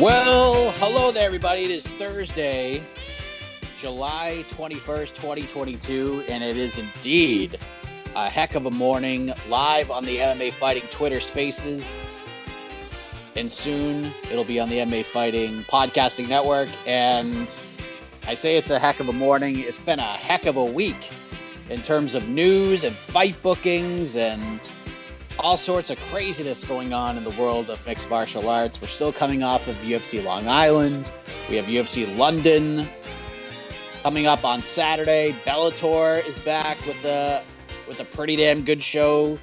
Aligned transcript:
Well, 0.00 0.70
hello 0.76 1.12
there, 1.12 1.26
everybody. 1.26 1.64
It 1.64 1.70
is 1.70 1.86
Thursday, 1.86 2.82
July 3.76 4.46
21st, 4.48 5.14
2022, 5.14 6.24
and 6.26 6.42
it 6.42 6.56
is 6.56 6.78
indeed 6.78 7.58
a 8.16 8.30
heck 8.30 8.54
of 8.54 8.64
a 8.64 8.70
morning 8.70 9.34
live 9.50 9.90
on 9.90 10.06
the 10.06 10.16
MMA 10.16 10.54
Fighting 10.54 10.84
Twitter 10.90 11.20
Spaces. 11.20 11.90
And 13.36 13.52
soon 13.52 14.10
it'll 14.30 14.42
be 14.42 14.58
on 14.58 14.70
the 14.70 14.78
MMA 14.78 15.04
Fighting 15.04 15.64
Podcasting 15.64 16.30
Network. 16.30 16.70
And 16.86 17.60
I 18.26 18.32
say 18.32 18.56
it's 18.56 18.70
a 18.70 18.78
heck 18.78 19.00
of 19.00 19.10
a 19.10 19.12
morning. 19.12 19.58
It's 19.58 19.82
been 19.82 19.98
a 19.98 20.14
heck 20.16 20.46
of 20.46 20.56
a 20.56 20.64
week 20.64 21.10
in 21.68 21.82
terms 21.82 22.14
of 22.14 22.26
news 22.26 22.84
and 22.84 22.96
fight 22.96 23.42
bookings 23.42 24.16
and 24.16 24.72
all 25.40 25.56
sorts 25.56 25.90
of 25.90 25.98
craziness 26.10 26.64
going 26.64 26.92
on 26.92 27.16
in 27.16 27.24
the 27.24 27.30
world 27.30 27.70
of 27.70 27.84
mixed 27.86 28.10
martial 28.10 28.48
arts. 28.48 28.80
We're 28.80 28.88
still 28.88 29.12
coming 29.12 29.42
off 29.42 29.68
of 29.68 29.76
UFC 29.76 30.22
Long 30.22 30.46
Island. 30.48 31.10
We 31.48 31.56
have 31.56 31.64
UFC 31.64 32.16
London 32.16 32.88
coming 34.02 34.26
up 34.26 34.44
on 34.44 34.62
Saturday. 34.62 35.34
Bellator 35.46 36.24
is 36.26 36.38
back 36.38 36.84
with 36.86 37.00
the 37.02 37.42
with 37.88 38.00
a 38.00 38.04
pretty 38.04 38.36
damn 38.36 38.64
good 38.64 38.82
show 38.82 39.38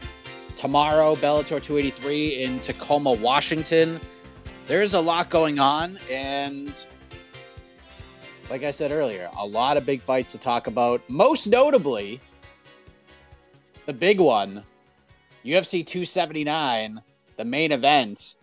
tomorrow. 0.55 1.15
Bellator 1.15 1.61
283 1.61 2.43
in 2.43 2.59
Tacoma, 2.59 3.13
Washington. 3.13 3.99
There's 4.67 4.93
a 4.93 5.01
lot 5.01 5.29
going 5.29 5.59
on, 5.59 5.97
and 6.11 6.85
like 8.49 8.63
I 8.63 8.71
said 8.71 8.91
earlier, 8.91 9.29
a 9.37 9.45
lot 9.45 9.77
of 9.77 9.85
big 9.85 10.01
fights 10.01 10.31
to 10.33 10.37
talk 10.37 10.67
about. 10.67 11.01
Most 11.09 11.47
notably, 11.47 12.21
the 13.85 13.93
big 13.93 14.19
one 14.19 14.63
UFC 15.47 15.85
279, 15.85 17.01
the 17.37 17.45
main 17.45 17.71
event, 17.71 18.35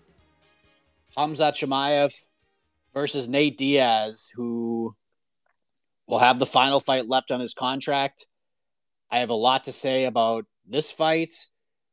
Khamzat 1.14 1.52
Chimaev 1.52 2.10
versus 2.94 3.28
Nate 3.28 3.58
Diaz, 3.58 4.32
who 4.34 4.94
will 6.08 6.18
have 6.18 6.38
the 6.38 6.46
final 6.46 6.80
fight 6.80 7.06
left 7.06 7.30
on 7.30 7.40
his 7.40 7.52
contract. 7.52 8.24
I 9.10 9.18
have 9.18 9.28
a 9.28 9.34
lot 9.34 9.64
to 9.64 9.72
say 9.72 10.04
about 10.04 10.46
this 10.66 10.90
fight. 10.90 11.34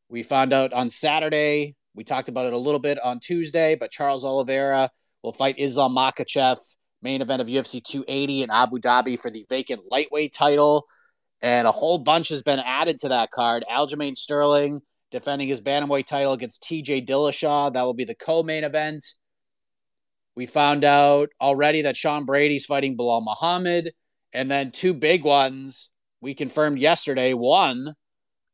We 0.08 0.24
found 0.24 0.54
out 0.54 0.72
on 0.72 0.90
Saturday. 0.90 1.76
We 1.94 2.06
talked 2.06 2.30
about 2.30 2.46
it 2.46 2.54
a 2.54 2.58
little 2.58 2.80
bit 2.80 2.98
on 3.04 3.20
Tuesday, 3.20 3.76
but 3.76 3.92
Charles 3.92 4.24
Oliveira 4.24 4.90
will 5.24 5.34
fight 5.34 5.56
Islam 5.58 5.94
Makhachev, 5.94 6.58
main 7.02 7.22
event 7.22 7.42
of 7.42 7.50
UFC 7.50 7.84
280 7.84 8.44
in 8.44 8.50
Abu 8.50 8.80
Dhabi 8.80 9.20
for 9.20 9.30
the 9.30 9.46
vacant 9.50 9.82
lightweight 9.92 10.32
title. 10.32 10.86
And 11.42 11.68
a 11.68 11.72
whole 11.74 11.98
bunch 11.98 12.30
has 12.30 12.44
been 12.44 12.60
added 12.60 13.00
to 13.00 13.10
that 13.10 13.32
card. 13.32 13.66
Aljamain 13.70 14.16
Sterling 14.16 14.82
defending 15.12 15.48
his 15.48 15.62
bantamweight 15.62 16.06
title 16.06 16.34
against 16.34 16.64
TJ 16.64 17.08
Dillashaw. 17.08 17.74
That 17.74 17.84
will 17.84 17.94
be 17.94 18.06
the 18.06 18.16
co-main 18.16 18.64
event. 18.64 19.06
We 20.36 20.46
found 20.46 20.84
out 20.84 21.30
already 21.40 21.84
that 21.84 21.98
Sean 21.98 22.26
Brady's 22.26 22.66
fighting 22.66 22.98
Belal 22.98 23.24
Muhammad, 23.24 23.94
and 24.34 24.50
then 24.50 24.72
two 24.72 24.94
big 24.94 25.24
ones 25.24 25.92
we 26.22 26.34
confirmed 26.34 26.80
yesterday. 26.80 27.34
One, 27.34 27.94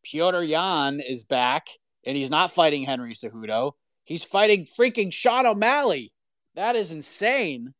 Petr 0.06 0.48
Yan 0.48 1.00
is 1.00 1.24
back, 1.24 1.68
and 2.06 2.18
he's 2.18 2.32
not 2.32 2.52
fighting 2.52 2.84
Henry 2.84 3.14
Cejudo. 3.14 3.74
He's 4.04 4.24
fighting 4.24 4.68
freaking 4.78 5.14
Sean 5.14 5.46
O'Malley. 5.46 6.12
That 6.56 6.76
is 6.76 6.92
insane. 6.92 7.74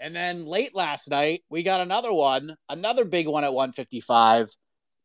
And 0.00 0.14
then 0.14 0.46
late 0.46 0.74
last 0.74 1.10
night, 1.10 1.42
we 1.50 1.62
got 1.62 1.80
another 1.80 2.12
one, 2.12 2.56
another 2.68 3.04
big 3.04 3.28
one 3.28 3.44
at 3.44 3.52
155. 3.52 4.48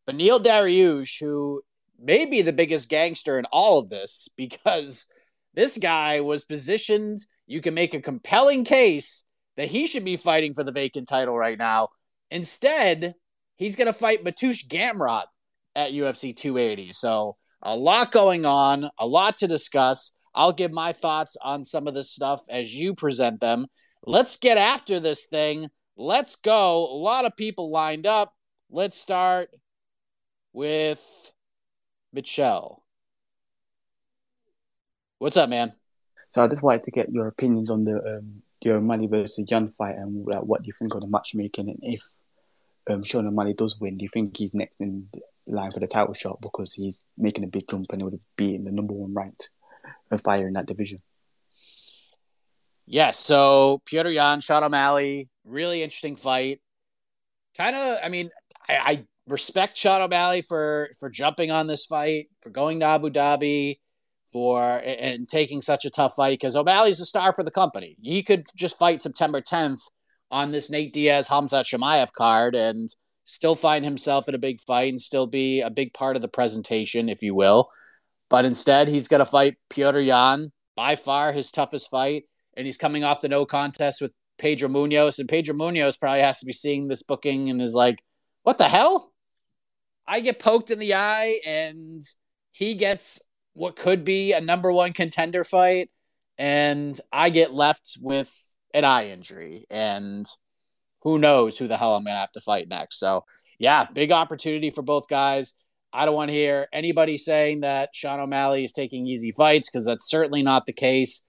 Beneil 0.08 0.40
Dariush, 0.40 1.20
who 1.20 1.62
maybe 2.02 2.42
the 2.42 2.54
biggest 2.54 2.90
gangster 2.90 3.38
in 3.38 3.46
all 3.52 3.80
of 3.80 3.90
this 3.90 4.30
because 4.38 5.08
this 5.54 5.78
guy 5.78 6.22
was 6.22 6.46
positioned. 6.46 7.20
You 7.48 7.62
can 7.62 7.74
make 7.74 7.94
a 7.94 8.02
compelling 8.02 8.64
case 8.64 9.26
that 9.58 9.68
he 9.68 9.88
should 9.88 10.06
be 10.06 10.18
fighting 10.18 10.54
for 10.54 10.64
the 10.64 10.72
vacant 10.72 11.08
title 11.08 11.38
right 11.38 11.58
now. 11.58 11.90
Instead, 12.32 13.16
he's 13.58 13.76
going 13.76 13.88
to 13.88 13.94
fight 13.94 14.24
Mateusz 14.24 14.66
Gamrot 14.68 15.26
at 15.76 15.92
UFC 15.92 16.36
280. 16.36 16.94
So, 16.94 17.36
a 17.62 17.76
lot 17.76 18.12
going 18.12 18.46
on, 18.46 18.90
a 18.98 19.06
lot 19.06 19.38
to 19.40 19.48
discuss. 19.48 20.14
I'll 20.34 20.54
give 20.54 20.72
my 20.72 20.94
thoughts 20.94 21.36
on 21.44 21.66
some 21.66 21.88
of 21.88 21.94
this 21.94 22.12
stuff 22.12 22.42
as 22.50 22.74
you 22.74 22.94
present 22.96 23.42
them. 23.42 23.68
Let's 24.06 24.38
get 24.38 24.58
after 24.58 25.00
this 25.00 25.26
thing. 25.26 25.68
Let's 25.98 26.38
go. 26.38 26.86
A 26.90 26.96
lot 26.96 27.26
of 27.26 27.36
people 27.36 27.72
lined 27.72 28.08
up. 28.08 28.34
Let's 28.70 28.98
start 28.98 29.50
with 30.54 31.04
Mitchell. 32.14 32.84
What's 35.20 35.38
up, 35.38 35.50
man? 35.50 35.74
So 36.30 36.44
I 36.44 36.48
just 36.48 36.64
wanted 36.64 36.84
to 36.84 36.92
get 36.92 37.12
your 37.12 37.28
opinions 37.28 37.70
on 37.70 37.86
the 37.86 37.98
um, 37.98 38.42
the 38.62 38.72
O'Malley 38.72 39.08
versus 39.08 39.46
Yan 39.50 39.68
fight 39.70 39.96
and 39.96 40.26
like, 40.26 40.44
what 40.44 40.62
do 40.62 40.68
you 40.68 40.74
think 40.74 40.94
of 40.94 41.02
the 41.02 41.08
matchmaking 41.08 41.70
and 41.70 41.80
if 41.82 42.02
um, 42.90 43.04
Sean 43.04 43.28
O'Malley 43.28 43.54
does 43.54 43.80
win, 43.80 43.98
do 43.98 44.04
you 44.04 44.10
think 44.10 44.36
he's 44.36 44.54
next 44.54 44.76
in 44.80 45.08
line 45.48 45.72
for 45.72 45.80
the 45.80 45.88
title 45.88 46.14
shot 46.14 46.42
because 46.42 46.74
he's 46.74 47.02
making 47.18 47.44
a 47.44 47.48
big 47.48 47.68
jump 47.70 47.88
and 47.92 48.02
he 48.02 48.06
would 48.06 48.20
be 48.36 48.56
in 48.56 48.64
the 48.64 48.72
number 48.72 48.94
one 48.94 49.14
ranked 49.14 49.50
fighter 50.24 50.48
in 50.48 50.54
that 50.54 50.66
division? 50.66 51.02
Yes. 52.86 53.20
So 53.20 53.82
Petr 53.86 54.14
Yan, 54.14 54.42
Sean 54.42 54.64
O'Malley, 54.64 55.30
really 55.46 55.84
interesting 55.84 56.16
fight. 56.16 56.60
Kind 57.56 57.76
of, 57.76 58.00
I 58.04 58.10
mean, 58.10 58.30
I, 58.68 58.78
I 58.78 59.06
respect 59.30 59.78
Sean 59.78 60.02
O'Malley 60.02 60.42
for 60.42 60.90
for 61.00 61.10
jumping 61.10 61.52
on 61.52 61.68
this 61.68 61.86
fight, 61.86 62.28
for 62.42 62.50
going 62.50 62.80
to 62.82 62.86
Abu 62.86 63.10
Dhabi, 63.10 63.80
for 64.32 64.78
and 64.78 65.28
taking 65.28 65.62
such 65.62 65.86
a 65.86 65.90
tough 65.90 66.16
fight 66.16 66.40
because 66.40 66.56
O'Malley's 66.56 67.00
a 67.00 67.06
star 67.06 67.34
for 67.34 67.44
the 67.44 67.52
company. 67.52 67.98
He 68.02 68.24
could 68.24 68.48
just 68.56 68.78
fight 68.78 69.02
September 69.02 69.42
10th 69.42 69.82
on 70.32 70.52
this 70.52 70.70
Nate 70.70 70.94
Diaz 70.94 71.28
Khamzat 71.28 71.66
Chimaev 71.66 72.14
card 72.14 72.56
and 72.56 72.94
still 73.24 73.56
find 73.56 73.84
himself 73.86 74.28
in 74.28 74.36
a 74.36 74.40
big 74.40 74.60
fight 74.60 74.92
and 74.92 75.02
still 75.02 75.28
be 75.28 75.62
a 75.62 75.70
big 75.70 75.94
part 75.94 76.16
of 76.16 76.22
the 76.22 76.28
presentation, 76.28 77.10
if 77.10 77.22
you 77.22 77.36
will. 77.36 77.70
But 78.30 78.46
instead, 78.46 78.88
he's 78.88 79.08
going 79.08 79.20
to 79.20 79.26
fight 79.26 79.56
Petr 79.70 80.06
Yan, 80.06 80.52
by 80.76 80.96
far 80.96 81.32
his 81.32 81.52
toughest 81.52 81.90
fight, 81.90 82.24
and 82.56 82.66
he's 82.66 82.78
coming 82.78 83.04
off 83.04 83.22
the 83.22 83.30
no 83.30 83.46
contest 83.46 84.02
with 84.02 84.12
Pedro 84.38 84.70
Munhoz, 84.70 85.20
and 85.20 85.28
Pedro 85.28 85.56
Munhoz 85.56 86.00
probably 86.00 86.22
has 86.22 86.40
to 86.40 86.46
be 86.46 86.54
seeing 86.54 86.88
this 86.88 87.04
booking 87.04 87.50
and 87.50 87.62
is 87.62 87.74
like, 87.74 88.00
"What 88.44 88.58
the 88.58 88.70
hell? 88.70 89.09
I 90.10 90.22
get 90.22 90.40
poked 90.40 90.72
in 90.72 90.80
the 90.80 90.96
eye, 90.96 91.40
and 91.46 92.02
he 92.52 92.74
gets 92.74 93.22
what 93.54 93.76
could 93.76 94.04
be 94.04 94.34
a 94.34 94.42
number 94.42 94.72
one 94.72 94.92
contender 94.92 95.44
fight, 95.44 95.92
and 96.40 97.00
I 97.12 97.30
get 97.30 97.54
left 97.54 97.98
with 98.02 98.34
an 98.74 98.86
eye 98.86 99.10
injury, 99.10 99.68
and 99.70 100.26
who 101.04 101.20
knows 101.20 101.60
who 101.60 101.68
the 101.68 101.78
hell 101.78 101.96
I'm 101.96 102.06
to 102.06 102.12
have 102.12 102.32
to 102.32 102.42
fight 102.42 102.68
next. 102.68 103.00
So, 103.00 103.24
yeah, 103.60 103.86
big 103.86 104.12
opportunity 104.12 104.72
for 104.72 104.82
both 104.82 105.08
guys. 105.08 105.54
I 105.94 106.06
don't 106.06 106.16
want 106.16 106.30
to 106.30 106.36
hear 106.36 106.68
anybody 106.74 107.20
saying 107.20 107.62
that 107.62 107.90
Sean 107.94 108.20
O'Malley 108.20 108.66
is 108.66 108.74
taking 108.74 109.06
easy 109.06 109.32
fights 109.32 109.70
because 109.70 109.86
that's 109.86 110.10
certainly 110.10 110.42
not 110.42 110.66
the 110.66 110.74
case. 110.74 111.28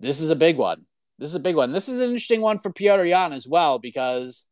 This 0.00 0.20
is 0.20 0.30
a 0.30 0.36
big 0.36 0.56
one. 0.56 0.86
This 1.18 1.28
is 1.28 1.36
a 1.36 1.40
big 1.40 1.56
one. 1.56 1.72
This 1.72 1.88
is 1.90 2.00
an 2.00 2.08
interesting 2.08 2.40
one 2.40 2.56
for 2.56 2.72
Petr 2.72 3.06
Yan 3.06 3.34
as 3.34 3.46
well 3.46 3.78
because 3.78 4.48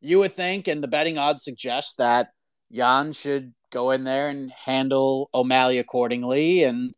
you 0.00 0.18
would 0.18 0.32
think, 0.32 0.68
and 0.68 0.82
the 0.82 0.88
betting 0.88 1.18
odds 1.18 1.44
suggest 1.44 1.98
that 1.98 2.28
Yan 2.70 3.12
should 3.12 3.54
go 3.70 3.90
in 3.90 4.04
there 4.04 4.28
and 4.28 4.50
handle 4.52 5.28
O'Malley 5.34 5.78
accordingly. 5.78 6.64
And 6.64 6.94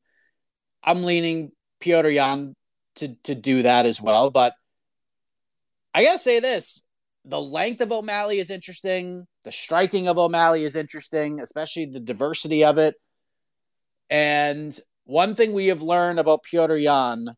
I'm 0.83 1.05
leaning 1.05 1.53
Petr 1.81 2.13
Yan 2.13 2.55
to, 2.97 3.15
to 3.25 3.35
do 3.35 3.63
that 3.63 3.87
as 3.87 4.01
well. 4.01 4.31
But 4.31 4.55
I 5.95 6.05
got 6.05 6.13
to 6.13 6.19
say 6.19 6.41
this 6.41 6.83
the 7.25 7.41
length 7.41 7.81
of 7.81 7.93
O'Malley 7.93 8.39
is 8.39 8.51
interesting. 8.51 9.27
The 9.45 9.53
striking 9.53 10.09
of 10.09 10.19
O'Malley 10.19 10.65
is 10.65 10.77
interesting, 10.77 11.41
especially 11.41 11.87
the 11.87 12.01
diversity 12.01 12.65
of 12.65 12.79
it. 12.79 12.95
And 14.09 14.79
one 15.05 15.35
thing 15.35 15.53
we 15.53 15.67
have 15.67 15.83
learned 15.83 16.19
about 16.19 16.41
Petr 16.51 16.81
Yan 16.81 17.35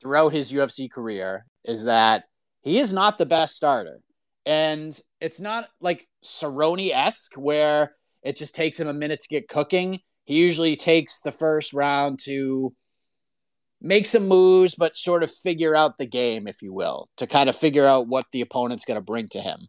throughout 0.00 0.32
his 0.32 0.52
UFC 0.52 0.90
career 0.90 1.44
is 1.64 1.84
that 1.84 2.24
he 2.62 2.78
is 2.78 2.92
not 2.92 3.18
the 3.18 3.26
best 3.26 3.56
starter. 3.56 4.00
And 4.48 4.98
it's 5.20 5.40
not 5.40 5.68
like 5.78 6.08
Cerrone 6.24 6.90
esque, 6.90 7.34
where 7.36 7.94
it 8.22 8.34
just 8.34 8.54
takes 8.54 8.80
him 8.80 8.88
a 8.88 8.94
minute 8.94 9.20
to 9.20 9.28
get 9.28 9.46
cooking. 9.46 10.00
He 10.24 10.36
usually 10.38 10.74
takes 10.74 11.20
the 11.20 11.32
first 11.32 11.74
round 11.74 12.18
to 12.24 12.72
make 13.82 14.06
some 14.06 14.26
moves, 14.26 14.74
but 14.74 14.96
sort 14.96 15.22
of 15.22 15.30
figure 15.30 15.76
out 15.76 15.98
the 15.98 16.06
game, 16.06 16.48
if 16.48 16.62
you 16.62 16.72
will, 16.72 17.10
to 17.18 17.26
kind 17.26 17.50
of 17.50 17.56
figure 17.56 17.84
out 17.84 18.08
what 18.08 18.24
the 18.32 18.40
opponent's 18.40 18.86
going 18.86 18.96
to 18.96 19.04
bring 19.04 19.28
to 19.32 19.38
him. 19.38 19.68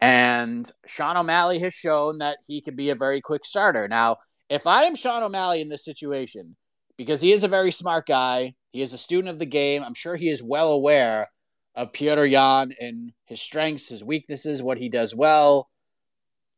And 0.00 0.70
Sean 0.86 1.18
O'Malley 1.18 1.58
has 1.58 1.74
shown 1.74 2.16
that 2.18 2.38
he 2.46 2.62
can 2.62 2.76
be 2.76 2.88
a 2.88 2.94
very 2.94 3.20
quick 3.20 3.44
starter. 3.44 3.88
Now, 3.88 4.16
if 4.48 4.66
I 4.66 4.84
am 4.84 4.94
Sean 4.94 5.22
O'Malley 5.22 5.60
in 5.60 5.68
this 5.68 5.84
situation, 5.84 6.56
because 6.96 7.20
he 7.20 7.30
is 7.30 7.44
a 7.44 7.48
very 7.48 7.72
smart 7.72 8.06
guy, 8.06 8.54
he 8.72 8.80
is 8.80 8.94
a 8.94 8.98
student 8.98 9.28
of 9.28 9.38
the 9.38 9.44
game, 9.44 9.82
I'm 9.82 9.92
sure 9.92 10.16
he 10.16 10.30
is 10.30 10.42
well 10.42 10.72
aware 10.72 11.28
of 11.74 11.92
Petr 11.92 12.30
Yan 12.30 12.72
and 12.80 13.12
his 13.24 13.40
strengths, 13.40 13.88
his 13.88 14.04
weaknesses, 14.04 14.62
what 14.62 14.78
he 14.78 14.88
does 14.88 15.14
well. 15.14 15.68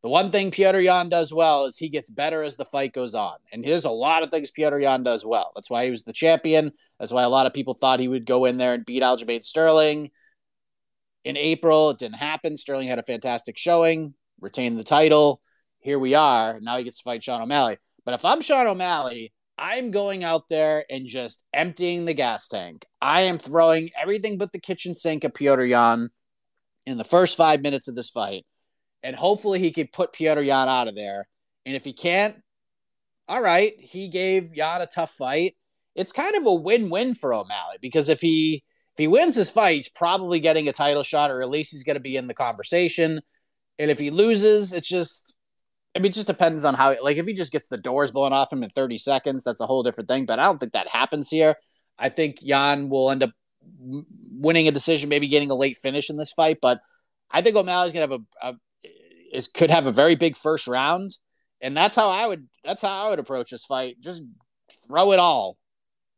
The 0.02 0.10
one 0.10 0.30
thing 0.30 0.50
Petr 0.50 0.82
Yan 0.82 1.08
does 1.08 1.32
well 1.32 1.64
is 1.64 1.76
he 1.76 1.88
gets 1.88 2.10
better 2.10 2.42
as 2.42 2.56
the 2.56 2.64
fight 2.64 2.92
goes 2.92 3.14
on. 3.14 3.36
And 3.52 3.64
there's 3.64 3.86
a 3.86 3.90
lot 3.90 4.22
of 4.22 4.30
things 4.30 4.52
Petr 4.52 4.80
Yan 4.80 5.02
does 5.02 5.24
well. 5.24 5.52
That's 5.54 5.70
why 5.70 5.84
he 5.84 5.90
was 5.90 6.04
the 6.04 6.12
champion. 6.12 6.72
That's 7.00 7.12
why 7.12 7.24
a 7.24 7.28
lot 7.28 7.46
of 7.46 7.54
people 7.54 7.74
thought 7.74 7.98
he 7.98 8.08
would 8.08 8.26
go 8.26 8.44
in 8.44 8.56
there 8.56 8.74
and 8.74 8.86
beat 8.86 9.02
Aljamain 9.02 9.44
Sterling. 9.44 10.10
In 11.24 11.36
April, 11.36 11.90
it 11.90 11.98
didn't 11.98 12.16
happen. 12.16 12.56
Sterling 12.56 12.86
had 12.86 13.00
a 13.00 13.02
fantastic 13.02 13.58
showing, 13.58 14.14
retained 14.40 14.78
the 14.78 14.84
title. 14.84 15.40
Here 15.80 15.98
we 15.98 16.14
are. 16.14 16.60
Now 16.60 16.76
he 16.76 16.84
gets 16.84 16.98
to 16.98 17.04
fight 17.04 17.22
Sean 17.22 17.42
O'Malley. 17.42 17.78
But 18.04 18.14
if 18.14 18.24
I'm 18.24 18.40
Sean 18.40 18.66
O'Malley, 18.66 19.32
I'm 19.58 19.90
going 19.90 20.22
out 20.22 20.48
there 20.48 20.84
and 20.90 21.06
just 21.06 21.44
emptying 21.52 22.04
the 22.04 22.14
gas 22.14 22.48
tank. 22.48 22.84
I 23.00 23.22
am 23.22 23.38
throwing 23.38 23.90
everything 24.00 24.36
but 24.38 24.52
the 24.52 24.60
kitchen 24.60 24.94
sink 24.94 25.24
at 25.24 25.34
Petr 25.34 25.68
Yan 25.68 26.10
in 26.84 26.98
the 26.98 27.04
first 27.04 27.36
five 27.36 27.62
minutes 27.62 27.88
of 27.88 27.94
this 27.94 28.10
fight. 28.10 28.44
And 29.02 29.16
hopefully 29.16 29.58
he 29.58 29.72
can 29.72 29.88
put 29.92 30.12
Petr 30.12 30.44
Yan 30.44 30.68
out 30.68 30.88
of 30.88 30.94
there. 30.94 31.26
And 31.64 31.74
if 31.74 31.84
he 31.84 31.92
can't, 31.92 32.36
all 33.28 33.42
right, 33.42 33.72
he 33.78 34.08
gave 34.08 34.54
Yan 34.54 34.82
a 34.82 34.86
tough 34.86 35.12
fight. 35.12 35.56
It's 35.94 36.12
kind 36.12 36.34
of 36.36 36.46
a 36.46 36.54
win-win 36.54 37.14
for 37.14 37.32
O'Malley 37.32 37.78
because 37.80 38.08
if 38.08 38.20
he 38.20 38.62
if 38.94 38.98
he 38.98 39.08
wins 39.08 39.34
this 39.34 39.50
fight, 39.50 39.74
he's 39.74 39.88
probably 39.90 40.40
getting 40.40 40.68
a 40.68 40.72
title 40.72 41.02
shot, 41.02 41.30
or 41.30 41.42
at 41.42 41.50
least 41.50 41.72
he's 41.72 41.84
going 41.84 41.96
to 41.96 42.00
be 42.00 42.16
in 42.16 42.28
the 42.28 42.34
conversation. 42.34 43.20
And 43.78 43.90
if 43.90 43.98
he 43.98 44.10
loses, 44.10 44.72
it's 44.72 44.88
just 44.88 45.36
I 45.96 45.98
mean, 45.98 46.10
it 46.10 46.14
just 46.14 46.26
depends 46.26 46.66
on 46.66 46.74
how, 46.74 46.94
like, 47.02 47.16
if 47.16 47.26
he 47.26 47.32
just 47.32 47.52
gets 47.52 47.68
the 47.68 47.78
doors 47.78 48.10
blown 48.10 48.34
off 48.34 48.52
him 48.52 48.62
in 48.62 48.68
30 48.68 48.98
seconds, 48.98 49.42
that's 49.42 49.62
a 49.62 49.66
whole 49.66 49.82
different 49.82 50.10
thing. 50.10 50.26
But 50.26 50.38
I 50.38 50.44
don't 50.44 50.58
think 50.58 50.74
that 50.74 50.88
happens 50.88 51.30
here. 51.30 51.56
I 51.98 52.10
think 52.10 52.36
Yan 52.42 52.90
will 52.90 53.10
end 53.10 53.22
up 53.22 53.30
winning 53.80 54.68
a 54.68 54.72
decision, 54.72 55.08
maybe 55.08 55.26
getting 55.26 55.50
a 55.50 55.54
late 55.54 55.78
finish 55.78 56.10
in 56.10 56.18
this 56.18 56.32
fight. 56.32 56.58
But 56.60 56.80
I 57.30 57.40
think 57.40 57.56
O'Malley's 57.56 57.94
gonna 57.94 58.12
have 58.12 58.20
a, 58.42 58.48
a 58.48 58.54
is 59.32 59.48
could 59.48 59.70
have 59.70 59.86
a 59.86 59.92
very 59.92 60.16
big 60.16 60.36
first 60.36 60.66
round, 60.66 61.16
and 61.62 61.74
that's 61.74 61.96
how 61.96 62.10
I 62.10 62.26
would 62.26 62.46
that's 62.62 62.82
how 62.82 63.06
I 63.06 63.08
would 63.08 63.18
approach 63.18 63.50
this 63.50 63.64
fight. 63.64 63.96
Just 63.98 64.22
throw 64.86 65.12
it 65.12 65.18
all 65.18 65.56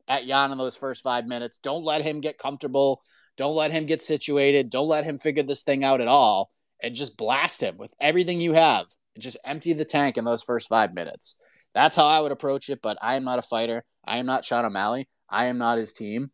at 0.09 0.27
Yan 0.27 0.51
in 0.51 0.59
those 0.59 0.77
first 0.77 1.03
five 1.03 1.27
minutes. 1.27 1.59
Don't 1.59 1.85
let 1.85 2.03
him 2.03 2.21
get 2.21 2.37
comfortable. 2.37 3.01
Don't 3.37 3.55
let 3.55 3.71
him 3.71 3.87
get 3.87 4.03
situated. 4.03 4.71
Don't 4.71 4.89
let 4.89 5.05
him 5.05 5.19
figure 5.19 5.45
this 5.45 5.63
thing 5.63 5.85
out 5.85 6.01
at 6.01 6.09
all, 6.09 6.51
and 6.83 6.97
just 6.97 7.17
blast 7.17 7.63
him 7.63 7.77
with 7.77 7.95
everything 8.01 8.41
you 8.41 8.55
have 8.55 8.87
just 9.19 9.39
empty 9.45 9.73
the 9.73 9.85
tank 9.85 10.17
in 10.17 10.25
those 10.25 10.43
first 10.43 10.69
five 10.69 10.95
minutes. 10.95 11.41
That's 11.75 11.97
how 11.97 12.07
I 12.07 12.21
would 12.21 12.33
approach 12.33 12.71
it. 12.71 12.81
But 12.83 12.99
I 13.03 13.17
am 13.17 13.25
not 13.25 13.39
a 13.39 13.43
fighter. 13.43 13.85
I 14.05 14.19
am 14.19 14.27
not 14.27 14.45
Sean 14.45 14.65
O'Malley. 14.65 15.09
I 15.29 15.47
am 15.47 15.59
not 15.59 15.79
his 15.79 15.93
team. 15.93 16.31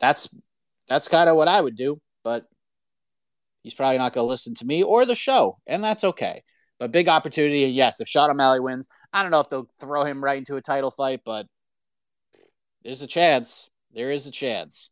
That's 0.00 0.28
that's 0.88 1.08
kind 1.08 1.28
of 1.28 1.36
what 1.36 1.48
I 1.48 1.60
would 1.60 1.76
do. 1.76 2.00
But 2.24 2.46
he's 3.62 3.74
probably 3.74 3.98
not 3.98 4.12
going 4.12 4.24
to 4.24 4.28
listen 4.28 4.54
to 4.54 4.66
me 4.66 4.82
or 4.82 5.06
the 5.06 5.14
show, 5.14 5.58
and 5.66 5.82
that's 5.82 6.04
okay. 6.04 6.42
But 6.78 6.92
big 6.92 7.08
opportunity. 7.08 7.64
And 7.64 7.74
yes, 7.74 8.00
if 8.00 8.08
Sean 8.08 8.30
O'Malley 8.30 8.60
wins, 8.60 8.88
I 9.12 9.22
don't 9.22 9.30
know 9.30 9.40
if 9.40 9.48
they'll 9.48 9.68
throw 9.80 10.04
him 10.04 10.22
right 10.22 10.38
into 10.38 10.56
a 10.56 10.62
title 10.62 10.90
fight, 10.90 11.20
but 11.24 11.46
there's 12.82 13.02
a 13.02 13.06
chance. 13.06 13.70
There 13.92 14.10
is 14.10 14.26
a 14.26 14.32
chance. 14.32 14.90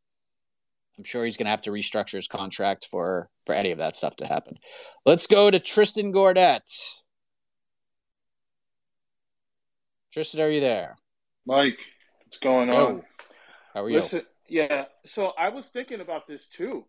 I'm 1.01 1.05
sure 1.05 1.25
he's 1.25 1.39
going 1.39 1.47
to 1.47 1.51
have 1.51 1.63
to 1.63 1.71
restructure 1.71 2.17
his 2.17 2.29
contract 2.29 2.85
for 2.85 3.31
for 3.47 3.55
any 3.55 3.71
of 3.71 3.79
that 3.79 3.97
stuff 3.97 4.17
to 4.17 4.27
happen. 4.27 4.59
Let's 5.07 5.27
go 5.27 5.51
to 5.51 5.59
Tristan 5.59 6.13
Gordet. 6.13 6.61
Tristan, 10.13 10.43
are 10.43 10.51
you 10.51 10.61
there? 10.61 10.99
Mike, 11.47 11.79
what's 12.27 12.37
going 12.37 12.69
on? 12.69 13.03
How 13.73 13.85
are 13.85 13.91
Listen, 13.91 14.27
you? 14.47 14.61
Yeah, 14.61 14.85
so 15.07 15.33
I 15.39 15.49
was 15.49 15.65
thinking 15.65 16.03
about 16.03 16.27
this 16.29 16.47
too. 16.49 16.85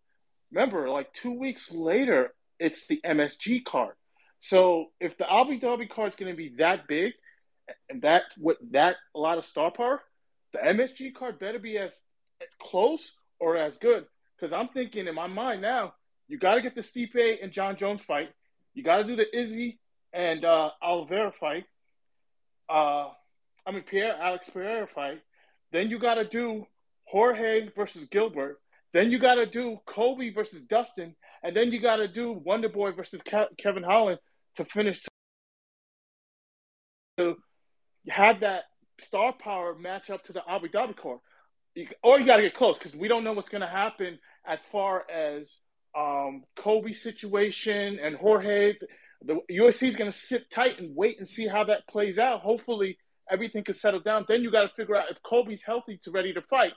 Remember, 0.51 0.89
like 0.89 1.13
two 1.13 1.31
weeks 1.31 1.71
later, 1.71 2.33
it's 2.59 2.87
the 2.87 2.99
MSG 3.05 3.63
card. 3.63 3.95
So 4.39 4.87
if 4.99 5.17
the 5.17 5.31
Abu 5.31 5.57
Dhabi 5.57 5.89
card 5.89 6.11
is 6.11 6.17
going 6.17 6.33
to 6.33 6.37
be 6.37 6.55
that 6.57 6.85
big, 6.89 7.13
and 7.89 8.01
that 8.01 8.23
with 8.37 8.57
that 8.71 8.97
a 9.15 9.19
lot 9.19 9.37
of 9.37 9.45
star 9.45 9.71
power, 9.71 10.01
the 10.51 10.59
MSG 10.59 11.15
card 11.15 11.39
better 11.39 11.59
be 11.59 11.77
as 11.77 11.93
close 12.61 13.13
or 13.41 13.57
as 13.57 13.75
good. 13.75 14.05
Because 14.37 14.53
I'm 14.53 14.69
thinking 14.69 15.07
in 15.07 15.15
my 15.15 15.27
mind 15.27 15.61
now, 15.61 15.95
you 16.29 16.37
got 16.37 16.55
to 16.55 16.61
get 16.61 16.75
the 16.75 16.81
Stipe 16.81 17.43
and 17.43 17.51
John 17.51 17.75
Jones 17.75 18.01
fight. 18.01 18.29
You 18.73 18.83
got 18.83 18.97
to 18.97 19.03
do 19.03 19.17
the 19.17 19.37
Izzy 19.37 19.79
and 20.13 20.45
uh, 20.45 20.69
Oliveira 20.81 21.33
fight. 21.33 21.65
Uh, 22.69 23.09
I 23.65 23.71
mean 23.71 23.83
Pierre 23.83 24.15
Alex 24.15 24.49
Pereira 24.49 24.87
fight. 24.87 25.21
Then 25.73 25.89
you 25.89 25.99
got 25.99 26.15
to 26.15 26.25
do 26.25 26.65
Jorge 27.05 27.69
versus 27.75 28.05
Gilbert. 28.05 28.61
Then 28.93 29.11
you 29.11 29.19
got 29.19 29.35
to 29.35 29.45
do 29.45 29.79
Colby 29.85 30.31
versus 30.31 30.61
Dustin, 30.61 31.15
and 31.43 31.55
then 31.55 31.71
you 31.71 31.79
got 31.79 31.97
to 31.97 32.07
do 32.07 32.33
Wonder 32.33 32.69
Boy 32.69 32.91
versus 32.91 33.21
Ke- 33.21 33.55
Kevin 33.57 33.83
Holland 33.83 34.19
to 34.57 34.65
finish. 34.65 35.01
To 37.17 37.37
have 38.09 38.41
that 38.41 38.63
star 38.99 39.33
power 39.33 39.75
match 39.75 40.09
up 40.09 40.23
to 40.23 40.33
the 40.33 40.41
Abu 40.47 40.67
Dhabi 40.69 40.95
card 40.95 41.19
you, 41.75 41.87
or 42.03 42.19
you 42.19 42.25
got 42.25 42.37
to 42.37 42.43
get 42.43 42.55
close 42.55 42.77
because 42.77 42.95
we 42.95 43.07
don't 43.07 43.23
know 43.23 43.33
what's 43.33 43.49
going 43.49 43.61
to 43.61 43.67
happen 43.67 44.19
as 44.45 44.59
far 44.71 45.05
as 45.09 45.47
um, 45.97 46.43
Colby's 46.55 47.01
situation 47.01 47.99
and 48.01 48.15
Jorge. 48.15 48.75
The 49.23 49.39
UFC 49.51 49.89
is 49.89 49.95
going 49.95 50.11
to 50.11 50.17
sit 50.17 50.49
tight 50.49 50.79
and 50.79 50.95
wait 50.95 51.19
and 51.19 51.27
see 51.27 51.47
how 51.47 51.65
that 51.65 51.87
plays 51.87 52.17
out. 52.17 52.41
Hopefully, 52.41 52.97
everything 53.29 53.63
can 53.63 53.75
settle 53.75 53.99
down. 53.99 54.25
Then 54.27 54.41
you 54.41 54.51
got 54.51 54.63
to 54.63 54.75
figure 54.75 54.95
out 54.95 55.11
if 55.11 55.17
Colby's 55.23 55.61
healthy 55.63 55.99
to 56.03 56.11
ready 56.11 56.33
to 56.33 56.41
fight, 56.41 56.73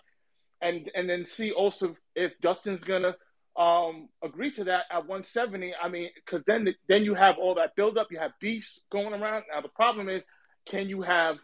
and 0.60 0.90
and 0.94 1.08
then 1.08 1.26
see 1.26 1.52
also 1.52 1.96
if 2.14 2.32
Dustin's 2.40 2.84
going 2.84 3.02
to 3.02 3.16
um, 3.60 4.08
agree 4.22 4.50
to 4.52 4.64
that 4.64 4.84
at 4.90 5.06
170, 5.06 5.74
I 5.80 5.88
mean, 5.88 6.10
because 6.14 6.42
then 6.46 6.68
then 6.88 7.04
you 7.04 7.14
have 7.14 7.36
all 7.38 7.54
that 7.54 7.76
buildup, 7.76 8.08
you 8.10 8.18
have 8.18 8.32
beefs 8.40 8.80
going 8.90 9.14
around. 9.14 9.44
Now 9.52 9.60
the 9.60 9.68
problem 9.68 10.08
is, 10.08 10.24
can 10.66 10.88
you 10.88 11.02
have 11.02 11.36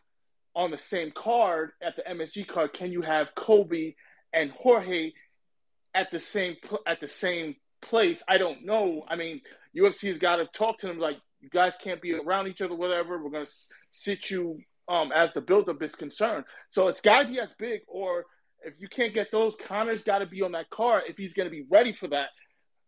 on 0.55 0.71
the 0.71 0.79
same 0.79 1.11
card 1.11 1.73
at 1.83 1.97
the 1.97 2.03
MSG 2.03 2.47
card? 2.47 2.73
Can 2.73 2.93
you 2.93 3.03
have 3.03 3.35
Colby 3.35 3.97
and 4.33 4.51
Jorge 4.51 5.13
at 5.95 6.11
the 6.11 6.19
same 6.19 6.57
at 6.87 7.01
the 7.01 7.09
same 7.09 7.57
place? 7.83 8.23
I 8.29 8.39
don't 8.39 8.65
know. 8.65 9.05
I 9.09 9.17
mean, 9.17 9.41
UFC's 9.77 10.19
got 10.19 10.37
to 10.37 10.47
talk 10.47 10.79
to 10.79 10.87
them 10.87 10.99
like 10.99 11.19
you 11.41 11.49
guys 11.49 11.75
can't 11.83 12.03
be 12.03 12.15
around 12.15 12.49
each 12.49 12.61
other, 12.61 12.75
whatever. 12.75 13.23
We're 13.23 13.31
gonna 13.31 13.47
sit 13.93 14.31
you 14.31 14.61
um, 14.89 15.13
as 15.13 15.33
the 15.33 15.41
buildup 15.41 15.83
is 15.83 15.95
concerned. 15.95 16.45
So 16.71 16.89
it's 16.89 17.01
got 17.01 17.23
to 17.23 17.29
be 17.29 17.39
as 17.39 17.53
big, 17.59 17.83
or 17.87 18.27
if 18.63 18.75
you 18.79 18.89
can't 18.89 19.15
get 19.15 19.31
those, 19.31 19.55
Conor's 19.57 20.03
got 20.05 20.19
to 20.19 20.27
be 20.27 20.43
on 20.43 20.53
that 20.53 20.69
card 20.69 21.05
if 21.09 21.17
he's 21.17 21.33
to 21.33 21.49
be 21.49 21.65
ready 21.71 21.93
for 21.93 22.09
that. 22.09 22.29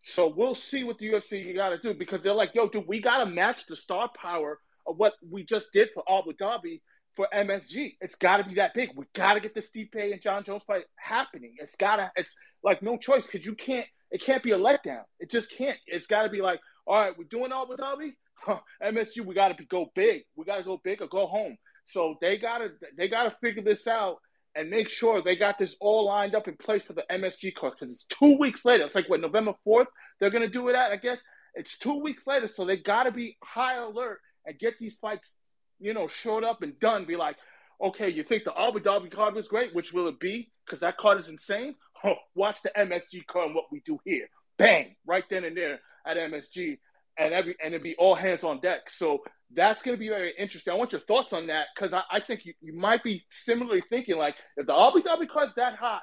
So 0.00 0.26
we'll 0.26 0.56
see 0.56 0.82
what 0.82 0.98
the 0.98 1.06
UFC 1.06 1.44
you 1.44 1.54
got 1.54 1.70
to 1.70 1.78
do 1.78 1.94
because 1.94 2.22
they're 2.22 2.34
like, 2.34 2.54
yo, 2.54 2.68
dude, 2.68 2.88
we 2.88 3.00
got 3.00 3.18
to 3.18 3.26
match 3.26 3.66
the 3.66 3.76
star 3.76 4.10
power 4.20 4.58
of 4.84 4.96
what 4.96 5.14
we 5.30 5.44
just 5.44 5.72
did 5.72 5.90
for 5.94 6.02
Abu 6.10 6.32
Dhabi 6.32 6.80
for 7.16 7.28
MSG. 7.34 7.96
It's 8.00 8.14
got 8.14 8.38
to 8.38 8.44
be 8.44 8.54
that 8.56 8.74
big. 8.74 8.90
We 8.96 9.04
got 9.14 9.34
to 9.34 9.40
get 9.40 9.54
the 9.54 9.62
Stipe 9.62 9.94
and 9.94 10.22
John 10.22 10.44
Jones 10.44 10.62
fight 10.66 10.84
happening. 10.96 11.54
It's 11.58 11.76
got 11.76 11.96
to. 11.96 12.10
It's 12.16 12.36
like 12.62 12.82
no 12.82 12.96
choice 12.96 13.26
because 13.26 13.44
you 13.44 13.54
can't. 13.54 13.86
It 14.10 14.22
can't 14.22 14.42
be 14.42 14.52
a 14.52 14.58
letdown. 14.58 15.04
It 15.20 15.30
just 15.30 15.50
can't. 15.50 15.78
It's 15.86 16.06
got 16.06 16.24
to 16.24 16.28
be 16.28 16.42
like, 16.42 16.60
all 16.86 17.00
right, 17.00 17.16
we're 17.16 17.24
doing 17.24 17.52
Abu 17.52 17.76
Dhabi. 17.76 18.12
Huh, 18.34 18.60
MSG, 18.82 19.24
we 19.24 19.34
got 19.34 19.56
to 19.56 19.64
go 19.64 19.86
big. 19.94 20.22
We 20.36 20.44
got 20.44 20.56
to 20.56 20.64
go 20.64 20.80
big 20.82 21.00
or 21.00 21.06
go 21.06 21.26
home. 21.26 21.56
So 21.84 22.16
they 22.20 22.38
gotta 22.38 22.70
they 22.96 23.08
gotta 23.08 23.34
figure 23.40 23.62
this 23.62 23.86
out 23.86 24.18
and 24.54 24.70
make 24.70 24.88
sure 24.88 25.22
they 25.22 25.36
got 25.36 25.58
this 25.58 25.76
all 25.80 26.06
lined 26.06 26.34
up 26.34 26.48
in 26.48 26.56
place 26.56 26.84
for 26.84 26.92
the 26.92 27.04
MSG 27.10 27.54
card 27.54 27.74
because 27.78 27.94
it's 27.94 28.06
two 28.06 28.38
weeks 28.38 28.64
later. 28.64 28.84
It's 28.84 28.94
like 28.94 29.08
what 29.08 29.20
November 29.20 29.54
fourth 29.64 29.88
they're 30.20 30.30
gonna 30.30 30.48
do 30.48 30.68
it 30.68 30.76
at. 30.76 30.92
I 30.92 30.96
guess 30.96 31.20
it's 31.54 31.78
two 31.78 32.00
weeks 32.00 32.26
later, 32.26 32.48
so 32.48 32.64
they 32.64 32.76
gotta 32.76 33.10
be 33.10 33.36
high 33.42 33.76
alert 33.76 34.20
and 34.46 34.58
get 34.58 34.74
these 34.78 34.96
fights, 35.00 35.34
you 35.82 35.94
know, 35.94 36.08
showed 36.08 36.44
up 36.44 36.62
and 36.62 36.78
done. 36.80 37.04
Be 37.04 37.16
like, 37.16 37.36
okay, 37.80 38.08
you 38.08 38.22
think 38.22 38.44
the 38.44 38.58
Abu 38.58 38.80
Dhabi 38.80 39.10
card 39.10 39.34
was 39.34 39.48
great? 39.48 39.74
Which 39.74 39.92
will 39.92 40.08
it 40.08 40.20
be? 40.20 40.50
Because 40.64 40.80
that 40.80 40.96
card 40.96 41.18
is 41.18 41.28
insane. 41.28 41.74
Oh, 42.04 42.16
watch 42.34 42.60
the 42.64 42.72
MSG 42.76 43.28
card 43.28 43.46
and 43.46 43.54
what 43.54 43.66
we 43.70 43.80
do 43.86 43.96
here. 44.04 44.26
Bang! 44.58 44.96
Right 45.06 45.22
then 45.30 45.44
and 45.44 45.56
there 45.56 45.78
at 46.04 46.16
MSG, 46.16 46.78
and 47.16 47.32
every 47.32 47.54
and 47.62 47.74
it'd 47.74 47.84
be 47.84 47.94
all 47.96 48.16
hands 48.16 48.42
on 48.42 48.60
deck. 48.60 48.90
So 48.90 49.20
that's 49.54 49.82
going 49.82 49.96
to 49.96 50.00
be 50.00 50.08
very 50.08 50.34
interesting. 50.36 50.72
I 50.72 50.76
want 50.76 50.90
your 50.92 51.02
thoughts 51.02 51.32
on 51.32 51.46
that 51.46 51.66
because 51.74 51.92
I, 51.92 52.02
I, 52.10 52.20
think 52.20 52.44
you, 52.44 52.54
you 52.60 52.72
might 52.72 53.04
be 53.04 53.24
similarly 53.30 53.82
thinking 53.88 54.16
like 54.16 54.34
if 54.56 54.66
the 54.66 54.74
Abu 54.74 55.00
Dhabi 55.02 55.28
card's 55.28 55.54
that 55.54 55.76
hot, 55.76 56.02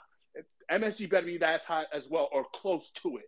MSG 0.72 1.10
better 1.10 1.26
be 1.26 1.40
that 1.40 1.66
hot 1.66 1.88
as 1.94 2.08
well 2.10 2.30
or 2.32 2.46
close 2.54 2.92
to 3.04 3.18
it. 3.18 3.26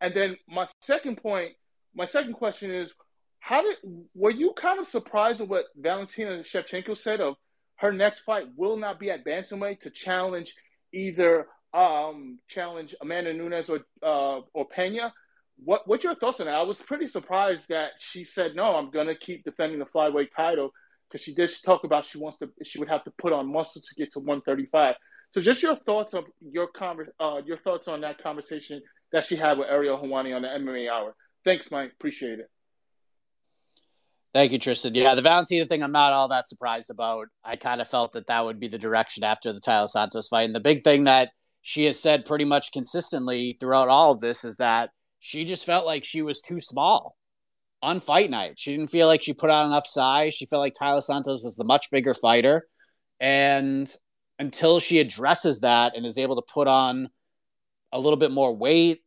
And 0.00 0.14
then 0.14 0.36
my 0.48 0.66
second 0.82 1.16
point, 1.16 1.52
my 1.94 2.06
second 2.06 2.34
question 2.34 2.70
is, 2.70 2.92
how 3.40 3.62
did 3.62 3.76
were 4.14 4.30
you 4.30 4.52
kind 4.56 4.78
of 4.78 4.86
surprised 4.86 5.40
at 5.40 5.48
what 5.48 5.64
Valentina 5.76 6.38
Shevchenko 6.38 6.96
said 6.96 7.20
of 7.20 7.34
her 7.76 7.92
next 7.92 8.20
fight 8.20 8.46
will 8.56 8.76
not 8.76 9.00
be 9.00 9.10
at 9.10 9.24
bantamweight 9.24 9.80
to 9.80 9.90
challenge 9.90 10.54
either 10.92 11.46
um 11.72 12.38
challenge 12.48 12.94
Amanda 13.00 13.32
Nunes 13.32 13.70
or 13.70 13.80
uh, 14.02 14.40
or 14.52 14.68
Pena? 14.68 15.12
What 15.64 15.88
what's 15.88 16.04
your 16.04 16.14
thoughts 16.14 16.40
on 16.40 16.46
that? 16.46 16.54
I 16.54 16.62
was 16.62 16.78
pretty 16.78 17.08
surprised 17.08 17.68
that 17.70 17.92
she 17.98 18.24
said 18.24 18.54
no. 18.54 18.76
I'm 18.76 18.90
gonna 18.90 19.14
keep 19.14 19.44
defending 19.44 19.78
the 19.78 19.86
flyweight 19.86 20.30
title 20.30 20.70
because 21.08 21.24
she 21.24 21.34
did 21.34 21.50
talk 21.64 21.84
about 21.84 22.06
she 22.06 22.18
wants 22.18 22.38
to. 22.38 22.50
She 22.62 22.78
would 22.78 22.88
have 22.88 23.04
to 23.04 23.12
put 23.18 23.32
on 23.32 23.50
muscle 23.50 23.80
to 23.82 23.94
get 23.96 24.12
to 24.12 24.20
135. 24.20 24.94
So 25.32 25.40
just 25.40 25.62
your 25.62 25.76
thoughts 25.76 26.14
on 26.14 26.24
your 26.40 26.68
conver- 26.72 27.12
uh, 27.18 27.40
your 27.44 27.58
thoughts 27.58 27.88
on 27.88 28.02
that 28.02 28.22
conversation 28.22 28.82
that 29.12 29.24
she 29.24 29.36
had 29.36 29.58
with 29.58 29.68
Ariel 29.68 29.98
Helwani 29.98 30.34
on 30.34 30.42
the 30.42 30.48
MMA 30.48 30.90
Hour. 30.90 31.14
Thanks, 31.44 31.70
Mike. 31.70 31.92
Appreciate 31.92 32.38
it. 32.40 32.50
Thank 34.32 34.52
you, 34.52 34.58
Tristan. 34.58 34.94
Yeah, 34.94 35.16
the 35.16 35.22
Valentina 35.22 35.66
thing, 35.66 35.82
I'm 35.82 35.90
not 35.90 36.12
all 36.12 36.28
that 36.28 36.46
surprised 36.46 36.90
about. 36.90 37.26
I 37.44 37.56
kind 37.56 37.80
of 37.80 37.88
felt 37.88 38.12
that 38.12 38.28
that 38.28 38.44
would 38.44 38.60
be 38.60 38.68
the 38.68 38.78
direction 38.78 39.24
after 39.24 39.52
the 39.52 39.60
Taila 39.60 39.88
Santos 39.88 40.28
fight. 40.28 40.44
And 40.44 40.54
the 40.54 40.60
big 40.60 40.82
thing 40.82 41.04
that 41.04 41.30
she 41.62 41.84
has 41.86 41.98
said 41.98 42.24
pretty 42.24 42.44
much 42.44 42.72
consistently 42.72 43.56
throughout 43.58 43.88
all 43.88 44.12
of 44.12 44.20
this 44.20 44.44
is 44.44 44.56
that 44.56 44.90
she 45.18 45.44
just 45.44 45.66
felt 45.66 45.84
like 45.84 46.04
she 46.04 46.22
was 46.22 46.40
too 46.40 46.60
small 46.60 47.16
on 47.82 47.98
fight 47.98 48.30
night. 48.30 48.54
She 48.56 48.70
didn't 48.70 48.90
feel 48.90 49.08
like 49.08 49.22
she 49.22 49.32
put 49.32 49.50
on 49.50 49.66
enough 49.66 49.86
size. 49.86 50.32
She 50.32 50.46
felt 50.46 50.60
like 50.60 50.74
Taila 50.74 51.02
Santos 51.02 51.42
was 51.42 51.56
the 51.56 51.64
much 51.64 51.90
bigger 51.90 52.14
fighter. 52.14 52.68
And 53.18 53.92
until 54.38 54.78
she 54.80 55.00
addresses 55.00 55.60
that 55.60 55.96
and 55.96 56.06
is 56.06 56.18
able 56.18 56.36
to 56.36 56.52
put 56.52 56.68
on 56.68 57.10
a 57.92 57.98
little 57.98 58.16
bit 58.16 58.30
more 58.30 58.54
weight, 58.54 59.00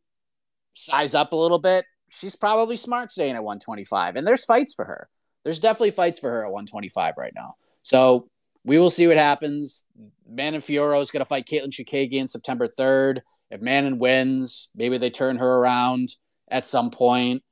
size 0.74 1.14
up 1.14 1.32
a 1.32 1.36
little 1.36 1.58
bit, 1.58 1.84
she's 2.18 2.36
probably 2.36 2.76
smart 2.76 3.10
staying 3.10 3.34
at 3.34 3.44
125. 3.44 4.16
And 4.16 4.26
there's 4.26 4.44
fights 4.44 4.74
for 4.74 4.84
her. 4.84 5.08
There's 5.44 5.60
definitely 5.60 5.90
fights 5.90 6.20
for 6.20 6.30
her 6.30 6.44
at 6.44 6.52
125 6.52 7.14
right 7.16 7.32
now. 7.34 7.54
So 7.82 8.28
we 8.64 8.78
will 8.78 8.90
see 8.90 9.06
what 9.06 9.16
happens. 9.16 9.84
Manon 10.28 10.60
Fiorot 10.60 11.02
is 11.02 11.10
going 11.10 11.20
to 11.20 11.26
fight 11.26 11.46
Katlyn 11.46 11.70
Chookagian 11.70 12.28
September 12.28 12.66
3rd. 12.66 13.20
If 13.50 13.60
Manon 13.60 13.98
wins, 13.98 14.70
maybe 14.74 14.98
they 14.98 15.10
turn 15.10 15.36
her 15.36 15.56
around 15.58 16.08
at 16.48 16.66
some 16.66 16.90
point 16.90 17.42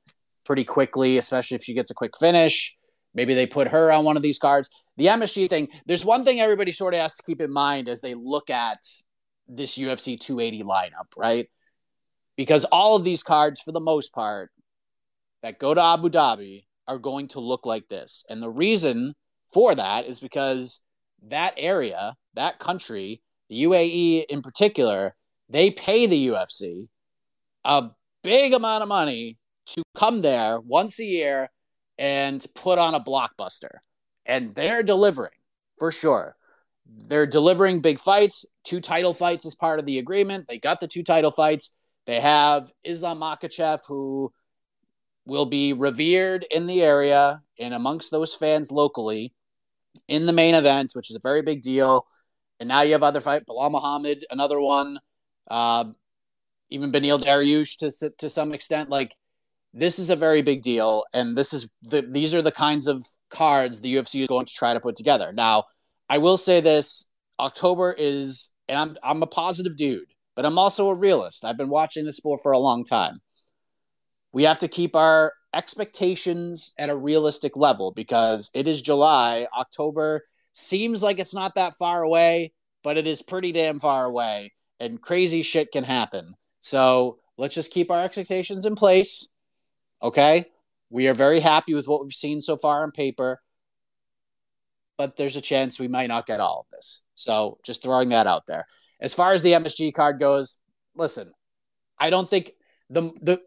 pretty 0.45 0.63
quickly, 0.63 1.17
especially 1.17 1.55
if 1.55 1.63
she 1.63 1.73
gets 1.73 1.91
a 1.91 1.93
quick 1.93 2.17
finish. 2.17 2.75
Maybe 3.13 3.35
they 3.35 3.45
put 3.45 3.67
her 3.67 3.91
on 3.91 4.05
one 4.05 4.17
of 4.17 4.23
these 4.23 4.39
cards. 4.39 4.69
The 4.97 5.07
MSG 5.07 5.49
thing, 5.49 5.69
there's 5.85 6.03
one 6.03 6.25
thing 6.25 6.39
everybody 6.39 6.71
sort 6.71 6.93
of 6.93 6.99
has 6.99 7.15
to 7.17 7.23
keep 7.23 7.41
in 7.41 7.51
mind 7.51 7.87
as 7.87 8.01
they 8.01 8.15
look 8.15 8.49
at 8.49 8.79
this 9.47 9.77
UFC 9.77 10.19
280 10.19 10.63
lineup, 10.63 11.07
right? 11.15 11.47
Because 12.35 12.65
all 12.65 12.95
of 12.95 13.03
these 13.03 13.21
cards, 13.21 13.61
for 13.61 13.71
the 13.71 13.79
most 13.79 14.13
part, 14.13 14.51
that 15.43 15.59
go 15.59 15.73
to 15.73 15.83
Abu 15.83 16.09
Dhabi 16.09 16.65
are 16.87 16.97
going 16.97 17.27
to 17.29 17.39
look 17.39 17.65
like 17.65 17.87
this. 17.89 18.25
And 18.29 18.41
the 18.41 18.49
reason 18.49 19.13
for 19.53 19.75
that 19.75 20.07
is 20.07 20.19
because 20.19 20.81
that 21.27 21.53
area, 21.57 22.15
that 22.33 22.59
country, 22.59 23.21
the 23.49 23.63
UAE 23.63 24.25
in 24.29 24.41
particular, 24.41 25.15
they 25.49 25.69
pay 25.69 26.07
the 26.07 26.29
UFC 26.29 26.87
a 27.65 27.89
big 28.23 28.53
amount 28.53 28.81
of 28.81 28.89
money 28.89 29.37
to 29.67 29.83
come 29.95 30.21
there 30.21 30.59
once 30.59 30.99
a 30.99 31.05
year 31.05 31.49
and 31.97 32.45
put 32.55 32.79
on 32.79 32.95
a 32.95 32.99
blockbuster. 32.99 33.77
And 34.25 34.55
they're 34.55 34.83
delivering 34.83 35.31
for 35.77 35.91
sure. 35.91 36.35
They're 36.85 37.25
delivering 37.25 37.81
big 37.81 37.99
fights, 37.99 38.45
two 38.63 38.81
title 38.81 39.13
fights 39.13 39.45
as 39.45 39.55
part 39.55 39.79
of 39.79 39.85
the 39.85 39.99
agreement. 39.99 40.47
They 40.47 40.59
got 40.59 40.79
the 40.79 40.87
two 40.87 41.03
title 41.03 41.31
fights. 41.31 41.75
They 42.05 42.19
have 42.19 42.71
Islam 42.83 43.19
Makhachev, 43.19 43.79
who 43.87 44.31
will 45.25 45.45
be 45.45 45.73
revered 45.73 46.45
in 46.51 46.67
the 46.67 46.81
area 46.81 47.41
and 47.59 47.73
amongst 47.73 48.11
those 48.11 48.33
fans 48.33 48.71
locally 48.71 49.33
in 50.07 50.25
the 50.25 50.33
main 50.33 50.55
event, 50.55 50.91
which 50.93 51.09
is 51.09 51.15
a 51.15 51.21
very 51.21 51.41
big 51.41 51.61
deal. 51.61 52.05
And 52.59 52.67
now 52.67 52.81
you 52.81 52.93
have 52.93 53.03
other 53.03 53.21
fight, 53.21 53.45
Belal 53.45 53.71
Muhammad, 53.71 54.25
another 54.29 54.59
one, 54.59 54.99
uh, 55.49 55.85
even 56.69 56.91
Beneil 56.91 57.19
Dariush 57.19 57.77
to 57.77 58.09
to 58.17 58.29
some 58.29 58.53
extent. 58.53 58.89
Like 58.89 59.13
this 59.73 59.99
is 59.99 60.09
a 60.09 60.15
very 60.15 60.41
big 60.41 60.61
deal, 60.61 61.03
and 61.13 61.37
this 61.37 61.53
is 61.53 61.69
the 61.81 62.01
these 62.01 62.33
are 62.33 62.41
the 62.41 62.51
kinds 62.51 62.87
of 62.87 63.05
cards 63.29 63.81
the 63.81 63.95
UFC 63.95 64.21
is 64.21 64.27
going 64.27 64.45
to 64.45 64.53
try 64.53 64.73
to 64.73 64.79
put 64.79 64.95
together. 64.95 65.31
Now, 65.33 65.65
I 66.09 66.19
will 66.19 66.37
say 66.37 66.61
this: 66.61 67.07
October 67.39 67.93
is, 67.97 68.53
and 68.67 68.77
I'm 68.77 68.97
I'm 69.03 69.23
a 69.23 69.27
positive 69.27 69.75
dude, 69.77 70.13
but 70.35 70.45
I'm 70.45 70.57
also 70.57 70.89
a 70.89 70.95
realist. 70.95 71.43
I've 71.45 71.57
been 71.57 71.69
watching 71.69 72.05
this 72.05 72.17
sport 72.17 72.41
for 72.41 72.51
a 72.51 72.59
long 72.59 72.85
time. 72.85 73.19
We 74.33 74.43
have 74.43 74.59
to 74.59 74.67
keep 74.67 74.95
our 74.95 75.33
expectations 75.53 76.73
at 76.77 76.89
a 76.89 76.95
realistic 76.95 77.55
level 77.55 77.91
because 77.91 78.49
it 78.53 78.67
is 78.67 78.81
July. 78.81 79.47
October 79.57 80.25
seems 80.53 81.03
like 81.03 81.19
it's 81.19 81.35
not 81.35 81.55
that 81.55 81.75
far 81.75 82.01
away, 82.01 82.51
but 82.83 82.97
it 82.97 83.07
is 83.07 83.21
pretty 83.21 83.51
damn 83.51 83.79
far 83.79 84.05
away 84.05 84.51
and 84.79 85.01
crazy 85.01 85.43
shit 85.43 85.71
can 85.71 85.83
happen. 85.83 86.33
So 86.59 87.19
let's 87.37 87.55
just 87.55 87.71
keep 87.71 87.91
our 87.91 88.03
expectations 88.03 88.65
in 88.65 88.75
place. 88.75 89.29
Okay. 90.01 90.45
We 90.89 91.07
are 91.07 91.13
very 91.13 91.39
happy 91.39 91.73
with 91.73 91.87
what 91.87 92.03
we've 92.03 92.13
seen 92.13 92.41
so 92.41 92.57
far 92.57 92.83
on 92.83 92.91
paper, 92.91 93.41
but 94.97 95.15
there's 95.15 95.35
a 95.35 95.41
chance 95.41 95.79
we 95.79 95.87
might 95.87 96.07
not 96.07 96.27
get 96.27 96.39
all 96.39 96.65
of 96.67 96.75
this. 96.75 97.03
So 97.15 97.57
just 97.63 97.81
throwing 97.81 98.09
that 98.09 98.27
out 98.27 98.45
there. 98.47 98.65
As 98.99 99.13
far 99.13 99.33
as 99.33 99.41
the 99.41 99.53
MSG 99.53 99.93
card 99.93 100.19
goes, 100.19 100.59
listen, 100.95 101.31
I 101.97 102.09
don't 102.09 102.29
think 102.29 102.51
the 102.89 103.11
the 103.21 103.41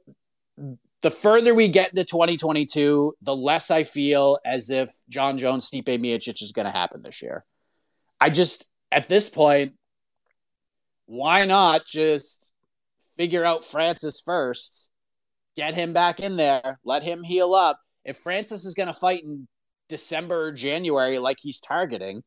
the 1.02 1.10
further 1.10 1.54
we 1.54 1.68
get 1.68 1.90
into 1.90 2.04
2022, 2.04 3.14
the 3.22 3.36
less 3.36 3.70
I 3.70 3.82
feel 3.82 4.38
as 4.44 4.70
if 4.70 4.90
John 5.08 5.38
Jones, 5.38 5.70
Stipe 5.70 5.84
Miocic 5.84 6.42
is 6.42 6.52
going 6.52 6.66
to 6.66 6.72
happen 6.72 7.02
this 7.02 7.22
year. 7.22 7.44
I 8.20 8.30
just 8.30 8.70
at 8.90 9.08
this 9.08 9.28
point, 9.28 9.74
why 11.06 11.44
not 11.44 11.86
just 11.86 12.52
figure 13.16 13.44
out 13.44 13.64
Francis 13.64 14.20
first, 14.24 14.90
get 15.56 15.74
him 15.74 15.92
back 15.92 16.20
in 16.20 16.36
there, 16.36 16.78
let 16.84 17.02
him 17.02 17.22
heal 17.22 17.54
up. 17.54 17.80
If 18.04 18.18
Francis 18.18 18.64
is 18.64 18.74
going 18.74 18.88
to 18.88 18.92
fight 18.92 19.22
in 19.22 19.48
December 19.88 20.46
or 20.46 20.52
January 20.52 21.18
like 21.18 21.38
he's 21.40 21.60
targeting, 21.60 22.22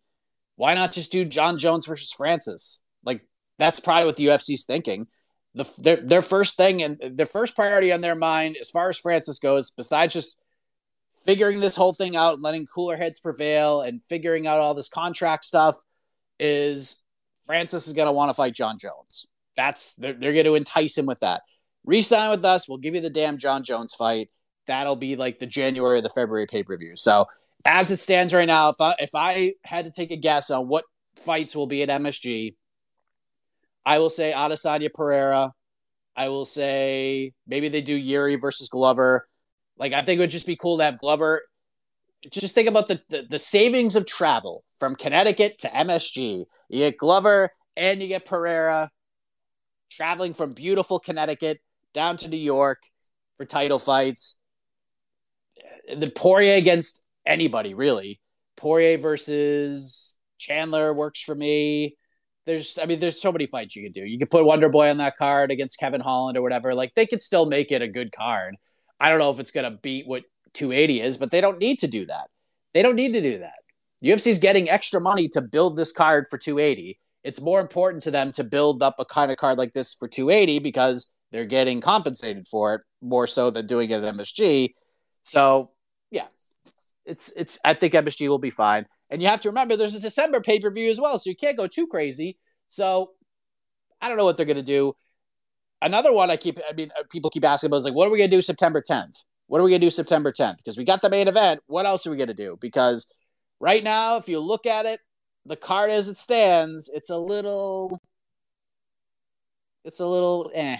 why 0.55 0.74
not 0.74 0.91
just 0.91 1.12
do 1.12 1.25
John 1.25 1.57
Jones 1.57 1.86
versus 1.88 2.12
Francis? 2.12 2.81
Like 3.03 3.21
that's 3.57 3.79
probably 3.79 4.05
what 4.05 4.17
the 4.17 4.27
UFC's 4.27 4.65
thinking. 4.65 5.07
The 5.60 5.82
their 5.82 5.96
their 5.98 6.22
first 6.22 6.58
thing 6.58 6.82
and 6.82 7.00
their 7.16 7.25
first 7.25 7.56
priority 7.56 7.92
on 7.92 8.01
their 8.01 8.16
mind, 8.16 8.58
as 8.60 8.70
far 8.70 8.89
as 8.89 8.98
Francis 8.98 9.39
goes, 9.39 9.72
besides 9.72 10.13
just 10.13 10.39
figuring 11.24 11.60
this 11.60 11.75
whole 11.75 11.94
thing 11.94 12.16
out 12.16 12.36
and 12.36 12.44
letting 12.44 12.66
cooler 12.66 12.98
heads 12.98 13.20
prevail 13.20 13.82
and 13.82 14.01
figuring 14.04 14.48
out 14.48 14.60
all 14.60 14.74
this 14.74 14.89
contract 14.89 15.46
stuff, 15.46 15.75
is 16.39 17.04
Francis 17.42 17.88
is 17.88 17.94
going 17.94 18.08
to 18.08 18.12
want 18.12 18.30
to 18.30 18.34
fight 18.34 18.54
John 18.54 18.78
Jones. 18.78 19.28
That's 19.56 19.94
they're, 19.94 20.13
they're 20.13 20.34
going 20.34 20.46
to 20.46 20.56
entice 20.56 20.98
him 20.98 21.06
with 21.06 21.20
that. 21.20 21.42
Resign 21.86 22.32
with 22.32 22.46
us. 22.46 22.68
We'll 22.68 22.78
give 22.78 22.96
you 22.96 23.01
the 23.01 23.10
damn 23.10 23.38
John 23.38 23.63
Jones 23.63 23.94
fight. 23.94 24.30
That'll 24.68 24.96
be 24.96 25.16
like 25.16 25.39
the 25.39 25.46
January 25.46 26.00
or 26.00 26.01
the 26.01 26.10
February 26.10 26.46
pay 26.48 26.63
per 26.63 26.78
view. 26.78 26.96
So 26.96 27.25
as 27.66 27.92
it 27.92 28.00
stands 28.00 28.34
right 28.34 28.48
now, 28.48 28.70
if 28.70 28.80
I, 28.80 28.96
if 29.00 29.16
I 29.16 29.54
had 29.63 29.86
to 29.86 29.92
take 29.92 30.12
a 30.12 30.16
guess 30.16 30.50
on 30.50 30.68
what 30.68 30.86
fights 31.18 31.56
will 31.56 31.68
be 31.68 31.84
at 31.84 31.89
MSG, 31.89 32.56
I 33.86 34.00
will 34.00 34.09
say 34.09 34.31
Adesanya 34.31 34.93
Pereira. 34.93 35.53
I 36.15 36.29
will 36.29 36.45
say 36.45 37.33
maybe 37.48 37.69
they 37.69 37.81
do 37.81 37.95
Yuri 37.95 38.36
versus 38.36 38.69
Glover. 38.69 39.27
Like 39.77 39.93
I 39.93 40.01
think 40.01 40.19
it 40.19 40.21
would 40.21 40.29
just 40.29 40.48
be 40.48 40.55
cool 40.55 40.77
to 40.77 40.83
have 40.83 41.00
Glover. 41.00 41.43
Just 42.29 42.53
think 42.53 42.67
about 42.67 42.88
the, 42.88 43.01
the, 43.09 43.25
the 43.29 43.39
savings 43.39 43.95
of 43.95 44.05
travel 44.05 44.63
from 44.77 44.95
Connecticut 44.95 45.59
to 45.59 45.69
MSG. 45.69 46.45
You 46.69 46.79
get 46.79 46.98
Glover 46.98 47.51
and 47.77 48.01
you 48.01 48.09
get 48.09 48.25
Pereira 48.25 48.91
traveling 49.89 50.33
from 50.33 50.53
beautiful 50.53 51.00
Connecticut 51.00 51.59
down 51.93 52.17
to 52.17 52.29
New 52.29 52.38
York 52.38 52.83
for 53.38 53.45
title 53.45 53.79
fights. 53.79 54.38
The 55.95 56.12
Poirier 56.12 56.57
against 56.57 57.01
anybody 57.25 57.74
really. 57.74 58.19
Poirier 58.57 58.98
versus 58.98 60.17
Chandler 60.38 60.93
works 60.93 61.21
for 61.21 61.36
me. 61.36 61.95
There's, 62.46 62.79
I 62.81 62.86
mean, 62.86 63.00
there's 63.00 63.22
so 63.22 63.31
many 63.31 63.46
fights 63.46 63.75
you 63.75 63.84
can 63.84 63.91
do. 63.91 64.03
You 64.03 64.17
could 64.17 64.31
put 64.31 64.46
Wonder 64.46 64.69
Boy 64.69 64.89
on 64.89 64.98
that 64.98 65.17
card 65.17 65.51
against 65.51 65.79
Kevin 65.79 66.01
Holland 66.01 66.38
or 66.38 66.41
whatever. 66.41 66.74
Like 66.74 66.96
they 66.96 67.05
could 67.05 67.22
still 67.22 67.46
make 67.46 67.72
it 67.72 67.81
a 67.81 67.88
good 67.88 68.12
card. 68.12 68.55
I 69.00 69.10
don't 69.10 69.19
know 69.19 69.31
if 69.31 69.39
it's 69.39 69.51
gonna 69.51 69.77
beat 69.81 70.08
what 70.08 70.24
280 70.53 71.01
is, 71.01 71.17
but 71.17 71.31
they 71.31 71.41
don't 71.41 71.60
need 71.60 71.79
to 71.79 71.88
do 71.88 72.05
that. 72.08 72.29
They 72.74 72.81
don't 72.81 72.96
need 72.96 73.13
to 73.13 73.22
do 73.22 73.39
that. 73.39 73.53
UFC's 74.03 74.39
getting 74.39 74.69
extra 74.69 75.01
money 75.01 75.27
to 75.29 75.41
build 75.41 75.77
this 75.77 75.91
card 75.91 76.27
for 76.29 76.38
280. 76.38 77.00
It's 77.24 77.41
more 77.41 77.60
important 77.60 78.03
to 78.03 78.12
them 78.12 78.31
to 78.34 78.43
build 78.43 78.81
up 78.81 78.96
a 79.00 79.05
kind 79.05 79.31
of 79.31 79.38
card 79.38 79.58
like 79.58 79.74
this 79.74 79.93
for 79.93 80.08
280 80.08 80.60
because 80.60 81.13
they're 81.31 81.46
getting 81.46 81.81
compensated 81.81 82.48
for 82.48 82.75
it 82.75 82.81
more 83.01 83.27
so 83.27 83.50
than 83.50 83.67
doing 83.67 83.89
it 83.89 84.03
at 84.03 84.15
MSG. 84.15 84.74
So, 85.24 85.69
yeah, 86.12 86.27
it's 87.05 87.31
it's. 87.36 87.60
I 87.63 87.74
think 87.74 87.93
MSG 87.93 88.27
will 88.29 88.39
be 88.39 88.50
fine. 88.50 88.86
And 89.10 89.22
you 89.22 89.28
have 89.28 89.42
to 89.42 89.50
remember, 89.50 89.75
there's 89.75 89.96
a 89.96 90.00
December 90.00 90.42
pay 90.42 90.60
per 90.60 90.70
view 90.70 90.89
as 90.89 91.00
well, 91.00 91.18
so 91.18 91.30
you 91.30 91.36
can't 91.36 91.58
go 91.58 91.68
too 91.68 91.88
crazy. 91.88 92.38
So, 92.68 93.12
I 94.01 94.08
don't 94.08 94.18
know 94.18 94.25
what 94.25 94.38
they're 94.38 94.46
gonna 94.46 94.62
do. 94.62 94.96
Another 95.82 96.13
one 96.13 96.30
I 96.30 96.38
keep, 96.38 96.60
I 96.70 96.74
mean, 96.74 96.92
uh, 96.98 97.04
people 97.10 97.30
keep 97.30 97.46
asking 97.46 97.68
about 97.68 97.78
is 97.78 97.86
like, 97.86 97.94
what 97.94 98.08
are 98.08 98.12
we 98.12 98.18
gonna 98.18 98.30
do 98.30 98.42
September 98.42 98.82
10th? 98.82 99.24
What 99.48 99.60
are 99.60 99.63
we 99.63 99.72
gonna 99.72 99.80
do 99.80 99.89
September 99.89 100.32
10th? 100.32 100.58
Because 100.58 100.78
we 100.78 100.84
got 100.84 101.01
the 101.01 101.10
main 101.10 101.28
event. 101.28 101.62
What 101.68 101.86
else 101.86 102.06
are 102.06 102.12
we 102.12 102.18
gonna 102.18 102.34
do? 102.34 102.58
Because 102.62 103.12
right 103.60 103.84
now, 103.84 104.18
if 104.18 104.30
you 104.30 104.39
look 104.39 104.66
at 104.66 104.86
it, 104.86 105.00
the 105.46 105.56
card 105.56 105.89
as 105.89 106.08
it 106.10 106.18
stands, 106.18 106.89
it's 106.94 107.10
a 107.10 107.18
little, 107.18 108.00
it's 109.84 110.00
a 110.00 110.06
little, 110.06 110.51
eh, 110.54 110.78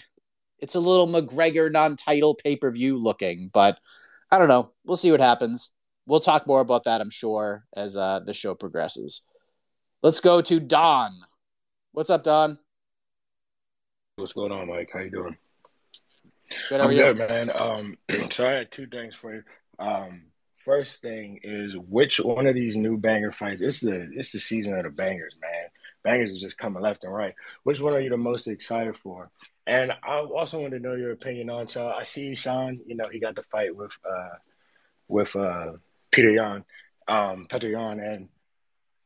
it's 0.60 0.76
a 0.76 0.80
little 0.80 1.08
McGregor 1.08 1.72
non-title 1.72 2.36
pay-per-view 2.36 2.98
looking, 2.98 3.50
but 3.54 3.80
I 4.32 4.38
don't 4.38 4.50
know. 4.50 4.72
We'll 4.86 4.98
see 4.98 5.12
what 5.12 5.22
happens. 5.22 5.74
We'll 6.10 6.20
talk 6.20 6.48
more 6.48 6.60
about 6.60 6.86
that, 6.86 7.02
I'm 7.02 7.12
sure, 7.12 7.66
as 7.76 7.96
uh, 7.96 8.22
the 8.26 8.34
show 8.34 8.56
progresses. 8.56 9.28
Let's 10.02 10.20
go 10.20 10.42
to 10.42 10.60
Don. 10.60 11.12
What's 11.92 12.10
up, 12.10 12.24
Don? 12.24 12.58
What's 14.16 14.34
going 14.34 14.52
on, 14.52 14.70
Mike? 14.70 14.90
How 14.92 15.02
you 15.02 15.12
doing? 15.12 15.38
Good, 16.68 16.82
I'm 16.82 16.92
you? 16.92 16.98
good, 16.98 17.18
man. 17.20 17.52
Um, 17.54 17.98
so 18.32 18.50
I 18.50 18.54
had 18.54 18.72
two 18.72 18.88
things 18.88 19.14
for 19.14 19.36
you. 19.36 19.44
Um, 19.78 20.24
first 20.66 21.00
thing 21.04 21.42
is 21.44 21.78
which 21.78 22.20
one 22.20 22.48
of 22.48 22.56
these 22.56 22.76
new 22.76 22.98
banger 22.98 23.32
fights? 23.32 23.62
It's 23.62 23.80
the 23.80 24.10
it's 24.16 24.32
the 24.32 24.40
season 24.40 24.74
of 24.80 24.86
the 24.86 24.90
bangers, 24.90 25.36
man. 25.40 25.68
Bangers 26.04 26.32
are 26.32 26.42
just 26.42 26.58
coming 26.58 26.82
left 26.82 27.04
and 27.04 27.14
right. 27.14 27.36
Which 27.66 27.82
one 27.82 27.94
are 27.94 28.02
you 28.02 28.10
the 28.10 28.18
most 28.18 28.48
excited 28.48 28.98
for? 28.98 29.30
And 29.68 29.92
I 29.92 30.18
also 30.22 30.60
want 30.60 30.74
to 30.74 30.80
know 30.80 30.96
your 30.96 31.12
opinion 31.12 31.52
on. 31.52 31.68
So 31.68 31.88
I 31.88 32.04
see 32.04 32.34
Sean. 32.34 32.80
You 32.88 32.96
know, 32.96 33.10
he 33.12 33.20
got 33.20 33.36
the 33.36 33.44
fight 33.52 33.76
with 33.76 33.92
uh 34.04 34.38
with 35.08 35.36
uh 35.36 35.74
Peter 36.20 36.32
Yan, 36.32 36.66
um, 37.08 37.48
Peter 37.50 37.70
Yan, 37.70 38.02
and 38.02 38.28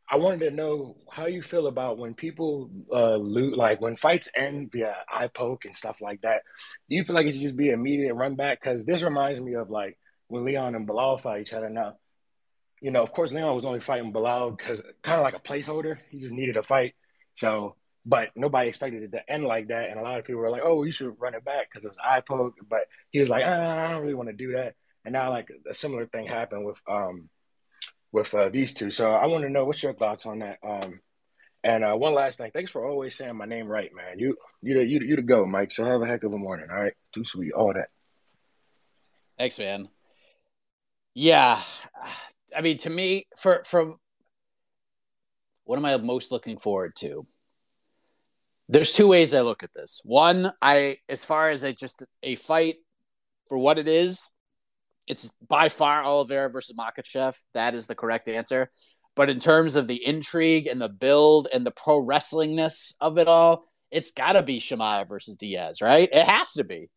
I 0.10 0.16
wanted 0.16 0.50
to 0.50 0.56
know 0.56 0.98
how 1.12 1.28
you 1.28 1.44
feel 1.44 1.68
about 1.68 2.00
when 2.00 2.16
people 2.16 2.72
uh 2.92 3.18
loot 3.18 3.56
like 3.56 3.80
when 3.80 3.96
fights 3.96 4.30
end 4.36 4.72
via 4.72 4.96
eye 5.14 5.28
poke 5.28 5.66
and 5.66 5.76
stuff 5.76 6.02
like 6.02 6.22
that. 6.22 6.42
Do 6.90 6.96
you 6.96 7.04
feel 7.04 7.16
like 7.16 7.28
it 7.28 7.34
should 7.34 7.44
just 7.44 7.56
be 7.56 7.70
immediate 7.70 8.16
run 8.16 8.34
back? 8.34 8.60
Because 8.60 8.84
this 8.84 9.04
reminds 9.04 9.40
me 9.40 9.54
of 9.54 9.70
like 9.70 9.96
when 10.28 10.44
Leon 10.44 10.74
and 10.74 10.88
Belal 10.88 11.22
fight 11.22 11.42
each 11.42 11.54
other. 11.54 11.70
Now, 11.70 11.98
you 12.82 12.90
know, 12.90 13.04
of 13.04 13.12
course, 13.12 13.32
Leon 13.32 13.56
was 13.56 13.66
only 13.66 13.80
fighting 13.80 14.12
Belal 14.12 14.58
because 14.58 14.82
kind 15.04 15.20
of 15.20 15.24
like 15.24 15.36
a 15.36 15.48
placeholder. 15.48 15.98
He 16.10 16.18
just 16.18 16.34
needed 16.34 16.58
a 16.58 16.64
fight. 16.64 16.96
So, 17.36 17.76
but 18.08 18.30
nobody 18.36 18.70
expected 18.70 19.04
it 19.04 19.12
to 19.12 19.32
end 19.32 19.44
like 19.46 19.68
that. 19.68 19.92
And 19.92 20.00
a 20.00 20.04
lot 20.04 20.18
of 20.18 20.26
people 20.26 20.42
were 20.42 20.50
like, 20.50 20.64
"Oh, 20.66 20.82
you 20.82 20.92
should 20.92 21.14
run 21.20 21.36
it 21.36 21.46
back 21.46 21.68
because 21.70 21.86
it 21.86 21.90
was 21.90 21.98
eye 22.04 22.22
poke." 22.22 22.56
But 22.68 22.88
he 23.12 23.20
was 23.20 23.30
like, 23.30 23.44
ah, 23.46 23.86
"I 23.86 23.92
don't 23.92 24.02
really 24.02 24.16
want 24.16 24.30
to 24.30 24.36
do 24.36 24.54
that." 24.54 24.74
And 25.06 25.14
now, 25.14 25.30
like 25.32 25.50
a 25.70 25.74
similar 25.74 26.06
thing 26.08 26.28
happened 26.28 26.66
with 26.66 26.80
um 26.88 27.30
with 28.12 28.34
uh, 28.34 28.50
these 28.50 28.74
two. 28.74 28.92
So 28.92 29.12
I 29.12 29.26
want 29.26 29.44
to 29.44 29.50
know 29.50 29.66
what's 29.66 29.84
your 29.84 29.94
thoughts 29.94 30.26
on 30.26 30.40
that. 30.40 30.60
Um, 30.66 31.00
and 31.64 31.84
uh, 31.84 31.94
one 31.96 32.14
last 32.14 32.38
thing, 32.38 32.52
thanks 32.54 32.72
for 32.72 32.86
always 32.86 33.16
saying 33.16 33.36
my 33.36 33.46
name 33.46 33.68
right, 33.68 33.92
man. 33.94 34.20
You 34.20 34.36
you 34.62 34.80
you 34.82 35.00
you 35.00 35.16
to 35.16 35.22
go, 35.22 35.46
Mike. 35.46 35.72
So 35.72 35.86
have 35.86 36.02
a 36.02 36.06
heck 36.06 36.24
of 36.24 36.34
a 36.34 36.38
morning. 36.38 36.68
All 36.70 36.78
right, 36.78 36.94
too 37.14 37.26
sweet, 37.26 37.54
all 37.54 37.74
that. 37.74 37.88
Thanks, 39.38 39.58
man. 39.58 39.90
Yeah, 41.16 41.62
I 42.56 42.62
mean, 42.62 42.78
to 42.80 42.90
me, 42.90 43.28
for 43.38 43.64
for 43.66 43.96
what 45.64 45.78
am 45.78 45.86
I 45.86 45.98
most 45.98 46.32
looking 46.32 46.58
forward 46.58 46.96
to? 46.98 47.26
There's 48.68 48.94
two 48.94 49.08
ways 49.08 49.34
I 49.34 49.42
look 49.42 49.64
at 49.64 49.74
this. 49.74 50.02
One, 50.04 50.52
I 50.62 50.98
as 51.08 51.24
far 51.24 51.50
as 51.50 51.64
a 51.64 51.74
just 51.74 52.04
a 52.24 52.36
fight 52.36 52.76
for 53.48 53.58
what 53.58 53.80
it 53.80 53.88
is, 53.88 54.30
it's 55.08 55.32
by 55.48 55.70
far 55.70 56.04
Oliveira 56.04 56.50
versus 56.50 56.76
Makhachev. 56.78 57.36
That 57.54 57.76
is 57.76 57.88
the 57.88 57.96
correct 57.96 58.28
answer. 58.28 58.70
But 59.16 59.30
in 59.30 59.40
terms 59.40 59.76
of 59.76 59.88
the 59.88 60.06
intrigue 60.06 60.68
and 60.68 60.82
the 60.82 60.90
build 60.90 61.48
and 61.54 61.66
the 61.66 61.72
pro 61.72 62.00
wrestlingness 62.00 62.96
of 63.00 63.18
it 63.18 63.28
all, 63.28 63.66
it's 63.92 64.12
got 64.12 64.34
to 64.34 64.42
be 64.42 64.60
Chimaev 64.60 65.08
versus 65.08 65.36
Diaz, 65.36 65.82
right? 65.82 66.10
It 66.12 66.26
has 66.26 66.54
to 66.54 66.64
be. 66.64 66.90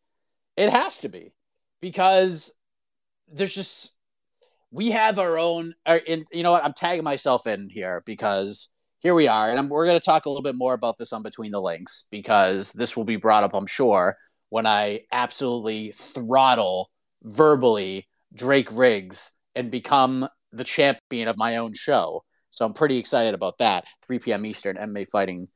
It 0.56 0.70
has 0.70 1.00
to 1.00 1.08
be 1.08 1.34
because 1.82 2.56
there's 3.30 3.54
just 3.54 3.94
we 4.70 4.92
have 4.92 5.18
our 5.18 5.38
own. 5.38 5.74
Our, 5.84 5.98
in, 5.98 6.24
you 6.32 6.42
know 6.42 6.52
what? 6.52 6.64
I'm 6.64 6.72
tagging 6.72 7.04
myself 7.04 7.46
in 7.46 7.68
here 7.68 8.02
because 8.06 8.68
here 9.00 9.14
we 9.14 9.28
are, 9.28 9.50
and 9.50 9.58
I'm, 9.58 9.68
we're 9.68 9.86
going 9.86 9.98
to 9.98 10.04
talk 10.04 10.24
a 10.24 10.30
little 10.30 10.42
bit 10.42 10.56
more 10.56 10.72
about 10.72 10.96
this 10.96 11.12
on 11.12 11.22
Between 11.22 11.50
the 11.50 11.60
Links 11.60 12.08
because 12.10 12.72
this 12.72 12.96
will 12.96 13.04
be 13.04 13.16
brought 13.16 13.44
up, 13.44 13.54
I'm 13.54 13.66
sure, 13.66 14.16
when 14.48 14.66
I 14.66 15.00
absolutely 15.12 15.92
throttle 15.92 16.90
verbally 17.26 18.06
Drake 18.34 18.68
Riggs 18.72 19.32
and 19.54 19.70
become 19.70 20.28
the 20.52 20.64
champion 20.64 21.28
of 21.28 21.36
my 21.36 21.56
own 21.56 21.74
show. 21.74 22.22
So 22.50 22.64
I'm 22.64 22.72
pretty 22.72 22.96
excited 22.96 23.34
about 23.34 23.58
that. 23.58 23.84
3 24.06 24.20
p.m. 24.20 24.46
Eastern 24.46 24.76
MMA 24.76 25.06
Fighting 25.08 25.48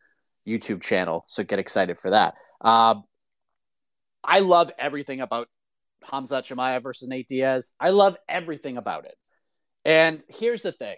YouTube 0.46 0.82
channel. 0.82 1.24
So 1.28 1.44
get 1.44 1.58
excited 1.58 1.96
for 1.96 2.10
that. 2.10 2.34
Um, 2.60 3.04
I 4.22 4.40
love 4.40 4.70
everything 4.78 5.20
about 5.20 5.48
Khamzat 6.04 6.42
Chimaev 6.42 6.82
versus 6.82 7.08
Nate 7.08 7.28
Diaz. 7.28 7.72
I 7.78 7.90
love 7.90 8.16
everything 8.28 8.76
about 8.76 9.06
it. 9.06 9.16
And 9.84 10.22
here's 10.28 10.62
the 10.62 10.72
thing. 10.72 10.96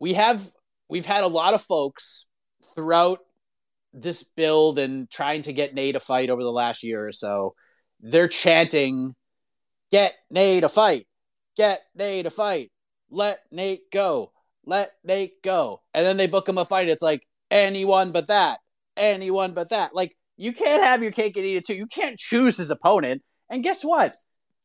We 0.00 0.14
have 0.14 0.48
we've 0.88 1.06
had 1.06 1.24
a 1.24 1.28
lot 1.28 1.54
of 1.54 1.62
folks 1.62 2.26
throughout 2.74 3.20
this 3.92 4.24
build 4.24 4.78
and 4.78 5.08
trying 5.08 5.42
to 5.42 5.52
get 5.52 5.74
Nate 5.74 5.96
a 5.96 6.00
fight 6.00 6.30
over 6.30 6.42
the 6.42 6.52
last 6.52 6.82
year 6.82 7.06
or 7.06 7.12
so. 7.12 7.54
They're 8.04 8.28
chanting, 8.28 9.14
"Get 9.90 10.14
Nate 10.30 10.62
a 10.62 10.68
fight! 10.68 11.06
Get 11.56 11.82
Nate 11.94 12.26
a 12.26 12.30
fight! 12.30 12.70
Let 13.10 13.40
Nate 13.50 13.90
go! 13.90 14.32
Let 14.66 14.92
Nate 15.02 15.42
go!" 15.42 15.80
And 15.94 16.04
then 16.04 16.18
they 16.18 16.26
book 16.26 16.46
him 16.46 16.58
a 16.58 16.66
fight. 16.66 16.90
It's 16.90 17.02
like 17.02 17.26
anyone 17.50 18.12
but 18.12 18.28
that, 18.28 18.60
anyone 18.94 19.54
but 19.54 19.70
that. 19.70 19.94
Like 19.94 20.14
you 20.36 20.52
can't 20.52 20.84
have 20.84 21.02
your 21.02 21.12
cake 21.12 21.38
and 21.38 21.46
eat 21.46 21.56
it 21.56 21.66
too. 21.66 21.74
You 21.74 21.86
can't 21.86 22.18
choose 22.18 22.58
his 22.58 22.70
opponent. 22.70 23.22
And 23.48 23.62
guess 23.62 23.82
what? 23.82 24.12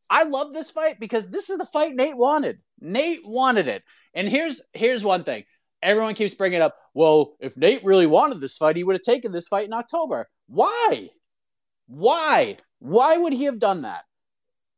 I 0.10 0.24
love 0.24 0.52
this 0.52 0.70
fight 0.70 1.00
because 1.00 1.30
this 1.30 1.50
is 1.50 1.58
the 1.58 1.66
fight 1.66 1.96
Nate 1.96 2.18
wanted. 2.18 2.58
Nate 2.82 3.22
wanted 3.24 3.70
it. 3.70 3.84
And 4.14 4.28
here's 4.28 4.62
here's 4.74 5.06
one 5.06 5.24
thing. 5.24 5.46
Everyone 5.82 6.14
keeps 6.14 6.34
bringing 6.34 6.62
up, 6.62 6.76
well, 6.94 7.38
if 7.40 7.56
Nate 7.56 7.86
really 7.86 8.06
wanted 8.06 8.42
this 8.42 8.58
fight, 8.58 8.76
he 8.76 8.84
would 8.84 8.96
have 8.96 9.02
taken 9.02 9.32
this 9.32 9.48
fight 9.48 9.66
in 9.66 9.72
October. 9.72 10.28
Why? 10.48 11.10
Why? 11.88 12.58
Why 12.80 13.18
would 13.18 13.34
he 13.34 13.46
have 13.46 13.60
done 13.60 13.84
that? 13.84 14.04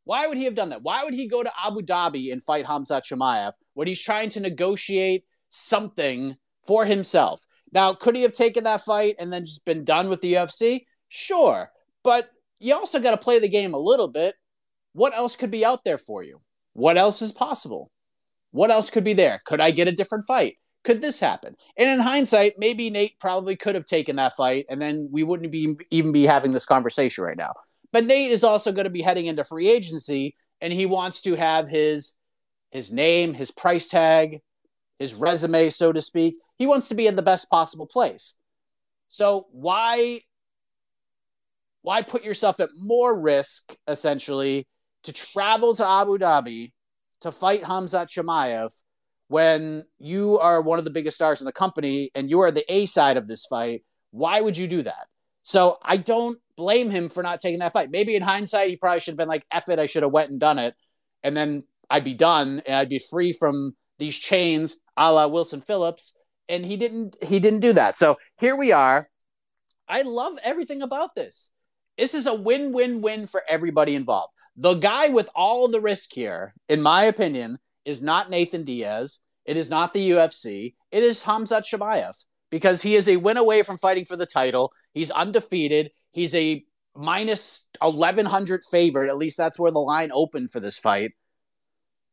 Why 0.03 0.27
would 0.27 0.37
he 0.37 0.45
have 0.45 0.55
done 0.55 0.69
that? 0.69 0.81
Why 0.81 1.03
would 1.03 1.13
he 1.13 1.27
go 1.27 1.43
to 1.43 1.51
Abu 1.63 1.81
Dhabi 1.81 2.31
and 2.31 2.43
fight 2.43 2.65
Khamzat 2.65 3.03
Chimaev 3.03 3.53
when 3.75 3.87
he's 3.87 4.01
trying 4.01 4.29
to 4.31 4.39
negotiate 4.39 5.23
something 5.49 6.35
for 6.65 6.85
himself? 6.85 7.45
Now, 7.71 7.93
could 7.93 8.15
he 8.15 8.23
have 8.23 8.33
taken 8.33 8.63
that 8.65 8.83
fight 8.83 9.15
and 9.19 9.31
then 9.31 9.45
just 9.45 9.65
been 9.65 9.83
done 9.83 10.09
with 10.09 10.21
the 10.21 10.33
UFC? 10.33 10.85
Sure. 11.07 11.71
But 12.03 12.29
you 12.59 12.73
also 12.73 12.99
got 12.99 13.11
to 13.11 13.17
play 13.17 13.39
the 13.39 13.47
game 13.47 13.73
a 13.73 13.79
little 13.79 14.07
bit. 14.07 14.35
What 14.93 15.15
else 15.15 15.35
could 15.35 15.51
be 15.51 15.63
out 15.63 15.83
there 15.83 15.97
for 15.97 16.23
you? 16.23 16.41
What 16.73 16.97
else 16.97 17.21
is 17.21 17.31
possible? 17.31 17.91
What 18.51 18.71
else 18.71 18.89
could 18.89 19.03
be 19.03 19.13
there? 19.13 19.41
Could 19.45 19.61
I 19.61 19.71
get 19.71 19.87
a 19.87 19.93
different 19.93 20.25
fight? 20.27 20.55
Could 20.83 20.99
this 20.99 21.19
happen? 21.19 21.55
And 21.77 21.87
in 21.87 21.99
hindsight, 21.99 22.55
maybe 22.57 22.89
Nate 22.89 23.19
probably 23.19 23.55
could 23.55 23.75
have 23.75 23.85
taken 23.85 24.15
that 24.17 24.35
fight, 24.35 24.65
and 24.69 24.81
then 24.81 25.09
we 25.11 25.23
wouldn't 25.23 25.51
be 25.51 25.75
even 25.91 26.11
be 26.11 26.25
having 26.25 26.51
this 26.51 26.65
conversation 26.65 27.23
right 27.23 27.37
now. 27.37 27.53
But 27.91 28.05
Nate 28.05 28.31
is 28.31 28.43
also 28.43 28.71
going 28.71 28.85
to 28.85 28.89
be 28.89 29.01
heading 29.01 29.25
into 29.25 29.43
free 29.43 29.69
agency, 29.69 30.35
and 30.61 30.71
he 30.71 30.85
wants 30.85 31.21
to 31.23 31.35
have 31.35 31.67
his 31.67 32.13
his 32.71 32.91
name, 32.91 33.33
his 33.33 33.51
price 33.51 33.89
tag, 33.89 34.39
his 34.97 35.13
resume, 35.13 35.69
so 35.69 35.91
to 35.91 35.99
speak. 35.99 36.35
He 36.57 36.65
wants 36.67 36.87
to 36.89 36.95
be 36.95 37.07
in 37.07 37.15
the 37.15 37.21
best 37.21 37.49
possible 37.49 37.87
place. 37.87 38.37
So 39.07 39.47
why 39.51 40.21
why 41.81 42.01
put 42.01 42.23
yourself 42.23 42.59
at 42.59 42.69
more 42.77 43.19
risk 43.19 43.75
essentially 43.87 44.67
to 45.03 45.11
travel 45.11 45.75
to 45.75 45.87
Abu 45.87 46.17
Dhabi 46.17 46.71
to 47.21 47.31
fight 47.31 47.63
Khamzat 47.63 48.07
Chimaev 48.07 48.71
when 49.27 49.83
you 49.97 50.37
are 50.39 50.61
one 50.61 50.77
of 50.79 50.85
the 50.85 50.91
biggest 50.91 51.15
stars 51.15 51.41
in 51.41 51.45
the 51.45 51.51
company 51.51 52.11
and 52.13 52.29
you 52.29 52.39
are 52.41 52.51
the 52.51 52.71
A 52.71 52.85
side 52.85 53.17
of 53.17 53.27
this 53.27 53.45
fight? 53.45 53.83
Why 54.11 54.39
would 54.41 54.57
you 54.57 54.67
do 54.67 54.83
that? 54.83 55.07
So 55.43 55.77
I 55.81 55.97
don't 55.97 56.39
blame 56.55 56.89
him 56.89 57.09
for 57.09 57.23
not 57.23 57.41
taking 57.41 57.59
that 57.59 57.73
fight. 57.73 57.89
Maybe 57.91 58.15
in 58.15 58.21
hindsight, 58.21 58.69
he 58.69 58.75
probably 58.75 58.99
should 58.99 59.13
have 59.13 59.17
been 59.17 59.27
like, 59.27 59.45
F 59.51 59.69
it, 59.69 59.79
I 59.79 59.85
should 59.85 60.03
have 60.03 60.11
went 60.11 60.29
and 60.29 60.39
done 60.39 60.59
it. 60.59 60.75
And 61.23 61.35
then 61.35 61.63
I'd 61.89 62.03
be 62.03 62.13
done 62.13 62.61
and 62.65 62.75
I'd 62.75 62.89
be 62.89 62.99
free 62.99 63.31
from 63.31 63.75
these 63.97 64.17
chains 64.17 64.77
a 64.97 65.11
la 65.11 65.27
Wilson 65.27 65.61
Phillips. 65.61 66.17
And 66.49 66.65
he 66.65 66.77
didn't 66.77 67.17
he 67.21 67.39
didn't 67.39 67.61
do 67.61 67.73
that. 67.73 67.97
So 67.97 68.17
here 68.39 68.55
we 68.55 68.71
are. 68.71 69.09
I 69.87 70.01
love 70.03 70.37
everything 70.43 70.81
about 70.81 71.15
this. 71.15 71.51
This 71.97 72.13
is 72.13 72.25
a 72.25 72.33
win-win-win 72.33 73.27
for 73.27 73.43
everybody 73.47 73.95
involved. 73.95 74.33
The 74.55 74.75
guy 74.75 75.09
with 75.09 75.29
all 75.35 75.67
the 75.67 75.81
risk 75.81 76.09
here, 76.13 76.53
in 76.67 76.81
my 76.81 77.03
opinion, 77.05 77.57
is 77.85 78.01
not 78.01 78.29
Nathan 78.29 78.63
Diaz. 78.63 79.19
It 79.45 79.57
is 79.57 79.69
not 79.69 79.93
the 79.93 80.11
UFC. 80.11 80.75
It 80.91 81.03
is 81.03 81.23
Khamzat 81.23 81.63
Chimaev 81.63 82.15
because 82.49 82.81
he 82.81 82.95
is 82.95 83.07
a 83.07 83.17
win 83.17 83.37
away 83.37 83.63
from 83.63 83.77
fighting 83.77 84.05
for 84.05 84.15
the 84.15 84.25
title. 84.25 84.71
He's 84.93 85.11
undefeated. 85.11 85.91
He's 86.11 86.35
a 86.35 86.63
minus 86.95 87.67
1100 87.79 88.63
favorite. 88.63 89.09
At 89.09 89.17
least 89.17 89.37
that's 89.37 89.59
where 89.59 89.71
the 89.71 89.79
line 89.79 90.11
opened 90.13 90.51
for 90.51 90.59
this 90.59 90.77
fight. 90.77 91.11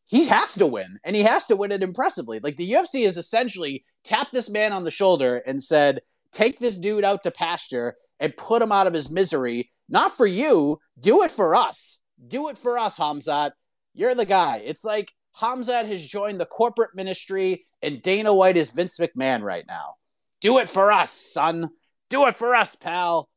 He 0.05 0.27
has 0.27 0.55
to 0.55 0.67
win, 0.67 0.99
and 1.05 1.15
he 1.15 1.23
has 1.23 1.47
to 1.47 1.57
win 1.57 1.71
it 1.71 1.83
impressively. 1.83 2.41
Like 2.41 2.57
the 2.57 2.73
UFC 2.73 3.05
has 3.05 3.19
essentially 3.19 3.85
tapped 4.05 4.33
this 4.33 4.49
man 4.49 4.73
on 4.73 4.85
the 4.85 4.91
shoulder 4.91 5.43
and 5.47 5.63
said, 5.63 6.01
Take 6.33 6.59
this 6.59 6.77
dude 6.77 7.05
out 7.05 7.23
to 7.25 7.31
pasture 7.31 7.97
and 8.21 8.37
put 8.37 8.63
him 8.63 8.73
out 8.73 8.87
of 8.87 8.95
his 8.95 9.11
misery. 9.11 9.71
Not 9.89 10.17
for 10.17 10.27
you, 10.27 10.79
do 11.01 11.23
it 11.23 11.31
for 11.31 11.55
us. 11.55 11.99
Do 12.27 12.49
it 12.49 12.59
for 12.59 12.79
us, 12.79 12.99
Khamzat. 12.99 13.53
You're 13.95 14.15
the 14.15 14.25
guy. 14.25 14.63
It's 14.65 14.85
like 14.85 15.13
Khamzat 15.39 15.87
has 15.87 16.07
joined 16.07 16.41
the 16.41 16.47
corporate 16.47 16.95
ministry, 16.95 17.67
and 17.83 18.03
Dana 18.03 18.35
White 18.35 18.57
is 18.57 18.71
Vince 18.71 18.99
McMahon 18.99 19.43
right 19.43 19.65
now. 19.67 19.95
Do 20.41 20.59
it 20.59 20.69
for 20.69 20.93
us, 20.93 21.11
son. 21.11 21.71
Do 22.11 22.27
it 22.27 22.37
for 22.37 22.55
us, 22.55 22.75
pal. 22.75 23.29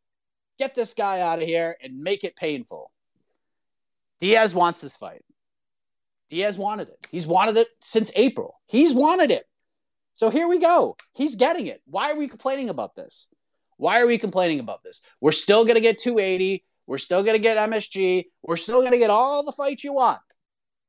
Get 0.59 0.75
this 0.75 0.93
guy 0.93 1.21
out 1.21 1.41
of 1.41 1.47
here 1.47 1.77
and 1.81 2.01
make 2.01 2.23
it 2.23 2.35
painful. 2.35 2.91
Diaz 4.19 4.53
wants 4.53 4.81
this 4.81 4.95
fight. 4.95 5.23
Diaz 6.29 6.57
wanted 6.57 6.87
it. 6.89 7.07
He's 7.11 7.27
wanted 7.27 7.57
it 7.57 7.67
since 7.81 8.11
April. 8.15 8.59
He's 8.67 8.93
wanted 8.93 9.31
it. 9.31 9.45
So 10.13 10.29
here 10.29 10.47
we 10.47 10.59
go. 10.59 10.95
He's 11.13 11.35
getting 11.35 11.67
it. 11.67 11.81
Why 11.85 12.11
are 12.11 12.17
we 12.17 12.27
complaining 12.27 12.69
about 12.69 12.95
this? 12.95 13.27
Why 13.77 13.99
are 13.99 14.07
we 14.07 14.17
complaining 14.17 14.59
about 14.59 14.83
this? 14.83 15.01
We're 15.19 15.31
still 15.31 15.63
going 15.63 15.75
to 15.75 15.81
get 15.81 15.97
280. 15.97 16.63
We're 16.85 16.99
still 16.99 17.23
going 17.23 17.35
to 17.35 17.41
get 17.41 17.57
MSG. 17.57 18.25
We're 18.43 18.57
still 18.57 18.81
going 18.81 18.91
to 18.91 18.97
get 18.99 19.09
all 19.09 19.43
the 19.43 19.51
fights 19.51 19.83
you 19.83 19.93
want. 19.93 20.19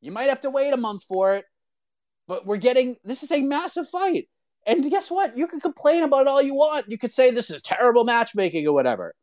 You 0.00 0.12
might 0.12 0.28
have 0.28 0.42
to 0.42 0.50
wait 0.50 0.74
a 0.74 0.76
month 0.76 1.04
for 1.04 1.36
it, 1.36 1.44
but 2.28 2.44
we're 2.44 2.56
getting 2.56 2.96
this 3.04 3.22
is 3.22 3.32
a 3.32 3.40
massive 3.40 3.88
fight. 3.88 4.28
And 4.66 4.88
guess 4.90 5.10
what? 5.10 5.36
You 5.36 5.46
can 5.46 5.60
complain 5.60 6.04
about 6.04 6.22
it 6.22 6.28
all 6.28 6.42
you 6.42 6.54
want. 6.54 6.88
You 6.88 6.98
could 6.98 7.12
say 7.12 7.30
this 7.30 7.50
is 7.50 7.62
terrible 7.62 8.04
matchmaking 8.04 8.66
or 8.66 8.72
whatever. 8.72 9.14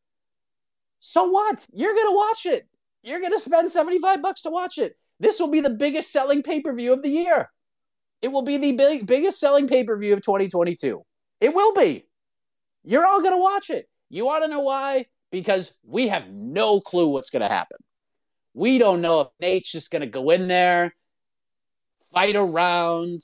So 0.99 1.29
what? 1.29 1.65
You're 1.71 1.93
going 1.93 2.07
to 2.07 2.15
watch 2.15 2.45
it. 2.45 2.67
You're 3.03 3.21
going 3.21 3.31
to 3.31 3.39
spend 3.39 3.71
75 3.71 4.21
bucks 4.21 4.41
to 4.41 4.49
watch 4.49 4.77
it. 4.77 4.97
This 5.19 5.39
will 5.39 5.47
be 5.47 5.61
the 5.61 5.69
biggest 5.69 6.11
selling 6.11 6.43
pay-per-view 6.43 6.91
of 6.91 7.01
the 7.01 7.09
year. 7.09 7.49
It 8.21 8.29
will 8.29 8.41
be 8.41 8.57
the 8.57 8.73
big, 8.73 9.07
biggest 9.07 9.39
selling 9.39 9.67
pay-per-view 9.67 10.13
of 10.13 10.21
2022. 10.21 11.01
It 11.39 11.53
will 11.53 11.73
be. 11.73 12.05
You're 12.83 13.05
all 13.05 13.21
going 13.21 13.33
to 13.33 13.41
watch 13.41 13.69
it. 13.69 13.87
You 14.09 14.25
want 14.25 14.43
to 14.43 14.49
know 14.49 14.61
why? 14.61 15.05
Because 15.31 15.77
we 15.85 16.09
have 16.09 16.29
no 16.29 16.81
clue 16.81 17.09
what's 17.09 17.29
going 17.29 17.43
to 17.43 17.47
happen. 17.47 17.77
We 18.53 18.77
don't 18.77 19.01
know 19.01 19.21
if 19.21 19.27
Nate's 19.39 19.71
just 19.71 19.91
going 19.91 20.01
to 20.01 20.07
go 20.07 20.31
in 20.31 20.47
there, 20.49 20.93
fight 22.11 22.35
around, 22.35 23.21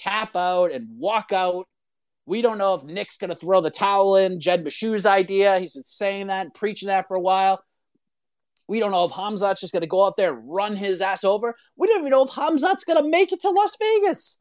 tap 0.00 0.36
out 0.36 0.72
and 0.72 0.86
walk 0.98 1.32
out. 1.32 1.66
We 2.26 2.42
don't 2.42 2.58
know 2.58 2.74
if 2.74 2.84
Nick's 2.84 3.16
going 3.16 3.30
to 3.30 3.36
throw 3.36 3.60
the 3.60 3.70
towel 3.70 4.16
in. 4.16 4.40
Jed 4.40 4.64
Meshew's 4.64 5.06
idea. 5.06 5.58
He's 5.58 5.74
been 5.74 5.82
saying 5.82 6.28
that 6.28 6.54
preaching 6.54 6.88
that 6.88 7.06
for 7.08 7.16
a 7.16 7.20
while. 7.20 7.62
We 8.68 8.78
don't 8.78 8.92
know 8.92 9.04
if 9.04 9.10
Khamzat's 9.10 9.60
just 9.60 9.72
going 9.72 9.80
to 9.80 9.88
go 9.88 10.06
out 10.06 10.16
there 10.16 10.32
and 10.32 10.48
run 10.48 10.76
his 10.76 11.00
ass 11.00 11.24
over. 11.24 11.56
We 11.76 11.88
don't 11.88 12.00
even 12.00 12.10
know 12.10 12.24
if 12.24 12.30
Khamzat's 12.30 12.84
going 12.84 13.02
to 13.02 13.10
make 13.10 13.32
it 13.32 13.40
to 13.40 13.50
Las 13.50 13.76
Vegas. 13.80 14.40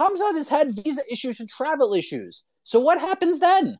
Khamzat 0.00 0.34
has 0.34 0.48
had 0.48 0.82
visa 0.82 1.02
issues 1.10 1.40
and 1.40 1.48
travel 1.48 1.92
issues. 1.92 2.44
So 2.62 2.80
what 2.80 3.00
happens 3.00 3.38
then? 3.38 3.76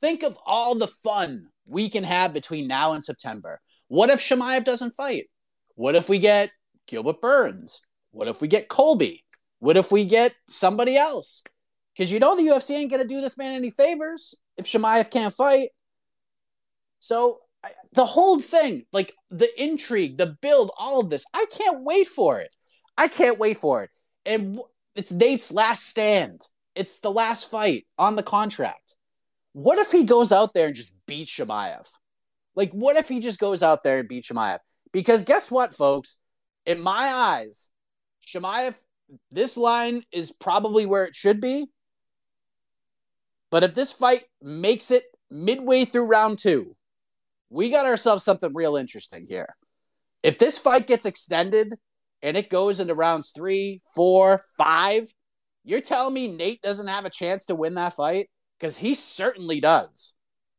Think 0.00 0.22
of 0.22 0.36
all 0.44 0.74
the 0.74 0.88
fun 0.88 1.48
we 1.68 1.88
can 1.88 2.04
have 2.04 2.32
between 2.32 2.66
now 2.66 2.94
and 2.94 3.04
September. 3.04 3.60
What 3.88 4.10
if 4.10 4.20
Chimaev 4.20 4.64
doesn't 4.64 4.96
fight? 4.96 5.26
What 5.76 5.94
if 5.94 6.08
we 6.08 6.18
get 6.18 6.50
Gilbert 6.86 7.20
Burns? 7.20 7.82
What 8.10 8.26
if 8.28 8.40
we 8.40 8.48
get 8.48 8.68
Colby? 8.68 9.24
What 9.60 9.76
if 9.76 9.90
we 9.90 10.04
get 10.04 10.34
somebody 10.48 10.96
else? 10.96 11.42
Because 11.96 12.12
you 12.12 12.20
know 12.20 12.36
the 12.36 12.46
UFC 12.46 12.70
ain't 12.76 12.90
going 12.90 13.02
to 13.02 13.08
do 13.08 13.20
this 13.20 13.36
man 13.36 13.54
any 13.54 13.70
favors 13.70 14.34
if 14.56 14.66
Chimaev 14.66 15.10
can't 15.10 15.34
fight. 15.34 15.70
So 17.00 17.40
the 17.92 18.06
whole 18.06 18.38
thing, 18.40 18.84
like 18.92 19.12
the 19.30 19.48
intrigue, 19.60 20.16
the 20.18 20.36
build, 20.40 20.70
all 20.78 21.00
of 21.00 21.10
this, 21.10 21.24
I 21.34 21.46
can't 21.50 21.82
wait 21.82 22.08
for 22.08 22.40
it. 22.40 22.54
I 22.96 23.08
can't 23.08 23.38
wait 23.38 23.58
for 23.58 23.84
it. 23.84 23.90
And 24.24 24.60
it's 24.94 25.12
Nate's 25.12 25.52
last 25.52 25.86
stand. 25.86 26.42
It's 26.74 27.00
the 27.00 27.10
last 27.10 27.50
fight 27.50 27.86
on 27.98 28.16
the 28.16 28.22
contract. 28.22 28.94
What 29.52 29.78
if 29.78 29.90
he 29.90 30.04
goes 30.04 30.30
out 30.30 30.54
there 30.54 30.66
and 30.66 30.76
just 30.76 30.92
beats 31.06 31.32
Chimaev? 31.32 31.88
Like, 32.54 32.70
what 32.72 32.96
if 32.96 33.08
he 33.08 33.20
just 33.20 33.40
goes 33.40 33.62
out 33.62 33.82
there 33.82 34.00
and 34.00 34.08
beats 34.08 34.28
Chimaev? 34.28 34.58
Because 34.92 35.22
guess 35.22 35.50
what, 35.50 35.74
folks? 35.74 36.18
In 36.66 36.80
my 36.80 37.12
eyes, 37.12 37.68
Chimaev 38.26 38.74
this 39.30 39.56
line 39.56 40.02
is 40.12 40.32
probably 40.32 40.86
where 40.86 41.04
it 41.04 41.14
should 41.14 41.40
be. 41.40 41.66
But 43.50 43.64
if 43.64 43.74
this 43.74 43.92
fight 43.92 44.24
makes 44.42 44.90
it 44.90 45.04
midway 45.30 45.84
through 45.84 46.08
round 46.08 46.38
two, 46.38 46.76
we 47.50 47.70
got 47.70 47.86
ourselves 47.86 48.24
something 48.24 48.52
real 48.54 48.76
interesting 48.76 49.26
here. 49.28 49.56
If 50.22 50.38
this 50.38 50.58
fight 50.58 50.86
gets 50.86 51.06
extended 51.06 51.74
and 52.22 52.36
it 52.36 52.50
goes 52.50 52.80
into 52.80 52.94
rounds 52.94 53.32
three, 53.34 53.80
four, 53.94 54.42
five, 54.56 55.10
you're 55.64 55.80
telling 55.80 56.14
me 56.14 56.26
Nate 56.26 56.60
doesn't 56.62 56.88
have 56.88 57.04
a 57.04 57.10
chance 57.10 57.46
to 57.46 57.54
win 57.54 57.74
that 57.74 57.94
fight? 57.94 58.28
Because 58.58 58.76
he 58.76 58.94
certainly 58.94 59.60
does. 59.60 60.14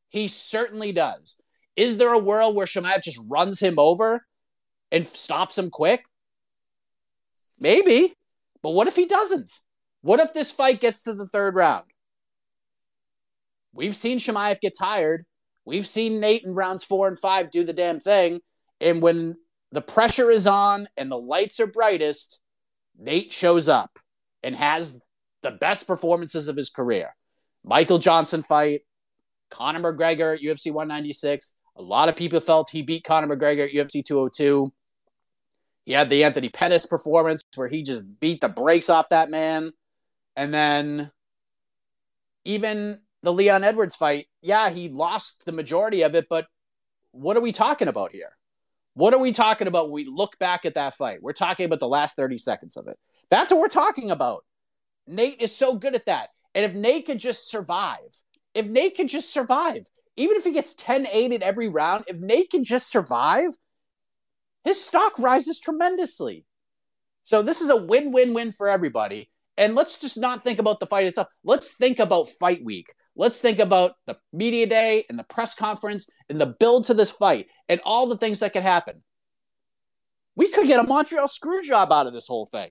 He 0.09 0.27
certainly 0.27 0.91
does. 0.91 1.39
Is 1.75 1.97
there 1.97 2.13
a 2.13 2.19
world 2.19 2.55
where 2.55 2.65
Chimaev 2.65 3.03
just 3.03 3.19
runs 3.27 3.59
him 3.59 3.77
over 3.77 4.25
and 4.91 5.07
stops 5.07 5.57
him 5.57 5.69
quick? 5.69 6.03
Maybe. 7.59 8.15
But 8.61 8.71
what 8.71 8.87
if 8.87 8.95
he 8.95 9.05
doesn't? 9.05 9.51
What 10.01 10.19
if 10.19 10.33
this 10.33 10.51
fight 10.51 10.81
gets 10.81 11.03
to 11.03 11.13
the 11.13 11.27
third 11.27 11.55
round? 11.55 11.85
We've 13.73 13.95
seen 13.95 14.19
Chimaev 14.19 14.59
get 14.59 14.73
tired. 14.77 15.25
We've 15.65 15.87
seen 15.87 16.19
Nate 16.19 16.43
in 16.43 16.53
rounds 16.53 16.83
four 16.83 17.07
and 17.07 17.19
five 17.19 17.51
do 17.51 17.63
the 17.63 17.73
damn 17.73 17.99
thing. 17.99 18.39
And 18.81 19.01
when 19.01 19.35
the 19.71 19.81
pressure 19.81 20.31
is 20.31 20.47
on 20.47 20.87
and 20.97 21.11
the 21.11 21.17
lights 21.17 21.59
are 21.59 21.67
brightest, 21.67 22.39
Nate 22.97 23.31
shows 23.31 23.67
up 23.67 23.99
and 24.41 24.55
has 24.55 24.99
the 25.41 25.51
best 25.51 25.87
performances 25.87 26.47
of 26.47 26.55
his 26.55 26.69
career. 26.69 27.15
Michael 27.63 27.99
Johnson 27.99 28.41
fight, 28.41 28.81
Conor 29.51 29.93
McGregor 29.93 30.35
at 30.35 30.41
UFC 30.41 30.71
196. 30.71 31.51
A 31.75 31.81
lot 31.81 32.09
of 32.09 32.15
people 32.15 32.39
felt 32.39 32.69
he 32.69 32.81
beat 32.81 33.03
Conor 33.03 33.35
McGregor 33.35 33.65
at 33.67 33.73
UFC 33.73 34.03
202. 34.03 34.71
He 35.89 35.95
had 35.95 36.11
the 36.11 36.23
Anthony 36.23 36.49
Pettis 36.49 36.85
performance 36.85 37.41
where 37.55 37.67
he 37.67 37.81
just 37.81 38.03
beat 38.19 38.41
the 38.41 38.47
brakes 38.47 38.91
off 38.91 39.09
that 39.09 39.31
man. 39.31 39.73
And 40.35 40.53
then 40.53 41.09
even 42.45 42.99
the 43.23 43.33
Leon 43.33 43.63
Edwards 43.63 43.95
fight, 43.95 44.27
yeah, 44.43 44.69
he 44.69 44.89
lost 44.89 45.47
the 45.47 45.51
majority 45.51 46.03
of 46.03 46.13
it, 46.13 46.27
but 46.29 46.45
what 47.09 47.35
are 47.37 47.41
we 47.41 47.51
talking 47.51 47.87
about 47.87 48.11
here? 48.11 48.37
What 48.93 49.15
are 49.15 49.19
we 49.19 49.31
talking 49.31 49.65
about 49.65 49.85
when 49.85 49.93
we 49.93 50.05
look 50.05 50.37
back 50.37 50.63
at 50.63 50.75
that 50.75 50.93
fight? 50.93 51.23
We're 51.23 51.33
talking 51.33 51.65
about 51.65 51.79
the 51.79 51.87
last 51.87 52.15
30 52.15 52.37
seconds 52.37 52.77
of 52.77 52.87
it. 52.87 52.99
That's 53.31 53.49
what 53.49 53.59
we're 53.59 53.67
talking 53.67 54.11
about. 54.11 54.45
Nate 55.07 55.41
is 55.41 55.55
so 55.55 55.73
good 55.73 55.95
at 55.95 56.05
that. 56.05 56.29
And 56.53 56.65
if 56.65 56.75
Nate 56.75 57.07
could 57.07 57.19
just 57.19 57.49
survive, 57.49 58.13
if 58.53 58.67
Nate 58.67 58.95
could 58.95 59.09
just 59.09 59.33
survive, 59.33 59.87
even 60.17 60.37
if 60.37 60.43
he 60.43 60.51
gets 60.51 60.75
10 60.75 61.07
8 61.11 61.31
in 61.31 61.41
every 61.41 61.67
round, 61.67 62.03
if 62.05 62.17
Nate 62.17 62.51
can 62.51 62.63
just 62.63 62.91
survive, 62.91 63.57
his 64.69 64.85
stock 64.85 65.17
rises 65.17 65.59
tremendously. 65.59 66.45
So 67.23 67.41
this 67.41 67.59
is 67.59 67.71
a 67.71 67.75
win 67.75 68.11
win 68.11 68.35
win 68.35 68.51
for 68.51 68.69
everybody. 68.69 69.31
And 69.57 69.73
let's 69.73 69.97
just 69.97 70.15
not 70.15 70.43
think 70.43 70.59
about 70.59 70.79
the 70.79 70.85
fight 70.85 71.07
itself. 71.07 71.27
Let's 71.43 71.71
think 71.71 71.97
about 71.97 72.29
fight 72.29 72.63
week. 72.63 72.93
Let's 73.15 73.39
think 73.39 73.57
about 73.57 73.93
the 74.05 74.15
media 74.31 74.67
day 74.67 75.05
and 75.09 75.17
the 75.17 75.23
press 75.23 75.55
conference 75.55 76.07
and 76.29 76.39
the 76.39 76.45
build 76.45 76.85
to 76.85 76.93
this 76.93 77.09
fight 77.09 77.47
and 77.67 77.81
all 77.83 78.05
the 78.05 78.17
things 78.17 78.39
that 78.39 78.53
could 78.53 78.61
happen. 78.61 79.01
We 80.35 80.49
could 80.49 80.67
get 80.67 80.79
a 80.79 80.87
Montreal 80.87 81.27
screw 81.27 81.63
job 81.63 81.91
out 81.91 82.05
of 82.05 82.13
this 82.13 82.27
whole 82.27 82.45
thing. 82.45 82.69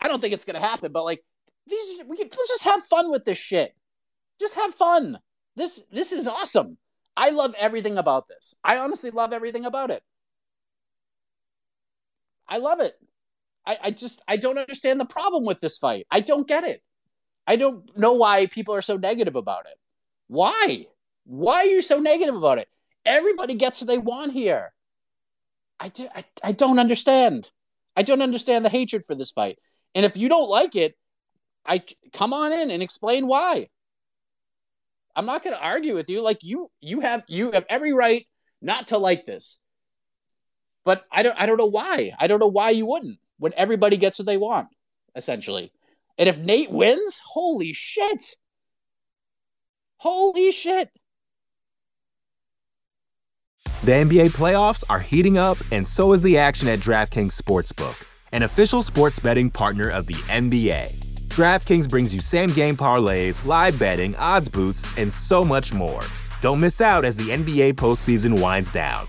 I 0.00 0.08
don't 0.08 0.22
think 0.22 0.32
it's 0.32 0.46
going 0.46 0.58
to 0.58 0.66
happen, 0.66 0.90
but 0.90 1.04
like 1.04 1.22
these, 1.66 2.02
we 2.06 2.16
let's 2.16 2.48
just 2.48 2.64
have 2.64 2.82
fun 2.84 3.10
with 3.10 3.26
this 3.26 3.38
shit. 3.38 3.76
Just 4.40 4.54
have 4.54 4.74
fun. 4.74 5.18
This 5.54 5.82
this 5.92 6.12
is 6.12 6.26
awesome. 6.26 6.78
I 7.14 7.28
love 7.30 7.54
everything 7.58 7.98
about 7.98 8.26
this. 8.26 8.54
I 8.64 8.78
honestly 8.78 9.10
love 9.10 9.34
everything 9.34 9.66
about 9.66 9.90
it. 9.90 10.02
I 12.48 12.58
love 12.58 12.80
it. 12.80 12.94
I, 13.66 13.78
I 13.84 13.90
just 13.90 14.22
I 14.28 14.36
don't 14.36 14.58
understand 14.58 15.00
the 15.00 15.04
problem 15.04 15.44
with 15.44 15.60
this 15.60 15.78
fight. 15.78 16.06
I 16.10 16.20
don't 16.20 16.46
get 16.46 16.64
it. 16.64 16.82
I 17.46 17.56
don't 17.56 17.96
know 17.96 18.14
why 18.14 18.46
people 18.46 18.74
are 18.74 18.82
so 18.82 18.96
negative 18.96 19.36
about 19.36 19.66
it. 19.66 19.74
Why? 20.28 20.86
Why 21.24 21.58
are 21.58 21.66
you 21.66 21.82
so 21.82 21.98
negative 21.98 22.34
about 22.34 22.58
it? 22.58 22.68
Everybody 23.04 23.54
gets 23.54 23.80
what 23.80 23.88
they 23.88 23.98
want 23.98 24.32
here. 24.32 24.72
I, 25.78 25.88
do, 25.88 26.08
I, 26.14 26.24
I 26.42 26.52
don't 26.52 26.78
understand. 26.78 27.50
I 27.96 28.02
don't 28.02 28.22
understand 28.22 28.64
the 28.64 28.70
hatred 28.70 29.06
for 29.06 29.14
this 29.14 29.30
fight. 29.30 29.58
And 29.94 30.04
if 30.04 30.16
you 30.16 30.28
don't 30.28 30.48
like 30.48 30.74
it, 30.74 30.96
I 31.64 31.82
come 32.12 32.32
on 32.32 32.52
in 32.52 32.70
and 32.70 32.82
explain 32.82 33.26
why. 33.26 33.68
I'm 35.14 35.26
not 35.26 35.42
going 35.42 35.54
to 35.56 35.62
argue 35.62 35.94
with 35.94 36.08
you. 36.08 36.22
Like 36.22 36.38
you, 36.42 36.70
you 36.80 37.00
have 37.00 37.22
you 37.28 37.52
have 37.52 37.64
every 37.68 37.92
right 37.92 38.26
not 38.60 38.88
to 38.88 38.98
like 38.98 39.24
this. 39.24 39.60
But 40.86 41.04
I 41.10 41.24
don't 41.24 41.38
I 41.38 41.46
don't 41.46 41.58
know 41.58 41.66
why. 41.66 42.12
I 42.18 42.28
don't 42.28 42.38
know 42.38 42.46
why 42.46 42.70
you 42.70 42.86
wouldn't 42.86 43.18
when 43.38 43.52
everybody 43.56 43.96
gets 43.98 44.20
what 44.20 44.26
they 44.26 44.36
want, 44.36 44.68
essentially. 45.16 45.72
And 46.16 46.28
if 46.28 46.38
Nate 46.38 46.70
wins, 46.70 47.20
holy 47.26 47.72
shit. 47.74 48.36
Holy 49.96 50.52
shit. 50.52 50.90
The 53.82 53.92
NBA 53.92 54.28
playoffs 54.28 54.84
are 54.88 55.00
heating 55.00 55.36
up, 55.36 55.58
and 55.72 55.86
so 55.86 56.12
is 56.12 56.22
the 56.22 56.38
action 56.38 56.68
at 56.68 56.78
DraftKings 56.78 57.36
Sportsbook, 57.36 58.06
an 58.30 58.44
official 58.44 58.80
sports 58.80 59.18
betting 59.18 59.50
partner 59.50 59.88
of 59.88 60.06
the 60.06 60.14
NBA. 60.14 60.94
DraftKings 61.28 61.88
brings 61.88 62.14
you 62.14 62.20
same 62.20 62.50
game 62.50 62.76
parlays, 62.76 63.44
live 63.44 63.76
betting, 63.76 64.14
odds 64.16 64.48
boosts, 64.48 64.96
and 64.96 65.12
so 65.12 65.44
much 65.44 65.74
more. 65.74 66.02
Don't 66.40 66.60
miss 66.60 66.80
out 66.80 67.04
as 67.04 67.16
the 67.16 67.30
NBA 67.30 67.74
postseason 67.74 68.40
winds 68.40 68.70
down. 68.70 69.08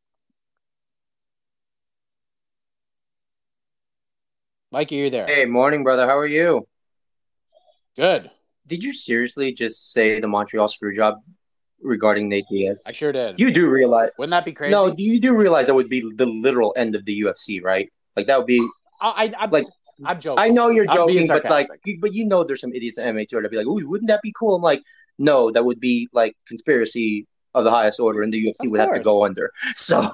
Mikey, 4.71 4.95
you're 4.95 5.09
there. 5.09 5.27
Hey, 5.27 5.43
morning, 5.43 5.83
brother. 5.83 6.07
How 6.07 6.17
are 6.17 6.25
you? 6.25 6.65
Good. 7.97 8.31
Did 8.65 8.85
you 8.85 8.93
seriously 8.93 9.51
just 9.51 9.91
say 9.91 10.21
the 10.21 10.29
Montreal 10.29 10.69
screw 10.69 10.95
job 10.95 11.15
regarding 11.81 12.29
Nate 12.29 12.45
Diaz? 12.49 12.85
I 12.87 12.93
sure 12.93 13.11
did. 13.11 13.37
You 13.37 13.51
do 13.51 13.69
realize? 13.69 14.11
Wouldn't 14.17 14.31
that 14.31 14.45
be 14.45 14.53
crazy? 14.53 14.71
No, 14.71 14.95
you 14.97 15.19
do 15.19 15.35
realize 15.35 15.67
that 15.67 15.73
would 15.73 15.89
be 15.89 16.09
the 16.15 16.25
literal 16.25 16.73
end 16.77 16.95
of 16.95 17.03
the 17.03 17.19
UFC, 17.19 17.61
right? 17.61 17.89
Like 18.15 18.27
that 18.27 18.37
would 18.37 18.47
be. 18.47 18.65
I, 19.01 19.33
I, 19.37 19.43
am 19.43 19.51
like. 19.51 19.65
I'm 20.05 20.21
joking. 20.21 20.41
I 20.41 20.47
know 20.47 20.69
you're 20.69 20.85
joking, 20.85 21.27
but 21.27 21.43
like, 21.43 21.67
but 21.99 22.13
you 22.13 22.23
know, 22.23 22.45
there's 22.45 22.61
some 22.61 22.71
idiots 22.73 22.97
in 22.97 23.13
MMA 23.13 23.27
too 23.27 23.35
that'd 23.35 23.51
be 23.51 23.57
like, 23.57 23.67
"Ooh, 23.67 23.85
wouldn't 23.89 24.07
that 24.07 24.21
be 24.21 24.33
cool?" 24.39 24.55
I'm 24.55 24.61
like, 24.61 24.81
no, 25.17 25.51
that 25.51 25.65
would 25.65 25.81
be 25.81 26.07
like 26.13 26.37
conspiracy 26.47 27.27
of 27.53 27.65
the 27.65 27.71
highest 27.71 27.99
order, 27.99 28.21
and 28.21 28.31
the 28.33 28.41
UFC 28.41 28.67
Of 28.67 28.71
would 28.71 28.79
have 28.79 28.93
to 28.93 29.01
go 29.01 29.25
under. 29.25 29.51
So, 29.75 30.13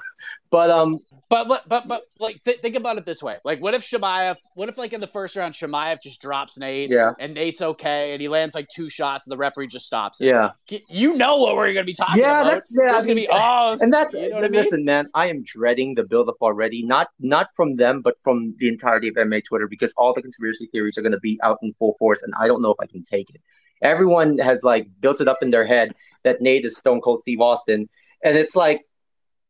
but 0.50 0.72
um, 0.72 0.98
But 1.30 1.50
but 1.50 1.68
but, 1.68 1.88
but 1.90 2.04
like 2.20 2.42
th- 2.46 2.60
think 2.62 2.78
about 2.78 2.98
it 2.98 3.06
this 3.06 3.22
way: 3.22 3.36
like, 3.44 3.62
what 3.62 3.74
if 3.74 3.82
Chimaev? 3.82 4.38
What 4.54 4.70
if 4.70 4.78
like 4.78 4.94
in 4.94 5.02
the 5.02 5.08
first 5.08 5.36
round, 5.36 5.56
Chimaev 5.56 5.98
just 6.02 6.22
drops 6.22 6.58
Nate, 6.58 6.90
yeah, 6.90 7.12
and 7.20 7.34
Nate's 7.34 7.62
okay, 7.62 8.14
and 8.14 8.22
he 8.22 8.30
lands 8.30 8.56
like 8.56 8.70
two 8.74 8.90
shots, 8.90 9.26
and 9.28 9.32
the 9.34 9.38
referee 9.38 9.68
just 9.68 9.86
stops 9.86 10.22
it. 10.22 10.28
yeah. 10.28 10.52
You 10.90 11.16
know 11.18 11.36
what 11.38 11.58
we're 11.58 11.74
gonna 11.74 11.84
be 11.86 11.94
talking 11.94 12.22
Yeah, 12.22 12.40
about? 12.42 12.44
that's- 12.46 12.74
yeah, 12.82 12.92
I 12.92 12.94
gonna 13.02 13.08
mean, 13.08 13.16
be 13.18 13.30
oh, 13.30 13.78
And 13.82 13.92
that's 13.92 14.14
You 14.14 14.30
know 14.30 14.36
what 14.36 14.46
I 14.46 14.48
mean? 14.48 14.52
listen, 14.54 14.86
man. 14.86 15.10
I 15.16 15.28
am 15.28 15.44
dreading 15.44 15.96
the 15.96 16.04
buildup 16.04 16.36
already. 16.42 16.82
Not 16.84 17.10
not 17.20 17.48
from 17.58 17.76
them, 17.76 18.02
but 18.02 18.16
from 18.24 18.56
the 18.58 18.70
entirety 18.70 19.10
of 19.10 19.16
MMA 19.16 19.44
Twitter, 19.44 19.68
because 19.68 19.94
all 19.98 20.14
the 20.14 20.22
conspiracy 20.22 20.68
theories 20.72 20.98
are 20.98 21.02
going 21.02 21.12
to 21.12 21.20
be 21.20 21.38
out 21.44 21.58
in 21.62 21.74
full 21.78 21.96
force, 22.00 22.22
and 22.22 22.34
I 22.40 22.48
don't 22.48 22.62
know 22.62 22.72
if 22.72 22.78
I 22.80 22.86
can 22.86 23.04
take 23.04 23.30
it. 23.32 23.42
Everyone 23.82 24.38
has 24.40 24.64
like 24.64 24.88
built 25.02 25.20
it 25.20 25.28
up 25.28 25.40
in 25.42 25.52
their 25.52 25.66
head 25.66 25.94
that 26.24 26.40
Nate 26.42 26.64
is 26.64 26.78
Stone 26.78 27.02
Cold 27.02 27.22
Steve 27.22 27.42
Austin, 27.42 27.90
and 28.24 28.38
it's 28.38 28.56
like 28.56 28.87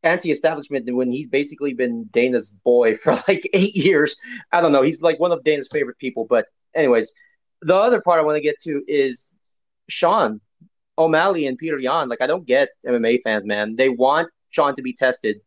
anti-establishment 0.02 0.92
when 0.94 1.10
he's 1.10 1.26
basically 1.26 1.74
been 1.74 2.04
Dana's 2.10 2.50
boy 2.50 2.94
for 2.94 3.12
like 3.28 3.48
eight 3.52 3.74
years. 3.74 4.16
I 4.52 4.60
don't 4.60 4.72
know. 4.72 4.82
He's 4.82 5.02
like 5.02 5.18
one 5.18 5.32
of 5.32 5.44
Dana's 5.44 5.68
favorite 5.70 5.98
people. 5.98 6.26
But 6.28 6.46
anyways, 6.74 7.12
the 7.62 7.76
other 7.76 8.00
part 8.00 8.20
I 8.20 8.22
want 8.22 8.36
to 8.36 8.42
get 8.42 8.60
to 8.62 8.82
is 8.86 9.34
Sean 9.88 10.40
O'Malley 10.96 11.46
and 11.46 11.58
Peter 11.58 11.78
Yan. 11.78 12.08
Like 12.08 12.20
I 12.20 12.26
don't 12.26 12.46
get 12.46 12.70
MMA 12.86 13.20
fans, 13.22 13.46
man. 13.46 13.76
They 13.76 13.88
want 13.88 14.28
Sean 14.50 14.74
to 14.76 14.82
be 14.82 14.92
tested, 14.92 15.40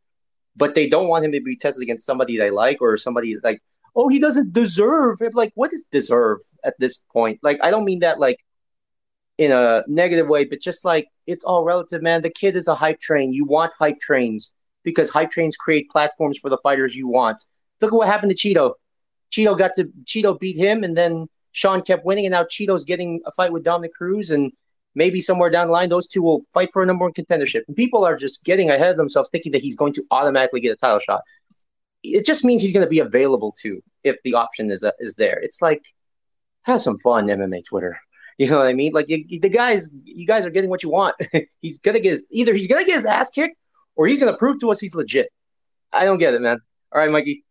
but 0.55 0.75
they 0.75 0.87
don't 0.87 1.07
want 1.07 1.25
him 1.25 1.31
to 1.31 1.41
be 1.41 1.55
tested 1.55 1.83
against 1.83 2.05
somebody 2.05 2.37
they 2.37 2.51
like 2.51 2.81
or 2.81 2.97
somebody 2.97 3.37
like, 3.43 3.61
oh, 3.95 4.07
he 4.07 4.19
doesn't 4.19 4.53
deserve. 4.53 5.17
Like, 5.33 5.51
what 5.55 5.73
is 5.73 5.85
deserve 5.91 6.39
at 6.63 6.75
this 6.79 6.97
point? 6.97 7.39
Like, 7.43 7.59
I 7.61 7.71
don't 7.71 7.85
mean 7.85 7.99
that 7.99 8.19
like 8.19 8.39
in 9.37 9.51
a 9.51 9.83
negative 9.87 10.27
way, 10.27 10.45
but 10.45 10.61
just 10.61 10.85
like 10.85 11.07
it's 11.27 11.43
all 11.45 11.63
relative, 11.63 12.01
man. 12.01 12.21
The 12.21 12.29
kid 12.29 12.55
is 12.55 12.67
a 12.67 12.75
hype 12.75 12.99
train. 12.99 13.31
You 13.31 13.45
want 13.45 13.73
hype 13.79 13.99
trains 13.99 14.53
because 14.83 15.09
hype 15.09 15.31
trains 15.31 15.55
create 15.55 15.89
platforms 15.89 16.37
for 16.37 16.49
the 16.49 16.57
fighters 16.57 16.95
you 16.95 17.07
want. 17.07 17.43
Look 17.79 17.93
at 17.93 17.95
what 17.95 18.07
happened 18.07 18.35
to 18.35 18.37
Chito. 18.37 18.73
Chito 19.31 19.57
got 19.57 19.73
to 19.75 19.85
Chito 20.05 20.39
beat 20.39 20.57
him, 20.57 20.83
and 20.83 20.95
then 20.95 21.27
Sean 21.51 21.81
kept 21.81 22.05
winning, 22.05 22.25
and 22.25 22.33
now 22.33 22.43
Chito's 22.43 22.83
getting 22.83 23.21
a 23.25 23.31
fight 23.31 23.51
with 23.51 23.63
Dominick 23.63 23.93
Cruz, 23.93 24.29
and 24.29 24.51
maybe 24.95 25.21
somewhere 25.21 25.49
down 25.49 25.67
the 25.67 25.73
line 25.73 25.89
those 25.89 26.07
two 26.07 26.21
will 26.21 26.41
fight 26.53 26.69
for 26.71 26.83
a 26.83 26.85
number 26.85 27.05
one 27.05 27.13
contendership. 27.13 27.61
And 27.67 27.75
people 27.75 28.03
are 28.03 28.15
just 28.15 28.43
getting 28.43 28.69
ahead 28.69 28.91
of 28.91 28.97
themselves, 28.97 29.29
thinking 29.31 29.53
that 29.53 29.61
he's 29.61 29.75
going 29.75 29.93
to 29.93 30.03
automatically 30.11 30.59
get 30.59 30.73
a 30.73 30.75
title 30.75 30.99
shot. 30.99 31.21
It 32.03 32.25
just 32.25 32.43
means 32.43 32.61
he's 32.61 32.73
going 32.73 32.85
to 32.85 32.89
be 32.89 32.99
available 32.99 33.53
too 33.59 33.81
if 34.03 34.17
the 34.23 34.33
option 34.33 34.71
is 34.71 34.83
uh, 34.83 34.91
is 34.99 35.15
there. 35.15 35.39
It's 35.39 35.61
like 35.61 35.83
have 36.63 36.81
some 36.81 36.97
fun, 36.99 37.27
MMA 37.27 37.65
Twitter. 37.65 37.99
You 38.37 38.49
know 38.49 38.59
what 38.59 38.67
I 38.67 38.73
mean? 38.73 38.93
Like 38.93 39.07
you, 39.09 39.39
the 39.39 39.49
guys, 39.49 39.91
you 40.03 40.25
guys 40.25 40.45
are 40.45 40.49
getting 40.49 40.69
what 40.69 40.83
you 40.83 40.89
want. 40.89 41.15
he's 41.61 41.79
gonna 41.79 41.99
get 41.99 42.11
his, 42.11 42.25
either 42.31 42.53
he's 42.53 42.67
gonna 42.67 42.85
get 42.85 42.95
his 42.95 43.05
ass 43.05 43.29
kicked 43.29 43.57
or 43.95 44.07
he's 44.07 44.19
gonna 44.19 44.37
prove 44.37 44.59
to 44.61 44.71
us 44.71 44.79
he's 44.79 44.95
legit. 44.95 45.29
I 45.91 46.05
don't 46.05 46.17
get 46.17 46.33
it, 46.33 46.41
man. 46.41 46.59
All 46.91 47.01
right, 47.01 47.11
Mikey. 47.11 47.43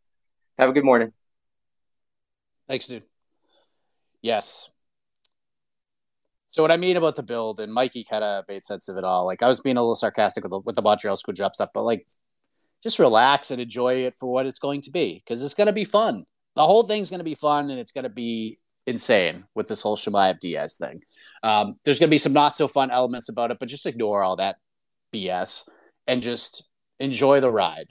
Have 0.59 0.69
a 0.69 0.73
good 0.73 0.85
morning. 0.85 1.13
Thanks, 2.69 2.87
dude. 2.87 3.05
Yes. 4.23 4.71
So 6.51 6.63
what 6.63 6.71
I 6.71 6.77
mean 6.77 6.97
about 6.97 7.17
the 7.17 7.23
build, 7.23 7.61
and 7.61 7.73
Mikey 7.73 8.05
kind 8.05 8.25
of 8.25 8.45
made 8.49 8.65
sense 8.65 8.89
of 8.89 8.97
it 8.97 9.05
all. 9.05 9.27
Like 9.27 9.43
I 9.43 9.49
was 9.49 9.61
being 9.61 9.77
a 9.77 9.81
little 9.81 9.95
sarcastic 9.95 10.45
with 10.45 10.53
the, 10.53 10.61
with 10.61 10.77
the 10.77 10.83
Montreal 10.83 11.17
Screw 11.17 11.35
Job 11.35 11.55
stuff, 11.55 11.71
but 11.73 11.85
like 11.85 12.07
just 12.83 12.99
relax 12.99 13.51
and 13.51 13.61
enjoy 13.61 14.05
it 14.05 14.15
for 14.19 14.33
what 14.33 14.47
it's 14.47 14.59
going 14.59 14.83
to 14.83 14.91
be 14.91 15.23
because 15.25 15.43
it's 15.43 15.55
going 15.55 15.67
to 15.67 15.73
be 15.73 15.85
fun. 15.85 16.25
The 16.57 16.65
whole 16.65 16.83
thing's 16.83 17.11
going 17.11 17.21
to 17.21 17.25
be 17.25 17.35
fun 17.35 17.71
and 17.71 17.79
it's 17.79 17.93
going 17.93 18.05
to 18.05 18.09
be 18.09 18.59
insane 18.87 19.45
with 19.55 19.69
this 19.69 19.81
whole 19.81 19.97
Chimaev 19.97 20.41
Diaz 20.41 20.77
thing. 20.77 21.01
Um, 21.43 21.77
there's 21.85 21.99
going 21.99 22.09
to 22.09 22.15
be 22.15 22.19
some 22.19 22.33
not 22.33 22.57
so 22.57 22.69
fun 22.69 22.91
elements 22.91 23.29
about 23.29 23.51
it, 23.51 23.59
but 23.59 23.69
just 23.69 23.87
ignore 23.87 24.23
all 24.23 24.37
that 24.37 24.57
BS 25.13 25.69
and 26.07 26.23
just 26.23 26.69
enjoy 26.99 27.41
the 27.41 27.51
ride. 27.51 27.89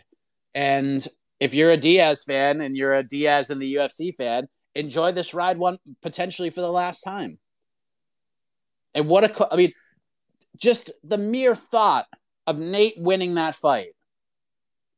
And 0.54 1.06
if 1.39 1.54
you're 1.54 1.71
a 1.71 1.78
Diaz 1.78 2.23
fan 2.23 2.62
and 2.62 2.75
you're 2.75 2.95
a 2.95 3.04
Diaz 3.04 3.49
and 3.49 3.62
the 3.62 3.75
UFC 3.75 4.13
fan, 4.13 4.47
enjoy 4.75 5.12
this 5.12 5.34
ride 5.34 5.58
one 5.58 5.78
potentially 6.02 6.49
for 6.49 6.62
the 6.62 6.71
last 6.71 7.02
time. 7.02 7.39
And 8.93 9.08
what 9.08 9.23
a, 9.23 9.54
I 9.54 9.56
mean, 9.56 9.73
just 10.58 10.91
the 11.04 11.17
mere 11.17 11.56
thought 11.56 12.08
of 12.47 12.60
Nate 12.60 12.95
winning 12.97 13.36
that 13.36 13.56
fight. 13.56 13.89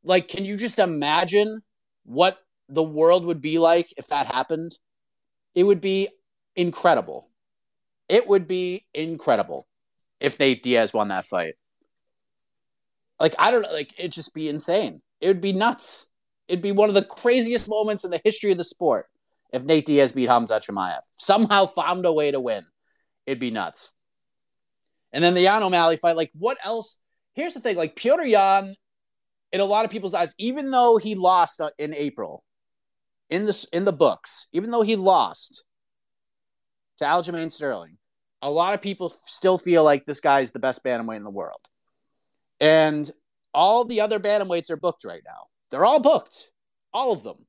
Like, 0.04 0.28
can 0.28 0.46
you 0.46 0.58
just 0.58 0.80
imagine 0.80 1.62
what 2.06 2.38
the 2.70 2.84
world 2.84 3.26
would 3.26 3.42
be 3.42 3.60
like 3.60 3.94
if 3.98 4.08
that 4.08 4.26
happened? 4.26 4.78
It 5.56 5.64
would 5.64 5.82
be 5.82 6.10
incredible. 6.56 7.26
It 8.08 8.28
would 8.28 8.48
be 8.48 8.86
incredible 8.94 9.68
if 10.20 10.40
Nate 10.40 10.64
Diaz 10.64 10.94
won 10.94 11.10
that 11.10 11.26
fight. 11.26 11.56
Like, 13.20 13.36
I 13.38 13.52
don't 13.52 13.62
know, 13.62 13.72
like, 13.72 13.94
it'd 13.98 14.12
just 14.12 14.34
be 14.34 14.50
insane. 14.50 15.02
It 15.20 15.28
would 15.28 15.42
be 15.42 15.54
nuts. 15.54 16.10
It'd 16.48 16.64
be 16.64 16.72
one 16.72 16.90
of 16.90 16.96
the 16.96 17.04
craziest 17.04 17.70
moments 17.70 18.04
in 18.04 18.12
the 18.12 18.22
history 18.24 18.52
of 18.52 18.58
the 18.58 18.64
sport 18.64 19.08
if 19.54 19.64
Nate 19.64 19.86
Diaz 19.86 20.12
beat 20.12 20.30
Khamzat 20.30 20.66
Chimaev. 20.66 21.00
Somehow 21.18 21.66
found 21.66 22.06
a 22.06 22.14
way 22.14 22.32
to 22.32 22.40
win. 22.40 22.66
It'd 23.26 23.40
be 23.40 23.52
nuts. 23.52 23.92
And 25.14 25.24
then 25.24 25.34
the 25.34 25.42
Yan 25.42 25.64
O'Malley 25.64 25.98
fight, 25.98 26.16
like, 26.16 26.32
what 26.34 26.58
else? 26.64 27.02
Here's 27.34 27.54
the 27.54 27.60
thing 27.60 27.78
like, 27.78 27.96
Petr 27.96 28.30
Yan, 28.30 28.76
in 29.52 29.62
a 29.62 29.66
lot 29.66 29.86
of 29.86 29.92
people's 29.92 30.14
eyes, 30.14 30.34
even 30.38 30.72
though 30.72 30.98
he 30.98 31.16
lost 31.16 31.62
in 31.78 31.94
April, 31.94 32.44
in 33.32 33.46
the 33.46 33.68
in 33.74 33.86
the 33.86 33.94
books, 33.94 34.48
even 34.54 34.70
though 34.70 34.84
he 34.84 34.96
lost 34.96 35.64
to 37.00 37.06
Aljamain 37.06 37.52
Sterling, 37.52 37.98
a 38.42 38.52
lot 38.52 38.76
of 38.76 38.82
people 38.82 39.12
still 39.26 39.58
feel 39.58 39.84
like 39.84 40.06
this 40.06 40.20
guy 40.20 40.42
is 40.42 40.52
the 40.52 40.60
best 40.60 40.84
bantamweight 40.84 41.18
in 41.18 41.24
the 41.24 41.32
world. 41.32 41.62
And 42.60 43.10
all 43.54 43.86
the 43.86 44.02
other 44.02 44.20
bantamweights 44.20 44.70
are 44.70 44.78
booked 44.78 45.04
right 45.06 45.24
now. 45.26 45.48
They're 45.72 45.86
all 45.86 46.00
booked, 46.00 46.52
all 46.94 47.12
of 47.12 47.24
them. 47.24 47.46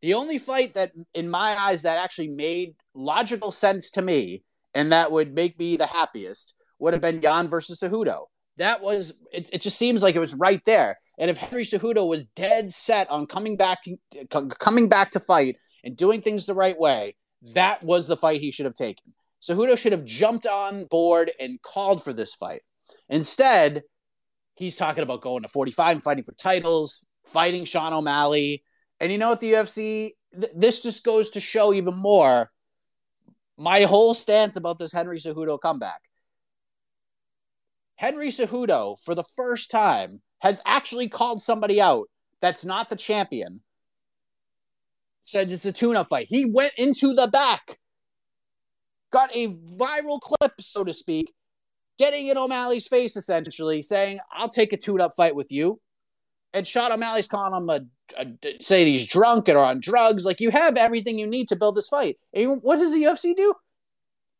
The 0.00 0.14
only 0.14 0.38
fight 0.38 0.74
that, 0.74 0.90
in 1.14 1.28
my 1.30 1.56
eyes, 1.56 1.82
that 1.82 1.98
actually 1.98 2.28
made 2.28 2.74
logical 2.92 3.52
sense 3.52 3.92
to 3.92 4.02
me 4.02 4.42
and 4.74 4.92
that 4.92 5.12
would 5.12 5.34
make 5.34 5.58
me 5.58 5.76
the 5.76 5.86
happiest 5.86 6.54
would 6.78 6.92
have 6.92 7.02
been 7.02 7.22
Yan 7.22 7.48
versus 7.48 7.80
Cejudo. 7.80 8.26
That 8.58 8.82
was 8.82 9.18
it, 9.32 9.50
it. 9.52 9.62
Just 9.62 9.78
seems 9.78 10.02
like 10.02 10.14
it 10.14 10.20
was 10.20 10.34
right 10.34 10.62
there. 10.64 10.98
And 11.18 11.30
if 11.30 11.38
Henry 11.38 11.64
Cejudo 11.64 12.06
was 12.06 12.24
dead 12.24 12.72
set 12.72 13.10
on 13.10 13.26
coming 13.26 13.56
back, 13.56 13.78
coming 14.30 14.88
back 14.88 15.12
to 15.12 15.20
fight 15.20 15.56
and 15.84 15.96
doing 15.96 16.20
things 16.20 16.46
the 16.46 16.54
right 16.54 16.78
way, 16.78 17.16
that 17.54 17.82
was 17.82 18.06
the 18.06 18.16
fight 18.16 18.40
he 18.40 18.50
should 18.50 18.66
have 18.66 18.74
taken. 18.74 19.12
Cejudo 19.42 19.76
should 19.76 19.92
have 19.92 20.04
jumped 20.04 20.46
on 20.46 20.84
board 20.84 21.32
and 21.40 21.60
called 21.62 22.02
for 22.04 22.12
this 22.12 22.34
fight. 22.34 22.62
Instead, 23.08 23.82
he's 24.54 24.76
talking 24.76 25.02
about 25.02 25.22
going 25.22 25.42
to 25.42 25.48
45 25.48 25.96
and 25.96 26.02
fighting 26.02 26.24
for 26.24 26.32
titles, 26.32 27.04
fighting 27.26 27.64
Sean 27.64 27.92
O'Malley. 27.92 28.62
And 29.00 29.10
you 29.10 29.18
know 29.18 29.30
what, 29.30 29.40
the 29.40 29.52
UFC, 29.54 30.12
th- 30.38 30.52
this 30.54 30.82
just 30.82 31.04
goes 31.04 31.30
to 31.30 31.40
show 31.40 31.72
even 31.72 31.94
more 31.96 32.50
my 33.58 33.82
whole 33.82 34.14
stance 34.14 34.56
about 34.56 34.78
this 34.78 34.92
Henry 34.92 35.18
Cejudo 35.18 35.60
comeback. 35.60 36.00
Henry 37.96 38.28
Cejudo, 38.28 38.98
for 39.04 39.14
the 39.14 39.24
first 39.36 39.70
time, 39.70 40.20
has 40.40 40.60
actually 40.66 41.08
called 41.08 41.40
somebody 41.40 41.80
out 41.80 42.08
that's 42.42 42.64
not 42.64 42.90
the 42.90 42.96
champion. 42.96 43.60
Said 45.24 45.50
it's 45.52 45.64
a 45.64 45.72
tune-up 45.72 46.08
fight. 46.08 46.26
He 46.28 46.44
went 46.44 46.72
into 46.76 47.14
the 47.14 47.28
back, 47.28 47.78
got 49.12 49.34
a 49.34 49.54
viral 49.54 50.20
clip, 50.20 50.52
so 50.60 50.82
to 50.82 50.92
speak, 50.92 51.32
getting 51.98 52.26
in 52.26 52.36
O'Malley's 52.36 52.88
face, 52.88 53.16
essentially 53.16 53.80
saying, 53.80 54.18
"I'll 54.32 54.48
take 54.48 54.72
a 54.72 54.76
tune-up 54.76 55.12
fight 55.16 55.36
with 55.36 55.52
you." 55.52 55.80
And 56.52 56.66
Sean 56.66 56.90
O'Malley's 56.90 57.28
calling 57.28 57.62
him 57.62 57.70
a, 57.70 57.80
a 58.18 58.56
saying 58.60 58.88
he's 58.88 59.06
drunk 59.06 59.48
or 59.48 59.58
on 59.58 59.80
drugs. 59.80 60.26
Like 60.26 60.40
you 60.40 60.50
have 60.50 60.76
everything 60.76 61.18
you 61.18 61.26
need 61.28 61.48
to 61.48 61.56
build 61.56 61.76
this 61.76 61.88
fight. 61.88 62.18
And 62.34 62.60
what 62.62 62.76
does 62.76 62.92
the 62.92 63.02
UFC 63.04 63.36
do? 63.36 63.54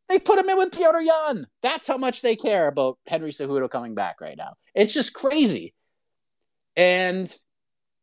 They 0.09 0.19
put 0.19 0.37
him 0.37 0.49
in 0.49 0.57
with 0.57 0.71
Petr 0.71 1.05
Yan. 1.05 1.47
That's 1.61 1.87
how 1.87 1.97
much 1.97 2.21
they 2.21 2.35
care 2.35 2.67
about 2.67 2.97
Henry 3.07 3.31
Cejudo 3.31 3.69
coming 3.69 3.95
back 3.95 4.21
right 4.21 4.37
now. 4.37 4.53
It's 4.75 4.93
just 4.93 5.13
crazy. 5.13 5.73
And 6.75 7.33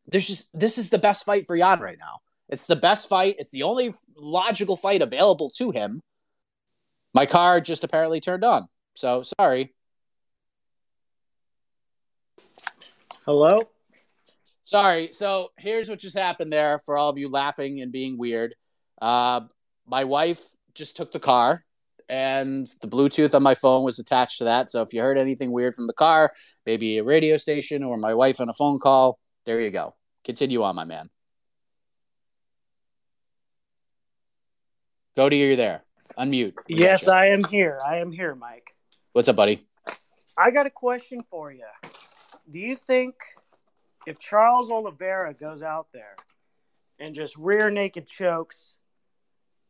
there's 0.07 0.27
just 0.27 0.49
this 0.59 0.79
is 0.79 0.91
the 0.91 0.99
best 0.99 1.25
fight 1.25 1.47
for 1.47 1.57
Yan 1.57 1.81
right 1.81 1.99
now. 1.99 2.19
It's 2.49 2.65
the 2.65 2.77
best 2.77 3.09
fight. 3.09 3.37
It's 3.39 3.53
the 3.53 3.63
only 3.63 3.95
logical 4.17 4.77
fight 4.77 5.03
available 5.03 5.51
to 5.57 5.71
him. 5.71 6.03
My 7.15 7.27
car 7.27 7.61
just 7.61 7.85
apparently 7.85 8.21
turned 8.21 8.45
on. 8.45 8.67
So 8.95 9.23
sorry. 9.39 9.75
Hello? 13.25 13.61
Sorry. 14.65 15.11
So 15.13 15.51
here's 15.59 15.89
what 15.89 15.99
just 15.99 16.19
happened 16.19 16.53
there 16.53 16.79
for 16.79 16.97
all 16.97 17.11
of 17.11 17.19
you 17.19 17.29
laughing 17.29 17.81
and 17.83 17.93
being 17.93 18.19
weird. 18.19 18.55
Uh, 19.01 19.43
my 19.87 20.05
wife 20.05 20.45
just 20.75 20.97
took 20.97 21.13
the 21.13 21.21
car 21.21 21.65
and 22.11 22.69
the 22.81 22.89
Bluetooth 22.89 23.37
on 23.37 23.43
my 23.45 23.55
phone 23.55 23.85
was 23.85 24.01
attached 24.01 24.39
to 24.39 24.45
that. 24.45 24.69
So 24.69 24.83
if 24.83 24.93
you 24.93 25.01
heard 25.01 25.17
anything 25.17 25.53
weird 25.53 25.77
from 25.77 25.87
the 25.87 25.93
car, 25.93 26.33
maybe 26.67 26.99
a 26.99 27.05
radio 27.05 27.37
station 27.37 27.85
or 27.85 27.97
my 27.97 28.15
wife 28.15 28.41
on 28.41 28.49
a 28.49 28.53
phone 28.53 28.81
call, 28.81 29.21
there 29.47 29.61
you 29.61 29.71
go. 29.71 29.95
Continue 30.25 30.65
on, 30.65 30.75
my 30.75 30.85
man. 30.85 31.09
Cody, 35.15 35.37
you're 35.37 35.55
there. 35.55 35.85
Unmute. 36.19 36.55
We 36.69 36.75
yes, 36.77 37.07
I 37.07 37.27
am 37.27 37.45
here. 37.45 37.79
I 37.87 37.99
am 37.99 38.11
here, 38.11 38.35
Mike. 38.35 38.75
What's 39.13 39.29
up, 39.29 39.37
buddy? 39.37 39.65
I 40.37 40.51
got 40.51 40.67
a 40.67 40.71
question 40.71 41.23
for 41.31 41.53
you. 41.53 41.67
Do 42.51 42.59
you 42.59 42.75
think 42.75 43.15
if 44.05 44.19
Charles 44.19 44.69
Oliveira 44.69 45.33
goes 45.33 45.63
out 45.63 45.87
there 45.93 46.17
and 46.99 47.15
just 47.15 47.37
rear 47.37 47.71
naked 47.71 48.09
chokes 48.09 48.75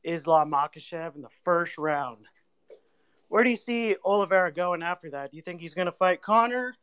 Islam 0.03 0.51
Makhachev 0.51 1.15
in 1.15 1.23
the 1.23 1.31
first 1.43 1.79
round. 1.79 2.27
Where 3.29 3.45
do 3.45 3.51
you 3.51 3.57
see 3.57 3.97
Oliveira 4.05 4.53
going 4.53 4.83
after 4.83 5.11
that? 5.11 5.31
Do 5.31 5.37
you 5.37 5.43
think 5.43 5.61
he's 5.61 5.75
going 5.75 5.87
to 5.87 5.93
fight 5.93 6.21
Conor? 6.21 6.75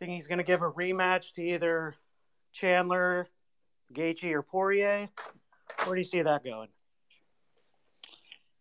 Think 0.00 0.12
he's 0.12 0.26
going 0.26 0.38
to 0.38 0.44
give 0.44 0.62
a 0.62 0.70
rematch 0.70 1.32
to 1.34 1.42
either 1.42 1.94
Chandler, 2.52 3.28
Gaethje, 3.92 4.32
or 4.32 4.42
Poirier? 4.42 5.08
Where 5.84 5.94
do 5.94 6.00
you 6.00 6.04
see 6.04 6.22
that 6.22 6.42
going? 6.42 6.68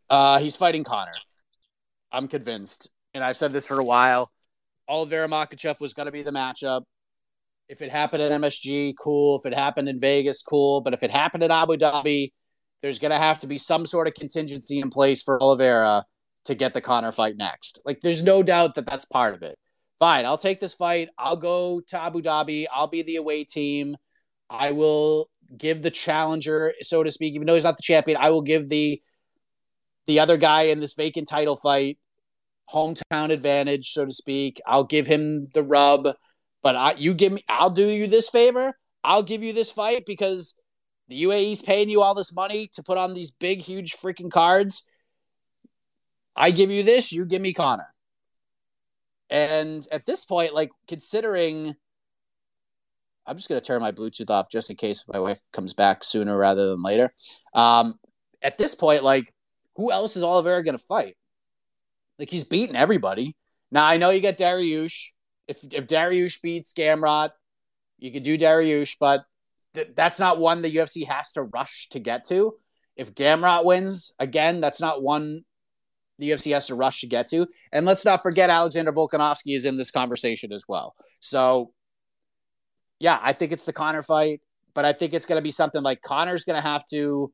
Uh, 0.09 0.39
he's 0.39 0.55
fighting 0.55 0.83
Conor. 0.83 1.13
I'm 2.11 2.27
convinced, 2.27 2.91
and 3.15 3.23
I've 3.23 3.37
said 3.37 3.51
this 3.51 3.65
for 3.65 3.79
a 3.79 3.83
while. 3.83 4.29
Oliveira 4.87 5.27
Makhachev 5.27 5.81
was 5.81 5.93
going 5.93 6.05
to 6.05 6.11
be 6.11 6.21
the 6.21 6.31
matchup. 6.31 6.83
If 7.69 7.81
it 7.81 7.89
happened 7.89 8.21
at 8.21 8.31
MSG, 8.39 8.93
cool. 9.01 9.39
If 9.39 9.45
it 9.51 9.57
happened 9.57 9.89
in 9.89 9.99
Vegas, 9.99 10.43
cool. 10.43 10.81
But 10.81 10.93
if 10.93 11.01
it 11.01 11.09
happened 11.09 11.43
in 11.43 11.49
Abu 11.49 11.77
Dhabi, 11.77 12.31
there's 12.83 12.99
going 12.99 13.11
to 13.11 13.17
have 13.17 13.39
to 13.39 13.47
be 13.47 13.57
some 13.57 13.85
sort 13.85 14.07
of 14.07 14.13
contingency 14.13 14.79
in 14.79 14.89
place 14.89 15.21
for 15.23 15.41
Oliveira 15.41 16.05
to 16.45 16.53
get 16.53 16.73
the 16.73 16.81
Conor 16.81 17.13
fight 17.13 17.37
next. 17.37 17.79
Like, 17.85 18.01
there's 18.01 18.21
no 18.21 18.43
doubt 18.43 18.75
that 18.75 18.85
that's 18.85 19.05
part 19.05 19.33
of 19.33 19.41
it. 19.41 19.57
Fine, 19.99 20.25
I'll 20.25 20.37
take 20.37 20.59
this 20.59 20.73
fight. 20.73 21.07
I'll 21.17 21.37
go 21.37 21.81
to 21.87 21.99
Abu 21.99 22.21
Dhabi. 22.21 22.65
I'll 22.71 22.87
be 22.87 23.01
the 23.01 23.15
away 23.15 23.45
team. 23.45 23.95
I 24.49 24.71
will 24.73 25.29
give 25.57 25.81
the 25.81 25.91
challenger, 25.91 26.73
so 26.81 27.03
to 27.03 27.11
speak, 27.11 27.35
even 27.35 27.47
though 27.47 27.55
he's 27.55 27.63
not 27.63 27.77
the 27.77 27.83
champion, 27.83 28.17
I 28.19 28.29
will 28.29 28.41
give 28.41 28.69
the 28.69 29.01
the 30.05 30.19
other 30.19 30.35
guy 30.35 30.63
in 30.63 30.81
this 30.81 30.95
vacant 30.95 31.29
title 31.29 31.55
fight 31.55 31.97
hometown 32.69 33.29
advantage, 33.29 33.93
so 33.93 34.05
to 34.05 34.11
speak. 34.11 34.59
I'll 34.65 34.83
give 34.83 35.07
him 35.07 35.47
the 35.53 35.63
rub, 35.63 36.09
but 36.61 36.75
I 36.75 36.95
you 36.97 37.13
give 37.13 37.31
me 37.31 37.43
I'll 37.47 37.69
do 37.69 37.87
you 37.87 38.07
this 38.07 38.29
favor. 38.29 38.77
I'll 39.03 39.23
give 39.23 39.43
you 39.43 39.53
this 39.53 39.71
fight 39.71 40.05
because 40.05 40.55
the 41.07 41.23
UAE's 41.23 41.61
paying 41.61 41.89
you 41.89 42.01
all 42.01 42.15
this 42.15 42.33
money 42.33 42.69
to 42.73 42.83
put 42.83 42.97
on 42.97 43.13
these 43.13 43.31
big, 43.31 43.59
huge 43.59 43.97
freaking 43.97 44.31
cards. 44.31 44.83
I 46.35 46.51
give 46.51 46.71
you 46.71 46.83
this, 46.83 47.11
you 47.11 47.25
give 47.25 47.41
me 47.41 47.53
Conor. 47.53 47.87
And 49.29 49.87
at 49.91 50.05
this 50.05 50.25
point, 50.25 50.53
like 50.53 50.71
considering 50.87 51.75
I'm 53.25 53.37
just 53.37 53.49
gonna 53.49 53.61
turn 53.61 53.81
my 53.81 53.91
Bluetooth 53.91 54.29
off 54.29 54.49
just 54.49 54.69
in 54.69 54.75
case 54.75 55.05
my 55.07 55.19
wife 55.19 55.39
comes 55.51 55.73
back 55.73 56.03
sooner 56.03 56.37
rather 56.37 56.69
than 56.69 56.83
later. 56.83 57.13
Um, 57.53 57.95
at 58.41 58.57
this 58.57 58.75
point, 58.75 59.03
like, 59.03 59.33
who 59.75 59.91
else 59.91 60.15
is 60.17 60.23
Oliveira 60.23 60.63
gonna 60.63 60.77
fight? 60.77 61.15
Like 62.19 62.29
he's 62.29 62.43
beaten 62.43 62.75
everybody. 62.75 63.35
Now 63.71 63.85
I 63.85 63.97
know 63.97 64.09
you 64.09 64.19
get 64.19 64.37
Dariush. 64.37 65.11
If 65.47 65.63
if 65.73 65.87
Dariush 65.87 66.41
beats 66.41 66.73
Gamrot, 66.73 67.31
you 67.97 68.11
could 68.11 68.23
do 68.23 68.37
Dariush, 68.37 68.97
but 68.99 69.23
th- 69.73 69.89
that's 69.95 70.19
not 70.19 70.39
one 70.39 70.61
the 70.61 70.75
UFC 70.75 71.05
has 71.07 71.33
to 71.33 71.43
rush 71.43 71.89
to 71.89 71.99
get 71.99 72.25
to. 72.25 72.55
If 72.95 73.15
Gamrot 73.15 73.65
wins 73.65 74.13
again, 74.19 74.61
that's 74.61 74.79
not 74.79 75.01
one 75.01 75.43
the 76.19 76.29
UFC 76.29 76.53
has 76.53 76.67
to 76.67 76.75
rush 76.75 77.01
to 77.01 77.07
get 77.07 77.29
to. 77.29 77.47
And 77.71 77.85
let's 77.85 78.05
not 78.05 78.21
forget 78.21 78.49
Alexander 78.49 78.91
Volkanovski 78.91 79.55
is 79.55 79.65
in 79.65 79.77
this 79.77 79.91
conversation 79.91 80.51
as 80.51 80.65
well. 80.67 80.95
So 81.19 81.71
yeah, 82.99 83.19
I 83.21 83.33
think 83.33 83.51
it's 83.51 83.65
the 83.65 83.73
Conor 83.73 84.03
fight, 84.03 84.41
but 84.73 84.85
I 84.85 84.93
think 84.93 85.13
it's 85.13 85.25
going 85.25 85.37
to 85.37 85.43
be 85.43 85.51
something 85.51 85.81
like 85.81 86.01
Conor's 86.01 86.45
going 86.45 86.55
to 86.55 86.67
have 86.67 86.85
to, 86.87 87.31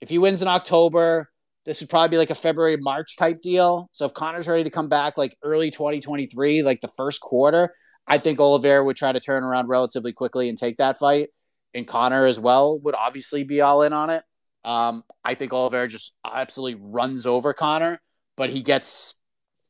if 0.00 0.08
he 0.08 0.18
wins 0.18 0.40
in 0.40 0.48
October, 0.48 1.28
this 1.64 1.80
would 1.80 1.90
probably 1.90 2.08
be 2.08 2.18
like 2.18 2.30
a 2.30 2.34
February, 2.34 2.76
March 2.76 3.16
type 3.16 3.40
deal. 3.40 3.88
So 3.92 4.06
if 4.06 4.14
Conor's 4.14 4.48
ready 4.48 4.64
to 4.64 4.70
come 4.70 4.88
back 4.88 5.16
like 5.16 5.36
early 5.42 5.70
2023, 5.70 6.62
like 6.62 6.80
the 6.80 6.88
first 6.88 7.20
quarter, 7.20 7.74
I 8.06 8.18
think 8.18 8.40
Oliveira 8.40 8.84
would 8.84 8.96
try 8.96 9.12
to 9.12 9.20
turn 9.20 9.44
around 9.44 9.68
relatively 9.68 10.12
quickly 10.12 10.48
and 10.48 10.58
take 10.58 10.78
that 10.78 10.98
fight. 10.98 11.28
And 11.74 11.86
Conor 11.86 12.26
as 12.26 12.38
well 12.38 12.78
would 12.80 12.94
obviously 12.94 13.44
be 13.44 13.60
all 13.60 13.82
in 13.82 13.92
on 13.92 14.10
it. 14.10 14.22
Um, 14.64 15.02
I 15.24 15.34
think 15.34 15.52
Oliveira 15.52 15.88
just 15.88 16.14
absolutely 16.24 16.80
runs 16.80 17.26
over 17.26 17.52
Conor, 17.52 18.00
but 18.36 18.50
he 18.50 18.62
gets 18.62 19.14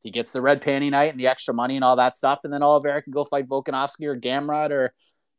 he 0.03 0.11
gets 0.11 0.33
the 0.33 0.41
red 0.41 0.61
panty 0.61 0.91
night 0.91 1.13
and 1.13 1.21
the 1.21 1.29
extra 1.29 1.55
money 1.55 1.77
and 1.77 1.85
all 1.85 1.97
that 1.97 2.17
stuff, 2.17 2.41
and 2.45 2.53
then 2.53 2.63
Oliveira 2.63 3.03
can 3.03 3.13
go 3.13 3.25
fight 3.25 3.49
Volkanovski 3.49 4.07
or 4.07 4.17
Gamrot 4.17 4.71
or 4.71 4.93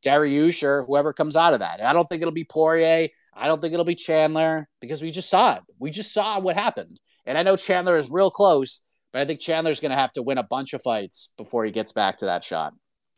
Dariush 0.04 0.64
or 0.64 0.86
whoever 0.86 1.14
comes 1.14 1.36
out 1.36 1.54
of 1.54 1.60
that. 1.60 1.80
And 1.80 1.88
I 1.88 1.94
don't 1.94 2.06
think 2.06 2.22
it'll 2.22 2.34
be 2.34 2.46
Poirier. 2.46 3.10
I 3.34 3.48
don't 3.48 3.60
think 3.60 3.74
it'll 3.74 3.86
be 3.86 3.96
Chandler 3.96 4.68
because 4.80 5.02
we 5.02 5.12
just 5.12 5.30
saw 5.30 5.56
it. 5.56 5.64
We 5.80 5.92
just 5.92 6.14
saw 6.14 6.40
what 6.40 6.56
happened. 6.56 7.00
And 7.26 7.38
I 7.38 7.44
know 7.44 7.56
Chandler 7.56 7.98
is 7.98 8.10
real 8.10 8.32
close, 8.32 8.84
but 9.12 9.22
I 9.22 9.26
think 9.26 9.40
Chandler's 9.40 9.80
going 9.80 9.92
to 9.92 9.98
have 9.98 10.14
to 10.14 10.22
win 10.22 10.38
a 10.38 10.44
bunch 10.44 10.74
of 10.74 10.82
fights 10.82 11.34
before 11.38 11.66
he 11.66 11.72
gets 11.72 11.92
back 11.92 12.18
to 12.18 12.26
that 12.26 12.44
shot. 12.44 12.74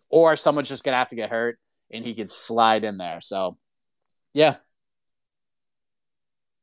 Or 0.09 0.35
someone's 0.35 0.69
just 0.69 0.83
going 0.83 0.93
to 0.93 0.99
have 0.99 1.09
to 1.09 1.15
get 1.15 1.31
hurt 1.31 1.59
and 1.91 2.05
he 2.05 2.13
could 2.13 2.29
slide 2.29 2.83
in 2.83 2.97
there. 2.97 3.21
So, 3.21 3.57
yeah. 4.33 4.55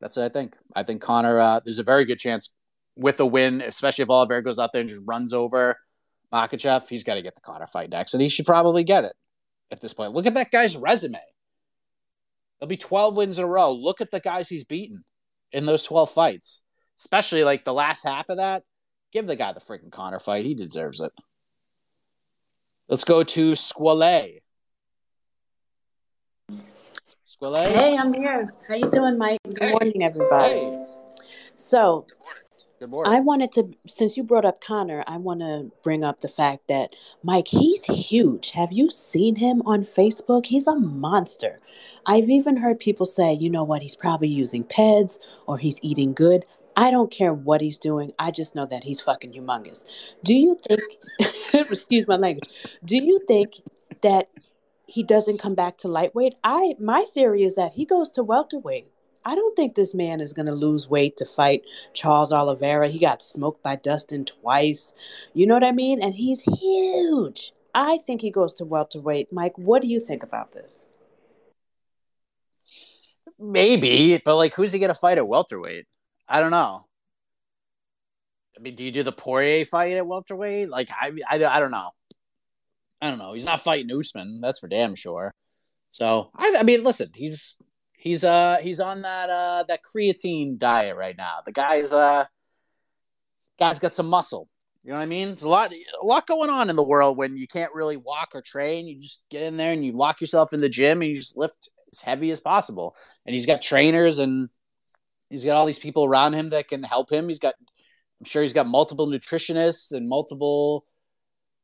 That's 0.00 0.16
what 0.16 0.24
I 0.24 0.28
think. 0.28 0.56
I 0.74 0.82
think 0.82 1.00
Conor, 1.00 1.38
uh, 1.38 1.60
there's 1.64 1.78
a 1.78 1.84
very 1.84 2.04
good 2.04 2.18
chance 2.18 2.54
with 2.96 3.20
a 3.20 3.26
win, 3.26 3.60
especially 3.60 4.02
if 4.02 4.10
Oliveira 4.10 4.42
goes 4.42 4.58
out 4.58 4.72
there 4.72 4.80
and 4.80 4.88
just 4.88 5.02
runs 5.04 5.32
over 5.32 5.76
Makhachev, 6.32 6.88
he's 6.88 7.04
got 7.04 7.14
to 7.14 7.22
get 7.22 7.34
the 7.34 7.40
Conor 7.40 7.66
fight 7.66 7.90
next, 7.90 8.14
and 8.14 8.22
he 8.22 8.28
should 8.28 8.46
probably 8.46 8.84
get 8.84 9.04
it 9.04 9.14
at 9.70 9.80
this 9.80 9.92
point. 9.92 10.14
Look 10.14 10.26
at 10.26 10.34
that 10.34 10.50
guy's 10.50 10.76
resume. 10.76 11.20
There'll 12.58 12.68
be 12.68 12.76
12 12.76 13.16
wins 13.16 13.38
in 13.38 13.44
a 13.44 13.48
row. 13.48 13.72
Look 13.72 14.00
at 14.00 14.10
the 14.10 14.20
guys 14.20 14.48
he's 14.48 14.64
beaten 14.64 15.04
in 15.52 15.66
those 15.66 15.84
12 15.84 16.10
fights, 16.10 16.64
especially 16.98 17.44
like 17.44 17.64
the 17.64 17.74
last 17.74 18.04
half 18.04 18.30
of 18.30 18.38
that. 18.38 18.62
Give 19.12 19.26
the 19.26 19.36
guy 19.36 19.52
the 19.52 19.60
freaking 19.60 19.92
Conor 19.92 20.20
fight. 20.20 20.46
He 20.46 20.54
deserves 20.54 21.00
it. 21.00 21.12
Let's 22.88 23.04
go 23.04 23.22
to 23.22 23.54
Squale. 23.54 24.40
Squale. 27.42 27.76
Hey, 27.76 27.96
I'm 27.96 28.12
here. 28.14 28.48
How 28.68 28.74
you 28.76 28.88
doing, 28.92 29.18
Mike? 29.18 29.40
Good 29.44 29.58
Hey. 29.60 29.70
morning, 29.72 30.04
everybody. 30.04 30.54
Hey. 30.60 30.86
So, 31.56 32.06
Good 32.08 32.18
morning. 32.20 32.42
Good 32.78 32.90
morning. 32.90 33.12
I 33.14 33.20
wanted 33.20 33.52
to, 33.54 33.68
since 33.88 34.16
you 34.16 34.22
brought 34.22 34.44
up 34.44 34.60
Conor, 34.60 35.02
I 35.08 35.16
want 35.16 35.40
to 35.40 35.72
bring 35.82 36.04
up 36.04 36.20
the 36.20 36.28
fact 36.28 36.68
that 36.68 36.94
Mike, 37.24 37.48
he's 37.48 37.84
huge. 37.84 38.52
Have 38.52 38.70
you 38.70 38.90
seen 38.90 39.34
him 39.34 39.60
on 39.66 39.82
Facebook? 39.82 40.46
He's 40.46 40.68
a 40.68 40.76
monster. 40.76 41.58
I've 42.06 42.30
even 42.30 42.56
heard 42.56 42.78
people 42.78 43.06
say, 43.06 43.32
you 43.32 43.50
know 43.50 43.64
what, 43.64 43.82
he's 43.82 43.96
probably 43.96 44.28
using 44.28 44.62
PEDs 44.62 45.18
or 45.46 45.58
he's 45.58 45.80
eating 45.82 46.14
good. 46.14 46.44
I 46.76 46.92
don't 46.92 47.10
care 47.10 47.34
what 47.34 47.60
he's 47.60 47.76
doing. 47.76 48.12
I 48.20 48.30
just 48.30 48.54
know 48.54 48.66
that 48.66 48.84
he's 48.84 49.00
fucking 49.00 49.32
humongous. 49.32 49.84
Do 50.22 50.34
you 50.34 50.60
think, 50.68 50.82
excuse 51.72 52.06
my 52.06 52.14
language, 52.14 52.48
do 52.84 53.02
you 53.02 53.20
think 53.26 53.54
that 54.02 54.28
he 54.86 55.02
doesn't 55.02 55.38
come 55.38 55.54
back 55.54 55.78
to 55.78 55.88
lightweight? 55.88 56.34
I 56.44 56.74
my 56.78 57.04
theory 57.14 57.42
is 57.42 57.54
that 57.56 57.72
he 57.72 57.84
goes 57.84 58.10
to 58.12 58.22
welterweight. 58.22 58.88
I 59.24 59.34
don't 59.34 59.54
think 59.54 59.74
this 59.74 59.94
man 59.94 60.20
is 60.20 60.32
going 60.32 60.46
to 60.46 60.52
lose 60.52 60.88
weight 60.88 61.16
to 61.18 61.24
fight 61.24 61.62
Charles 61.92 62.32
Oliveira. 62.32 62.88
He 62.88 62.98
got 62.98 63.22
smoked 63.22 63.62
by 63.62 63.76
Dustin 63.76 64.24
twice. 64.24 64.92
You 65.32 65.46
know 65.46 65.54
what 65.54 65.64
I 65.64 65.70
mean? 65.70 66.02
And 66.02 66.12
he's 66.12 66.42
huge. 66.42 67.52
I 67.74 67.98
think 67.98 68.20
he 68.20 68.30
goes 68.30 68.54
to 68.54 68.64
welterweight. 68.64 69.32
Mike, 69.32 69.56
what 69.56 69.80
do 69.80 69.88
you 69.88 70.00
think 70.00 70.22
about 70.22 70.52
this? 70.52 70.88
Maybe, 73.38 74.20
but 74.24 74.36
like, 74.36 74.54
who's 74.54 74.72
he 74.72 74.78
gonna 74.78 74.94
fight 74.94 75.18
at 75.18 75.26
welterweight? 75.26 75.86
I 76.28 76.40
don't 76.40 76.50
know. 76.50 76.86
I 78.56 78.60
mean, 78.60 78.74
do 78.74 78.84
you 78.84 78.90
do 78.90 79.02
the 79.02 79.12
Poirier 79.12 79.64
fight 79.64 79.96
at 79.96 80.06
welterweight? 80.06 80.68
Like, 80.68 80.90
I, 80.90 81.12
I, 81.28 81.44
I 81.44 81.60
don't 81.60 81.70
know. 81.70 81.90
I 83.02 83.10
don't 83.10 83.18
know. 83.18 83.32
He's 83.32 83.44
not 83.44 83.60
fighting 83.60 83.94
Usman. 83.94 84.40
That's 84.40 84.60
for 84.60 84.68
damn 84.68 84.94
sure. 84.94 85.34
So, 85.90 86.30
I, 86.36 86.54
I 86.58 86.62
mean, 86.62 86.84
listen, 86.84 87.10
he's 87.12 87.58
he's 87.98 88.22
uh 88.22 88.58
he's 88.62 88.78
on 88.78 89.02
that 89.02 89.28
uh 89.28 89.64
that 89.66 89.80
creatine 89.82 90.56
diet 90.56 90.96
right 90.96 91.16
now. 91.18 91.40
The 91.44 91.52
guy's 91.52 91.92
uh 91.92 92.24
guy's 93.58 93.80
got 93.80 93.92
some 93.92 94.06
muscle. 94.06 94.48
You 94.84 94.92
know 94.92 94.98
what 94.98 95.02
I 95.02 95.06
mean? 95.06 95.28
There's 95.28 95.42
a 95.42 95.48
lot 95.48 95.72
a 95.72 96.06
lot 96.06 96.28
going 96.28 96.48
on 96.48 96.70
in 96.70 96.76
the 96.76 96.86
world 96.86 97.18
when 97.18 97.36
you 97.36 97.48
can't 97.48 97.74
really 97.74 97.96
walk 97.96 98.30
or 98.34 98.40
train. 98.40 98.86
You 98.86 99.00
just 99.00 99.24
get 99.30 99.42
in 99.42 99.56
there 99.56 99.72
and 99.72 99.84
you 99.84 99.92
lock 99.92 100.20
yourself 100.20 100.52
in 100.52 100.60
the 100.60 100.68
gym 100.68 101.02
and 101.02 101.10
you 101.10 101.16
just 101.16 101.36
lift 101.36 101.70
as 101.92 102.00
heavy 102.00 102.30
as 102.30 102.38
possible. 102.40 102.94
And 103.26 103.34
he's 103.34 103.46
got 103.46 103.62
trainers 103.62 104.20
and 104.20 104.48
he's 105.28 105.44
got 105.44 105.56
all 105.56 105.66
these 105.66 105.78
people 105.80 106.04
around 106.04 106.34
him 106.34 106.50
that 106.50 106.68
can 106.68 106.84
help 106.84 107.10
him. 107.10 107.26
He's 107.26 107.40
got 107.40 107.54
I'm 108.20 108.26
sure 108.26 108.42
he's 108.42 108.52
got 108.52 108.68
multiple 108.68 109.08
nutritionists 109.08 109.90
and 109.90 110.08
multiple 110.08 110.84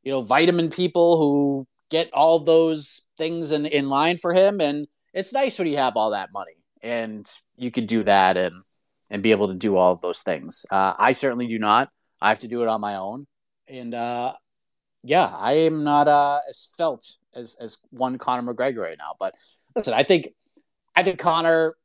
you 0.03 0.11
know 0.11 0.21
vitamin 0.21 0.69
people 0.69 1.17
who 1.17 1.67
get 1.89 2.11
all 2.13 2.39
those 2.39 3.07
things 3.17 3.51
in 3.51 3.65
in 3.65 3.89
line 3.89 4.17
for 4.17 4.33
him 4.33 4.61
and 4.61 4.87
it's 5.13 5.33
nice 5.33 5.57
when 5.57 5.67
you 5.67 5.77
have 5.77 5.93
all 5.95 6.11
that 6.11 6.29
money 6.31 6.55
and 6.81 7.29
you 7.57 7.71
could 7.71 7.87
do 7.87 8.03
that 8.03 8.37
and 8.37 8.55
and 9.09 9.23
be 9.23 9.31
able 9.31 9.47
to 9.47 9.55
do 9.55 9.75
all 9.75 9.91
of 9.91 10.01
those 10.01 10.21
things. 10.21 10.65
Uh, 10.71 10.93
I 10.97 11.13
certainly 11.13 11.47
do 11.47 11.59
not. 11.59 11.89
I 12.21 12.29
have 12.29 12.39
to 12.41 12.47
do 12.47 12.61
it 12.61 12.67
on 12.67 12.81
my 12.81 12.95
own, 12.95 13.25
and 13.67 13.93
uh, 13.93 14.33
yeah, 15.03 15.25
I 15.25 15.53
am 15.53 15.83
not 15.83 16.07
uh, 16.07 16.39
as 16.49 16.69
felt 16.77 17.05
as 17.33 17.55
as 17.59 17.77
one 17.91 18.17
Conor 18.17 18.53
McGregor 18.53 18.83
right 18.83 18.97
now. 18.97 19.15
But 19.19 19.35
listen, 19.75 19.93
I 19.93 20.03
think 20.03 20.29
I 20.95 21.03
think 21.03 21.17
Conor, 21.17 21.75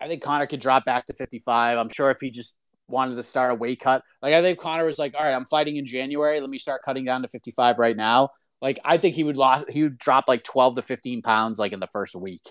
I 0.00 0.08
think 0.08 0.22
Conor 0.22 0.46
could 0.46 0.60
drop 0.60 0.84
back 0.84 1.06
to 1.06 1.14
fifty 1.14 1.38
five. 1.38 1.78
I'm 1.78 1.88
sure 1.88 2.10
if 2.10 2.18
he 2.20 2.30
just 2.30 2.58
wanted 2.88 3.16
to 3.16 3.22
start 3.22 3.52
a 3.52 3.54
weight 3.54 3.80
cut, 3.80 4.02
like 4.22 4.34
I 4.34 4.42
think 4.42 4.58
Conor 4.58 4.84
was 4.84 4.98
like, 4.98 5.14
all 5.14 5.24
right, 5.24 5.34
I'm 5.34 5.44
fighting 5.44 5.76
in 5.76 5.86
January. 5.86 6.40
Let 6.40 6.50
me 6.50 6.58
start 6.58 6.82
cutting 6.84 7.04
down 7.04 7.22
to 7.22 7.28
fifty 7.28 7.50
five 7.50 7.78
right 7.78 7.96
now. 7.96 8.30
Like 8.62 8.78
I 8.84 8.96
think 8.96 9.14
he 9.14 9.24
would 9.24 9.36
lo- 9.36 9.64
he 9.68 9.82
would 9.82 9.98
drop 9.98 10.24
like 10.28 10.44
twelve 10.44 10.76
to 10.76 10.82
fifteen 10.82 11.22
pounds 11.22 11.58
like 11.58 11.72
in 11.72 11.80
the 11.80 11.86
first 11.88 12.14
week. 12.14 12.42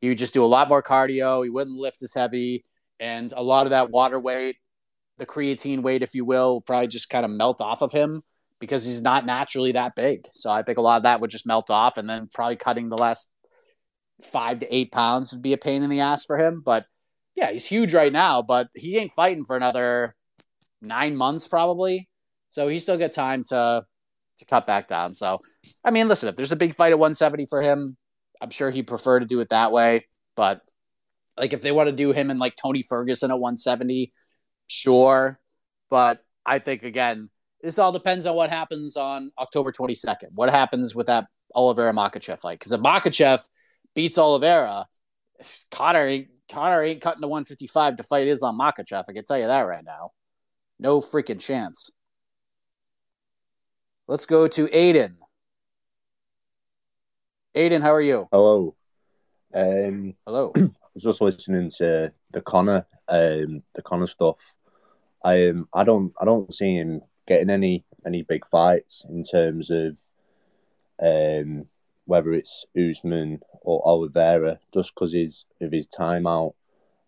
He 0.00 0.08
would 0.08 0.18
just 0.18 0.34
do 0.34 0.44
a 0.44 0.46
lot 0.46 0.68
more 0.68 0.82
cardio. 0.82 1.44
He 1.44 1.50
wouldn't 1.50 1.76
lift 1.76 2.02
as 2.02 2.14
heavy, 2.14 2.64
and 2.98 3.32
a 3.32 3.42
lot 3.42 3.66
of 3.66 3.70
that 3.70 3.90
water 3.90 4.18
weight, 4.18 4.56
the 5.18 5.26
creatine 5.26 5.82
weight, 5.82 6.02
if 6.02 6.14
you 6.14 6.24
will, 6.24 6.54
will 6.54 6.60
probably 6.62 6.88
just 6.88 7.10
kind 7.10 7.24
of 7.24 7.30
melt 7.30 7.60
off 7.60 7.82
of 7.82 7.92
him 7.92 8.22
because 8.60 8.86
he's 8.86 9.02
not 9.02 9.26
naturally 9.26 9.72
that 9.72 9.94
big. 9.94 10.28
So 10.32 10.50
I 10.50 10.62
think 10.62 10.78
a 10.78 10.82
lot 10.82 10.98
of 10.98 11.02
that 11.02 11.20
would 11.20 11.30
just 11.30 11.46
melt 11.46 11.70
off, 11.70 11.98
and 11.98 12.08
then 12.08 12.28
probably 12.32 12.56
cutting 12.56 12.88
the 12.88 12.96
last 12.96 13.30
five 14.22 14.60
to 14.60 14.74
eight 14.74 14.92
pounds 14.92 15.32
would 15.32 15.42
be 15.42 15.52
a 15.52 15.58
pain 15.58 15.82
in 15.82 15.90
the 15.90 16.00
ass 16.00 16.24
for 16.24 16.38
him. 16.38 16.62
But 16.64 16.86
yeah, 17.40 17.52
he's 17.52 17.64
huge 17.64 17.94
right 17.94 18.12
now, 18.12 18.42
but 18.42 18.68
he 18.74 18.98
ain't 18.98 19.12
fighting 19.12 19.44
for 19.44 19.56
another 19.56 20.14
nine 20.82 21.16
months 21.16 21.48
probably. 21.48 22.08
So 22.50 22.68
he's 22.68 22.82
still 22.82 22.98
got 22.98 23.12
time 23.12 23.44
to 23.44 23.84
to 24.38 24.44
cut 24.44 24.66
back 24.66 24.88
down. 24.88 25.14
So 25.14 25.38
I 25.84 25.90
mean, 25.90 26.06
listen, 26.06 26.28
if 26.28 26.36
there's 26.36 26.52
a 26.52 26.56
big 26.56 26.76
fight 26.76 26.92
at 26.92 26.98
170 26.98 27.46
for 27.46 27.62
him, 27.62 27.96
I'm 28.42 28.50
sure 28.50 28.70
he'd 28.70 28.86
prefer 28.86 29.20
to 29.20 29.26
do 29.26 29.40
it 29.40 29.48
that 29.48 29.72
way. 29.72 30.06
But 30.36 30.60
like 31.38 31.54
if 31.54 31.62
they 31.62 31.72
want 31.72 31.88
to 31.88 31.96
do 31.96 32.12
him 32.12 32.30
and 32.30 32.38
like 32.38 32.56
Tony 32.56 32.82
Ferguson 32.82 33.30
at 33.30 33.40
170, 33.40 34.12
sure. 34.66 35.40
But 35.88 36.20
I 36.44 36.58
think 36.58 36.82
again, 36.82 37.30
this 37.62 37.78
all 37.78 37.92
depends 37.92 38.26
on 38.26 38.36
what 38.36 38.50
happens 38.50 38.96
on 38.98 39.30
October 39.38 39.72
22nd. 39.72 40.28
What 40.32 40.50
happens 40.50 40.94
with 40.94 41.06
that 41.06 41.26
Oliveira 41.54 41.94
Makhachev 41.94 42.38
fight? 42.38 42.58
Because 42.58 42.72
if 42.72 42.80
Makhachev 42.80 43.40
beats 43.94 44.18
Oliveira, 44.18 44.84
Conor 45.70 46.24
Conor 46.50 46.82
ain't 46.82 47.00
cutting 47.00 47.22
to 47.22 47.28
155 47.28 47.96
to 47.96 48.02
fight 48.02 48.26
Islam 48.26 48.58
Makhachev. 48.58 49.04
I 49.08 49.12
can 49.12 49.24
tell 49.24 49.38
you 49.38 49.46
that 49.46 49.60
right 49.60 49.84
now. 49.84 50.10
No 50.78 51.00
freaking 51.00 51.40
chance. 51.40 51.90
Let's 54.08 54.26
go 54.26 54.48
to 54.48 54.66
Aiden. 54.68 55.16
Aiden, 57.54 57.80
how 57.80 57.94
are 57.94 58.00
you? 58.00 58.28
Hello. 58.32 58.74
Um, 59.54 60.14
Hello. 60.26 60.52
I 60.56 60.70
was 60.94 61.02
just 61.02 61.20
listening 61.20 61.70
to 61.78 62.12
the 62.32 62.40
Conor, 62.40 62.86
um, 63.08 63.62
the 63.74 63.82
Conor 63.82 64.06
stuff. 64.06 64.36
I 65.24 65.48
um, 65.48 65.68
I 65.72 65.84
don't, 65.84 66.12
I 66.20 66.24
don't 66.24 66.52
see 66.54 66.76
him 66.76 67.02
getting 67.26 67.50
any 67.50 67.84
any 68.06 68.22
big 68.22 68.46
fights 68.50 69.04
in 69.08 69.24
terms 69.24 69.70
of 69.70 69.96
um, 71.02 71.66
whether 72.10 72.34
it's 72.34 72.66
Usman 72.76 73.40
or 73.62 73.86
Oliveira, 73.86 74.60
just 74.74 74.94
because 74.94 75.12
his 75.12 75.44
of 75.60 75.72
his 75.72 75.86
time 75.86 76.26
out. 76.26 76.54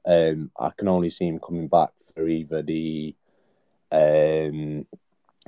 Um, 0.07 0.51
I 0.59 0.71
can 0.77 0.89
only 0.89 1.11
see 1.11 1.27
him 1.27 1.41
coming 1.41 1.69
back 1.69 1.91
for 2.15 2.29
either 2.29 2.63
the 2.63 3.15
um, 3.93 4.87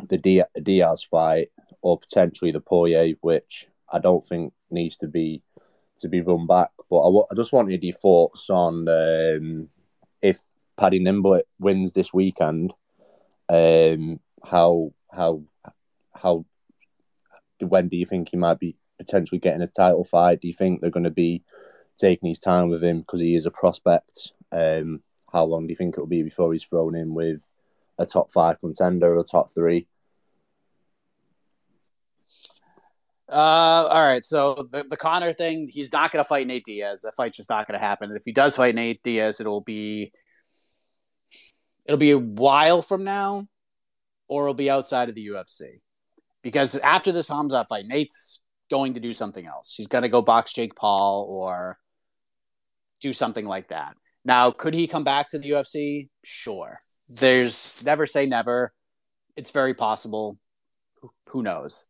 the 0.08 0.44
Diaz 0.62 1.06
fight 1.10 1.50
or 1.82 1.98
potentially 1.98 2.52
the 2.52 2.60
Poirier, 2.60 3.14
which 3.22 3.66
I 3.92 3.98
don't 3.98 4.26
think 4.26 4.52
needs 4.70 4.96
to 4.98 5.08
be 5.08 5.42
to 6.00 6.08
be 6.08 6.20
run 6.22 6.46
back. 6.46 6.70
But 6.90 7.02
I, 7.02 7.06
w- 7.06 7.26
I 7.30 7.34
just 7.34 7.52
wanted 7.52 7.82
your 7.82 7.96
thoughts 7.96 8.50
on 8.50 8.88
um, 8.88 9.68
if 10.22 10.40
Paddy 10.78 11.00
Pimblett 11.00 11.44
wins 11.60 11.92
this 11.92 12.12
weekend, 12.12 12.74
um, 13.48 14.20
how 14.44 14.92
how 15.10 15.42
how 16.14 16.44
when 17.60 17.88
do 17.88 17.96
you 17.96 18.06
think 18.06 18.28
he 18.30 18.36
might 18.36 18.58
be 18.58 18.76
potentially 19.04 19.38
getting 19.38 19.62
a 19.62 19.66
title 19.66 20.04
fight? 20.04 20.40
Do 20.40 20.48
you 20.48 20.54
think 20.54 20.80
they're 20.80 20.90
going 20.90 21.04
to 21.04 21.10
be 21.10 21.42
taking 21.98 22.28
his 22.28 22.38
time 22.38 22.68
with 22.68 22.82
him 22.82 23.00
because 23.00 23.20
he 23.20 23.34
is 23.34 23.46
a 23.46 23.50
prospect? 23.50 24.32
Um, 24.52 25.02
how 25.32 25.44
long 25.44 25.66
do 25.66 25.72
you 25.72 25.76
think 25.76 25.94
it'll 25.94 26.06
be 26.06 26.22
before 26.22 26.52
he's 26.52 26.64
thrown 26.64 26.94
in 26.94 27.14
with 27.14 27.40
a 27.98 28.06
top 28.06 28.32
five 28.32 28.60
contender 28.60 29.16
or 29.16 29.24
top 29.24 29.52
three? 29.54 29.86
Uh, 33.28 33.88
all 33.90 34.06
right. 34.06 34.24
So 34.24 34.66
the, 34.70 34.84
the 34.84 34.96
Conor 34.96 35.32
thing, 35.32 35.68
he's 35.68 35.92
not 35.92 36.12
going 36.12 36.22
to 36.22 36.28
fight 36.28 36.46
Nate 36.46 36.64
Diaz. 36.64 37.02
That 37.02 37.14
fight's 37.14 37.36
just 37.36 37.50
not 37.50 37.66
going 37.66 37.78
to 37.78 37.84
happen. 37.84 38.10
And 38.10 38.18
if 38.18 38.24
he 38.24 38.32
does 38.32 38.56
fight 38.56 38.74
Nate 38.74 39.02
Diaz, 39.02 39.40
it'll 39.40 39.62
be 39.62 40.12
it'll 41.86 41.98
be 41.98 42.12
a 42.12 42.18
while 42.18 42.82
from 42.82 43.04
now, 43.04 43.46
or 44.28 44.44
it'll 44.44 44.54
be 44.54 44.70
outside 44.70 45.08
of 45.08 45.14
the 45.14 45.26
UFC. 45.28 45.80
Because 46.42 46.76
after 46.76 47.10
this 47.10 47.30
Khamzat 47.30 47.68
fight, 47.68 47.86
Nate's 47.86 48.42
going 48.74 48.94
to 48.94 49.00
do 49.00 49.12
something 49.12 49.46
else. 49.46 49.74
He's 49.76 49.86
going 49.86 50.02
to 50.02 50.08
go 50.08 50.20
box 50.20 50.52
Jake 50.52 50.74
Paul 50.74 51.28
or 51.30 51.78
do 53.00 53.12
something 53.12 53.46
like 53.46 53.68
that. 53.68 53.94
Now, 54.24 54.50
could 54.50 54.74
he 54.74 54.88
come 54.88 55.04
back 55.04 55.28
to 55.28 55.38
the 55.38 55.50
UFC? 55.50 56.08
Sure. 56.24 56.74
There's 57.08 57.80
never 57.84 58.04
say 58.06 58.26
never. 58.26 58.72
It's 59.36 59.52
very 59.52 59.74
possible. 59.74 60.38
Who 61.28 61.42
knows? 61.42 61.84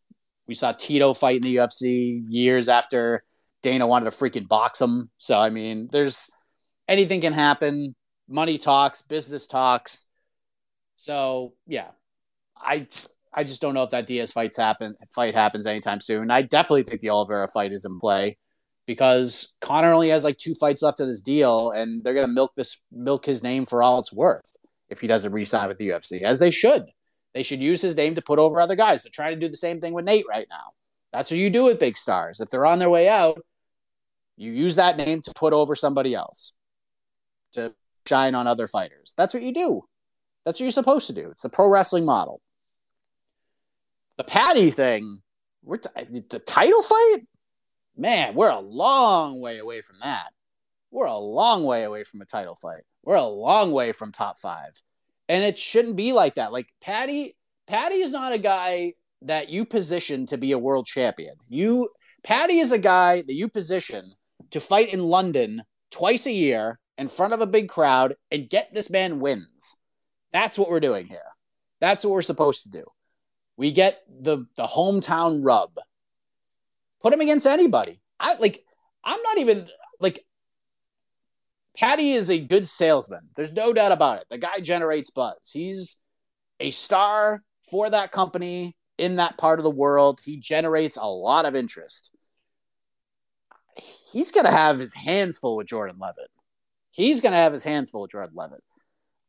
We 0.47 0.55
saw 0.55 0.73
Tito 0.73 1.15
fight 1.15 1.37
in 1.37 1.43
the 1.43 1.57
UFC 1.57 2.23
years 2.29 2.69
after 2.69 3.25
Dana 3.63 3.87
wanted 3.87 4.11
to 4.11 4.17
freaking 4.17 4.47
box 4.47 4.79
him. 4.81 5.09
So 5.17 5.39
I 5.39 5.49
mean, 5.49 5.89
there's 5.91 6.29
anything 6.87 7.23
can 7.23 7.33
happen. 7.33 7.95
Money 8.29 8.59
talks, 8.59 9.01
business 9.01 9.47
talks. 9.47 10.11
So 10.97 11.55
yeah, 11.67 11.89
I 12.59 12.89
I 13.37 13.45
just 13.45 13.61
don't 13.61 13.75
know 13.75 13.83
if 13.83 13.91
that 13.91 14.07
Diaz 14.07 14.33
fights 14.33 14.57
happen 14.57 14.95
fight 15.13 15.35
happens 15.35 15.67
anytime 15.67 16.01
soon. 16.01 16.31
I 16.31 16.43
definitely 16.43 16.85
think 16.85 17.01
the 17.01 17.11
Oliveira 17.11 17.49
fight 17.49 17.73
is 17.73 17.85
in 17.85 17.99
play 17.99 18.39
because 18.87 19.55
Conor 19.61 19.93
only 19.93 20.11
has 20.11 20.25
like 20.25 20.39
two 20.39 20.55
fights 20.55 20.83
left 20.83 21.01
in 21.01 21.09
his 21.09 21.21
deal, 21.21 21.71
and 21.71 22.05
they're 22.05 22.15
gonna 22.15 22.29
milk 22.29 22.53
this 22.57 22.83
milk 22.93 23.27
his 23.27 23.43
name 23.43 23.67
for 23.67 23.83
all 23.83 23.99
it's 24.01 24.13
worth 24.13 24.53
if 24.89 25.01
he 25.01 25.07
doesn't 25.07 25.33
re-sign 25.33 25.69
with 25.69 25.79
the 25.79 25.89
UFC, 25.89 26.23
as 26.23 26.39
they 26.39 26.51
should. 26.51 26.85
They 27.33 27.43
should 27.43 27.61
use 27.61 27.83
his 27.83 27.97
name 27.97 28.15
to 28.15 28.23
put 28.23 28.39
over 28.39 28.61
other 28.61 28.77
guys. 28.77 29.03
They're 29.03 29.11
trying 29.13 29.35
to 29.35 29.41
do 29.41 29.51
the 29.51 29.57
same 29.57 29.81
thing 29.81 29.93
with 29.93 30.05
Nate 30.05 30.27
right 30.29 30.47
now. 30.49 30.73
That's 31.13 31.31
what 31.31 31.39
you 31.39 31.51
do 31.51 31.65
with 31.65 31.81
big 31.81 31.97
stars. 31.97 32.41
If 32.41 32.51
they're 32.51 32.67
on 32.67 32.79
their 32.79 32.91
way 32.91 33.09
out, 33.09 33.41
you 34.37 34.53
use 34.53 34.77
that 34.77 34.97
name 34.97 35.21
to 35.23 35.33
put 35.35 35.53
over 35.53 35.75
somebody 35.75 36.15
else 36.15 36.57
to 37.53 37.75
shine 38.07 38.35
on 38.35 38.47
other 38.47 38.67
fighters. 38.67 39.15
That's 39.17 39.35
what 39.35 39.43
you 39.43 39.53
do. 39.53 39.83
That's 40.45 40.61
what 40.61 40.65
you're 40.65 40.73
supposed 40.73 41.07
to 41.09 41.13
do. 41.13 41.31
It's 41.31 41.43
the 41.43 41.49
pro 41.49 41.69
wrestling 41.69 42.05
model. 42.05 42.41
The 44.17 44.25
Paddy 44.25 44.71
thing, 44.71 45.21
we're 45.63 45.79
t- 45.79 46.23
the 46.29 46.39
title 46.39 46.83
fight, 46.83 47.19
man, 47.97 48.35
we're 48.35 48.51
a 48.51 48.61
long 48.61 49.41
way 49.41 49.59
away 49.59 49.81
from 49.81 49.97
that. 50.03 50.29
We're 50.91 51.07
a 51.07 51.19
long 51.19 51.65
way 51.65 51.85
away 51.85 52.05
from 52.05 52.21
a 52.21 52.27
title 52.27 52.55
fight. 52.55 52.83
We're 53.03 53.17
a 53.17 53.27
long 53.27 53.73
way 53.73 53.93
from 53.93 54.13
top 54.13 54.39
five 54.39 54.81
and 55.29 55.45
it 55.45 55.59
shouldn't 55.59 55.97
be 55.97 56.13
like 56.13 56.37
that. 56.37 56.53
Like 56.53 56.69
Paddy, 56.81 57.37
Paddy 57.67 57.97
is 57.97 58.13
not 58.13 58.33
a 58.33 58.39
guy 58.39 58.95
that 59.23 59.49
you 59.49 59.65
position 59.65 60.27
to 60.27 60.37
be 60.37 60.53
a 60.53 60.59
world 60.59 60.87
champion. 60.87 61.35
You 61.49 61.89
Paddy, 62.23 62.59
is 62.59 62.73
a 62.73 62.79
guy 62.79 63.23
that 63.23 63.35
you 63.35 63.49
position 63.49 64.13
to 64.51 64.61
fight 64.61 64.93
in 64.93 65.05
London 65.05 65.63
twice 65.91 66.27
a 66.27 66.33
year 66.33 66.79
in 66.97 67.09
front 67.09 67.35
of 67.35 67.41
a 67.43 67.47
big 67.47 67.69
crowd 67.69 68.15
and 68.31 68.49
get 68.49 68.73
this 68.73 68.89
man 68.89 69.21
wins. 69.21 69.77
That's 70.33 70.59
what 70.59 70.71
we're 70.71 70.81
doing 70.81 71.07
here. 71.07 71.21
That's 71.81 72.03
what 72.03 72.13
we're 72.13 72.23
supposed 72.23 72.63
to 72.63 72.71
do. 72.71 72.85
We 73.57 73.73
get 73.73 74.03
the 74.09 74.47
the 74.57 74.67
hometown 74.67 75.41
rub. 75.43 75.71
Put 77.03 77.13
him 77.13 77.21
against 77.21 77.47
anybody. 77.47 78.01
I 78.19 78.35
like 78.37 78.65
I'm 79.05 79.21
not 79.23 79.39
even 79.39 79.69
like 80.01 80.25
Paddy 81.77 82.13
is 82.13 82.31
a 82.31 82.39
good 82.39 82.69
salesman. 82.69 83.29
There's 83.35 83.53
no 83.53 83.73
doubt 83.73 83.93
about 83.93 84.21
it. 84.21 84.27
The 84.31 84.39
guy 84.39 84.61
generates 84.61 85.11
buzz. 85.11 85.51
He's 85.53 86.01
a 86.61 86.71
star 86.71 87.43
for 87.71 87.91
that 87.91 88.13
company 88.13 88.77
in 88.97 89.17
that 89.17 89.39
part 89.39 89.59
of 89.59 89.65
the 89.65 89.71
world. 89.71 90.21
He 90.25 90.37
generates 90.37 90.97
a 90.97 91.07
lot 91.07 91.47
of 91.47 91.57
interest. 91.57 92.15
He's 94.13 94.31
going 94.31 94.47
to 94.47 94.53
have 94.53 94.79
his 94.79 94.95
hands 94.95 95.39
full 95.39 95.57
with 95.57 95.67
Jordan 95.67 95.97
Levitt. 95.99 96.31
He's 96.93 97.21
going 97.21 97.33
to 97.33 97.39
have 97.39 97.53
his 97.53 97.65
hands 97.65 97.91
full 97.91 98.03
with 98.03 98.13
Jordan 98.13 98.35
Levitt. 98.37 98.63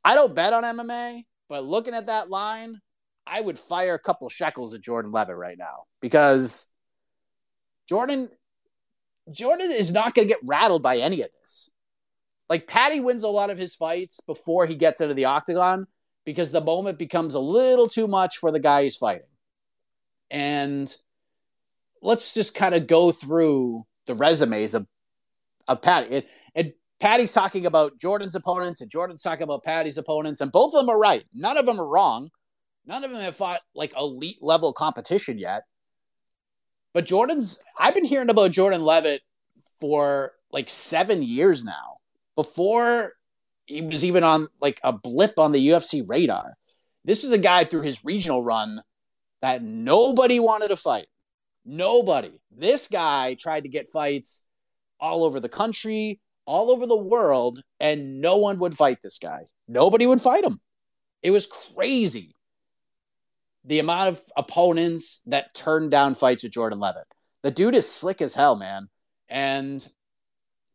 I 0.03 0.13
don't 0.13 0.35
bet 0.35 0.53
on 0.53 0.63
MMA, 0.63 1.23
but 1.49 1.65
looking 1.65 1.95
at 1.95 2.05
that 2.07 2.29
line, 2.29 2.79
I 3.27 3.41
would 3.41 3.57
fire 3.57 3.95
a 3.95 3.99
couple 3.99 4.29
shekels 4.29 4.73
at 4.73 4.81
Jordan 4.81 5.11
Levitt 5.11 5.35
right 5.35 5.57
now 5.57 5.83
because 6.01 6.71
Jordan 7.87 8.29
Jordan 9.31 9.71
is 9.71 9.91
not 9.91 10.13
going 10.13 10.27
to 10.27 10.33
get 10.33 10.43
rattled 10.43 10.83
by 10.83 10.97
any 10.97 11.21
of 11.21 11.29
this. 11.41 11.71
Like 12.49 12.67
Paddy 12.67 12.99
wins 12.99 13.23
a 13.23 13.27
lot 13.27 13.49
of 13.49 13.57
his 13.57 13.73
fights 13.73 14.19
before 14.21 14.67
he 14.67 14.75
gets 14.75 15.01
into 15.01 15.15
the 15.15 15.25
octagon 15.25 15.87
because 16.25 16.51
the 16.51 16.61
moment 16.61 16.99
becomes 16.99 17.33
a 17.33 17.39
little 17.39 17.89
too 17.89 18.07
much 18.07 18.37
for 18.37 18.51
the 18.51 18.59
guy 18.59 18.83
he's 18.83 18.95
fighting. 18.95 19.27
And 20.29 20.93
let's 22.01 22.33
just 22.33 22.55
kind 22.55 22.75
of 22.75 22.87
go 22.87 23.11
through 23.11 23.85
the 24.05 24.13
resumes 24.13 24.73
of, 24.75 24.85
of 25.67 25.81
Paddy. 25.81 26.17
And, 26.17 26.25
and 26.53 26.73
Paddy's 26.99 27.33
talking 27.33 27.65
about 27.65 27.99
Jordan's 27.99 28.35
opponents, 28.35 28.81
and 28.81 28.89
Jordan's 28.89 29.21
talking 29.21 29.43
about 29.43 29.63
Paddy's 29.63 29.97
opponents, 29.97 30.41
and 30.41 30.51
both 30.51 30.73
of 30.73 30.81
them 30.81 30.89
are 30.89 30.99
right. 30.99 31.23
None 31.33 31.57
of 31.57 31.65
them 31.65 31.79
are 31.79 31.87
wrong. 31.87 32.29
None 32.87 33.03
of 33.03 33.11
them 33.11 33.21
have 33.21 33.35
fought 33.35 33.61
like 33.73 33.93
elite 33.97 34.37
level 34.41 34.73
competition 34.73 35.39
yet. 35.39 35.63
But 36.93 37.05
Jordan's, 37.05 37.59
I've 37.77 37.93
been 37.93 38.05
hearing 38.05 38.29
about 38.29 38.51
Jordan 38.51 38.83
Levitt 38.83 39.21
for 39.79 40.33
like 40.51 40.69
seven 40.69 41.23
years 41.23 41.63
now 41.63 41.97
before 42.35 43.13
he 43.65 43.81
was 43.81 44.05
even 44.05 44.23
on 44.23 44.47
like 44.61 44.79
a 44.83 44.93
blip 44.93 45.37
on 45.39 45.51
the 45.51 45.69
UFC 45.69 46.03
radar. 46.07 46.55
This 47.03 47.23
is 47.23 47.31
a 47.31 47.37
guy 47.37 47.63
through 47.65 47.81
his 47.81 48.05
regional 48.05 48.43
run 48.43 48.81
that 49.41 49.63
nobody 49.63 50.39
wanted 50.39 50.69
to 50.69 50.75
fight. 50.75 51.07
Nobody. 51.65 52.31
This 52.51 52.87
guy 52.87 53.35
tried 53.35 53.63
to 53.63 53.69
get 53.69 53.87
fights 53.87 54.47
all 54.99 55.23
over 55.23 55.39
the 55.39 55.49
country, 55.49 56.19
all 56.45 56.71
over 56.71 56.85
the 56.85 56.95
world, 56.95 57.61
and 57.79 58.21
no 58.21 58.37
one 58.37 58.59
would 58.59 58.77
fight 58.77 58.99
this 59.01 59.19
guy. 59.19 59.41
Nobody 59.67 60.05
would 60.05 60.21
fight 60.21 60.43
him. 60.43 60.59
It 61.23 61.31
was 61.31 61.47
crazy. 61.47 62.34
The 63.65 63.79
amount 63.79 64.09
of 64.09 64.21
opponents 64.37 65.21
that 65.27 65.53
turned 65.53 65.91
down 65.91 66.15
fights 66.15 66.43
with 66.43 66.51
Jordan 66.51 66.79
Levitt. 66.79 67.07
The 67.43 67.51
dude 67.51 67.75
is 67.75 67.89
slick 67.89 68.21
as 68.21 68.35
hell, 68.35 68.55
man. 68.55 68.87
And 69.29 69.87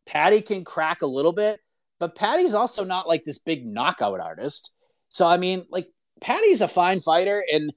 Paddy 0.06 0.40
can 0.42 0.64
crack 0.64 1.02
a 1.02 1.06
little 1.06 1.32
bit, 1.32 1.60
but 2.00 2.16
Paddy's 2.16 2.54
also 2.54 2.84
not 2.84 3.06
like 3.06 3.24
this 3.24 3.38
big 3.38 3.64
knockout 3.64 4.20
artist. 4.20 4.74
So 5.10 5.26
I 5.26 5.36
mean, 5.36 5.66
like 5.70 5.88
Paddy's 6.20 6.60
a 6.60 6.68
fine 6.68 7.00
fighter, 7.00 7.44
and 7.52 7.72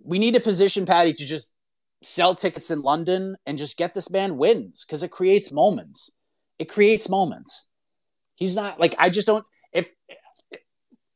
we 0.00 0.18
need 0.18 0.34
to 0.34 0.40
position 0.40 0.86
Paddy 0.86 1.12
to 1.12 1.26
just 1.26 1.54
sell 2.02 2.34
tickets 2.34 2.70
in 2.70 2.82
London 2.82 3.36
and 3.46 3.58
just 3.58 3.76
get 3.76 3.94
this 3.94 4.10
man 4.10 4.36
wins 4.36 4.84
because 4.84 5.02
it 5.02 5.10
creates 5.10 5.52
moments. 5.52 6.10
It 6.58 6.68
creates 6.68 7.08
moments. 7.08 7.68
He's 8.36 8.54
not 8.54 8.78
like 8.78 8.94
I 8.98 9.10
just 9.10 9.26
don't 9.26 9.44
if 9.72 9.90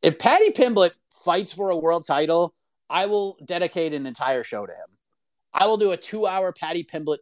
if 0.03 0.19
Paddy 0.19 0.51
Pimblett 0.51 0.93
fights 1.25 1.53
for 1.53 1.71
a 1.71 1.77
world 1.77 2.05
title, 2.07 2.55
I 2.89 3.07
will 3.07 3.39
dedicate 3.45 3.93
an 3.93 4.07
entire 4.07 4.43
show 4.43 4.67
to 4.67 4.73
him. 4.73 4.97
I 5.53 5.67
will 5.67 5.77
do 5.77 5.93
a 5.93 5.97
two 5.97 6.27
hour 6.27 6.53
Paddy 6.53 6.85
Pimblett 6.85 7.19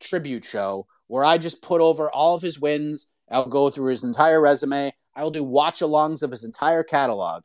tribute 0.00 0.44
show 0.44 0.86
where 1.06 1.24
I 1.24 1.38
just 1.38 1.62
put 1.62 1.80
over 1.80 2.10
all 2.10 2.34
of 2.34 2.42
his 2.42 2.60
wins. 2.60 3.12
I'll 3.30 3.48
go 3.48 3.70
through 3.70 3.90
his 3.90 4.04
entire 4.04 4.40
resume. 4.40 4.92
I 5.14 5.22
will 5.22 5.30
do 5.30 5.44
watch 5.44 5.80
alongs 5.80 6.22
of 6.22 6.30
his 6.30 6.44
entire 6.44 6.82
catalog. 6.82 7.44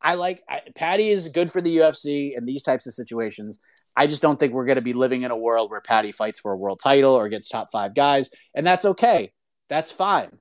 I 0.00 0.14
like 0.14 0.42
I, 0.48 0.60
Paddy 0.74 1.08
is 1.08 1.28
good 1.28 1.50
for 1.50 1.60
the 1.60 1.78
UFC 1.78 2.36
in 2.36 2.46
these 2.46 2.62
types 2.62 2.86
of 2.86 2.92
situations. 2.92 3.58
I 3.96 4.06
just 4.06 4.22
don't 4.22 4.38
think 4.38 4.52
we're 4.52 4.66
going 4.66 4.76
to 4.76 4.82
be 4.82 4.92
living 4.92 5.22
in 5.22 5.30
a 5.30 5.36
world 5.36 5.70
where 5.70 5.80
Paddy 5.80 6.12
fights 6.12 6.38
for 6.38 6.52
a 6.52 6.56
world 6.56 6.80
title 6.82 7.14
or 7.14 7.28
gets 7.28 7.48
top 7.48 7.68
five 7.72 7.94
guys, 7.94 8.30
and 8.54 8.66
that's 8.66 8.84
okay. 8.84 9.32
That's 9.68 9.90
fine. 9.90 10.38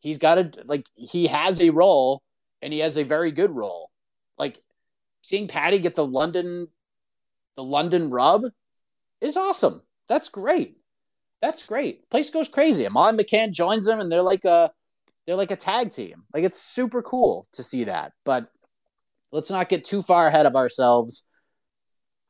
He's 0.00 0.18
got 0.18 0.38
a 0.38 0.52
like 0.64 0.84
he 0.94 1.26
has 1.26 1.60
a 1.60 1.70
role, 1.70 2.22
and 2.62 2.72
he 2.72 2.80
has 2.80 2.96
a 2.96 3.02
very 3.02 3.32
good 3.32 3.50
role. 3.50 3.90
Like 4.36 4.60
seeing 5.28 5.46
Paddy 5.46 5.78
get 5.78 5.94
the 5.94 6.06
London, 6.06 6.68
the 7.56 7.62
London 7.62 8.08
rub, 8.08 8.44
is 9.20 9.36
awesome. 9.36 9.82
That's 10.08 10.30
great. 10.30 10.78
That's 11.42 11.66
great. 11.66 12.08
Place 12.10 12.30
goes 12.30 12.48
crazy. 12.48 12.86
Amon 12.86 13.16
McCann 13.16 13.52
joins 13.52 13.86
them, 13.86 14.00
and 14.00 14.10
they're 14.10 14.22
like 14.22 14.44
a 14.44 14.72
they're 15.26 15.36
like 15.36 15.50
a 15.50 15.56
tag 15.56 15.92
team. 15.92 16.24
Like 16.32 16.44
it's 16.44 16.60
super 16.60 17.02
cool 17.02 17.46
to 17.52 17.62
see 17.62 17.84
that. 17.84 18.12
But 18.24 18.50
let's 19.30 19.50
not 19.50 19.68
get 19.68 19.84
too 19.84 20.02
far 20.02 20.26
ahead 20.26 20.46
of 20.46 20.56
ourselves. 20.56 21.26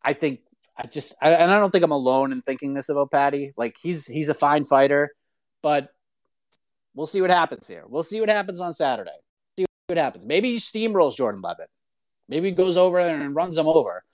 I 0.03 0.13
think 0.13 0.41
I 0.77 0.87
just 0.89 1.15
I, 1.23 1.31
and 1.31 1.51
I 1.51 1.59
don't 1.59 1.71
think 1.71 1.85
I'm 1.85 1.93
alone 1.93 2.33
in 2.33 2.43
thinking 2.43 2.75
this 2.75 2.89
about 2.89 3.13
Paddy. 3.13 3.53
Like 3.57 3.77
he's 3.81 4.07
he's 4.07 4.29
a 4.29 4.35
fine 4.35 4.65
fighter, 4.65 5.11
but 5.63 5.91
we'll 6.95 7.07
see 7.07 7.21
what 7.21 7.31
happens 7.31 7.69
here. 7.69 7.85
We'll 7.87 8.03
see 8.03 8.21
what 8.21 8.29
happens 8.29 8.61
on 8.61 8.75
Saturday. 8.75 9.19
See 9.57 9.67
what 9.87 9.99
happens. 9.99 10.27
Maybe 10.27 10.51
he 10.51 10.57
steamrolls 10.57 11.17
Jordan 11.17 11.41
Levitt. 11.41 11.71
Maybe 12.29 12.51
goes 12.51 12.77
over 12.77 13.03
there 13.03 13.21
and 13.21 13.35
runs 13.35 13.57
them 13.57 13.67
over. 13.67 14.05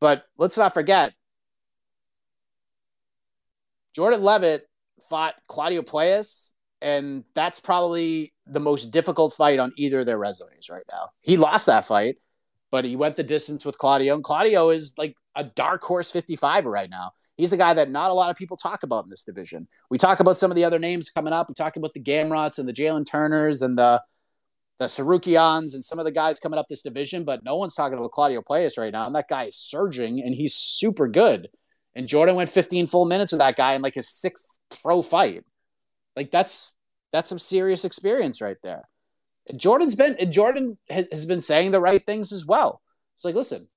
But 0.00 0.24
let's 0.38 0.56
not 0.56 0.74
forget 0.74 1.12
Jordan 3.94 4.22
Levitt 4.22 4.68
fought 5.08 5.34
Claudio 5.48 5.82
Puelles, 5.82 6.52
and 6.80 7.24
that's 7.34 7.60
probably 7.60 8.32
the 8.46 8.60
most 8.60 8.86
difficult 8.86 9.34
fight 9.34 9.58
on 9.58 9.72
either 9.76 10.00
of 10.00 10.06
their 10.06 10.18
resumes 10.18 10.68
right 10.70 10.84
now. 10.90 11.08
He 11.20 11.36
lost 11.36 11.66
that 11.66 11.84
fight, 11.84 12.16
but 12.70 12.84
he 12.84 12.96
went 12.96 13.16
the 13.16 13.22
distance 13.22 13.64
with 13.64 13.78
Claudio. 13.78 14.14
And 14.14 14.24
Claudio 14.24 14.70
is 14.70 14.94
like 14.96 15.14
a 15.36 15.44
dark 15.44 15.82
horse 15.82 16.10
55 16.10 16.64
right 16.64 16.90
now. 16.90 17.12
He's 17.36 17.52
a 17.52 17.56
guy 17.56 17.74
that 17.74 17.90
not 17.90 18.10
a 18.10 18.14
lot 18.14 18.30
of 18.30 18.36
people 18.36 18.56
talk 18.56 18.82
about 18.82 19.04
in 19.04 19.10
this 19.10 19.24
division. 19.24 19.68
We 19.90 19.98
talk 19.98 20.20
about 20.20 20.38
some 20.38 20.50
of 20.50 20.54
the 20.54 20.64
other 20.64 20.78
names 20.78 21.10
coming 21.10 21.32
up. 21.32 21.48
We 21.48 21.54
talk 21.54 21.76
about 21.76 21.94
the 21.94 22.02
Gamrots 22.02 22.58
and 22.58 22.68
the 22.68 22.72
Jalen 22.72 23.06
Turners 23.06 23.62
and 23.62 23.78
the 23.78 24.02
the 24.80 24.86
Tsarukyan's 24.86 25.74
and 25.74 25.84
some 25.84 25.98
of 25.98 26.06
the 26.06 26.10
guys 26.10 26.40
coming 26.40 26.58
up 26.58 26.66
this 26.66 26.80
division, 26.80 27.22
but 27.22 27.44
no 27.44 27.54
one's 27.54 27.74
talking 27.74 27.98
about 27.98 28.12
Claudio 28.12 28.40
Puelles 28.40 28.78
right 28.78 28.92
now. 28.92 29.06
And 29.06 29.14
that 29.14 29.28
guy 29.28 29.44
is 29.44 29.56
surging 29.56 30.22
and 30.22 30.34
he's 30.34 30.54
super 30.54 31.06
good. 31.06 31.48
And 31.94 32.08
Jordan 32.08 32.34
went 32.34 32.48
15 32.48 32.86
full 32.86 33.04
minutes 33.04 33.32
with 33.32 33.40
that 33.40 33.56
guy 33.56 33.74
in 33.74 33.82
like 33.82 33.94
his 33.94 34.08
sixth 34.08 34.46
pro 34.82 35.02
fight. 35.02 35.44
Like 36.16 36.30
that's 36.30 36.72
that's 37.12 37.28
some 37.28 37.38
serious 37.38 37.84
experience 37.84 38.40
right 38.40 38.56
there. 38.62 38.88
And 39.50 39.60
Jordan's 39.60 39.94
been 39.94 40.16
and 40.18 40.32
Jordan 40.32 40.78
has 40.88 41.26
been 41.26 41.42
saying 41.42 41.72
the 41.72 41.80
right 41.80 42.04
things 42.06 42.32
as 42.32 42.46
well. 42.46 42.80
It's 43.16 43.24
like, 43.24 43.34
listen, 43.34 43.68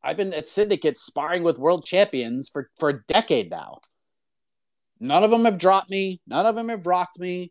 I've 0.00 0.16
been 0.16 0.32
at 0.32 0.48
Syndicate 0.48 0.96
sparring 0.96 1.42
with 1.42 1.58
world 1.58 1.84
champions 1.84 2.48
for 2.48 2.70
for 2.78 2.90
a 2.90 3.02
decade 3.08 3.50
now. 3.50 3.80
None 5.00 5.24
of 5.24 5.32
them 5.32 5.44
have 5.44 5.58
dropped 5.58 5.90
me. 5.90 6.20
None 6.28 6.46
of 6.46 6.54
them 6.54 6.68
have 6.68 6.86
rocked 6.86 7.18
me. 7.18 7.50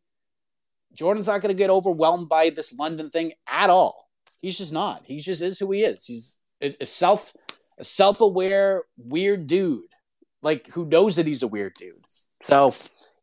Jordan's 0.98 1.28
not 1.28 1.41
going 1.41 1.56
to 1.56 1.58
get 1.58 1.70
overwhelmed 1.70 2.28
by 2.28 2.50
this 2.50 2.74
London 2.74 3.10
thing 3.10 3.34
at 3.48 3.70
all. 3.70 4.10
He's 4.39 4.58
just 4.58 4.74
not. 4.74 5.04
He 5.06 5.18
just 5.18 5.41
is 5.41 5.60
who 5.60 5.72
he 5.72 5.84
is. 5.84 6.06
He's 6.06 6.39
a 6.62 6.86
self 6.86 7.34
a 7.80 7.84
self-aware 7.84 8.84
weird 8.98 9.45
dude 9.45 9.84
like 10.41 10.68
who 10.68 10.86
knows 10.86 11.16
that 11.16 11.28
he's 11.28 11.43
a 11.43 11.48
weird 11.48 11.74
dude. 11.76 11.93
So, 12.41 12.74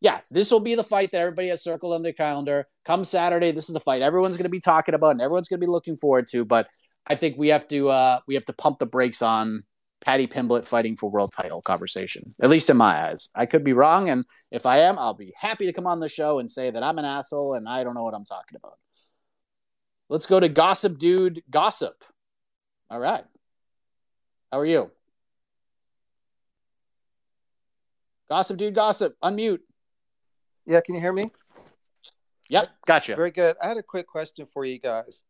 yeah, 0.01 0.21
this 0.31 0.51
will 0.51 0.61
be 0.61 0.75
the 0.75 0.85
fight 0.85 1.11
that 1.13 1.21
everybody 1.21 1.49
has 1.49 1.63
circled 1.63 1.95
on 1.95 2.03
their 2.03 2.13
calendar. 2.13 2.67
Come 2.85 3.05
Saturday, 3.05 3.51
this 3.51 3.69
is 3.69 3.75
the 3.75 3.81
fight 3.81 4.03
everyone's 4.03 4.37
going 4.37 4.45
to 4.45 4.51
be 4.51 4.61
talking 4.61 4.95
about 4.95 5.13
and 5.13 5.21
everyone's 5.21 5.49
going 5.49 5.61
to 5.61 5.67
be 5.67 5.71
looking 5.71 5.97
forward 5.97 6.27
to, 6.29 6.45
but 6.45 6.69
I 7.07 7.17
think 7.17 7.37
we 7.37 7.49
have 7.49 7.67
to 7.69 7.89
uh 7.89 8.21
we 8.27 8.35
have 8.35 8.45
to 8.47 8.53
pump 8.53 8.79
the 8.79 8.87
brakes 8.87 9.23
on 9.23 9.65
Paddy 10.05 10.27
Pimblett 10.27 10.69
fighting 10.69 10.97
for 10.97 11.11
world 11.11 11.33
title 11.35 11.63
conversation, 11.63 12.35
at 12.43 12.51
least 12.51 12.69
in 12.69 12.77
my 12.77 13.09
eyes. 13.09 13.31
I 13.35 13.47
could 13.47 13.65
be 13.65 13.73
wrong, 13.73 14.11
and 14.11 14.27
if 14.51 14.67
I 14.67 14.81
am, 14.81 14.99
I'll 14.99 15.15
be 15.15 15.33
happy 15.35 15.65
to 15.65 15.73
come 15.73 15.87
on 15.87 15.99
the 15.99 16.11
show 16.11 16.41
and 16.41 16.51
say 16.51 16.71
that 16.71 16.83
I'm 16.83 16.99
an 16.99 17.07
asshole 17.07 17.55
and 17.55 17.67
I 17.67 17.83
don't 17.83 17.95
know 17.95 18.03
what 18.03 18.13
I'm 18.13 18.27
talking 18.27 18.57
about. 18.57 18.79
Let's 20.11 20.27
go 20.27 20.39
to 20.39 20.49
Gossip 20.51 20.99
Dude 20.99 21.43
Gossip. 21.51 22.05
All 22.91 23.01
right. 23.01 23.25
How 24.53 24.59
are 24.59 24.67
you? 24.67 24.91
Gossip 28.29 28.59
Dude 28.59 28.75
Gossip, 28.75 29.17
unmute. 29.25 29.61
Yeah, 30.67 30.83
can 30.83 30.95
you 30.95 31.01
hear 31.01 31.13
me? 31.15 31.31
Yep, 32.51 32.69
gotcha. 32.87 33.17
Very 33.17 33.31
good. 33.31 33.57
I 33.63 33.69
had 33.69 33.79
a 33.79 33.83
quick 33.83 34.07
question 34.07 34.47
for 34.53 34.67
you 34.67 34.79
guys. 34.79 35.23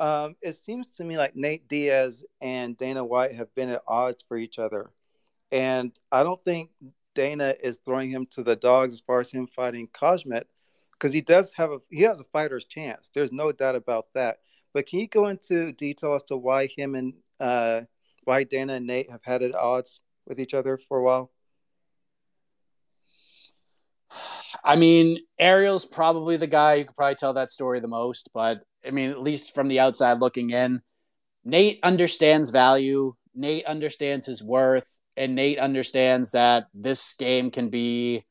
Um, 0.00 0.36
it 0.40 0.56
seems 0.56 0.94
to 0.96 1.04
me 1.04 1.16
like 1.16 1.34
Nate 1.34 1.68
Diaz 1.68 2.24
and 2.40 2.76
Dana 2.76 3.04
White 3.04 3.34
have 3.34 3.52
been 3.54 3.68
at 3.68 3.82
odds 3.86 4.22
for 4.26 4.36
each 4.36 4.58
other. 4.58 4.90
And 5.50 5.92
I 6.12 6.22
don't 6.22 6.42
think 6.44 6.70
Dana 7.14 7.54
is 7.60 7.78
throwing 7.84 8.10
him 8.10 8.26
to 8.30 8.42
the 8.42 8.54
dogs 8.54 8.94
as 8.94 9.00
far 9.00 9.20
as 9.20 9.30
him 9.30 9.48
fighting 9.48 9.88
Khamzat 9.88 10.44
because 10.92 11.12
he 11.12 11.20
does 11.20 11.52
have 11.56 11.70
a 11.70 11.78
he 11.90 12.02
has 12.02 12.20
a 12.20 12.24
fighter's 12.24 12.64
chance. 12.64 13.10
There's 13.12 13.32
no 13.32 13.52
doubt 13.52 13.76
about 13.76 14.06
that. 14.14 14.38
But 14.74 14.86
can 14.86 15.00
you 15.00 15.08
go 15.08 15.28
into 15.28 15.72
detail 15.72 16.14
as 16.14 16.24
to 16.24 16.36
why 16.36 16.66
him 16.66 16.94
and 16.94 17.14
uh, 17.40 17.82
why 18.24 18.44
Dana 18.44 18.74
and 18.74 18.86
Nate 18.86 19.10
have 19.10 19.24
had 19.24 19.42
at 19.42 19.54
odds 19.54 20.00
with 20.26 20.38
each 20.38 20.54
other 20.54 20.78
for 20.88 20.98
a 20.98 21.02
while? 21.02 21.32
I 24.64 24.76
mean, 24.76 25.18
Ariel's 25.38 25.86
probably 25.86 26.36
the 26.36 26.46
guy 26.46 26.78
who 26.78 26.84
could 26.84 26.96
probably 26.96 27.14
tell 27.14 27.32
that 27.34 27.50
story 27.50 27.80
the 27.80 27.88
most, 27.88 28.30
but 28.34 28.62
I 28.88 28.90
mean, 28.90 29.10
at 29.10 29.22
least 29.22 29.54
from 29.54 29.68
the 29.68 29.80
outside 29.80 30.20
looking 30.20 30.50
in, 30.50 30.80
Nate 31.44 31.78
understands 31.82 32.50
value. 32.50 33.14
Nate 33.34 33.66
understands 33.66 34.26
his 34.26 34.42
worth, 34.42 34.98
and 35.16 35.34
Nate 35.34 35.58
understands 35.58 36.32
that 36.32 36.66
this 36.74 37.14
game 37.14 37.50
can 37.50 37.68
be 37.70 38.26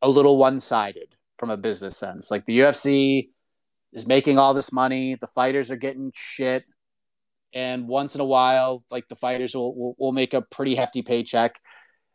a 0.00 0.08
little 0.08 0.38
one 0.38 0.60
sided 0.60 1.14
from 1.38 1.50
a 1.50 1.56
business 1.56 1.96
sense. 1.96 2.30
Like 2.30 2.46
the 2.46 2.60
UFC 2.60 3.28
is 3.92 4.06
making 4.06 4.38
all 4.38 4.54
this 4.54 4.72
money, 4.72 5.16
the 5.16 5.26
fighters 5.26 5.70
are 5.70 5.76
getting 5.76 6.12
shit, 6.14 6.64
and 7.52 7.86
once 7.86 8.14
in 8.14 8.20
a 8.20 8.24
while, 8.24 8.84
like 8.90 9.08
the 9.08 9.16
fighters 9.16 9.54
will, 9.54 9.74
will, 9.74 9.94
will 9.98 10.12
make 10.12 10.34
a 10.34 10.42
pretty 10.42 10.74
hefty 10.74 11.02
paycheck. 11.02 11.60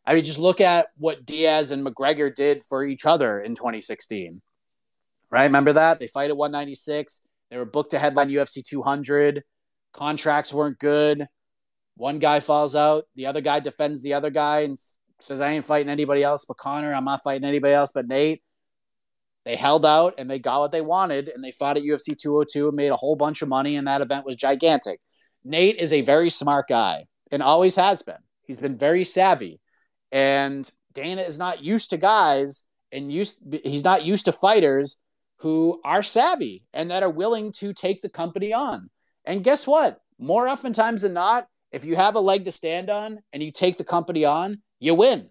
I 0.06 0.14
mean, 0.14 0.24
just 0.24 0.40
look 0.40 0.62
at 0.62 0.88
what 0.98 1.26
Diaz 1.26 1.72
and 1.72 1.86
McGregor 1.86 2.34
did 2.34 2.64
for 2.64 2.84
each 2.84 3.06
other 3.06 3.40
in 3.40 3.56
2016. 3.56 4.42
Right? 5.30 5.44
Remember 5.44 5.74
that? 5.74 6.00
They 6.00 6.08
fight 6.08 6.30
at 6.30 6.38
196. 6.38 7.27
They 7.50 7.58
were 7.58 7.66
booked 7.66 7.92
to 7.92 8.00
headline 8.00 8.30
UFC 8.30 8.64
200. 8.64 9.44
Contracts 9.94 10.54
weren't 10.54 10.80
good. 10.80 11.26
One 11.96 12.20
guy 12.20 12.40
falls 12.40 12.76
out. 12.76 13.06
The 13.16 13.26
other 13.26 13.42
guy 13.42 13.60
defends 13.60 14.04
the 14.04 14.14
other 14.14 14.30
guy 14.30 14.62
and 14.62 14.78
says, 15.20 15.42
I 15.42 15.52
ain't 15.52 15.66
fighting 15.66 15.90
anybody 15.90 16.24
else 16.24 16.46
but 16.46 16.58
Conor. 16.58 16.94
I'm 16.94 17.06
not 17.06 17.24
fighting 17.24 17.48
anybody 17.48 17.74
else 17.74 17.92
but 17.92 18.08
Nate. 18.08 18.44
They 19.46 19.56
held 19.56 19.86
out 19.86 20.16
and 20.18 20.30
they 20.30 20.40
got 20.40 20.60
what 20.60 20.72
they 20.72 20.82
wanted 20.82 21.30
and 21.30 21.44
they 21.44 21.52
fought 21.52 21.78
at 21.78 21.84
UFC 21.84 22.18
202 22.18 22.68
and 22.68 22.76
made 22.76 22.92
a 22.92 22.98
whole 22.98 23.16
bunch 23.16 23.42
of 23.42 23.48
money. 23.48 23.78
And 23.78 23.88
that 23.88 24.02
event 24.02 24.26
was 24.26 24.36
gigantic. 24.36 25.00
Nate 25.44 25.78
is 25.78 25.94
a 25.94 26.02
very 26.02 26.30
smart 26.30 26.68
guy 26.68 27.06
and 27.32 27.42
always 27.42 27.76
has 27.76 28.02
been. 28.02 28.18
He's 28.44 28.60
been 28.60 28.78
very 28.78 29.04
savvy. 29.04 29.60
And 30.12 30.70
Dana 30.94 31.22
is 31.22 31.40
not 31.40 31.64
used 31.64 31.92
to 31.92 31.98
guys 31.98 32.66
and 32.92 33.12
used 33.12 33.40
he's 33.64 33.84
not 33.84 34.06
used 34.06 34.26
to 34.26 34.32
fighters 34.32 35.00
who 35.38 35.80
are 35.84 36.04
savvy 36.04 36.64
and 36.74 36.92
that 36.92 37.04
are 37.04 37.10
willing 37.10 37.52
to 37.54 37.74
take 37.74 38.02
the 38.02 38.10
company 38.10 38.54
on. 38.54 38.90
And 39.26 39.44
guess 39.44 39.68
what? 39.68 40.00
More 40.20 40.48
oftentimes 40.48 41.04
than 41.04 41.14
not, 41.14 41.48
if 41.72 41.86
you 41.86 41.96
have 41.96 42.16
a 42.16 42.20
leg 42.20 42.46
to 42.46 42.52
stand 42.52 42.90
on 42.90 43.20
and 43.34 43.44
you 43.44 43.52
take 43.52 43.78
the 43.78 43.84
company 43.84 44.26
on, 44.26 44.62
you 44.80 44.96
win. 44.96 45.30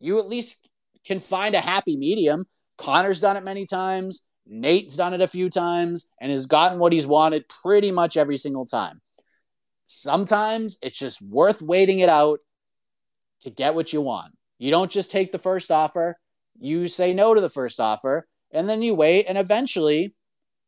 You 0.00 0.18
at 0.18 0.28
least 0.28 0.68
can 1.04 1.20
find 1.20 1.54
a 1.54 1.60
happy 1.60 1.96
medium. 1.96 2.46
Conor's 2.78 3.20
done 3.20 3.36
it 3.36 3.44
many 3.44 3.66
times. 3.66 4.26
Nate's 4.46 4.96
done 4.96 5.14
it 5.14 5.20
a 5.20 5.28
few 5.28 5.50
times 5.50 6.08
and 6.20 6.32
has 6.32 6.46
gotten 6.46 6.78
what 6.78 6.92
he's 6.92 7.06
wanted 7.06 7.48
pretty 7.48 7.92
much 7.92 8.16
every 8.16 8.36
single 8.36 8.66
time. 8.66 9.00
Sometimes 9.86 10.78
it's 10.82 10.98
just 10.98 11.22
worth 11.22 11.62
waiting 11.62 12.00
it 12.00 12.08
out 12.08 12.40
to 13.42 13.50
get 13.50 13.74
what 13.74 13.92
you 13.92 14.00
want. 14.00 14.34
You 14.58 14.70
don't 14.70 14.90
just 14.90 15.10
take 15.10 15.32
the 15.32 15.38
first 15.38 15.70
offer, 15.70 16.16
you 16.58 16.88
say 16.88 17.12
no 17.12 17.34
to 17.34 17.40
the 17.40 17.50
first 17.50 17.80
offer, 17.80 18.26
and 18.54 18.68
then 18.68 18.80
you 18.82 18.94
wait, 18.94 19.26
and 19.26 19.36
eventually 19.36 20.14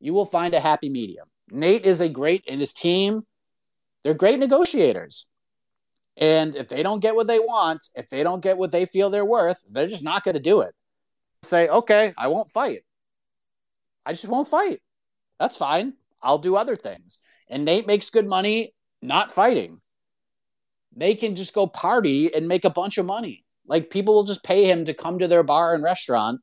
you 0.00 0.12
will 0.12 0.24
find 0.24 0.52
a 0.52 0.60
happy 0.60 0.88
medium. 0.88 1.26
Nate 1.50 1.86
is 1.86 2.00
a 2.00 2.08
great, 2.08 2.44
and 2.48 2.60
his 2.60 2.74
team, 2.74 3.22
they're 4.02 4.14
great 4.14 4.38
negotiators. 4.38 5.28
And 6.16 6.56
if 6.56 6.68
they 6.68 6.82
don't 6.82 7.00
get 7.00 7.14
what 7.14 7.26
they 7.26 7.38
want, 7.38 7.86
if 7.94 8.08
they 8.08 8.22
don't 8.22 8.42
get 8.42 8.58
what 8.58 8.72
they 8.72 8.86
feel 8.86 9.10
they're 9.10 9.24
worth, 9.24 9.62
they're 9.70 9.88
just 9.88 10.04
not 10.04 10.24
going 10.24 10.34
to 10.34 10.40
do 10.40 10.60
it. 10.60 10.74
Say, 11.42 11.68
okay, 11.68 12.14
I 12.16 12.28
won't 12.28 12.50
fight. 12.50 12.84
I 14.04 14.12
just 14.12 14.28
won't 14.28 14.48
fight. 14.48 14.80
That's 15.38 15.56
fine. 15.56 15.94
I'll 16.22 16.38
do 16.38 16.56
other 16.56 16.76
things. 16.76 17.20
And 17.48 17.64
Nate 17.64 17.86
makes 17.86 18.10
good 18.10 18.26
money 18.26 18.74
not 19.02 19.32
fighting. 19.32 19.80
They 20.96 21.14
can 21.14 21.36
just 21.36 21.54
go 21.54 21.66
party 21.66 22.34
and 22.34 22.48
make 22.48 22.64
a 22.64 22.70
bunch 22.70 22.96
of 22.98 23.06
money. 23.06 23.44
Like 23.66 23.90
people 23.90 24.14
will 24.14 24.24
just 24.24 24.44
pay 24.44 24.64
him 24.64 24.86
to 24.86 24.94
come 24.94 25.18
to 25.18 25.28
their 25.28 25.42
bar 25.42 25.74
and 25.74 25.84
restaurant 25.84 26.40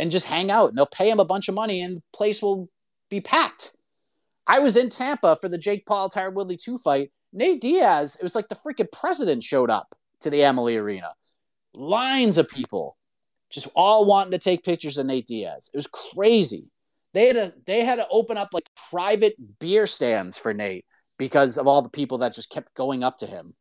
and 0.00 0.10
just 0.10 0.26
hang 0.26 0.50
out. 0.50 0.70
And 0.70 0.78
they'll 0.78 0.86
pay 0.86 1.10
him 1.10 1.20
a 1.20 1.24
bunch 1.24 1.48
of 1.48 1.54
money 1.54 1.82
and 1.82 1.98
the 1.98 2.02
place 2.12 2.42
will 2.42 2.68
be 3.10 3.20
packed. 3.20 3.76
I 4.46 4.58
was 4.58 4.76
in 4.76 4.88
Tampa 4.88 5.36
for 5.40 5.48
the 5.48 5.58
Jake 5.58 5.84
Paul 5.84 6.08
Tyron 6.08 6.32
Woodley 6.32 6.56
2 6.56 6.78
fight. 6.78 7.10
Nate 7.32 7.60
Diaz, 7.60 8.16
it 8.16 8.22
was 8.22 8.34
like 8.34 8.48
the 8.48 8.56
freaking 8.56 8.90
president 8.90 9.42
showed 9.42 9.70
up 9.70 9.94
to 10.20 10.30
the 10.30 10.42
Amalie 10.42 10.78
Arena. 10.78 11.12
Lines 11.74 12.38
of 12.38 12.48
people 12.48 12.96
just 13.50 13.68
all 13.76 14.06
wanting 14.06 14.32
to 14.32 14.38
take 14.38 14.64
pictures 14.64 14.96
of 14.96 15.06
Nate 15.06 15.26
Diaz. 15.26 15.70
It 15.72 15.76
was 15.76 15.86
crazy. 15.86 16.70
They 17.12 17.26
had 17.26 17.36
to 17.36 17.54
they 17.66 17.84
had 17.84 17.96
to 17.96 18.06
open 18.10 18.38
up 18.38 18.48
like 18.52 18.68
private 18.90 19.34
beer 19.58 19.86
stands 19.86 20.38
for 20.38 20.54
Nate 20.54 20.84
because 21.18 21.58
of 21.58 21.66
all 21.66 21.82
the 21.82 21.90
people 21.90 22.18
that 22.18 22.32
just 22.32 22.50
kept 22.50 22.74
going 22.74 23.04
up 23.04 23.18
to 23.18 23.26
him. 23.26 23.54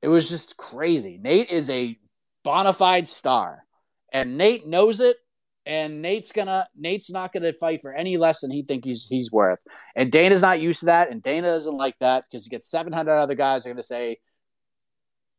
It 0.00 0.08
was 0.08 0.28
just 0.28 0.56
crazy. 0.56 1.18
Nate 1.20 1.50
is 1.50 1.68
a 1.68 1.98
bona 2.44 2.72
fide 2.72 3.08
star, 3.08 3.64
and 4.12 4.38
Nate 4.38 4.66
knows 4.66 5.00
it. 5.00 5.16
And 5.64 6.02
Nate's 6.02 6.32
gonna 6.32 6.68
Nate's 6.76 7.10
not 7.10 7.32
gonna 7.32 7.52
fight 7.52 7.80
for 7.80 7.92
any 7.94 8.16
less 8.16 8.40
than 8.40 8.50
he 8.50 8.62
think 8.62 8.84
he's 8.84 9.06
he's 9.06 9.30
worth. 9.30 9.60
And 9.94 10.10
Dana's 10.10 10.42
not 10.42 10.60
used 10.60 10.80
to 10.80 10.86
that, 10.86 11.12
and 11.12 11.22
Dana 11.22 11.48
doesn't 11.48 11.76
like 11.76 11.96
that 12.00 12.24
because 12.28 12.44
you 12.44 12.50
get 12.50 12.64
700 12.64 13.12
other 13.12 13.36
guys 13.36 13.64
are 13.64 13.70
gonna 13.70 13.82
say, 13.82 14.18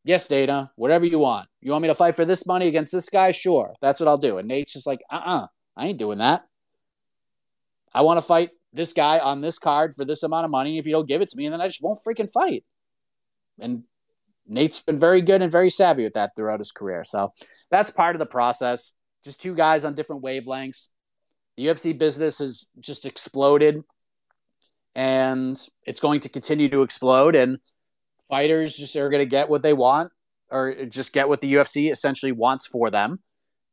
"Yes, 0.06 0.28
Dana, 0.28 0.72
whatever 0.76 1.06
you 1.06 1.20
want. 1.20 1.50
You 1.60 1.72
want 1.72 1.82
me 1.82 1.90
to 1.90 1.96
fight 1.96 2.16
for 2.16 2.24
this 2.24 2.46
money 2.46 2.68
against 2.68 2.94
this 2.94 3.10
guy? 3.10 3.32
Sure, 3.32 3.74
that's 3.82 4.00
what 4.00 4.08
I'll 4.08 4.18
do." 4.18 4.38
And 4.38 4.48
Nate's 4.48 4.74
just 4.74 4.88
like, 4.88 5.02
"Uh-uh, 5.10 5.48
I 5.76 5.88
ain't 5.88 6.00
doing 6.00 6.20
that. 6.20 6.46
I 7.94 8.02
want 8.02 8.18
to 8.18 8.26
fight 8.26 8.52
this 8.72 8.94
guy 8.94 9.20
on 9.20 9.42
this 9.42 9.60
card 9.60 9.94
for 9.94 10.06
this 10.06 10.24
amount 10.24 10.46
of 10.46 10.52
money. 10.52 10.78
If 10.78 10.86
you 10.86 10.94
don't 10.94 11.08
give 11.08 11.22
it 11.22 11.30
to 11.30 11.38
me, 11.38 11.50
then 11.50 11.62
I 11.62 11.68
just 11.68 11.84
won't 11.84 12.00
freaking 12.06 12.32
fight." 12.32 12.64
And 13.60 13.84
Nate's 14.48 14.80
been 14.80 14.98
very 14.98 15.22
good 15.22 15.42
and 15.42 15.52
very 15.52 15.70
savvy 15.70 16.04
with 16.04 16.14
that 16.14 16.32
throughout 16.36 16.60
his 16.60 16.72
career. 16.72 17.04
So 17.04 17.34
that's 17.70 17.92
part 17.92 18.16
of 18.16 18.20
the 18.20 18.26
process. 18.26 18.94
Just 19.24 19.42
two 19.42 19.56
guys 19.56 19.86
on 19.86 19.96
different 19.96 20.24
wavelengths. 20.24 20.90
The 21.58 21.68
UFC 21.68 21.98
business 21.98 22.40
has 22.40 22.70
just 22.80 23.06
exploded 23.06 23.84
and 24.96 25.58
it's 25.86 26.00
going 26.00 26.20
to 26.22 26.30
continue 26.30 26.70
to 26.70 26.82
explode. 26.82 27.36
And 27.36 27.60
fighters 28.30 28.76
just 28.76 28.96
are 28.96 29.10
going 29.10 29.22
to 29.22 29.30
get 29.30 29.50
what 29.50 29.62
they 29.62 29.74
want 29.74 30.12
or 30.50 30.86
just 30.86 31.14
get 31.14 31.30
what 31.30 31.40
the 31.40 31.54
UFC 31.54 31.92
essentially 31.92 32.32
wants 32.32 32.66
for 32.68 32.90
them 32.90 33.20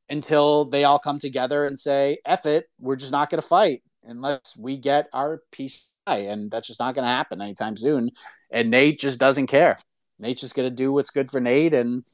until 0.09 0.65
they 0.65 0.85
all 0.85 0.99
come 0.99 1.19
together 1.19 1.67
and 1.67 1.79
say, 1.79 2.19
F 2.25 2.47
it, 2.47 2.67
we're 2.79 2.97
just 2.97 3.13
not 3.13 3.31
going 3.31 3.41
to 3.41 3.47
fight 3.47 3.83
unless 4.05 4.57
we 4.59 4.77
get 4.77 5.09
our 5.13 5.43
piece. 5.53 5.89
And 6.07 6.51
that's 6.51 6.67
just 6.67 6.81
not 6.81 6.95
going 6.95 7.05
to 7.05 7.09
happen 7.09 7.41
anytime 7.41 7.77
soon. 7.77 8.11
And 8.51 8.71
Nate 8.71 8.99
just 8.99 9.21
doesn't 9.21 9.47
care. 9.47 9.77
Nate's 10.19 10.43
just 10.43 10.55
going 10.55 10.69
to 10.69 10.75
do 10.75 10.93
what's 10.93 11.11
good 11.11 11.31
for 11.31 11.41
Nate, 11.41 11.73
and 11.73 12.05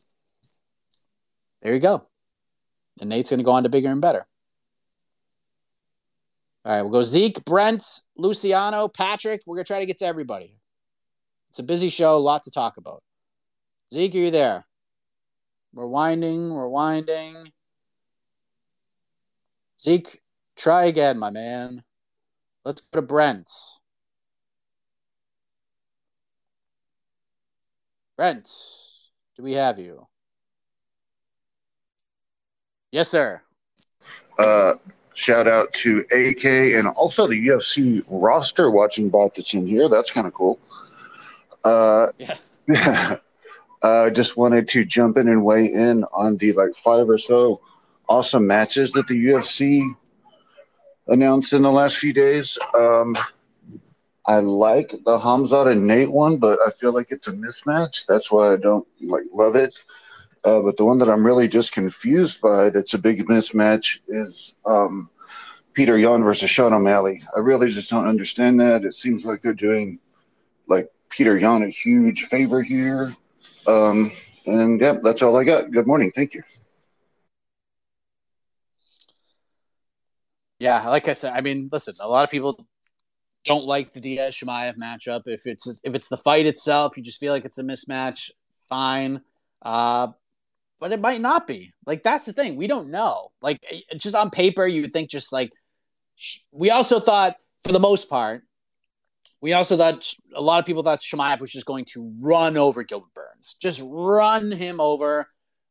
there 1.63 1.75
you 1.75 1.81
go. 1.81 2.07
And 3.01 3.11
Nate's 3.11 3.31
going 3.31 3.39
to 3.39 3.45
go 3.45 3.53
on 3.53 3.63
to 3.65 3.69
bigger 3.69 3.91
and 3.91 4.01
better. 4.01 4.27
All 6.65 6.73
right, 6.73 6.83
we'll 6.83 6.91
go 6.91 7.03
Zeke, 7.03 7.45
Brent, 7.45 7.85
Luciano, 8.17 8.89
Patrick. 8.89 9.43
We're 9.47 9.57
going 9.57 9.65
to 9.65 9.69
try 9.69 9.79
to 9.79 9.87
get 9.87 9.99
to 9.99 10.07
everybody. 10.07 10.59
It's 11.51 11.59
a 11.59 11.63
busy 11.63 11.89
show, 11.89 12.17
a 12.17 12.19
lot 12.19 12.43
to 12.45 12.51
talk 12.51 12.77
about. 12.77 13.03
Zeke, 13.93 14.15
are 14.15 14.19
you 14.19 14.31
there? 14.31 14.67
We're 15.73 15.87
winding, 15.87 16.53
we're 16.53 16.69
winding. 16.69 17.37
Zeke, 19.81 20.21
try 20.57 20.87
again, 20.87 21.19
my 21.19 21.31
man. 21.31 21.83
Let's 22.65 22.81
go 22.81 23.01
to 23.01 23.07
Brent. 23.07 23.51
Brent, 28.17 28.51
do 29.37 29.43
we 29.43 29.53
have 29.53 29.79
you? 29.79 30.09
Yes, 32.93 33.09
sir. 33.09 33.43
Uh, 34.39 34.75
shout 35.15 35.49
out 35.49 35.73
to 35.73 36.01
AK 36.13 36.45
and 36.45 36.87
also 36.89 37.27
the 37.27 37.47
UFC 37.49 38.05
roster 38.09 38.71
watching 38.71 39.09
bot 39.09 39.35
that's 39.35 39.55
in 39.55 39.67
here. 39.67 39.89
That's 39.89 40.11
kind 40.11 40.27
of 40.27 40.35
cool. 40.35 40.59
Uh, 41.65 42.09
yeah. 42.19 42.37
I 42.69 43.19
uh, 43.83 44.11
just 44.11 44.37
wanted 44.37 44.69
to 44.69 44.85
jump 44.85 45.17
in 45.17 45.29
and 45.29 45.45
weigh 45.45 45.67
in 45.67 46.05
on 46.13 46.37
the 46.37 46.53
like 46.53 46.75
five 46.75 47.09
or 47.09 47.19
so 47.19 47.61
awesome 48.09 48.47
matches 48.47 48.93
that 48.93 49.09
the 49.09 49.27
UFC 49.27 49.89
announced 51.09 51.53
in 51.53 51.63
the 51.63 51.73
last 51.73 51.97
few 51.97 52.13
days. 52.13 52.59
Um, 52.77 53.17
I 54.27 54.41
like 54.41 54.91
the 54.91 55.19
Khamzat 55.19 55.71
and 55.71 55.87
Nate 55.87 56.11
one, 56.11 56.37
but 56.37 56.59
I 56.67 56.71
feel 56.73 56.93
like 56.93 57.11
it's 57.11 57.29
a 57.29 57.33
mismatch. 57.33 58.07
That's 58.07 58.31
why 58.31 58.53
I 58.53 58.57
don't 58.57 58.87
like 59.01 59.25
love 59.33 59.55
it. 59.55 59.79
Uh, 60.47 60.61
but 60.63 60.77
the 60.77 60.85
one 60.85 60.99
that 60.99 61.11
I'm 61.11 61.27
really 61.27 61.49
just 61.49 61.73
confused 61.73 62.41
by, 62.41 62.71
that's 62.71 62.95
a 62.95 62.99
big 62.99 63.27
mismatch, 63.27 63.99
is 64.07 64.55
um, 64.65 65.11
Petr 65.77 66.01
Yan 66.01 66.23
versus 66.23 66.49
Sean 66.49 66.73
O'Malley. 66.73 67.21
I 67.35 67.41
really 67.41 67.73
just 67.73 67.91
don't 67.91 68.07
understand 68.07 68.61
that. 68.61 68.85
It 68.85 68.95
seems 68.95 69.27
like 69.27 69.43
they're 69.43 69.53
doing 69.53 69.99
like 70.69 70.89
Petr 71.11 71.41
Yan 71.41 71.65
a 71.65 71.69
huge 71.69 72.27
favor 72.27 72.63
here. 72.63 73.17
Um, 73.67 74.13
and 74.47 74.81
yeah, 74.81 74.99
that's 75.03 75.21
all 75.21 75.37
I 75.37 75.43
got. 75.43 75.73
Good 75.73 75.89
morning. 75.89 76.13
Thank 76.15 76.35
you. 76.35 76.43
Yeah, 80.61 80.89
like 80.89 81.09
I 81.09 81.15
said, 81.15 81.33
I 81.35 81.41
mean, 81.41 81.69
listen, 81.73 81.97
a 82.01 82.09
lot 82.09 82.23
of 82.23 82.31
people 82.31 82.65
don't 83.45 83.65
like 83.65 83.93
the 83.93 84.01
Diaz 84.01 84.37
Chimaev 84.37 84.77
matchup. 84.79 85.23
If 85.27 85.45
it's 85.45 85.81
if 85.83 85.97
it's 85.97 86.09
the 86.09 86.17
fight 86.17 86.47
itself, 86.47 86.97
you 86.97 87.03
just 87.03 87.19
feel 87.19 87.33
like 87.33 87.45
it's 87.45 87.59
a 87.59 87.65
mismatch. 87.65 88.31
Fine, 88.69 89.23
uh, 89.63 90.09
but 90.79 90.93
it 90.93 91.01
might 91.01 91.21
not 91.21 91.47
be. 91.47 91.73
Like 91.87 92.03
that's 92.03 92.27
the 92.27 92.33
thing. 92.33 92.57
We 92.57 92.67
don't 92.67 92.91
know. 92.91 93.29
Like 93.41 93.59
eh, 93.71 93.81
just 93.97 94.15
on 94.15 94.31
paper, 94.31 94.67
you 94.67 94.83
would 94.83 94.93
think 94.93 95.11
just 95.11 95.33
like 95.33 95.51
we 96.53 96.71
also 96.71 97.01
thought 97.01 97.37
for 97.65 97.73
the 97.73 97.81
most 97.81 98.09
part. 98.09 98.43
We 99.41 99.53
also 99.53 99.77
thought 99.77 100.11
a 100.35 100.41
lot 100.41 100.59
of 100.59 100.67
people 100.67 100.83
thought 100.83 101.01
Chimaev 101.01 101.41
was 101.41 101.53
just 101.53 101.67
going 101.67 101.85
to 101.93 102.13
run 102.21 102.57
over 102.57 102.83
Gilbert 102.83 103.13
Burns, 103.15 103.55
just 103.61 103.83
run 103.85 104.51
him 104.51 104.81
over 104.81 105.27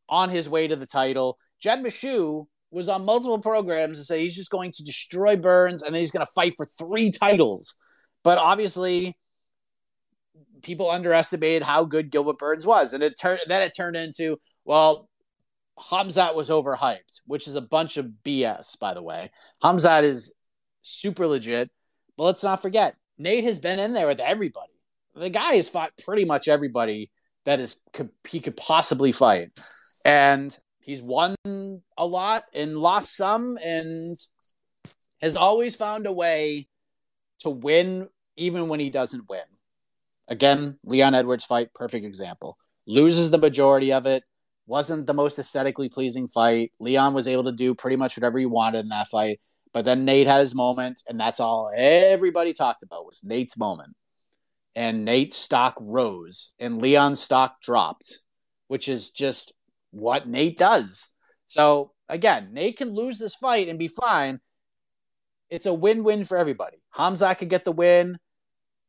on 0.08 0.30
his 0.30 0.48
way 0.48 0.68
to 0.68 0.76
the 0.76 0.86
title. 0.86 1.38
Jed 1.60 1.84
Meshew 1.84 2.46
was 2.70 2.90
on 2.90 3.06
multiple 3.06 3.40
programs 3.40 3.98
and 3.98 4.06
say 4.06 4.22
he's 4.22 4.36
just 4.36 4.52
going 4.52 4.72
to 4.74 4.84
destroy 4.84 5.36
Burns 5.36 5.82
and 5.82 5.94
then 5.94 6.02
he's 6.02 6.12
going 6.12 6.26
to 6.26 6.32
fight 6.34 6.54
for 6.56 6.68
three 6.78 7.10
titles. 7.10 7.76
But 8.24 8.38
obviously, 8.38 9.18
people 10.62 10.90
underestimated 10.90 11.64
how 11.64 11.86
good 11.86 12.12
Gilbert 12.12 12.38
Burns 12.38 12.66
was, 12.66 12.94
and 12.94 13.04
it 13.04 13.14
turned 13.20 13.42
then 13.48 13.62
it 13.62 13.74
turned 13.76 13.96
into 13.96 14.38
well, 14.66 15.10
Khamzat 15.80 16.36
was 16.36 16.50
overhyped, 16.50 17.22
which 17.26 17.48
is 17.48 17.56
a 17.56 17.62
bunch 17.62 17.98
of 17.98 18.12
BS, 18.24 18.80
by 18.80 18.94
the 18.94 19.04
way. 19.04 19.32
Khamzat 19.64 20.04
is 20.04 20.34
super 20.82 21.28
legit, 21.28 21.70
but 22.18 22.24
let's 22.24 22.44
not 22.44 22.62
forget 22.62 22.96
Nate 23.18 23.44
has 23.44 23.60
been 23.60 23.80
in 23.80 23.94
there 23.94 24.08
with 24.08 24.20
everybody. 24.20 24.74
The 25.16 25.30
guy 25.30 25.54
has 25.54 25.70
fought 25.70 25.92
pretty 26.04 26.26
much 26.26 26.48
everybody 26.48 27.12
that 27.46 27.60
is 27.60 27.78
could, 27.94 28.10
he 28.28 28.40
could 28.40 28.58
possibly 28.58 29.12
fight, 29.12 29.52
and 30.04 30.56
he's 30.80 31.02
won 31.02 31.36
a 31.98 32.06
lot 32.06 32.44
and 32.54 32.78
lost 32.78 33.16
some 33.16 33.58
and 33.64 34.18
has 35.22 35.38
always 35.38 35.76
found 35.76 36.06
a 36.06 36.12
way 36.12 36.68
to 37.40 37.50
win 37.50 38.10
even 38.36 38.68
when 38.68 38.80
he 38.80 38.90
doesn't 38.90 39.30
win. 39.30 39.42
Again, 40.28 40.78
Leon 40.84 41.16
Edwards 41.16 41.46
fight, 41.46 41.74
perfect 41.74 42.06
example. 42.06 42.58
Loses 42.86 43.32
the 43.32 43.38
majority 43.38 43.94
of 43.94 44.06
it, 44.06 44.24
wasn't 44.68 45.08
the 45.08 45.14
most 45.14 45.38
aesthetically 45.40 45.90
pleasing 45.90 46.28
fight. 46.28 46.72
Leon 46.80 47.14
was 47.14 47.28
able 47.28 47.44
to 47.44 47.52
do 47.52 47.76
pretty 47.76 47.98
much 47.98 48.18
whatever 48.18 48.40
he 48.40 48.46
wanted 48.46 48.80
in 48.80 48.90
that 48.90 49.08
fight. 49.08 49.40
But 49.74 49.86
then 49.86 50.06
Nate 50.06 50.28
had 50.28 50.40
his 50.40 50.56
moment, 50.56 51.02
and 51.08 51.20
that's 51.20 51.40
all 51.40 51.70
everybody 51.76 52.54
talked 52.54 52.82
about 52.82 53.06
was 53.06 53.24
Nate's 53.24 53.58
moment. 53.58 53.94
And 54.76 55.06
Nate's 55.06 55.38
stock 55.38 55.76
rose 55.80 56.54
and 56.60 56.82
Leon's 56.82 57.22
stock 57.22 57.62
dropped, 57.62 58.20
which 58.68 58.90
is 58.90 59.12
just 59.12 59.54
what 59.92 60.28
Nate 60.28 60.58
does. 60.58 61.14
So 61.48 61.92
again, 62.10 62.50
Nate 62.52 62.78
can 62.78 62.94
lose 62.94 63.18
this 63.18 63.36
fight 63.36 63.70
and 63.70 63.80
be 63.80 63.88
fine. 63.88 64.40
It's 65.50 65.66
a 65.66 65.74
win-win 65.74 66.26
for 66.26 66.38
everybody. 66.38 66.78
Khamzat 66.96 67.38
could 67.38 67.50
get 67.50 67.66
the 67.66 67.72
win. 67.72 68.18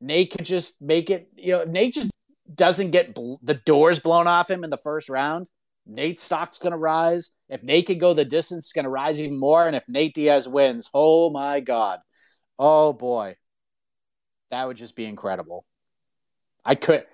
Nate 0.01 0.33
could 0.33 0.45
just 0.47 0.81
make 0.83 1.11
it. 1.11 1.33
You 1.37 1.53
know, 1.53 1.65
Nate 1.65 1.95
just 1.95 2.11
doesn't 2.53 2.91
get 2.91 3.15
bl- 3.15 3.37
the 3.43 3.55
doors 3.55 3.99
blown 3.99 4.27
off 4.27 4.51
him 4.51 4.65
in 4.65 4.71
the 4.71 4.79
first 4.79 5.09
round. 5.09 5.49
Nate's 5.87 6.23
stock's 6.23 6.59
going 6.59 6.73
to 6.73 6.79
rise. 6.79 7.31
If 7.49 7.63
Nate 7.63 7.87
can 7.87 7.99
go 7.99 8.13
the 8.13 8.25
distance, 8.25 8.67
it's 8.67 8.73
going 8.73 8.85
to 8.85 8.91
rise 8.91 9.21
even 9.21 9.39
more. 9.39 9.67
And 9.67 9.77
if 9.77 9.85
Nate 9.89 10.15
Diaz 10.15 10.49
wins, 10.49 10.91
oh 10.93 11.31
my 11.31 11.61
God. 11.61 12.01
Oh 12.59 12.93
boy. 12.93 13.37
That 14.51 14.67
would 14.67 14.77
just 14.77 14.97
be 14.97 15.05
incredible. 15.05 15.65
I 16.65 16.75
could, 16.75 17.05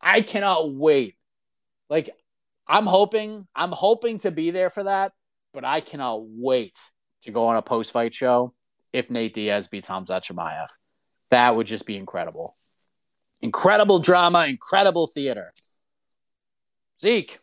I 0.00 0.22
cannot 0.22 0.72
wait. 0.72 1.16
Like, 1.90 2.10
I'm 2.66 2.86
hoping 2.86 3.46
I'm 3.54 3.72
hoping 3.72 4.18
to 4.20 4.30
be 4.30 4.50
there 4.50 4.70
for 4.70 4.84
that, 4.84 5.12
but 5.52 5.64
I 5.64 5.80
cannot 5.80 6.22
wait 6.24 6.78
to 7.22 7.30
go 7.30 7.48
on 7.48 7.56
a 7.56 7.62
post 7.62 7.92
fight 7.92 8.14
show 8.14 8.54
if 8.92 9.10
Nate 9.10 9.34
Diaz 9.34 9.68
beats 9.68 9.88
Khamzat 9.88 10.22
Chimaev. 10.24 10.68
That 11.30 11.54
would 11.56 11.66
just 11.66 11.86
be 11.86 11.96
incredible. 11.96 12.56
Incredible 13.40 13.98
drama, 13.98 14.46
incredible 14.46 15.06
theater. 15.06 15.52
Zeke. 17.00 17.40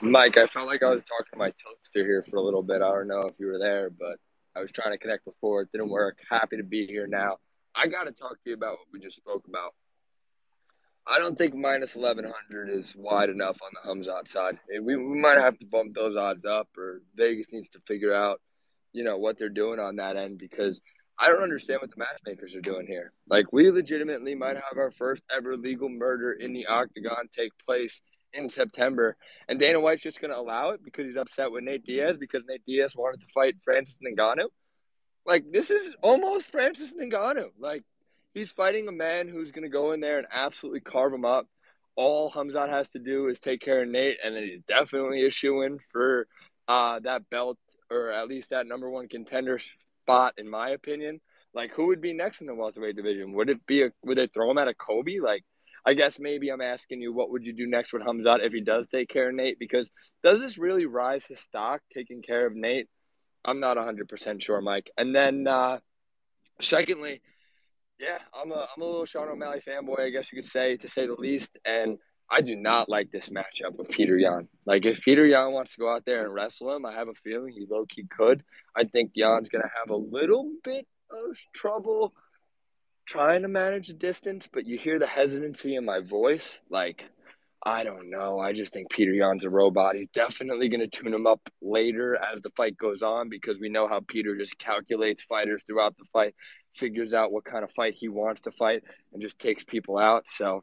Mike, 0.00 0.38
I 0.38 0.46
felt 0.46 0.66
like 0.66 0.82
I 0.82 0.88
was 0.88 1.02
talking 1.02 1.26
to 1.32 1.38
my 1.38 1.50
toaster 1.50 2.02
here 2.02 2.22
for 2.22 2.36
a 2.36 2.40
little 2.40 2.62
bit. 2.62 2.80
I 2.80 2.88
don't 2.88 3.06
know 3.06 3.26
if 3.26 3.34
you 3.38 3.48
were 3.48 3.58
there, 3.58 3.90
but 3.90 4.18
I 4.56 4.60
was 4.60 4.70
trying 4.70 4.92
to 4.92 4.98
connect 4.98 5.26
before. 5.26 5.60
It 5.60 5.72
didn't 5.72 5.90
work. 5.90 6.20
Happy 6.30 6.56
to 6.56 6.62
be 6.62 6.86
here 6.86 7.06
now. 7.06 7.36
I 7.74 7.86
got 7.86 8.04
to 8.04 8.12
talk 8.12 8.42
to 8.42 8.50
you 8.50 8.54
about 8.54 8.78
what 8.78 8.86
we 8.94 8.98
just 8.98 9.16
spoke 9.16 9.46
about. 9.46 9.74
I 11.06 11.18
don't 11.18 11.36
think 11.36 11.54
minus 11.54 11.94
1100 11.94 12.70
is 12.70 12.94
wide 12.96 13.28
enough 13.28 13.58
on 13.62 13.70
the 13.74 14.10
Khamzat 14.10 14.30
side. 14.30 14.58
We 14.80 14.96
might 14.96 15.36
have 15.36 15.58
to 15.58 15.66
bump 15.66 15.94
those 15.94 16.16
odds 16.16 16.46
up, 16.46 16.68
or 16.78 17.02
Vegas 17.14 17.46
needs 17.52 17.68
to 17.70 17.80
figure 17.86 18.14
out, 18.14 18.40
you 18.94 19.04
know, 19.04 19.18
what 19.18 19.38
they're 19.38 19.50
doing 19.50 19.80
on 19.80 19.96
that 19.96 20.16
end 20.16 20.38
because 20.38 20.80
I 21.18 21.28
don't 21.28 21.42
understand 21.42 21.80
what 21.82 21.90
the 21.90 21.98
matchmakers 21.98 22.54
are 22.54 22.62
doing 22.62 22.86
here. 22.86 23.12
Like, 23.28 23.52
we 23.52 23.70
legitimately 23.70 24.34
might 24.34 24.56
have 24.56 24.78
our 24.78 24.92
first 24.92 25.22
ever 25.34 25.58
legal 25.58 25.90
murder 25.90 26.32
in 26.32 26.54
the 26.54 26.66
octagon 26.66 27.28
take 27.36 27.52
place 27.64 28.00
in 28.32 28.50
September, 28.50 29.16
and 29.48 29.58
Dana 29.58 29.80
White's 29.80 30.02
just 30.02 30.20
going 30.20 30.32
to 30.32 30.38
allow 30.38 30.70
it 30.70 30.84
because 30.84 31.06
he's 31.06 31.16
upset 31.16 31.50
with 31.50 31.64
Nate 31.64 31.84
Diaz 31.84 32.16
because 32.18 32.42
Nate 32.48 32.64
Diaz 32.66 32.94
wanted 32.94 33.20
to 33.20 33.26
fight 33.28 33.56
Francis 33.64 33.98
Ngannou. 34.04 34.48
Like, 35.26 35.44
this 35.50 35.70
is 35.70 35.94
almost 36.02 36.50
Francis 36.50 36.92
Ngannou. 36.92 37.50
Like, 37.58 37.84
he's 38.34 38.50
fighting 38.50 38.88
a 38.88 38.92
man 38.92 39.28
who's 39.28 39.50
going 39.50 39.64
to 39.64 39.68
go 39.68 39.92
in 39.92 40.00
there 40.00 40.18
and 40.18 40.26
absolutely 40.30 40.80
carve 40.80 41.12
him 41.12 41.24
up. 41.24 41.46
All 41.96 42.30
Khamzat 42.30 42.68
has 42.68 42.88
to 42.90 42.98
do 42.98 43.28
is 43.28 43.40
take 43.40 43.60
care 43.60 43.82
of 43.82 43.88
Nate, 43.88 44.18
and 44.22 44.36
then 44.36 44.44
he's 44.44 44.60
definitely 44.60 45.24
in 45.24 45.78
for 45.90 46.28
uh, 46.68 47.00
that 47.00 47.28
belt, 47.28 47.58
or 47.90 48.12
at 48.12 48.28
least 48.28 48.50
that 48.50 48.66
number 48.66 48.88
one 48.88 49.08
contender 49.08 49.58
spot, 50.02 50.34
in 50.38 50.48
my 50.48 50.70
opinion. 50.70 51.20
Like, 51.54 51.72
who 51.72 51.86
would 51.88 52.00
be 52.00 52.12
next 52.12 52.40
in 52.40 52.46
the 52.46 52.54
welterweight 52.54 52.94
division? 52.94 53.32
Would 53.32 53.50
it 53.50 53.66
be 53.66 53.82
a? 53.82 53.90
Would 54.04 54.18
they 54.18 54.26
throw 54.28 54.50
him 54.50 54.58
at 54.58 54.68
a 54.68 54.74
Colby? 54.74 55.18
Like, 55.18 55.44
I 55.86 55.94
guess 55.94 56.18
maybe 56.18 56.50
I'm 56.50 56.60
asking 56.60 57.00
you, 57.00 57.12
what 57.12 57.30
would 57.30 57.46
you 57.46 57.52
do 57.52 57.66
next 57.66 57.92
with 57.92 58.02
Khamzat 58.02 58.44
if 58.44 58.52
he 58.52 58.60
does 58.60 58.86
take 58.86 59.08
care 59.08 59.28
of 59.28 59.34
Nate? 59.34 59.58
Because 59.58 59.90
does 60.22 60.40
this 60.40 60.58
really 60.58 60.86
rise 60.86 61.24
his 61.24 61.38
stock 61.38 61.80
taking 61.92 62.22
care 62.22 62.46
of 62.46 62.54
Nate? 62.54 62.88
I'm 63.44 63.60
not 63.60 63.76
100% 63.76 64.42
sure, 64.42 64.60
Mike. 64.60 64.90
And 64.98 65.14
then, 65.14 65.46
uh, 65.46 65.78
secondly, 66.60 67.20
yeah, 67.98 68.18
I'm 68.32 68.52
a 68.52 68.66
I'm 68.76 68.82
a 68.82 68.84
little 68.84 69.06
Sean 69.06 69.28
O'Malley 69.28 69.60
fanboy, 69.66 70.00
I 70.00 70.10
guess 70.10 70.32
you 70.32 70.40
could 70.40 70.50
say, 70.50 70.76
to 70.76 70.88
say 70.88 71.06
the 71.06 71.14
least. 71.14 71.50
And 71.64 71.98
I 72.30 72.42
do 72.42 72.54
not 72.56 72.88
like 72.88 73.10
this 73.10 73.28
matchup 73.28 73.76
with 73.76 73.88
Petr 73.88 74.20
Yan. 74.20 74.48
Like, 74.66 74.84
if 74.84 75.04
Petr 75.04 75.28
Yan 75.28 75.52
wants 75.52 75.74
to 75.74 75.80
go 75.80 75.92
out 75.92 76.04
there 76.04 76.24
and 76.24 76.32
wrestle 76.32 76.74
him, 76.74 76.84
I 76.84 76.92
have 76.92 77.08
a 77.08 77.14
feeling 77.24 77.52
he 77.52 77.66
low 77.68 77.86
key 77.86 78.06
could. 78.08 78.44
I 78.76 78.84
think 78.84 79.12
Yan's 79.14 79.48
gonna 79.48 79.70
have 79.78 79.90
a 79.90 79.96
little 79.96 80.50
bit 80.62 80.86
of 81.10 81.36
trouble 81.54 82.14
trying 83.08 83.40
to 83.42 83.48
manage 83.48 83.88
the 83.88 83.94
distance, 83.94 84.46
but 84.52 84.66
you 84.66 84.76
hear 84.76 84.98
the 84.98 85.06
hesitancy 85.06 85.74
in 85.74 85.84
my 85.84 86.00
voice. 86.00 86.58
Like, 86.68 87.04
I 87.64 87.82
don't 87.82 88.10
know. 88.10 88.38
I 88.38 88.52
just 88.52 88.72
think 88.72 88.92
Petr 88.92 89.16
Yan's 89.16 89.44
a 89.44 89.50
robot. 89.50 89.96
He's 89.96 90.08
definitely 90.08 90.68
going 90.68 90.80
to 90.80 90.86
tune 90.86 91.14
him 91.14 91.26
up 91.26 91.40
later 91.62 92.16
as 92.16 92.42
the 92.42 92.50
fight 92.50 92.76
goes 92.76 93.02
on 93.02 93.30
because 93.30 93.58
we 93.58 93.70
know 93.70 93.88
how 93.88 94.00
Peter 94.06 94.36
just 94.36 94.58
calculates 94.58 95.22
fighters 95.22 95.64
throughout 95.66 95.96
the 95.96 96.04
fight, 96.12 96.34
figures 96.74 97.14
out 97.14 97.32
what 97.32 97.46
kind 97.46 97.64
of 97.64 97.72
fight 97.72 97.94
he 97.94 98.08
wants 98.08 98.42
to 98.42 98.52
fight, 98.52 98.82
and 99.12 99.22
just 99.22 99.38
takes 99.38 99.64
people 99.64 99.98
out. 99.98 100.26
So 100.28 100.62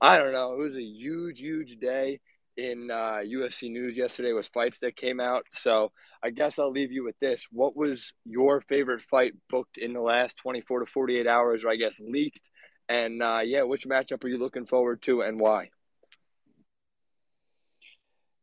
I 0.00 0.18
don't 0.18 0.32
know. 0.32 0.52
It 0.52 0.58
was 0.58 0.76
a 0.76 0.82
huge, 0.82 1.40
huge 1.40 1.78
day 1.78 2.20
in 2.56 2.90
uh, 2.90 3.20
UFC 3.24 3.70
news 3.70 3.96
yesterday 3.96 4.32
was 4.32 4.48
fights 4.48 4.78
that 4.80 4.96
came 4.96 5.20
out. 5.20 5.44
So 5.52 5.92
I 6.22 6.30
guess 6.30 6.58
I'll 6.58 6.70
leave 6.70 6.92
you 6.92 7.04
with 7.04 7.18
this. 7.18 7.46
What 7.50 7.76
was 7.76 8.12
your 8.24 8.60
favorite 8.62 9.02
fight 9.02 9.34
booked 9.48 9.78
in 9.78 9.92
the 9.92 10.00
last 10.00 10.36
24 10.38 10.80
to 10.80 10.86
48 10.86 11.26
hours, 11.26 11.64
or 11.64 11.70
I 11.70 11.76
guess 11.76 12.00
leaked? 12.00 12.48
And 12.88 13.22
uh, 13.22 13.40
yeah, 13.44 13.62
which 13.62 13.86
matchup 13.86 14.24
are 14.24 14.28
you 14.28 14.38
looking 14.38 14.66
forward 14.66 15.02
to 15.02 15.22
and 15.22 15.38
why? 15.38 15.70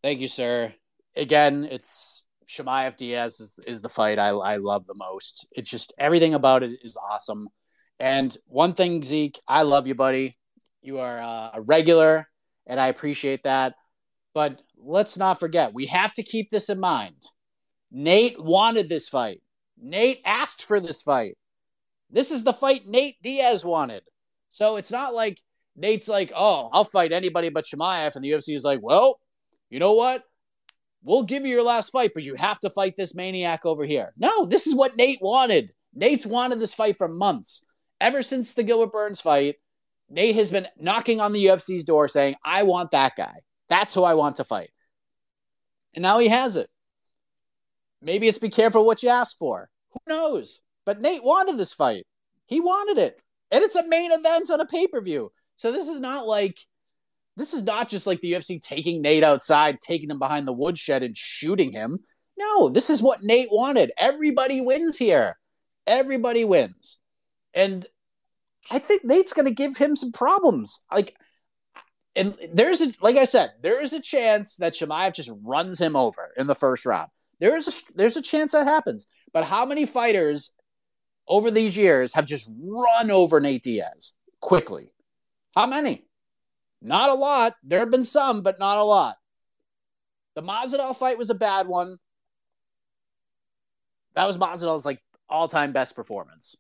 Thank 0.04 0.20
you, 0.20 0.28
sir. 0.28 0.74
Again, 1.16 1.68
it's 1.70 2.26
Chimaev 2.50 2.98
Diaz 2.98 3.40
is, 3.40 3.56
is 3.66 3.82
the 3.82 3.90
fight 3.90 4.20
I, 4.20 4.30
I 4.30 4.58
love 4.58 4.86
the 4.86 4.96
most. 4.96 5.48
It's 5.54 5.70
just 5.70 5.94
everything 5.98 6.34
about 6.34 6.64
it 6.64 6.72
is 6.84 6.98
awesome. 6.98 7.48
And 8.00 8.36
one 8.48 8.74
thing, 8.74 9.02
Zeke, 9.04 9.40
I 9.48 9.62
love 9.62 9.88
you, 9.88 9.96
buddy. 9.96 10.36
You 10.82 11.00
are 11.00 11.22
uh, 11.22 11.52
a 11.54 11.62
regular, 11.62 12.28
and 12.68 12.80
I 12.80 12.88
appreciate 12.88 13.44
that. 13.44 13.76
But 14.34 14.62
let's 14.78 15.18
not 15.18 15.40
forget, 15.40 15.74
we 15.74 15.86
have 15.88 16.14
to 16.14 16.24
keep 16.24 16.50
this 16.50 16.70
in 16.70 16.80
mind. 16.80 17.22
Nate 17.92 18.42
wanted 18.44 18.90
this 18.90 19.08
fight. 19.08 19.42
Nate 19.78 20.22
asked 20.26 20.64
for 20.64 20.80
this 20.80 21.02
fight. 21.02 21.38
This 22.10 22.32
is 22.32 22.44
the 22.44 22.54
fight 22.54 22.88
Nate 22.88 23.22
Diaz 23.22 23.64
wanted. 23.64 24.04
So 24.50 24.78
it's 24.78 24.92
not 24.92 25.14
like 25.14 25.40
Nate's 25.76 26.08
like, 26.08 26.32
oh, 26.36 26.70
I'll 26.72 26.84
fight 26.84 27.12
anybody 27.12 27.50
but 27.50 27.66
Chimaev. 27.66 28.16
And 28.16 28.24
the 28.24 28.32
UFC 28.32 28.56
is 28.56 28.64
like, 28.64 28.82
well, 28.82 29.20
you 29.70 29.80
know 29.80 29.94
what? 29.94 30.24
We'll 31.04 31.24
give 31.24 31.46
you 31.46 31.52
your 31.52 31.64
last 31.64 31.92
fight, 31.92 32.12
but 32.14 32.24
you 32.24 32.36
have 32.36 32.60
to 32.62 32.70
fight 32.70 32.96
this 32.96 33.16
maniac 33.16 33.66
over 33.66 33.84
here. 33.84 34.14
No, 34.18 34.46
this 34.46 34.68
is 34.68 34.76
what 34.76 34.96
Nate 34.96 35.22
wanted. 35.22 35.74
Nate's 35.94 36.26
wanted 36.26 36.60
this 36.60 36.74
fight 36.74 36.96
for 36.96 37.08
months. 37.08 37.66
Ever 38.00 38.24
since 38.24 38.54
the 38.54 38.64
Gilbert 38.64 38.92
Burns 38.92 39.22
fight, 39.22 39.56
Nate 40.10 40.36
has 40.36 40.52
been 40.52 40.68
knocking 40.80 41.20
on 41.20 41.34
the 41.34 41.46
UFC's 41.46 41.84
door 41.84 42.08
saying, 42.08 42.36
I 42.46 42.64
want 42.64 42.92
that 42.92 43.16
guy. 43.18 43.36
That's 43.74 43.96
who 43.96 44.04
I 44.04 44.14
want 44.14 44.36
to 44.36 44.44
fight. 44.44 44.70
And 45.96 46.04
now 46.04 46.20
he 46.20 46.28
has 46.28 46.58
it. 46.58 46.70
Maybe 48.04 48.28
it's 48.28 48.38
be 48.38 48.50
careful 48.50 48.86
what 48.86 49.02
you 49.02 49.10
ask 49.10 49.36
for. 49.40 49.68
Who 49.90 50.00
knows? 50.08 50.62
But 50.86 51.02
Nate 51.02 51.24
wanted 51.24 51.58
this 51.58 51.74
fight. 51.74 52.06
He 52.46 52.60
wanted 52.60 53.02
it. 53.02 53.20
And 53.50 53.64
it's 53.64 53.76
a 53.76 53.88
main 53.88 54.12
event 54.12 54.52
on 54.52 54.62
a 54.62 54.68
pay 54.68 54.86
per 54.86 55.02
view. 55.02 55.32
So 55.56 55.72
this 55.72 55.88
is 55.88 56.00
not 56.00 56.28
like 56.28 56.60
this 57.36 57.56
is 57.56 57.64
not 57.64 57.90
just 57.90 58.06
like 58.06 58.22
the 58.22 58.34
UFC 58.34 58.62
taking 58.62 59.02
Nate 59.02 59.24
outside, 59.24 59.82
taking 59.82 60.12
him 60.12 60.20
behind 60.20 60.48
the 60.48 60.54
woodshed 60.54 61.02
and 61.02 61.18
shooting 61.18 61.72
him. 61.72 61.98
No, 62.38 62.70
this 62.70 62.92
is 62.92 63.02
what 63.02 63.24
Nate 63.24 63.50
wanted. 63.52 63.92
Everybody 63.98 64.62
wins 64.62 65.00
here. 65.00 65.40
Everybody 65.88 66.46
wins. 66.46 67.00
And 67.56 67.88
I 68.70 68.78
think 68.78 69.04
Nate's 69.04 69.34
going 69.34 69.48
to 69.48 69.52
give 69.52 69.78
him 69.78 69.96
some 69.96 70.12
problems. 70.12 70.86
Like, 70.92 71.16
and 72.16 72.36
there's 72.54 72.82
a, 72.82 72.92
like 73.02 73.16
I 73.16 73.26
said, 73.26 73.54
there 73.62 73.82
is 73.82 73.94
a 73.94 74.00
chance 74.00 74.58
that 74.58 74.74
Chimaev 74.74 75.14
just 75.14 75.32
runs 75.44 75.80
him 75.80 75.96
over 75.96 76.32
in 76.38 76.48
the 76.48 76.56
first 76.56 76.86
round. 76.86 77.10
There 77.40 77.58
is 77.58 77.68
a, 77.68 77.94
there's 77.96 78.18
a 78.18 78.22
chance 78.22 78.52
that 78.52 78.68
happens. 78.68 79.08
But 79.34 79.46
how 79.46 79.66
many 79.66 79.86
fighters 79.86 80.56
over 81.28 81.50
these 81.50 81.76
years 81.76 82.14
have 82.14 82.26
just 82.26 82.50
run 82.62 83.10
over 83.10 83.40
Nate 83.40 83.64
Diaz 83.64 84.14
quickly? 84.40 84.94
How 85.56 85.66
many? 85.66 86.06
Not 86.82 87.10
a 87.10 87.16
lot. 87.16 87.56
There 87.64 87.80
have 87.80 87.92
been 87.92 88.04
some, 88.04 88.44
but 88.44 88.60
not 88.60 88.78
a 88.78 88.84
lot. 88.84 89.18
The 90.36 90.44
Masvidal 90.44 90.96
fight 90.96 91.18
was 91.18 91.30
a 91.30 91.36
bad 91.36 91.68
one. 91.68 91.98
That 94.16 94.26
was 94.26 94.38
Masvidal's 94.38 94.86
like 94.86 95.02
all-time 95.30 95.72
best 95.72 95.96
performance. 95.96 96.56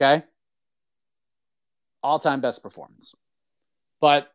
Okay? 0.00 0.24
All-time 2.02 2.40
best 2.40 2.62
performance. 2.62 3.14
But 4.00 4.28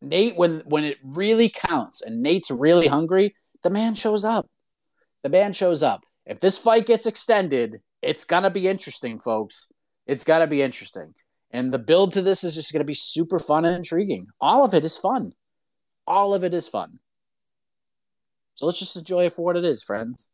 Nate 0.00 0.36
when 0.36 0.60
when 0.60 0.84
it 0.84 0.98
really 1.02 1.48
counts 1.48 2.02
and 2.02 2.22
Nate's 2.22 2.50
really 2.50 2.86
hungry, 2.86 3.34
the 3.62 3.70
man 3.70 3.94
shows 3.94 4.24
up. 4.24 4.48
The 5.22 5.28
man 5.28 5.52
shows 5.52 5.82
up. 5.82 6.02
If 6.26 6.40
this 6.40 6.58
fight 6.58 6.86
gets 6.86 7.06
extended, 7.06 7.80
it's 8.02 8.24
to 8.24 8.50
be 8.50 8.68
interesting, 8.68 9.18
folks. 9.20 9.68
It's 10.06 10.24
to 10.24 10.46
be 10.46 10.62
interesting. 10.62 11.14
And 11.50 11.72
the 11.72 11.78
build 11.78 12.12
to 12.14 12.22
this 12.22 12.44
is 12.44 12.54
just 12.54 12.72
to 12.72 12.84
be 12.84 12.94
super 12.94 13.38
fun 13.38 13.64
and 13.64 13.76
intriguing. 13.76 14.28
All 14.40 14.64
of 14.64 14.72
it 14.74 14.84
is 14.84 14.96
fun. 14.96 15.32
All 16.06 16.34
of 16.34 16.44
it 16.44 16.54
is 16.54 16.68
fun. 16.68 16.98
So 18.54 18.66
let's 18.66 18.78
just 18.78 18.96
enjoy 18.96 19.26
it 19.26 19.32
for 19.32 19.44
what 19.44 19.56
it 19.56 19.64
is, 19.64 19.82
friends. 19.82 20.28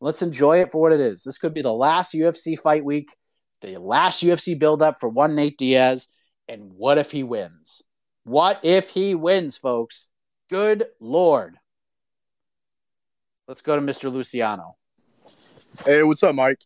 Let's 0.00 0.22
enjoy 0.22 0.60
it 0.60 0.70
for 0.70 0.80
what 0.80 0.92
it 0.92 1.00
is. 1.00 1.22
This 1.24 1.38
could 1.38 1.54
be 1.54 1.62
the 1.62 1.72
last 1.72 2.12
UFC 2.12 2.58
fight 2.58 2.84
week, 2.84 3.14
the 3.60 3.78
last 3.78 4.22
UFC 4.22 4.58
build 4.58 4.82
up 4.82 4.96
for 4.98 5.08
one 5.08 5.34
Nate 5.34 5.58
Diaz. 5.58 6.08
And 6.48 6.72
what 6.76 6.98
if 6.98 7.10
he 7.10 7.22
wins? 7.22 7.82
What 8.24 8.60
if 8.62 8.90
he 8.90 9.14
wins, 9.14 9.56
folks? 9.56 10.10
Good 10.48 10.86
Lord. 11.00 11.56
Let's 13.48 13.62
go 13.62 13.76
to 13.76 13.82
Mr. 13.82 14.12
Luciano. 14.12 14.76
Hey, 15.84 16.02
what's 16.02 16.22
up, 16.22 16.34
Mike? 16.34 16.58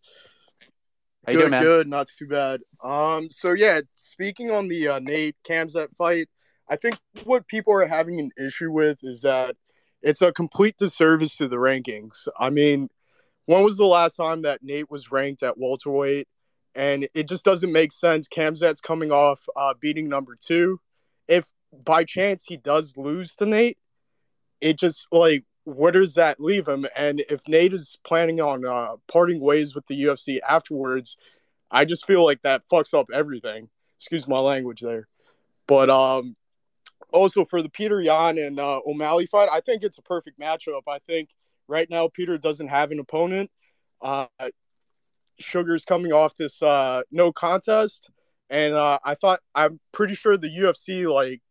How 1.27 1.33
you 1.33 1.39
good, 1.39 1.43
doing, 1.43 1.51
man? 1.51 1.63
good, 1.63 1.89
not 1.89 2.09
too 2.09 2.27
bad. 2.27 2.61
Um, 2.83 3.31
so 3.31 3.53
yeah, 3.53 3.81
speaking 3.93 4.51
on 4.51 4.69
the 4.69 4.89
uh, 4.89 4.99
Nate 5.01 5.37
Khamzat 5.49 5.89
fight, 5.97 6.29
I 6.69 6.77
think 6.77 6.97
what 7.25 7.47
people 7.49 7.75
are 7.75 7.87
having 7.87 8.21
an 8.21 8.31
issue 8.39 8.71
with 8.71 9.03
is 9.03 9.23
that 9.23 9.57
it's 10.03 10.23
a 10.23 10.33
complete 10.33 10.77
disservice 10.79 11.37
to 11.37 11.49
the 11.49 11.57
rankings. 11.57 12.29
I 12.39 12.49
mean, 12.51 12.89
when 13.47 13.65
was 13.65 13.77
the 13.77 13.87
last 13.87 14.17
time 14.17 14.43
that 14.43 14.63
Nate 14.63 14.91
was 14.91 15.11
ranked 15.11 15.43
at 15.43 15.59
welterweight? 15.59 16.29
And 16.75 17.09
it 17.15 17.29
just 17.29 17.45
doesn't 17.45 17.73
make 17.73 17.93
sense. 17.93 18.29
Khamzat's 18.29 18.81
coming 18.81 19.11
off 19.11 19.45
uh, 19.57 19.75
beating 19.81 20.09
number 20.09 20.37
two. 20.39 20.81
If 21.27 21.47
by 21.85 22.05
chance 22.05 22.45
he 22.45 22.57
does 22.57 22.97
lose 22.97 23.35
to 23.37 23.47
Nate, 23.47 23.79
it 24.61 24.79
just 24.79 25.07
like 25.13 25.45
where 25.65 25.93
does 25.93 26.15
that 26.15 26.41
leave 26.41 26.67
him? 26.67 26.87
And 26.97 27.21
if 27.29 27.47
Nate 27.47 27.73
is 27.73 27.99
planning 28.05 28.41
on 28.41 28.65
uh, 28.65 28.97
parting 29.09 29.41
ways 29.41 29.75
with 29.75 29.87
the 29.87 30.03
UFC 30.05 30.39
afterwards, 30.47 31.17
I 31.71 31.85
just 31.85 32.07
feel 32.07 32.25
like 32.25 32.43
that 32.43 32.63
fucks 32.71 32.99
up 32.99 33.07
everything. 33.13 33.69
Excuse 33.99 34.27
my 34.27 34.39
language 34.39 34.81
there. 34.81 35.07
But 35.67 35.91
um, 35.91 36.37
also 37.13 37.45
for 37.45 37.63
the 37.63 37.69
Petr 37.69 38.03
Yan 38.03 38.39
and 38.39 38.59
uh, 38.59 38.81
O'Malley 38.87 39.27
fight, 39.27 39.49
I 39.53 39.61
think 39.61 39.83
it's 39.83 39.99
a 39.99 40.03
perfect 40.03 40.41
matchup. 40.41 40.83
I 40.89 40.99
think 41.07 41.31
right 41.69 41.89
now 41.89 42.09
Peter 42.09 42.39
doesn't 42.39 42.69
have 42.69 42.91
an 42.91 42.99
opponent. 42.99 43.51
Uh, 44.03 44.27
Sugar's 45.41 45.85
coming 45.85 46.13
off 46.13 46.37
this 46.37 46.63
uh, 46.63 47.03
no 47.11 47.33
contest, 47.33 48.11
and 48.49 48.75
uh, 48.75 48.99
I 49.05 49.15
thought 49.15 49.41
I'm 49.55 49.81
pretty 49.93 50.15
sure 50.15 50.37
the 50.37 50.49
UFC 50.49 51.13
like 51.13 51.43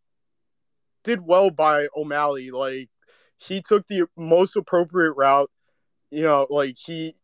did 1.03 1.25
well 1.25 1.49
by 1.49 1.87
O'Malley. 1.95 2.51
Like 2.51 2.89
he 3.37 3.61
took 3.61 3.87
the 3.87 4.05
most 4.17 4.55
appropriate 4.55 5.13
route. 5.13 5.51
You 6.11 6.23
know, 6.23 6.47
like 6.49 6.77
he 6.77 7.15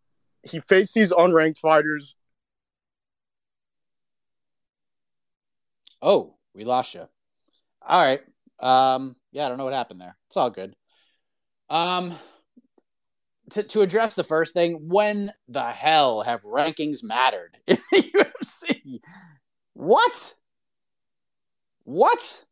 he 0.44 0.60
faced 0.60 0.94
these 0.94 1.12
unranked 1.12 1.60
fighters. 1.60 2.16
Oh, 6.02 6.36
we 6.54 6.66
lost 6.66 6.94
you. 6.94 7.08
All 7.82 8.04
right. 8.04 8.22
Um, 8.60 9.16
yeah, 9.32 9.46
I 9.46 9.50
don't 9.50 9.58
know 9.58 9.66
what 9.66 9.74
happened 9.74 10.02
there. 10.02 10.16
It's 10.28 10.38
all 10.38 10.50
good. 10.50 10.76
Um, 11.70 12.16
to, 13.52 13.64
to 13.64 13.82
address 13.82 14.16
the 14.16 14.24
first 14.24 14.54
thing, 14.54 14.88
when 14.88 15.32
the 15.48 15.64
hell 15.64 16.22
have 16.22 16.44
rankings 16.44 17.04
mattered 17.04 17.58
in 17.68 17.78
the 17.92 18.02
UFC? 18.02 19.00
What? 19.74 20.34
What? 21.84 22.46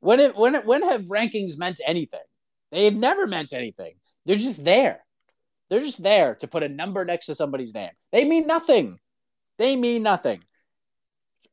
When 0.00 0.20
it, 0.20 0.36
when 0.36 0.54
it, 0.54 0.64
when 0.64 0.82
have 0.82 1.02
rankings 1.02 1.58
meant 1.58 1.80
anything? 1.86 2.20
They've 2.70 2.94
never 2.94 3.26
meant 3.26 3.52
anything. 3.52 3.94
They're 4.26 4.36
just 4.36 4.64
there. 4.64 5.04
They're 5.70 5.80
just 5.80 6.02
there 6.02 6.34
to 6.36 6.46
put 6.46 6.62
a 6.62 6.68
number 6.68 7.04
next 7.04 7.26
to 7.26 7.34
somebody's 7.34 7.74
name. 7.74 7.90
They 8.12 8.24
mean 8.24 8.46
nothing. 8.46 8.98
They 9.58 9.76
mean 9.76 10.02
nothing. 10.02 10.42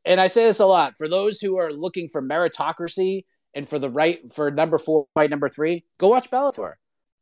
And 0.06 0.22
I 0.22 0.28
say 0.28 0.46
this 0.46 0.60
a 0.60 0.66
lot 0.66 0.98
for 0.98 1.08
those 1.08 1.39
who 1.39 1.58
are 1.58 1.74
looking 1.74 2.10
for 2.10 2.22
meritocracy 2.22 3.26
and 3.56 3.68
for 3.68 3.80
the 3.80 3.89
right 3.89 4.20
for 4.32 4.52
number 4.52 4.78
four, 4.78 5.08
fight 5.16 5.30
number 5.30 5.50
three, 5.50 5.84
go 5.98 6.10
watch 6.10 6.30
Bellator. 6.30 6.74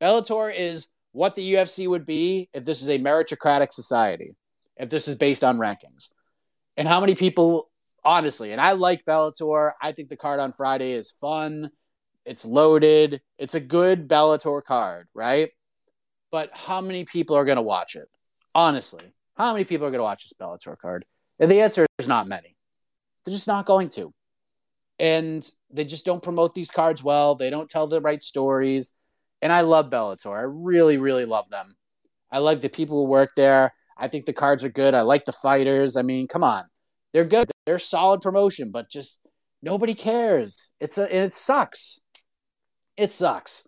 Bellator 0.02 0.54
is 0.54 0.88
what 1.14 1.36
the 1.36 1.54
UFC 1.54 1.88
would 1.88 2.06
be 2.06 2.50
if 2.54 2.66
this 2.66 2.82
is 2.82 2.90
a 2.90 3.00
meritocratic 3.00 3.72
society, 3.72 4.36
if 4.78 4.90
this 4.90 5.08
is 5.08 5.16
based 5.16 5.44
on 5.44 5.58
rankings. 5.58 6.10
And 6.76 6.88
how 6.88 7.00
many 7.00 7.16
people, 7.16 7.70
honestly, 8.04 8.52
and 8.52 8.60
I 8.60 8.74
like 8.74 9.06
Bellator. 9.06 9.72
I 9.82 9.94
think 9.94 10.10
the 10.10 10.18
card 10.18 10.40
on 10.40 10.52
Friday 10.52 10.92
is 10.92 11.12
fun. 11.12 11.70
It's 12.26 12.46
loaded. 12.46 13.22
It's 13.38 13.54
a 13.54 13.60
good 13.60 14.08
Bellator 14.08 14.64
card, 14.64 15.08
right? 15.14 15.52
But 16.32 16.50
how 16.52 16.82
many 16.82 17.06
people 17.06 17.38
are 17.38 17.46
going 17.46 17.58
to 17.58 17.62
watch 17.62 17.96
it? 17.96 18.10
Honestly, 18.56 19.06
how 19.38 19.54
many 19.54 19.66
people 19.66 19.86
are 19.86 19.92
going 19.92 20.00
to 20.00 20.04
watch 20.04 20.24
this 20.24 20.34
Bellator 20.34 20.78
card? 20.78 21.06
And 21.40 21.50
the 21.50 21.62
answer 21.62 21.86
is 22.00 22.08
not 22.08 22.28
many. 22.28 22.56
They're 23.24 23.34
just 23.34 23.48
not 23.48 23.66
going 23.66 23.90
to. 23.90 24.12
And 25.00 25.48
they 25.70 25.86
just 25.86 26.06
don't 26.06 26.24
promote 26.24 26.54
these 26.54 26.72
cards 26.72 27.04
well. 27.04 27.36
They 27.36 27.50
don't 27.50 27.70
tell 27.70 27.88
the 27.88 28.02
right 28.02 28.22
stories. 28.22 28.96
And 29.44 29.52
I 29.52 29.60
love 29.60 29.90
Bellator. 29.90 30.38
I 30.38 30.44
really, 30.44 30.98
really 30.98 31.26
love 31.26 31.50
them. 31.50 31.76
I 32.32 32.40
like 32.40 32.62
the 32.62 32.70
people 32.70 33.04
who 33.04 33.10
work 33.10 33.32
there. 33.36 33.74
I 33.98 34.08
think 34.08 34.26
the 34.26 34.32
cards 34.32 34.64
are 34.64 34.70
good. 34.70 34.94
I 34.94 35.02
like 35.02 35.26
the 35.26 35.34
fighters. 35.34 35.98
I 35.98 36.02
mean, 36.02 36.30
come 36.30 36.46
on. 36.46 36.64
They're 37.12 37.26
good. 37.26 37.52
They're 37.66 37.78
solid 37.78 38.22
promotion, 38.22 38.72
but 38.72 38.90
just 38.90 39.20
nobody 39.62 39.96
cares. 39.96 40.72
It's 40.80 40.98
a 40.98 41.04
and 41.14 41.26
it 41.26 41.34
sucks. 41.34 42.00
It 42.96 43.12
sucks. 43.12 43.68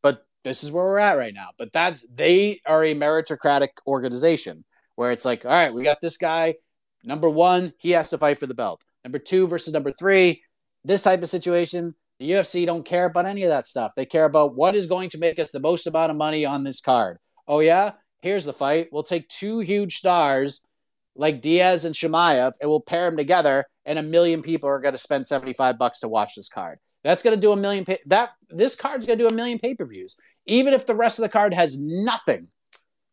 But 0.00 0.24
this 0.44 0.62
is 0.62 0.70
where 0.70 0.84
we're 0.84 1.00
at 1.00 1.18
right 1.18 1.34
now. 1.34 1.48
But 1.58 1.72
that's 1.72 2.06
they 2.08 2.60
are 2.64 2.84
a 2.84 2.94
meritocratic 2.94 3.70
organization 3.84 4.64
where 4.94 5.10
it's 5.10 5.24
like, 5.24 5.44
all 5.44 5.50
right, 5.50 5.74
we 5.74 5.82
got 5.82 6.00
this 6.00 6.18
guy. 6.18 6.54
Number 7.02 7.28
one, 7.28 7.72
he 7.80 7.90
has 7.90 8.10
to 8.10 8.18
fight 8.18 8.38
for 8.38 8.46
the 8.46 8.54
belt. 8.54 8.80
Number 9.02 9.18
two 9.18 9.48
versus 9.48 9.72
number 9.72 9.90
three, 9.90 10.40
this 10.84 11.02
type 11.02 11.24
of 11.24 11.28
situation, 11.28 11.96
the 12.18 12.30
UFC 12.30 12.64
don't 12.64 12.84
care 12.84 13.04
about 13.04 13.26
any 13.26 13.42
of 13.42 13.50
that 13.50 13.66
stuff. 13.66 13.92
They 13.96 14.06
care 14.06 14.24
about 14.24 14.54
what 14.54 14.74
is 14.74 14.86
going 14.86 15.10
to 15.10 15.18
make 15.18 15.38
us 15.38 15.50
the 15.50 15.60
most 15.60 15.86
amount 15.86 16.10
of 16.10 16.16
money 16.16 16.44
on 16.46 16.64
this 16.64 16.80
card. 16.80 17.18
Oh 17.46 17.60
yeah, 17.60 17.92
here's 18.20 18.44
the 18.44 18.52
fight. 18.52 18.88
We'll 18.90 19.02
take 19.02 19.28
two 19.28 19.60
huge 19.60 19.96
stars 19.96 20.66
like 21.14 21.40
Diaz 21.40 21.84
and 21.84 21.94
Chimaev 21.94 22.52
and 22.60 22.70
we'll 22.70 22.80
pair 22.80 23.06
them 23.06 23.16
together 23.16 23.64
and 23.84 23.98
a 23.98 24.02
million 24.02 24.42
people 24.42 24.68
are 24.68 24.80
going 24.80 24.94
to 24.94 24.98
spend 24.98 25.26
75 25.26 25.78
bucks 25.78 26.00
to 26.00 26.08
watch 26.08 26.34
this 26.34 26.48
card. 26.48 26.78
That's 27.04 27.22
going 27.22 27.36
to 27.36 27.40
do 27.40 27.52
a 27.52 27.56
million 27.56 27.84
pay- 27.84 28.00
that 28.06 28.30
this 28.50 28.74
card's 28.74 29.06
going 29.06 29.18
to 29.18 29.24
do 29.24 29.28
a 29.28 29.32
million 29.32 29.58
pay-per-views. 29.58 30.16
Even 30.46 30.74
if 30.74 30.86
the 30.86 30.94
rest 30.94 31.18
of 31.18 31.22
the 31.22 31.28
card 31.28 31.54
has 31.54 31.78
nothing, 31.78 32.48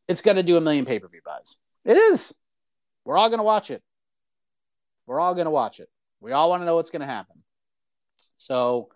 it's 0.08 0.22
going 0.22 0.38
to 0.38 0.44
do 0.44 0.58
a 0.58 0.62
million 0.62 0.86
pay-per-view 0.86 1.22
buys. 1.24 1.58
It 1.86 1.98
is. 1.98 2.34
We're 3.06 3.18
all 3.18 3.30
going 3.30 3.40
to 3.40 3.44
watch 3.44 3.70
it. 3.70 3.84
We're 5.06 5.20
all 5.20 5.36
going 5.36 5.46
to 5.46 5.52
watch 5.52 5.80
it. 5.80 5.90
We 6.22 6.32
all 6.32 6.50
want 6.50 6.62
to 6.62 6.66
know 6.66 6.76
what's 6.76 6.90
going 6.90 7.02
to 7.02 7.06
happen. 7.06 7.44
So 8.38 8.90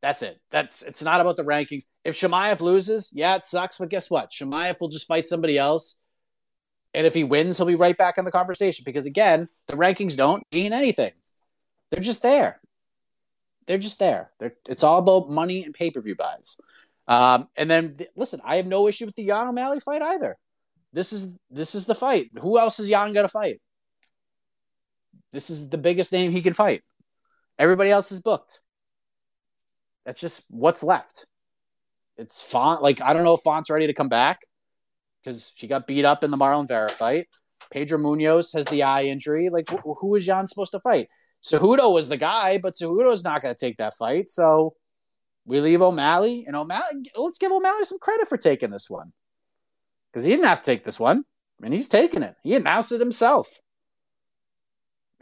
that's 0.00 0.22
it. 0.22 0.40
That's 0.50 0.82
it's 0.82 1.02
not 1.02 1.20
about 1.20 1.36
the 1.36 1.44
rankings. 1.44 1.84
If 2.04 2.18
Chimaev 2.18 2.60
loses, 2.60 3.10
yeah, 3.12 3.36
it 3.36 3.44
sucks, 3.44 3.78
but 3.78 3.88
guess 3.88 4.10
what? 4.10 4.30
Chimaev 4.30 4.80
will 4.80 4.88
just 4.88 5.08
fight 5.08 5.26
somebody 5.26 5.58
else. 5.58 5.96
And 6.94 7.06
if 7.06 7.14
he 7.14 7.24
wins, 7.24 7.56
he'll 7.56 7.66
be 7.66 7.74
right 7.74 7.96
back 7.96 8.18
in 8.18 8.24
the 8.24 8.30
conversation 8.30 8.84
because 8.84 9.06
again, 9.06 9.48
the 9.66 9.74
rankings 9.74 10.16
don't 10.16 10.42
mean 10.52 10.72
anything. 10.72 11.12
They're 11.90 12.02
just 12.02 12.22
there. 12.22 12.60
They're 13.66 13.78
just 13.78 13.98
there. 13.98 14.30
They're, 14.38 14.54
it's 14.68 14.82
all 14.82 14.98
about 14.98 15.30
money 15.30 15.64
and 15.64 15.74
pay-per-view 15.74 16.16
buys. 16.16 16.56
Um, 17.06 17.48
and 17.56 17.70
then 17.70 17.96
th- 17.96 18.10
listen, 18.16 18.40
I 18.44 18.56
have 18.56 18.66
no 18.66 18.88
issue 18.88 19.06
with 19.06 19.16
the 19.16 19.24
Yan 19.24 19.48
O'Malley 19.48 19.80
fight 19.80 20.02
either. 20.02 20.36
This 20.92 21.12
is 21.12 21.38
this 21.50 21.74
is 21.74 21.86
the 21.86 21.94
fight. 21.94 22.30
Who 22.40 22.58
else 22.58 22.80
is 22.80 22.88
Yan 22.88 23.12
gonna 23.12 23.28
fight? 23.28 23.60
This 25.32 25.50
is 25.50 25.68
the 25.68 25.78
biggest 25.78 26.12
name 26.12 26.32
he 26.32 26.42
can 26.42 26.54
fight. 26.54 26.82
Everybody 27.58 27.90
else 27.90 28.12
is 28.12 28.20
booked. 28.20 28.60
That's 30.08 30.22
just 30.22 30.42
what's 30.48 30.82
left. 30.82 31.26
It's 32.16 32.40
Font. 32.40 32.82
Like 32.82 33.02
I 33.02 33.12
don't 33.12 33.24
know 33.24 33.34
if 33.34 33.42
Font's 33.42 33.68
ready 33.68 33.88
to 33.88 33.92
come 33.92 34.08
back 34.08 34.40
because 35.22 35.52
she 35.54 35.66
got 35.66 35.86
beat 35.86 36.06
up 36.06 36.24
in 36.24 36.30
the 36.30 36.38
Marlon 36.38 36.66
Vera 36.66 36.88
fight. 36.88 37.26
Pedro 37.70 37.98
Munhoz 37.98 38.54
has 38.54 38.64
the 38.64 38.84
eye 38.84 39.02
injury. 39.02 39.50
Like 39.50 39.68
wh- 39.68 39.98
who 40.00 40.14
is 40.14 40.26
Yan 40.26 40.48
supposed 40.48 40.72
to 40.72 40.80
fight? 40.80 41.08
Cejudo 41.42 41.92
was 41.92 42.08
the 42.08 42.16
guy, 42.16 42.56
but 42.56 42.72
Cejudo's 42.72 43.22
not 43.22 43.42
going 43.42 43.54
to 43.54 43.66
take 43.66 43.76
that 43.76 43.98
fight. 43.98 44.30
So 44.30 44.76
we 45.44 45.60
leave 45.60 45.82
O'Malley 45.82 46.44
and 46.46 46.56
O'Malley. 46.56 47.10
Let's 47.14 47.36
give 47.36 47.52
O'Malley 47.52 47.84
some 47.84 47.98
credit 47.98 48.28
for 48.28 48.38
taking 48.38 48.70
this 48.70 48.88
one 48.88 49.12
because 50.10 50.24
he 50.24 50.30
didn't 50.30 50.46
have 50.46 50.62
to 50.62 50.70
take 50.72 50.84
this 50.84 50.98
one, 50.98 51.24
and 51.62 51.74
he's 51.74 51.86
taking 51.86 52.22
it. 52.22 52.34
He 52.42 52.54
announced 52.54 52.92
it 52.92 53.00
himself. 53.00 53.60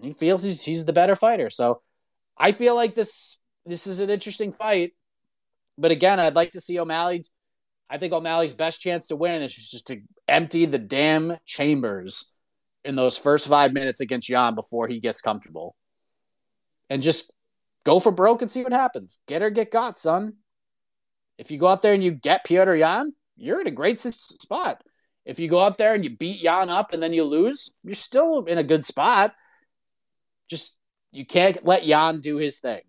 He 0.00 0.12
feels 0.12 0.44
he's 0.44 0.62
he's 0.62 0.84
the 0.84 0.92
better 0.92 1.16
fighter. 1.16 1.50
So 1.50 1.82
I 2.38 2.52
feel 2.52 2.76
like 2.76 2.94
this 2.94 3.40
this 3.66 3.86
is 3.86 4.00
an 4.00 4.10
interesting 4.10 4.52
fight. 4.52 4.92
But 5.76 5.90
again, 5.90 6.20
I'd 6.20 6.36
like 6.36 6.52
to 6.52 6.60
see 6.60 6.78
O'Malley. 6.78 7.24
I 7.90 7.98
think 7.98 8.12
O'Malley's 8.12 8.54
best 8.54 8.80
chance 8.80 9.08
to 9.08 9.16
win 9.16 9.42
is 9.42 9.54
just 9.54 9.88
to 9.88 10.00
empty 10.26 10.64
the 10.64 10.78
damn 10.78 11.36
chambers 11.44 12.38
in 12.84 12.96
those 12.96 13.18
first 13.18 13.46
five 13.46 13.72
minutes 13.72 14.00
against 14.00 14.28
Yan 14.28 14.54
before 14.54 14.88
he 14.88 15.00
gets 15.00 15.20
comfortable. 15.20 15.76
And 16.88 17.02
just 17.02 17.32
go 17.84 18.00
for 18.00 18.12
broke 18.12 18.42
and 18.42 18.50
see 18.50 18.62
what 18.62 18.72
happens. 18.72 19.18
Get 19.26 19.42
or 19.42 19.50
get 19.50 19.70
got, 19.70 19.98
son. 19.98 20.34
If 21.36 21.50
you 21.50 21.58
go 21.58 21.66
out 21.66 21.82
there 21.82 21.92
and 21.92 22.02
you 22.02 22.12
get 22.12 22.46
Petr 22.46 22.78
Yan, 22.78 23.12
you're 23.36 23.60
in 23.60 23.66
a 23.66 23.72
great 23.72 24.00
spot. 24.00 24.82
If 25.24 25.38
you 25.38 25.48
go 25.48 25.60
out 25.60 25.76
there 25.76 25.94
and 25.94 26.04
you 26.04 26.16
beat 26.16 26.40
Yan 26.40 26.70
up 26.70 26.92
and 26.92 27.02
then 27.02 27.12
you 27.12 27.24
lose, 27.24 27.70
you're 27.82 27.94
still 27.94 28.44
in 28.44 28.58
a 28.58 28.62
good 28.62 28.84
spot. 28.84 29.34
Just 30.48 30.76
you 31.10 31.26
can't 31.26 31.64
let 31.64 31.84
Yan 31.84 32.20
do 32.20 32.36
his 32.36 32.58
thing. 32.58 32.82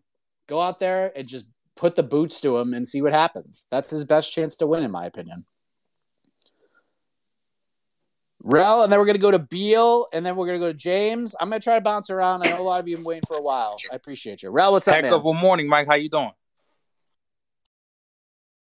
Go 0.47 0.61
out 0.61 0.79
there 0.79 1.11
and 1.15 1.27
just 1.27 1.45
put 1.75 1.95
the 1.95 2.03
boots 2.03 2.41
to 2.41 2.57
him 2.57 2.73
and 2.73 2.87
see 2.87 3.01
what 3.01 3.13
happens. 3.13 3.65
That's 3.69 3.89
his 3.89 4.05
best 4.05 4.33
chance 4.33 4.55
to 4.57 4.67
win, 4.67 4.83
in 4.83 4.91
my 4.91 5.05
opinion. 5.05 5.45
Rel, 8.43 8.83
and 8.83 8.91
then 8.91 8.97
we're 8.99 9.05
gonna 9.05 9.17
go 9.17 9.31
to 9.31 9.39
Beal, 9.39 10.07
and 10.13 10.25
then 10.25 10.35
we're 10.35 10.45
gonna 10.45 10.59
go 10.59 10.71
to 10.71 10.73
James. 10.73 11.35
I'm 11.39 11.49
gonna 11.49 11.59
try 11.59 11.75
to 11.75 11.81
bounce 11.81 12.09
around. 12.09 12.43
I 12.43 12.51
know 12.51 12.61
a 12.61 12.63
lot 12.63 12.79
of 12.79 12.87
you 12.87 12.95
have 12.95 12.99
been 12.99 13.05
waiting 13.05 13.23
for 13.27 13.35
a 13.35 13.41
while. 13.41 13.75
I 13.91 13.95
appreciate 13.95 14.41
you. 14.41 14.51
Rel, 14.51 14.71
what's 14.71 14.87
up, 14.87 14.95
Heck 14.95 15.03
man? 15.03 15.13
of 15.13 15.25
a 15.25 15.33
morning, 15.33 15.67
Mike. 15.67 15.87
How 15.87 15.95
you 15.95 16.07
doing? 16.07 16.31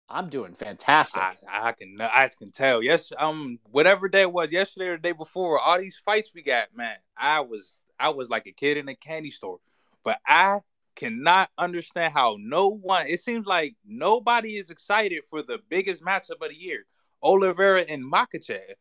I'm 0.08 0.28
doing 0.28 0.54
fantastic. 0.54 1.22
I, 1.22 1.68
I 1.68 1.72
can 1.72 1.96
I 2.00 2.28
can 2.36 2.50
tell. 2.50 2.82
Yes, 2.82 3.12
um, 3.16 3.60
whatever 3.70 4.08
day 4.08 4.22
it 4.22 4.32
was, 4.32 4.50
yesterday 4.50 4.88
or 4.88 4.96
the 4.96 5.02
day 5.02 5.12
before, 5.12 5.60
all 5.60 5.78
these 5.78 6.00
fights 6.04 6.32
we 6.34 6.42
got, 6.42 6.74
man. 6.74 6.96
I 7.16 7.40
was 7.40 7.78
I 7.98 8.08
was 8.08 8.28
like 8.28 8.46
a 8.46 8.52
kid 8.52 8.76
in 8.76 8.88
a 8.88 8.96
candy 8.96 9.30
store, 9.30 9.60
but 10.02 10.18
I 10.26 10.58
cannot 10.96 11.50
understand 11.58 12.12
how 12.14 12.36
no 12.40 12.68
one. 12.68 13.06
It 13.08 13.20
seems 13.20 13.46
like 13.46 13.76
nobody 13.86 14.56
is 14.56 14.70
excited 14.70 15.22
for 15.30 15.42
the 15.42 15.58
biggest 15.68 16.02
matchup 16.02 16.42
of 16.42 16.50
the 16.50 16.56
year, 16.56 16.86
Oliveira 17.22 17.82
and 17.82 18.04
Makhachev. 18.04 18.74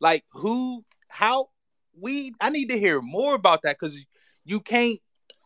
Like 0.00 0.24
who? 0.32 0.84
How? 1.08 1.48
We? 2.00 2.32
I 2.40 2.50
need 2.50 2.68
to 2.70 2.78
hear 2.78 3.00
more 3.02 3.34
about 3.34 3.62
that 3.62 3.76
because 3.80 3.98
you 4.44 4.60
can't. 4.60 4.98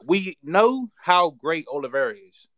We 0.04 0.36
know 0.42 0.88
how 0.96 1.30
great 1.30 1.66
Oliveira 1.72 2.14
is. 2.14 2.48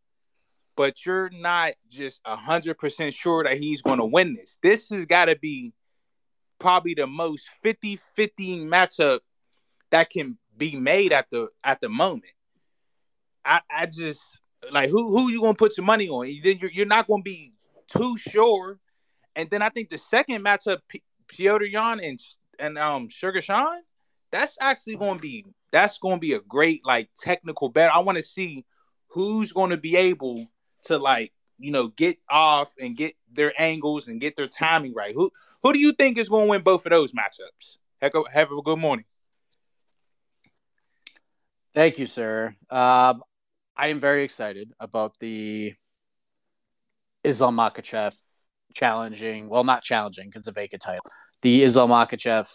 but 0.75 1.05
you're 1.05 1.29
not 1.31 1.73
just 1.89 2.19
hundred 2.25 2.77
percent 2.77 3.13
sure 3.13 3.43
that 3.43 3.57
he's 3.59 3.81
going 3.81 3.99
to 3.99 4.05
win 4.05 4.33
this. 4.35 4.57
This 4.61 4.89
has 4.89 5.05
got 5.05 5.25
to 5.25 5.35
be 5.37 5.73
probably 6.59 6.93
the 6.93 7.07
most 7.07 7.49
50-50 7.63 7.99
matchup 8.67 9.19
that 9.91 10.09
can 10.09 10.37
be 10.57 10.75
made 10.75 11.13
at 11.13 11.27
the 11.31 11.49
at 11.63 11.81
the 11.81 11.89
moment. 11.89 12.25
I, 13.45 13.61
I 13.69 13.85
just 13.85 14.21
like 14.71 14.89
who 14.89 15.11
who 15.11 15.29
you 15.29 15.41
gonna 15.41 15.53
put 15.53 15.77
your 15.77 15.85
money 15.85 16.09
on? 16.09 16.27
Then 16.43 16.57
you're 16.59 16.71
you're 16.71 16.85
not 16.85 17.07
gonna 17.07 17.23
be 17.23 17.53
too 17.87 18.17
sure. 18.17 18.79
And 19.35 19.49
then 19.49 19.61
I 19.61 19.69
think 19.69 19.89
the 19.89 19.97
second 19.97 20.43
matchup, 20.45 20.79
P- 20.87 21.03
Petr 21.27 21.69
Yan 21.69 21.99
and 21.99 22.19
and 22.59 22.77
um 22.77 23.09
Sugar 23.09 23.41
Sean, 23.41 23.81
that's 24.31 24.57
actually 24.61 24.95
gonna 24.95 25.19
be 25.19 25.45
that's 25.71 25.97
gonna 25.97 26.19
be 26.19 26.33
a 26.33 26.39
great 26.39 26.85
like 26.85 27.09
technical 27.19 27.69
bet. 27.69 27.93
I 27.93 27.99
want 27.99 28.17
to 28.17 28.23
see 28.23 28.65
who's 29.07 29.51
gonna 29.51 29.77
be 29.77 29.95
able 29.95 30.47
to 30.83 30.97
like 30.97 31.33
you 31.59 31.71
know 31.71 31.89
get 31.89 32.17
off 32.29 32.71
and 32.79 32.95
get 32.95 33.15
their 33.31 33.53
angles 33.59 34.07
and 34.07 34.21
get 34.21 34.35
their 34.35 34.47
timing 34.47 34.93
right. 34.93 35.13
Who 35.13 35.31
who 35.61 35.73
do 35.73 35.79
you 35.79 35.91
think 35.93 36.17
is 36.17 36.29
to 36.29 36.35
win 36.35 36.61
both 36.61 36.85
of 36.85 36.91
those 36.91 37.11
matchups? 37.11 37.77
Heck, 38.01 38.13
have 38.31 38.51
a 38.51 38.61
good 38.61 38.79
morning. 38.79 39.05
Thank 41.73 41.97
you, 41.97 42.05
sir. 42.05 42.55
Um, 42.69 43.23
I 43.75 43.87
am 43.87 43.99
very 43.99 44.23
excited 44.23 44.71
about 44.79 45.17
the 45.19 45.73
Islam 47.23 47.57
Makhachev 47.57 48.15
challenging. 48.73 49.49
Well, 49.49 49.63
not 49.63 49.83
challenging 49.83 50.27
because 50.27 50.41
it's 50.41 50.47
a 50.47 50.51
vacant 50.51 50.81
title. 50.81 51.05
The 51.41 51.63
Islam 51.63 51.89
Makhachev 51.89 52.51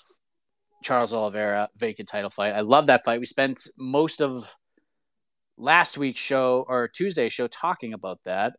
Charles 0.82 1.12
Oliveira 1.12 1.68
vacant 1.76 2.08
title 2.08 2.30
fight. 2.30 2.52
I 2.52 2.60
love 2.60 2.86
that 2.86 3.04
fight. 3.04 3.20
We 3.20 3.26
spent 3.26 3.60
most 3.76 4.20
of 4.20 4.54
last 5.56 5.98
week's 5.98 6.20
show 6.20 6.64
or 6.68 6.88
Tuesday 6.88 7.28
show 7.28 7.48
talking 7.48 7.94
about 7.94 8.20
that. 8.24 8.54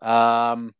Um, 0.00 0.72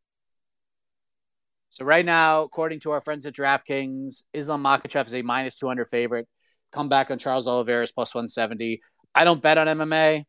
so 1.71 1.85
right 1.85 2.05
now, 2.05 2.43
according 2.43 2.81
to 2.81 2.93
our 2.93 3.01
friends 3.01 3.27
at 3.27 3.35
DraftKings, 3.35 4.23
Islam 4.33 4.63
Makhachev 4.63 5.07
is 5.09 5.15
a 5.15 5.23
minus 5.23 5.57
200 5.57 5.87
favorite. 5.87 6.29
Come 6.71 6.89
back 6.89 7.11
on 7.11 7.19
Charles 7.19 7.49
Oliveira 7.49 7.83
is 7.83 7.91
plus 7.91 8.15
170. 8.15 8.81
I 9.15 9.25
don't 9.25 9.43
bet 9.43 9.59
on 9.59 9.67
MMA. 9.67 10.25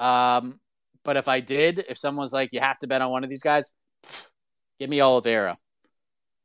Um, 0.00 0.58
but 1.04 1.16
if 1.16 1.28
I 1.28 1.40
did, 1.40 1.84
if 1.88 1.98
someone's 1.98 2.32
like, 2.32 2.50
you 2.52 2.60
have 2.60 2.78
to 2.78 2.86
bet 2.86 3.02
on 3.02 3.10
one 3.10 3.24
of 3.24 3.30
these 3.30 3.42
guys, 3.42 3.70
give 4.78 4.90
me 4.90 5.00
Oliveira. 5.00 5.56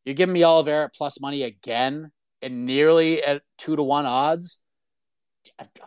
You're 0.03 0.15
giving 0.15 0.33
me 0.33 0.43
Oliveira 0.43 0.89
plus 0.95 1.19
money 1.19 1.43
again 1.43 2.11
and 2.41 2.65
nearly 2.65 3.23
at 3.23 3.41
two 3.57 3.75
to 3.75 3.83
one 3.83 4.05
odds. 4.05 4.61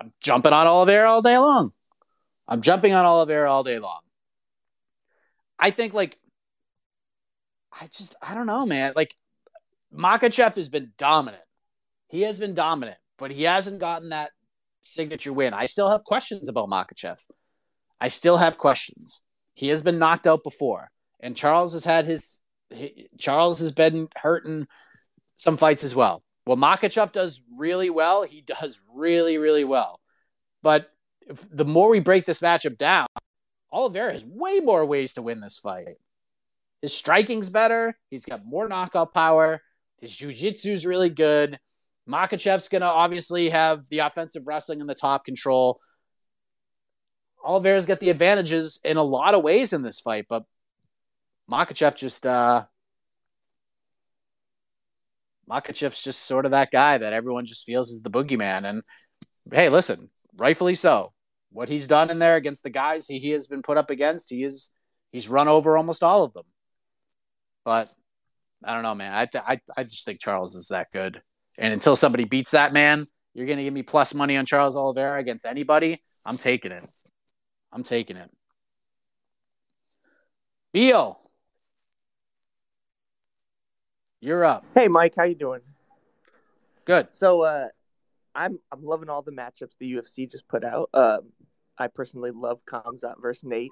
I'm 0.01 0.12
jumping 0.21 0.53
on 0.53 0.66
Oliveira 0.66 1.11
all 1.11 1.23
day 1.23 1.39
long. 1.39 1.73
I'm 2.47 2.62
jumping 2.62 2.95
on 2.95 3.05
Oliveira 3.05 3.51
all 3.51 3.64
day 3.64 3.79
long. 3.79 4.01
I 5.59 5.71
think 5.71 5.93
like 5.93 6.16
I 7.81 7.87
just 7.87 8.16
I 8.23 8.35
don't 8.35 8.47
know, 8.47 8.64
man. 8.64 8.93
Like 8.97 9.14
Makhachev 9.95 10.57
has 10.57 10.69
been 10.69 10.93
dominant. 10.97 11.43
He 12.09 12.23
has 12.23 12.39
been 12.39 12.55
dominant, 12.55 12.99
but 13.19 13.31
he 13.31 13.43
hasn't 13.43 13.81
gotten 13.81 14.11
that 14.11 14.31
signature 14.83 15.33
win. 15.33 15.53
I 15.53 15.66
still 15.66 15.91
have 15.91 16.05
questions 16.05 16.49
about 16.49 16.69
Makhachev. 16.69 17.19
I 18.01 18.09
still 18.09 18.36
have 18.36 18.59
questions. 18.59 19.22
He 19.55 19.68
has 19.68 19.82
been 19.82 19.99
knocked 19.99 20.26
out 20.26 20.44
before, 20.44 20.90
and 21.20 21.36
Charles 21.36 21.72
has 21.72 21.84
had 21.84 22.05
his. 22.05 22.40
He, 22.70 23.09
Charles 23.18 23.61
has 23.61 23.72
been 23.72 24.09
hurting 24.16 24.66
some 25.36 25.57
fights 25.57 25.84
as 25.84 25.94
well. 25.94 26.22
Well, 26.46 26.57
Makhachev 26.57 27.12
does 27.12 27.42
really 27.57 27.90
well. 27.90 28.22
He 28.22 28.40
does 28.40 28.80
really, 28.94 29.38
really 29.38 29.64
well. 29.64 30.01
But 30.62 30.90
if, 31.26 31.49
the 31.51 31.64
more 31.64 31.90
we 31.90 32.01
break 32.01 32.24
this 32.24 32.40
matchup 32.40 32.78
down, 32.78 33.07
Oliveira 33.72 34.12
has 34.12 34.24
way 34.24 34.61
more 34.61 34.84
ways 34.86 35.14
to 35.14 35.22
win 35.22 35.40
this 35.40 35.59
fight. 35.59 35.96
His 36.80 36.94
striking's 36.94 37.51
better. 37.51 37.99
He's 38.11 38.24
got 38.24 38.46
more 38.46 38.68
knockout 38.68 39.12
power. 39.12 39.61
His 40.01 40.14
jiu-jitsu 40.14 40.72
is 40.72 40.86
really 40.86 41.11
good. 41.11 41.59
Makhachev's 42.09 42.68
going 42.68 42.82
to 42.82 42.86
obviously 42.86 43.51
have 43.51 43.88
the 43.90 43.99
offensive 43.99 44.46
wrestling 44.46 44.80
and 44.80 44.88
the 44.88 44.94
top 44.94 45.24
control. 45.24 45.80
Oliveira's 47.45 47.86
got 47.86 48.01
the 48.01 48.11
advantages 48.11 48.80
in 48.84 48.97
a 48.97 49.03
lot 49.03 49.34
of 49.34 49.43
ways 49.43 49.72
in 49.72 49.82
this 49.82 50.01
fight, 50.01 50.26
but 50.28 50.45
Makhachev 51.51 51.97
just 51.97 52.26
uh 52.26 52.64
Makhachev's 55.49 56.03
just 56.03 56.24
sort 56.24 56.45
of 56.45 56.51
that 56.51 56.70
guy 56.70 56.99
that 56.99 57.12
everyone 57.12 57.47
just 57.47 57.64
feels 57.64 57.91
is 57.91 58.01
the 58.01 58.11
boogeyman. 58.11 58.68
And 58.68 58.82
hey, 59.51 59.68
listen, 59.68 60.11
rightfully 60.36 60.74
so. 60.74 61.12
What 61.51 61.70
he's 61.70 61.86
done 61.86 62.11
in 62.11 62.18
there 62.18 62.36
against 62.36 62.62
the 62.62 62.70
guys 62.70 63.07
he, 63.07 63.18
he 63.18 63.30
has 63.30 63.47
been 63.47 63.62
put 63.62 63.78
up 63.78 63.91
against, 63.91 64.30
he 64.30 64.45
is 64.45 64.70
he's 65.11 65.28
run 65.28 65.49
over 65.49 65.76
almost 65.76 66.03
all 66.03 66.24
of 66.24 66.34
them. 66.34 66.45
But 67.64 67.91
I 68.62 68.74
don't 68.74 68.82
know, 68.82 68.95
man. 68.95 69.12
I 69.12 69.28
I 69.41 69.61
I 69.76 69.84
just 69.84 70.05
think 70.05 70.20
Charles 70.20 70.55
is 70.55 70.68
that 70.68 70.89
good. 70.93 71.22
And 71.57 71.72
until 71.72 71.97
somebody 71.97 72.24
beats 72.24 72.51
that 72.51 72.72
man, 72.72 73.05
you're 73.34 73.47
to 73.47 73.62
give 73.62 73.72
me 73.72 73.82
plus 73.82 74.14
money 74.14 74.36
on 74.36 74.45
Charles 74.45 74.76
Oliveira 74.76 75.18
against 75.18 75.47
anybody. 75.47 76.03
I'm 76.26 76.36
taking 76.36 76.72
it. 76.72 76.86
I'm 77.73 77.83
taking 77.83 78.16
it. 78.16 78.31
Beal, 80.73 81.19
you're 84.21 84.45
up. 84.45 84.64
Hey, 84.75 84.89
Mike, 84.89 85.14
how 85.16 85.25
you 85.25 85.35
doing? 85.35 85.61
Good. 86.85 87.09
So, 87.12 87.43
uh, 87.43 87.69
I'm 88.35 88.59
I'm 88.71 88.85
loving 88.85 89.09
all 89.09 89.23
the 89.23 89.33
matchups 89.33 89.73
the 89.81 89.95
UFC 89.95 90.31
just 90.31 90.47
put 90.49 90.64
out. 90.64 90.91
Uh, 90.95 91.19
I 91.79 91.89
personally 91.89 92.31
love 92.31 92.61
Khamzat 92.71 93.21
versus 93.21 93.45
Nate. 93.45 93.71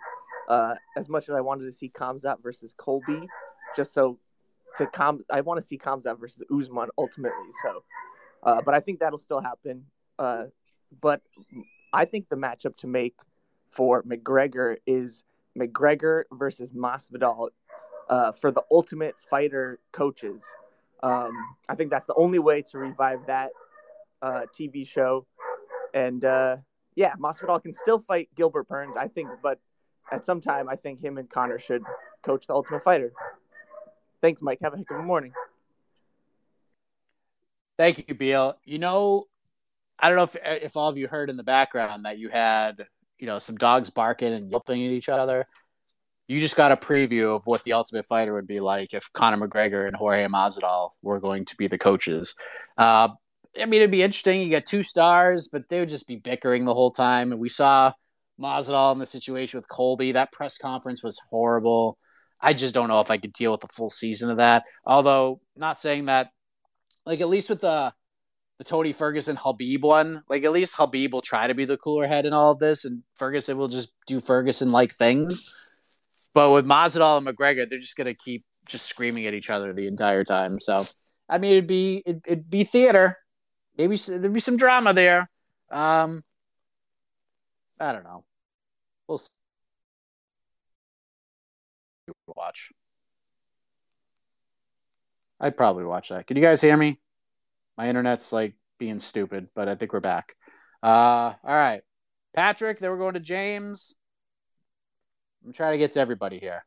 Uh, 0.49 0.75
as 0.97 1.09
much 1.09 1.29
as 1.29 1.35
I 1.35 1.41
wanted 1.41 1.65
to 1.65 1.73
see 1.73 1.89
Khamzat 1.89 2.43
versus 2.43 2.75
Colby, 2.77 3.29
just 3.77 3.93
so 3.93 4.19
to 4.79 4.87
Com, 4.87 5.25
I 5.31 5.41
want 5.41 5.61
to 5.61 5.67
see 5.67 5.79
Khamzat 5.79 6.19
versus 6.21 6.43
Usman 6.51 6.89
ultimately. 6.99 7.51
So, 7.63 7.83
uh, 8.43 8.61
but 8.65 8.75
I 8.75 8.81
think 8.81 9.01
that'll 9.01 9.19
still 9.19 9.41
happen. 9.41 9.85
Uh, 10.19 10.45
but 11.01 11.21
I 11.93 12.05
think 12.05 12.29
the 12.29 12.37
matchup 12.37 12.77
to 12.79 12.87
make 12.87 13.15
for 13.77 14.03
McGregor 14.03 14.77
is 14.87 15.23
McGregor 15.57 16.25
versus 16.33 16.71
Masvidal 16.73 17.51
uh, 18.09 18.33
for 18.41 18.51
the 18.51 18.63
Ultimate 18.71 19.15
Fighter 19.31 19.79
coaches. 19.93 20.43
Um, 21.03 21.33
I 21.69 21.75
think 21.75 21.91
that's 21.91 22.07
the 22.07 22.15
only 22.15 22.39
way 22.39 22.63
to 22.71 22.79
revive 22.79 23.21
that 23.27 23.51
uh, 24.23 24.43
TV 24.59 24.89
show. 24.89 25.27
And 25.95 26.25
uh, 26.25 26.57
yeah, 26.95 27.15
Masvidal 27.17 27.63
can 27.63 27.75
still 27.75 28.03
fight 28.07 28.29
Gilbert 28.37 28.69
Burns, 28.69 28.97
I 28.99 29.09
think, 29.09 29.29
but 29.43 29.61
at 30.11 30.25
some 30.25 30.41
time, 30.41 30.69
I 30.69 30.77
think 30.77 31.03
him 31.03 31.19
and 31.19 31.29
Conor 31.29 31.59
should 31.59 31.83
coach 32.23 32.47
the 32.47 32.55
Ultimate 32.55 32.85
Fighter. 32.85 33.13
Thanks, 34.23 34.41
Mike. 34.41 34.59
Have 34.63 34.75
a 34.75 34.79
heck 34.79 34.91
of 34.91 34.99
a 34.99 35.03
morning. 35.03 35.33
Thank 37.79 38.09
you, 38.09 38.15
Beal. 38.15 38.57
You 38.65 38.79
know, 38.79 39.25
I 39.99 40.09
don't 40.09 40.17
know 40.17 40.25
if 40.25 40.37
if 40.63 40.77
all 40.77 40.89
of 40.89 40.97
you 40.97 41.09
heard 41.09 41.29
in 41.29 41.37
the 41.37 41.43
background 41.43 42.05
that 42.05 42.19
you 42.19 42.29
had, 42.31 42.87
you 43.19 43.27
know, 43.27 43.39
some 43.39 43.57
dogs 43.57 43.91
barking 43.91 44.33
and 44.33 44.51
yelping 44.51 44.85
at 44.85 44.91
each 44.91 45.09
other. 45.09 45.47
You 46.29 46.41
just 46.41 46.57
got 46.57 46.73
a 46.73 46.77
preview 46.77 47.37
of 47.37 47.47
what 47.47 47.63
the 47.65 47.73
Ultimate 47.73 48.05
Fighter 48.05 48.35
would 48.35 48.47
be 48.47 48.59
like 48.59 48.93
if 48.95 49.13
Conor 49.13 49.47
McGregor 49.47 49.87
and 49.87 49.95
Jorge 49.95 50.27
Masvidal 50.27 50.91
were 51.03 51.21
going 51.21 51.45
to 51.45 51.57
be 51.57 51.69
the 51.69 51.79
coaches. 51.79 52.35
Uh, 52.77 53.09
I 53.61 53.65
mean, 53.67 53.81
it'd 53.81 53.91
be 53.91 54.03
interesting. 54.03 54.43
You 54.43 54.51
got 54.51 54.67
two 54.67 54.83
stars, 54.83 55.49
but 55.49 55.69
they 55.69 55.81
would 55.81 55.89
just 55.89 56.09
be 56.09 56.17
bickering 56.17 56.65
the 56.65 56.75
whole 56.75 56.91
time. 56.91 57.31
And 57.31 57.41
we 57.41 57.49
saw 57.49 57.93
Masvidal 58.41 58.93
in 58.93 58.99
the 58.99 59.07
situation 59.07 59.59
with 59.59 59.69
Colby. 59.69 60.13
That 60.13 60.33
press 60.33 60.59
conference 60.59 61.03
was 61.03 61.21
horrible. 61.31 61.97
I 62.41 62.53
just 62.53 62.75
don't 62.75 62.89
know 62.89 63.01
if 63.01 63.11
I 63.11 63.19
could 63.19 63.33
deal 63.33 63.53
with 63.53 63.63
the 63.63 63.69
full 63.69 63.91
season 63.91 64.31
of 64.31 64.39
that. 64.39 64.65
Although, 64.85 65.41
not 65.57 65.81
saying 65.81 66.07
that, 66.07 66.31
like 67.07 67.21
at 67.21 67.29
least 67.29 67.49
with 67.49 67.61
the 67.61 67.95
the 68.59 68.65
Tony 68.65 68.93
Ferguson 68.93 69.37
Khabib 69.37 69.83
one, 69.83 70.23
like 70.29 70.45
at 70.45 70.53
least 70.53 70.75
Khabib 70.75 71.13
will 71.13 71.23
try 71.23 71.47
to 71.47 71.55
be 71.55 71.65
the 71.65 71.77
cooler 71.77 72.07
head 72.07 72.27
in 72.27 72.33
all 72.33 72.53
of 72.53 72.59
this, 72.59 72.85
and 72.85 73.03
Ferguson 73.15 73.59
will 73.59 73.69
just 73.69 73.93
do 74.07 74.21
Ferguson 74.21 74.73
like 74.73 74.93
things. 74.93 75.73
But 76.33 76.53
with 76.53 76.67
Masvidal 76.67 77.19
and 77.19 77.27
McGregor, 77.27 77.69
they're 77.69 77.79
just 77.79 77.97
gonna 77.97 78.15
keep 78.15 78.45
just 78.67 78.87
screaming 78.87 79.27
at 79.27 79.35
each 79.35 79.51
other 79.51 79.73
the 79.73 79.87
entire 79.87 80.25
time. 80.25 80.59
So, 80.59 80.85
I 81.29 81.39
mean, 81.39 81.53
it'd 81.53 81.67
be 81.67 82.03
it'd, 82.07 82.23
it'd 82.27 82.51
be 82.51 82.65
theater. 82.65 83.19
Maybe 83.77 83.97
there'd 83.97 84.33
be 84.33 84.41
some 84.41 84.57
drama 84.57 84.95
there. 84.95 85.31
Um, 85.71 86.25
I 87.79 87.93
don't 87.93 88.05
know. 88.05 88.25
We'll 89.07 89.19
see. 89.19 89.31
watch. 92.35 92.71
I'd 95.41 95.57
probably 95.57 95.85
watch 95.85 96.09
that. 96.09 96.27
Can 96.27 96.37
you 96.37 96.43
guys 96.43 96.61
hear 96.61 96.77
me? 96.77 96.99
My 97.77 97.89
internet's 97.89 98.33
like 98.33 98.55
being 98.79 98.99
stupid, 98.99 99.49
but 99.55 99.69
I 99.69 99.75
think 99.75 99.93
we're 99.93 100.01
back. 100.01 100.35
Uh, 100.83 101.35
all 101.45 101.55
right, 101.55 101.83
Patrick. 102.35 102.79
Then 102.79 102.91
we're 102.91 102.99
going 102.99 103.15
to 103.15 103.21
James. 103.21 103.95
I'm 105.45 105.53
trying 105.53 105.73
to 105.73 105.79
get 105.79 105.93
to 105.93 106.01
everybody 106.01 106.39
here. 106.39 106.65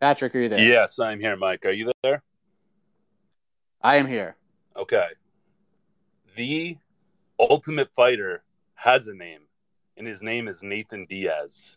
Patrick, 0.00 0.34
are 0.34 0.40
you 0.40 0.48
there? 0.48 0.60
Yes, 0.60 0.98
I'm 0.98 1.20
here, 1.20 1.36
Mike. 1.36 1.64
Are 1.66 1.70
you 1.70 1.92
there? 2.02 2.22
I 3.82 3.96
am 3.96 4.06
here. 4.06 4.36
Okay. 4.76 5.08
The 6.36 6.76
Ultimate 7.38 7.92
Fighter 7.94 8.42
has 8.74 9.08
a 9.08 9.14
name, 9.14 9.40
and 9.96 10.06
his 10.06 10.22
name 10.22 10.48
is 10.48 10.62
Nathan 10.62 11.06
Diaz. 11.06 11.76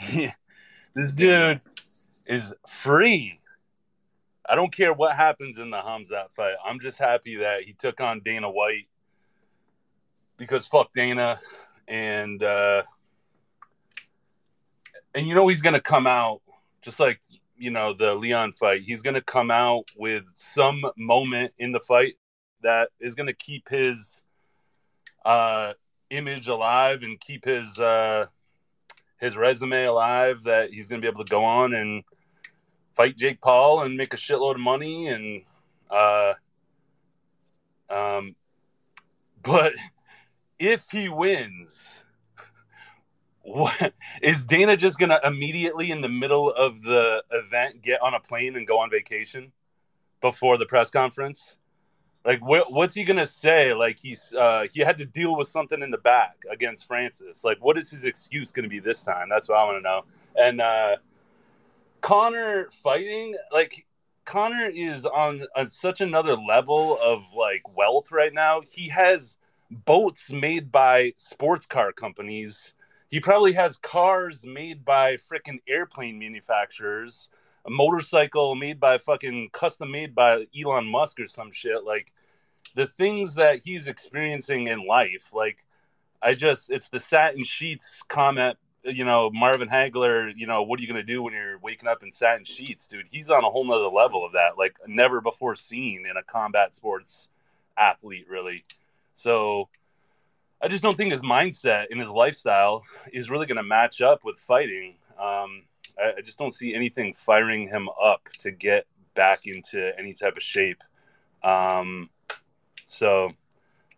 this 0.94 1.12
dude 1.14 1.60
is 2.26 2.52
free. 2.66 3.38
I 4.52 4.54
don't 4.54 4.70
care 4.70 4.92
what 4.92 5.16
happens 5.16 5.58
in 5.58 5.70
the 5.70 5.78
Khamzat 5.78 6.26
fight. 6.36 6.56
I'm 6.62 6.78
just 6.78 6.98
happy 6.98 7.36
that 7.36 7.62
he 7.62 7.72
took 7.72 8.02
on 8.02 8.20
Dana 8.22 8.50
White 8.50 8.86
because 10.36 10.66
fuck 10.66 10.92
Dana, 10.92 11.40
and 11.88 12.42
uh, 12.42 12.82
and 15.14 15.26
you 15.26 15.34
know 15.34 15.48
he's 15.48 15.62
gonna 15.62 15.80
come 15.80 16.06
out 16.06 16.42
just 16.82 17.00
like 17.00 17.18
you 17.56 17.70
know 17.70 17.94
the 17.94 18.14
Leon 18.14 18.52
fight. 18.52 18.82
He's 18.82 19.00
gonna 19.00 19.22
come 19.22 19.50
out 19.50 19.84
with 19.96 20.24
some 20.34 20.84
moment 20.98 21.54
in 21.58 21.72
the 21.72 21.80
fight 21.80 22.16
that 22.62 22.90
is 23.00 23.14
gonna 23.14 23.32
keep 23.32 23.70
his 23.70 24.22
uh, 25.24 25.72
image 26.10 26.48
alive 26.48 27.02
and 27.04 27.18
keep 27.18 27.46
his 27.46 27.78
uh, 27.78 28.26
his 29.18 29.34
resume 29.34 29.86
alive. 29.86 30.42
That 30.42 30.74
he's 30.74 30.88
gonna 30.88 31.00
be 31.00 31.08
able 31.08 31.24
to 31.24 31.30
go 31.30 31.42
on 31.42 31.72
and 31.72 32.04
fight 32.94 33.16
Jake 33.16 33.40
Paul 33.40 33.82
and 33.82 33.96
make 33.96 34.14
a 34.14 34.16
shitload 34.16 34.54
of 34.54 34.60
money 34.60 35.08
and 35.08 35.42
uh, 35.90 36.34
um, 37.90 38.34
but 39.42 39.72
if 40.58 40.90
he 40.90 41.08
wins, 41.08 42.04
what 43.42 43.92
is 44.22 44.46
Dana 44.46 44.76
just 44.76 44.98
gonna 44.98 45.20
immediately 45.24 45.90
in 45.90 46.00
the 46.00 46.08
middle 46.08 46.50
of 46.50 46.82
the 46.82 47.22
event 47.30 47.82
get 47.82 48.00
on 48.00 48.14
a 48.14 48.20
plane 48.20 48.56
and 48.56 48.66
go 48.66 48.78
on 48.78 48.90
vacation 48.90 49.52
before 50.20 50.56
the 50.56 50.66
press 50.66 50.90
conference? 50.90 51.56
Like, 52.24 52.38
wh- 52.40 52.70
what's 52.70 52.94
he 52.94 53.02
gonna 53.04 53.26
say? 53.26 53.74
Like, 53.74 53.98
he's 53.98 54.32
uh, 54.32 54.66
he 54.72 54.80
had 54.80 54.96
to 54.98 55.04
deal 55.04 55.36
with 55.36 55.48
something 55.48 55.82
in 55.82 55.90
the 55.90 55.98
back 55.98 56.44
against 56.50 56.86
Francis. 56.86 57.42
Like, 57.44 57.58
what 57.62 57.76
is 57.76 57.90
his 57.90 58.04
excuse 58.04 58.52
gonna 58.52 58.68
be 58.68 58.78
this 58.78 59.02
time? 59.02 59.28
That's 59.28 59.48
what 59.48 59.58
I 59.58 59.64
want 59.64 59.78
to 59.78 59.82
know. 59.82 60.04
And 60.36 60.60
uh, 60.60 60.96
Conor 62.02 62.68
fighting, 62.82 63.34
like, 63.50 63.86
Connor 64.24 64.70
is 64.72 65.06
on, 65.06 65.46
on 65.56 65.68
such 65.68 66.00
another 66.00 66.36
level 66.36 66.98
of 67.02 67.22
like 67.34 67.62
wealth 67.76 68.12
right 68.12 68.32
now. 68.32 68.60
He 68.60 68.88
has 68.88 69.36
boats 69.70 70.32
made 70.32 70.70
by 70.70 71.14
sports 71.16 71.66
car 71.66 71.92
companies. 71.92 72.74
He 73.08 73.20
probably 73.20 73.52
has 73.52 73.76
cars 73.78 74.44
made 74.44 74.84
by 74.84 75.16
freaking 75.16 75.58
airplane 75.68 76.18
manufacturers, 76.18 77.30
a 77.66 77.70
motorcycle 77.70 78.54
made 78.54 78.78
by 78.78 78.98
fucking 78.98 79.50
custom 79.52 79.90
made 79.90 80.14
by 80.14 80.46
Elon 80.58 80.86
Musk 80.86 81.20
or 81.20 81.26
some 81.26 81.50
shit. 81.50 81.84
Like 81.84 82.12
the 82.74 82.86
things 82.86 83.34
that 83.34 83.62
he's 83.64 83.88
experiencing 83.88 84.68
in 84.68 84.86
life, 84.86 85.32
like 85.34 85.66
I 86.22 86.34
just 86.34 86.70
it's 86.70 86.88
the 86.88 87.00
satin 87.00 87.44
sheets 87.44 88.02
comment, 88.08 88.56
you 88.84 89.04
know, 89.04 89.30
Marvin 89.30 89.68
Hagler, 89.68 90.32
you 90.36 90.46
know, 90.46 90.62
what 90.62 90.78
are 90.78 90.82
you 90.82 90.88
gonna 90.88 91.02
do 91.02 91.22
when 91.22 91.32
you're 91.32 91.58
waking 91.58 91.88
up 91.88 92.02
in 92.02 92.10
satin 92.10 92.44
sheets, 92.44 92.86
dude? 92.86 93.06
He's 93.10 93.30
on 93.30 93.44
a 93.44 93.50
whole 93.50 93.64
nother 93.64 93.88
level 93.88 94.24
of 94.24 94.32
that, 94.32 94.58
like 94.58 94.76
never 94.86 95.20
before 95.20 95.54
seen 95.54 96.06
in 96.06 96.16
a 96.16 96.22
combat 96.22 96.74
sports 96.74 97.28
athlete, 97.76 98.26
really. 98.28 98.64
So 99.12 99.68
I 100.60 100.68
just 100.68 100.82
don't 100.82 100.96
think 100.96 101.12
his 101.12 101.22
mindset 101.22 101.86
and 101.90 102.00
his 102.00 102.10
lifestyle 102.10 102.84
is 103.12 103.30
really 103.30 103.46
going 103.46 103.56
to 103.56 103.62
match 103.62 104.00
up 104.00 104.24
with 104.24 104.38
fighting. 104.38 104.94
Um, 105.18 105.64
I, 105.98 106.14
I, 106.18 106.20
just 106.22 106.38
don't 106.38 106.54
see 106.54 106.74
anything 106.74 107.12
firing 107.12 107.68
him 107.68 107.88
up 108.02 108.28
to 108.40 108.50
get 108.50 108.86
back 109.14 109.46
into 109.46 109.92
any 109.98 110.14
type 110.14 110.36
of 110.36 110.42
shape. 110.42 110.82
Um, 111.42 112.10
so, 112.84 113.32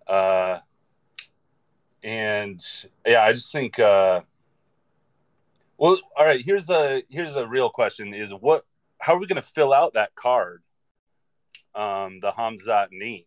uh, 0.06 0.58
and 2.02 2.64
yeah, 3.06 3.22
I 3.22 3.32
just 3.32 3.52
think. 3.52 3.78
Uh, 3.78 4.22
well, 5.78 5.98
all 6.16 6.24
right. 6.24 6.44
Here's 6.44 6.70
a 6.70 7.02
here's 7.08 7.36
a 7.36 7.46
real 7.46 7.70
question: 7.70 8.14
Is 8.14 8.32
what? 8.32 8.64
How 9.00 9.14
are 9.14 9.18
we 9.18 9.26
going 9.26 9.40
to 9.40 9.42
fill 9.42 9.72
out 9.72 9.94
that 9.94 10.14
card? 10.14 10.62
Um, 11.74 12.20
the 12.20 12.30
Khamzat 12.30 12.88
Nate 12.92 13.26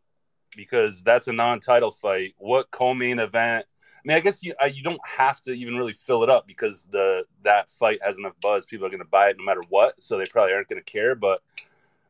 because 0.56 1.04
that's 1.04 1.28
a 1.28 1.34
non-title 1.34 1.92
fight. 1.92 2.34
What 2.38 2.72
co-main 2.72 3.20
event? 3.20 3.66
I 3.98 4.02
mean, 4.08 4.18
I 4.18 4.20
guess 4.22 4.44
you 4.44 4.54
you 4.74 4.84
don't 4.84 5.00
have 5.06 5.42
to 5.42 5.52
even 5.52 5.76
really 5.76 5.94
fill 5.94 6.24
it 6.24 6.30
up 6.30 6.48
because 6.48 6.86
the 6.86 7.26
that 7.44 7.70
fight 7.70 8.00
has 8.04 8.18
enough 8.18 8.34
buzz. 8.42 8.66
People 8.66 8.86
are 8.88 8.90
going 8.90 9.00
to 9.00 9.08
buy 9.08 9.30
it 9.30 9.38
no 9.38 9.46
matter 9.46 9.64
what, 9.70 10.02
so 10.02 10.18
they 10.18 10.26
probably 10.26 10.54
aren't 10.54 10.68
going 10.68 10.82
to 10.82 10.92
care. 10.92 11.16
But 11.16 11.42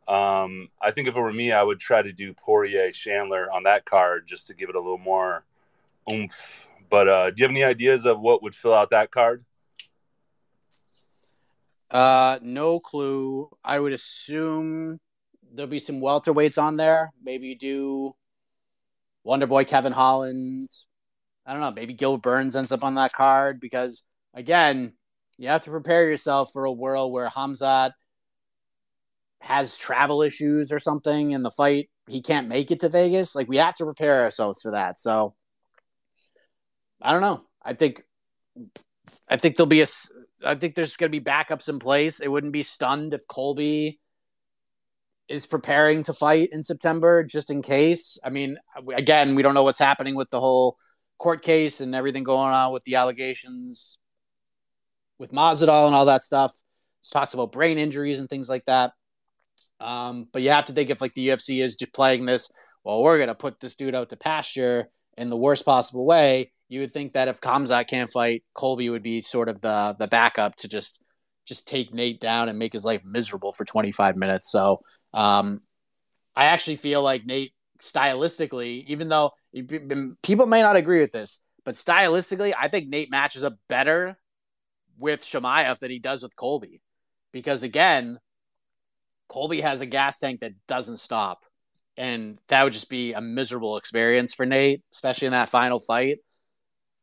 um, 0.07 0.69
I 0.81 0.91
think 0.91 1.07
if 1.07 1.15
it 1.15 1.19
were 1.19 1.33
me, 1.33 1.51
I 1.51 1.63
would 1.63 1.79
try 1.79 2.01
to 2.01 2.13
do 2.13 2.33
Poirier 2.33 2.91
Chandler 2.91 3.51
on 3.51 3.63
that 3.63 3.85
card 3.85 4.27
just 4.27 4.47
to 4.47 4.53
give 4.53 4.69
it 4.69 4.75
a 4.75 4.79
little 4.79 4.97
more 4.97 5.43
oomph. 6.11 6.67
But 6.89 7.07
uh, 7.07 7.31
do 7.31 7.35
you 7.37 7.43
have 7.43 7.51
any 7.51 7.63
ideas 7.63 8.05
of 8.05 8.19
what 8.19 8.43
would 8.43 8.55
fill 8.55 8.73
out 8.73 8.91
that 8.91 9.11
card? 9.11 9.43
Uh, 11.89 12.39
no 12.41 12.79
clue. 12.79 13.49
I 13.63 13.79
would 13.79 13.93
assume 13.93 14.99
there'll 15.53 15.69
be 15.69 15.79
some 15.79 16.01
welterweights 16.01 16.61
on 16.61 16.77
there. 16.77 17.11
Maybe 17.23 17.47
you 17.47 17.57
do 17.57 18.15
Wonder 19.23 19.47
Boy 19.47 19.63
Kevin 19.63 19.93
Holland. 19.93 20.69
I 21.45 21.53
don't 21.53 21.61
know. 21.61 21.71
Maybe 21.71 21.93
Gil 21.93 22.17
Burns 22.17 22.55
ends 22.55 22.71
up 22.71 22.83
on 22.83 22.95
that 22.95 23.13
card 23.13 23.59
because, 23.61 24.03
again, 24.33 24.93
you 25.37 25.47
have 25.47 25.61
to 25.61 25.71
prepare 25.71 26.09
yourself 26.09 26.49
for 26.51 26.65
a 26.65 26.71
world 26.71 27.13
where 27.13 27.29
Khamzat 27.29 27.91
has 29.39 29.77
travel 29.77 30.23
issues 30.23 30.71
or 30.71 30.79
something 30.79 31.31
in 31.31 31.43
the 31.43 31.51
fight. 31.51 31.89
He 32.07 32.21
can't 32.21 32.49
make 32.49 32.71
it 32.71 32.81
to 32.81 32.89
Vegas. 32.89 33.35
Like, 33.35 33.47
we 33.47 33.57
have 33.57 33.75
to 33.75 33.85
prepare 33.85 34.23
ourselves 34.23 34.61
for 34.61 34.71
that. 34.71 34.99
So, 34.99 35.35
I 37.01 37.11
don't 37.13 37.21
know. 37.21 37.43
I 37.63 37.73
think, 37.73 38.01
I 39.29 39.37
think 39.37 39.55
there'll 39.55 39.67
be 39.67 39.81
a, 39.81 39.87
I 40.45 40.55
think 40.55 40.75
there's 40.75 40.95
going 40.95 41.11
to 41.11 41.19
be 41.19 41.23
backups 41.23 41.69
in 41.69 41.79
place. 41.79 42.19
It 42.19 42.27
wouldn't 42.27 42.53
be 42.53 42.63
stunned 42.63 43.13
if 43.13 43.27
Colby 43.27 43.99
is 45.27 45.45
preparing 45.45 46.03
to 46.03 46.13
fight 46.13 46.49
in 46.51 46.63
September 46.63 47.23
just 47.23 47.51
in 47.51 47.61
case. 47.61 48.17
I 48.23 48.29
mean, 48.29 48.57
again, 48.95 49.35
we 49.35 49.41
don't 49.41 49.53
know 49.53 49.63
what's 49.63 49.79
happening 49.79 50.15
with 50.15 50.29
the 50.29 50.39
whole 50.39 50.77
court 51.17 51.43
case 51.43 51.81
and 51.81 51.95
everything 51.95 52.23
going 52.23 52.53
on 52.53 52.71
with 52.71 52.83
the 52.83 52.95
allegations 52.95 53.97
with 55.19 55.31
Masvidal 55.31 55.87
and 55.87 55.95
all 55.95 56.05
that 56.05 56.23
stuff. 56.23 56.53
It's 57.01 57.09
talked 57.09 57.33
about 57.33 57.51
brain 57.51 57.77
injuries 57.77 58.19
and 58.19 58.29
things 58.29 58.47
like 58.47 58.65
that. 58.65 58.91
Um, 59.79 60.27
but 60.31 60.41
you 60.41 60.49
have 60.49 60.65
to 60.65 60.73
think 60.73 60.89
if 60.89 61.01
like 61.01 61.13
the 61.13 61.29
UFC 61.29 61.63
is 61.63 61.75
just 61.75 61.93
playing 61.93 62.25
this, 62.25 62.51
well, 62.83 63.01
we're 63.01 63.19
gonna 63.19 63.35
put 63.35 63.59
this 63.59 63.75
dude 63.75 63.95
out 63.95 64.09
to 64.09 64.17
pasture 64.17 64.89
in 65.17 65.29
the 65.29 65.37
worst 65.37 65.65
possible 65.65 66.05
way. 66.05 66.51
You 66.69 66.81
would 66.81 66.93
think 66.93 67.13
that 67.13 67.27
if 67.27 67.39
Khamzat 67.39 67.87
can't 67.87 68.09
fight, 68.09 68.43
Colby 68.53 68.89
would 68.89 69.03
be 69.03 69.21
sort 69.21 69.49
of 69.49 69.61
the 69.61 69.95
the 69.97 70.07
backup 70.07 70.55
to 70.57 70.67
just 70.67 71.01
just 71.45 71.67
take 71.67 71.93
Nate 71.93 72.19
down 72.19 72.49
and 72.49 72.59
make 72.59 72.73
his 72.73 72.83
life 72.83 73.01
miserable 73.05 73.53
for 73.53 73.63
25 73.63 74.17
minutes. 74.17 74.51
So 74.51 74.81
um, 75.13 75.61
I 76.35 76.45
actually 76.45 76.75
feel 76.75 77.01
like 77.01 77.25
Nate 77.25 77.53
stylistically, 77.81 78.83
even 78.87 79.07
though 79.07 79.31
people 80.21 80.45
may 80.45 80.61
not 80.61 80.75
agree 80.75 80.99
with 80.99 81.11
this, 81.11 81.39
but 81.63 81.75
stylistically, 81.75 82.53
I 82.59 82.67
think 82.67 82.89
Nate 82.89 83.09
matches 83.09 83.43
up 83.43 83.55
better 83.69 84.17
with 84.97 85.21
Chimaev 85.21 85.79
than 85.79 85.91
he 85.91 85.99
does 85.99 86.21
with 86.21 86.35
Colby. 86.35 86.81
Because 87.31 87.63
again, 87.63 88.19
Colby 89.29 89.61
has 89.61 89.81
a 89.81 89.85
gas 89.85 90.17
tank 90.19 90.41
that 90.41 90.53
doesn't 90.67 90.97
stop. 90.97 91.43
And 91.95 92.37
that 92.49 92.63
would 92.63 92.73
just 92.73 92.89
be 92.89 93.13
a 93.13 93.21
miserable 93.21 93.77
experience 93.77 94.33
for 94.33 94.45
Nate, 94.45 94.83
especially 94.93 95.27
in 95.27 95.31
that 95.31 95.49
final 95.49 95.79
fight. 95.79 96.17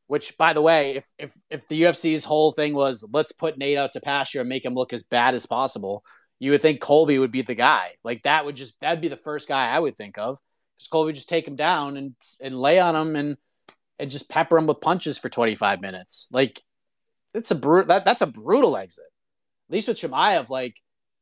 Which, 0.06 0.36
by 0.36 0.52
the 0.52 0.62
way, 0.62 0.96
if 0.96 1.04
if 1.18 1.38
if 1.50 1.68
the 1.68 1.82
UFC's 1.82 2.24
whole 2.24 2.52
thing 2.52 2.74
was 2.74 3.06
let's 3.12 3.32
put 3.32 3.56
Nate 3.56 3.78
out 3.78 3.92
to 3.92 4.00
pasture 4.00 4.40
and 4.40 4.48
make 4.48 4.64
him 4.64 4.74
look 4.74 4.92
as 4.92 5.02
bad 5.02 5.34
as 5.34 5.46
possible, 5.46 6.04
you 6.38 6.50
would 6.50 6.62
think 6.62 6.80
Colby 6.80 7.18
would 7.18 7.32
be 7.32 7.42
the 7.42 7.54
guy. 7.54 7.92
Like 8.04 8.22
that 8.24 8.44
would 8.44 8.56
just 8.56 8.78
that'd 8.80 9.00
be 9.00 9.08
the 9.08 9.16
first 9.16 9.48
guy 9.48 9.68
I 9.68 9.78
would 9.78 9.96
think 9.96 10.18
of. 10.18 10.38
Because 10.76 10.88
Colby 10.88 11.08
would 11.08 11.14
just 11.14 11.28
take 11.28 11.48
him 11.48 11.56
down 11.56 11.96
and 11.96 12.14
and 12.40 12.58
lay 12.58 12.78
on 12.80 12.94
him 12.94 13.16
and 13.16 13.36
and 13.98 14.10
just 14.10 14.28
pepper 14.28 14.58
him 14.58 14.66
with 14.66 14.80
punches 14.80 15.18
for 15.18 15.28
25 15.28 15.80
minutes. 15.80 16.26
Like 16.30 16.60
it's 17.32 17.50
a 17.50 17.54
bru- 17.54 17.84
that 17.86 18.04
that's 18.04 18.22
a 18.22 18.26
brutal 18.26 18.76
exit. 18.76 19.04
At 19.68 19.72
least 19.72 19.88
with 19.88 19.98
Chimaev, 19.98 20.50
like 20.50 20.74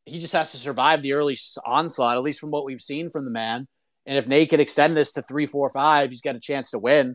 he 0.05 0.19
just 0.19 0.33
has 0.33 0.53
to 0.53 0.59
survive 0.59 1.03
the 1.03 1.13
early 1.13 1.37
onslaught, 1.65 2.17
at 2.17 2.23
least 2.23 2.41
from 2.41 2.51
what 2.51 2.65
we've 2.65 2.81
seen 2.81 3.11
from 3.11 3.25
the 3.25 3.31
man. 3.31 3.69
And 4.07 4.19
if 4.19 4.27
Nate 4.27 4.51
could 4.51 4.61
extend 4.61 4.97
this 4.97 5.13
to 5.13 5.23
three, 5.23 5.47
four, 5.47 5.71
five, 5.71 6.11
he's 6.11 6.23
got 6.23 6.35
a 6.35 6.41
chance 6.41 6.71
to 6.71 6.79
win. 6.79 7.15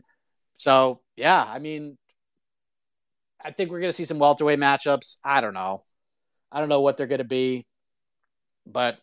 So 0.58 1.00
yeah, 1.16 1.42
I 1.42 1.58
mean, 1.58 1.96
I 3.42 3.52
think 3.52 3.70
we're 3.70 3.80
gonna 3.80 3.92
see 3.92 4.04
some 4.04 4.18
welterweight 4.18 4.58
matchups. 4.58 5.16
I 5.24 5.40
don't 5.40 5.54
know. 5.54 5.82
I 6.52 6.60
don't 6.60 6.68
know 6.68 6.82
what 6.82 6.96
they're 6.96 7.06
gonna 7.06 7.24
be 7.24 7.66
but 8.72 8.98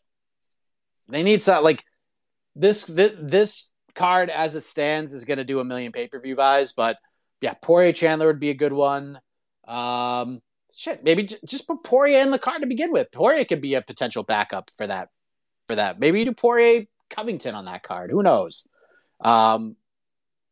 they 1.09 1.23
need 1.23 1.43
some 1.43 1.63
like 1.63 1.83
this 2.55 2.85
this, 2.85 3.13
this 3.19 3.71
card 3.95 4.29
as 4.29 4.55
it 4.55 4.65
stands 4.65 5.13
is 5.13 5.25
going 5.25 5.37
to 5.37 5.43
do 5.43 5.59
a 5.59 5.65
million 5.65 5.91
pay 5.91 6.07
per 6.07 6.19
view 6.19 6.35
buys. 6.35 6.73
But 6.73 6.97
yeah, 7.41 7.53
Poirier 7.61 7.93
Chandler 7.93 8.27
would 8.27 8.39
be 8.39 8.49
a 8.49 8.55
good 8.55 8.73
one. 8.73 9.19
Um, 9.67 10.41
shit, 10.75 11.03
maybe 11.03 11.23
j- 11.23 11.37
just 11.45 11.67
put 11.67 11.83
Poirier 11.83 12.19
in 12.19 12.31
the 12.31 12.39
card 12.39 12.61
to 12.61 12.67
begin 12.67 12.91
with. 12.91 13.11
Poirier 13.11 13.45
could 13.45 13.61
be 13.61 13.75
a 13.75 13.81
potential 13.81 14.23
backup 14.23 14.69
for 14.77 14.87
that. 14.87 15.09
For 15.67 15.75
that, 15.75 15.99
maybe 15.99 16.19
you 16.19 16.25
do 16.25 16.33
Poirier 16.33 16.85
Covington 17.09 17.55
on 17.55 17.65
that 17.65 17.81
card. 17.81 18.11
Who 18.11 18.21
knows? 18.21 18.67
Um, 19.19 19.75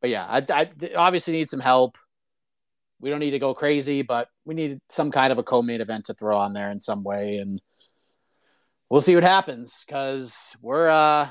but 0.03 0.09
yeah, 0.09 0.25
I, 0.27 0.43
I 0.49 0.69
obviously 0.97 1.31
need 1.31 1.49
some 1.49 1.61
help. 1.61 1.97
We 2.99 3.09
don't 3.09 3.21
need 3.21 3.31
to 3.31 3.39
go 3.39 3.53
crazy, 3.53 4.01
but 4.01 4.27
we 4.43 4.53
need 4.53 4.79
some 4.89 5.11
kind 5.11 5.31
of 5.31 5.37
a 5.37 5.43
co-main 5.43 5.79
event 5.79 6.05
to 6.05 6.13
throw 6.13 6.37
on 6.37 6.51
there 6.51 6.71
in 6.71 6.81
some 6.81 7.03
way, 7.03 7.37
and 7.37 7.61
we'll 8.89 8.99
see 8.99 9.15
what 9.15 9.23
happens 9.23 9.85
because 9.87 10.57
we're 10.61 10.89
uh 10.89 11.29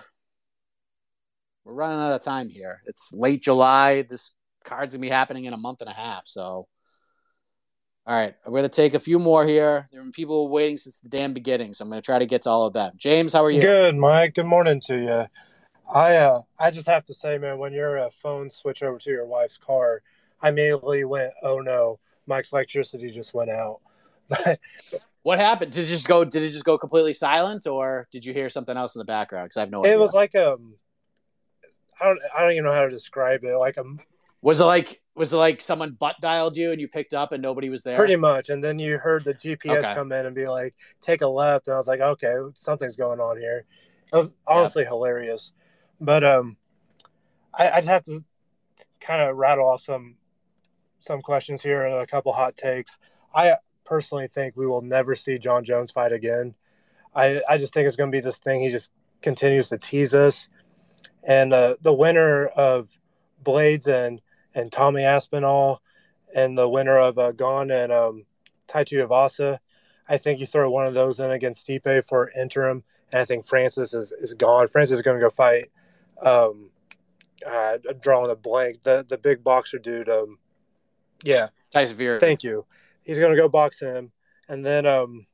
we're 1.67 1.75
running 1.75 1.99
out 1.99 2.15
of 2.15 2.23
time 2.23 2.49
here. 2.49 2.81
It's 2.87 3.13
late 3.13 3.43
July. 3.43 4.07
This 4.09 4.31
card's 4.65 4.95
gonna 4.95 5.03
be 5.03 5.11
happening 5.11 5.45
in 5.45 5.53
a 5.53 5.59
month 5.59 5.83
and 5.83 5.91
a 5.91 5.95
half. 5.95 6.23
So, 6.25 6.67
all 8.07 8.17
right, 8.17 8.35
I'm 8.47 8.55
gonna 8.55 8.71
take 8.71 8.95
a 8.95 8.99
few 8.99 9.19
more 9.19 9.45
here. 9.47 9.87
There 9.93 10.01
have 10.01 10.07
been 10.07 10.13
people 10.13 10.49
waiting 10.49 10.79
since 10.79 10.99
the 11.01 11.11
damn 11.11 11.35
beginning, 11.35 11.75
so 11.75 11.85
I'm 11.85 11.91
gonna 11.91 12.01
try 12.01 12.19
to 12.19 12.27
get 12.27 12.41
to 12.43 12.51
all 12.51 12.67
of 12.67 12.73
them. 12.73 12.95
James, 12.97 13.35
how 13.35 13.45
are 13.45 13.51
you? 13.51 13.61
Good, 13.61 13.99
Mike. 13.99 14.33
Good 14.35 14.47
morning 14.47 14.81
to 14.87 14.97
you. 14.97 15.27
I 15.93 16.17
uh, 16.17 16.43
I 16.59 16.71
just 16.71 16.87
have 16.87 17.05
to 17.07 17.15
say, 17.15 17.39
man, 17.39 17.59
when 17.59 17.73
your 17.73 17.99
uh, 17.99 18.11
phone 18.23 18.51
switch 18.51 18.83
over 18.83 18.99
to 18.99 19.11
your 19.11 19.27
wife's 19.27 19.59
car, 19.59 20.03
I 20.41 20.49
immediately 20.49 21.05
went, 21.05 21.33
"Oh 21.43 21.61
no, 21.61 21.99
Mike's 22.27 22.53
electricity 22.53 23.11
just 23.11 23.35
went 23.35 23.51
out." 23.51 23.81
what 25.23 25.39
happened? 25.39 25.73
Did 25.73 25.85
it 25.85 25.89
just 25.89 26.09
go? 26.09 26.25
Did 26.25 26.43
it 26.43 26.51
just 26.51 26.65
go 26.65 26.79
completely 26.79 27.13
silent, 27.15 27.67
or 27.67 28.09
did 28.11 28.25
you 28.25 28.33
hear 28.33 28.49
something 28.51 28.77
else 28.77 28.95
in 28.95 29.01
the 29.01 29.05
background? 29.05 29.47
Because 29.47 29.59
I 29.59 29.61
have 29.61 29.71
no 29.71 29.85
it 29.85 29.89
idea. 29.89 29.99
was 29.99 30.15
like 30.15 30.35
um, 30.35 30.75
I 32.01 32.05
don't 32.07 32.21
I 32.37 32.43
don't 32.43 32.53
even 32.53 32.65
know 32.65 32.73
how 32.73 32.83
to 32.83 32.91
describe 32.91 33.45
it. 33.45 33.57
Like 33.57 33.77
a 33.77 33.85
Was 34.43 34.61
it 34.61 34.65
like 34.65 35.01
was 35.15 35.33
it 35.33 35.37
like 35.37 35.61
someone 35.61 35.93
butt 35.93 36.17
dialed 36.21 36.57
you 36.57 36.73
and 36.73 36.81
you 36.81 36.89
picked 36.89 37.15
up 37.15 37.33
and 37.33 37.43
nobody 37.43 37.69
was 37.69 37.83
there? 37.83 37.99
Pretty 37.99 38.17
much. 38.17 38.49
And 38.49 38.65
then 38.65 38.79
you 38.79 38.99
heard 38.99 39.25
the 39.25 39.35
GPS 39.35 39.83
Okay. 39.83 39.95
come 39.95 40.11
in 40.13 40.27
and 40.27 40.35
be 40.35 40.49
like, 40.49 40.75
take 41.01 41.21
a 41.21 41.27
left. 41.29 41.69
And 41.69 41.75
I 41.75 41.77
was 41.77 41.87
like, 41.87 42.01
okay, 42.01 42.35
something's 42.55 42.97
going 42.97 43.21
on 43.21 43.39
here. 43.39 43.67
It 44.13 44.17
was 44.17 44.33
honestly 44.47 44.85
hilarious. 44.85 45.53
But 46.03 46.25
um, 46.25 46.57
I, 47.55 47.71
I'd 47.71 47.85
have 47.85 48.03
to 48.05 48.25
kind 49.01 49.23
of 49.23 49.37
rattle 49.37 49.69
off 49.69 49.83
some 49.83 50.17
some 50.99 51.23
questions 51.23 51.63
here 51.63 51.85
and 51.85 51.95
a 51.95 52.07
couple 52.07 52.33
hot 52.33 52.57
takes. 52.57 52.99
I 53.35 53.55
personally 53.85 54.29
think 54.29 54.57
we 54.57 54.67
will 54.67 54.83
never 54.83 55.15
see 55.15 55.39
Jon 55.39 55.65
Jones 55.65 55.93
fight 55.93 56.13
again. 56.13 56.55
I, 57.15 57.41
I 57.49 57.57
just 57.57 57.73
think 57.73 57.87
it's 57.87 57.97
going 57.97 58.11
to 58.11 58.17
be 58.17 58.21
this 58.21 58.39
thing. 58.39 58.61
He 58.61 58.69
just 58.69 58.91
continues 59.21 59.69
to 59.69 59.79
tease 59.79 60.15
us. 60.15 60.49
And 61.23 61.53
uh, 61.53 61.77
the 61.83 61.93
winner 61.93 62.47
of 62.47 62.89
Blaydes 63.45 63.87
and, 63.87 64.21
and 64.55 64.71
Tommy 64.71 65.03
Aspinall 65.03 65.83
and 66.35 66.57
the 66.57 66.69
winner 66.69 66.99
of 66.99 67.19
uh, 67.19 67.33
Gane 67.33 67.71
and 67.71 67.93
um, 67.93 68.25
Tai 68.69 68.85
Tuivasa, 68.85 69.59
I 70.09 70.19
think 70.19 70.41
you 70.41 70.47
throw 70.47 70.71
one 70.71 70.87
of 70.87 70.95
those 70.95 71.21
in 71.21 71.31
against 71.31 71.67
Stipe 71.67 72.07
for 72.09 72.31
interim. 72.31 72.83
And 73.13 73.21
I 73.21 73.25
think 73.25 73.47
Francis 73.47 73.93
is, 73.93 74.13
is 74.13 74.35
gone. 74.35 74.69
Francis 74.69 74.97
is 74.97 75.03
going 75.03 75.19
to 75.19 75.25
go 75.25 75.31
fight. 75.31 75.71
Um, 76.21 76.71
uh, 77.47 77.79
I'm 77.89 77.99
drawing 77.99 78.31
a 78.31 78.37
blank. 78.37 78.83
The 78.83 79.05
the 79.09 79.19
big 79.19 79.43
boxer 79.43 79.79
dude. 79.79 80.09
Um, 80.09 80.39
yeah, 81.25 81.49
Tyson 81.71 81.97
Fury. 81.97 82.21
Thank 82.21 82.43
you. 82.43 82.65
He's 83.03 83.19
gonna 83.19 83.37
go 83.37 83.49
box 83.49 83.81
him, 83.81 84.13
and 84.49 84.65
then 84.65 84.87
um, 84.87 85.27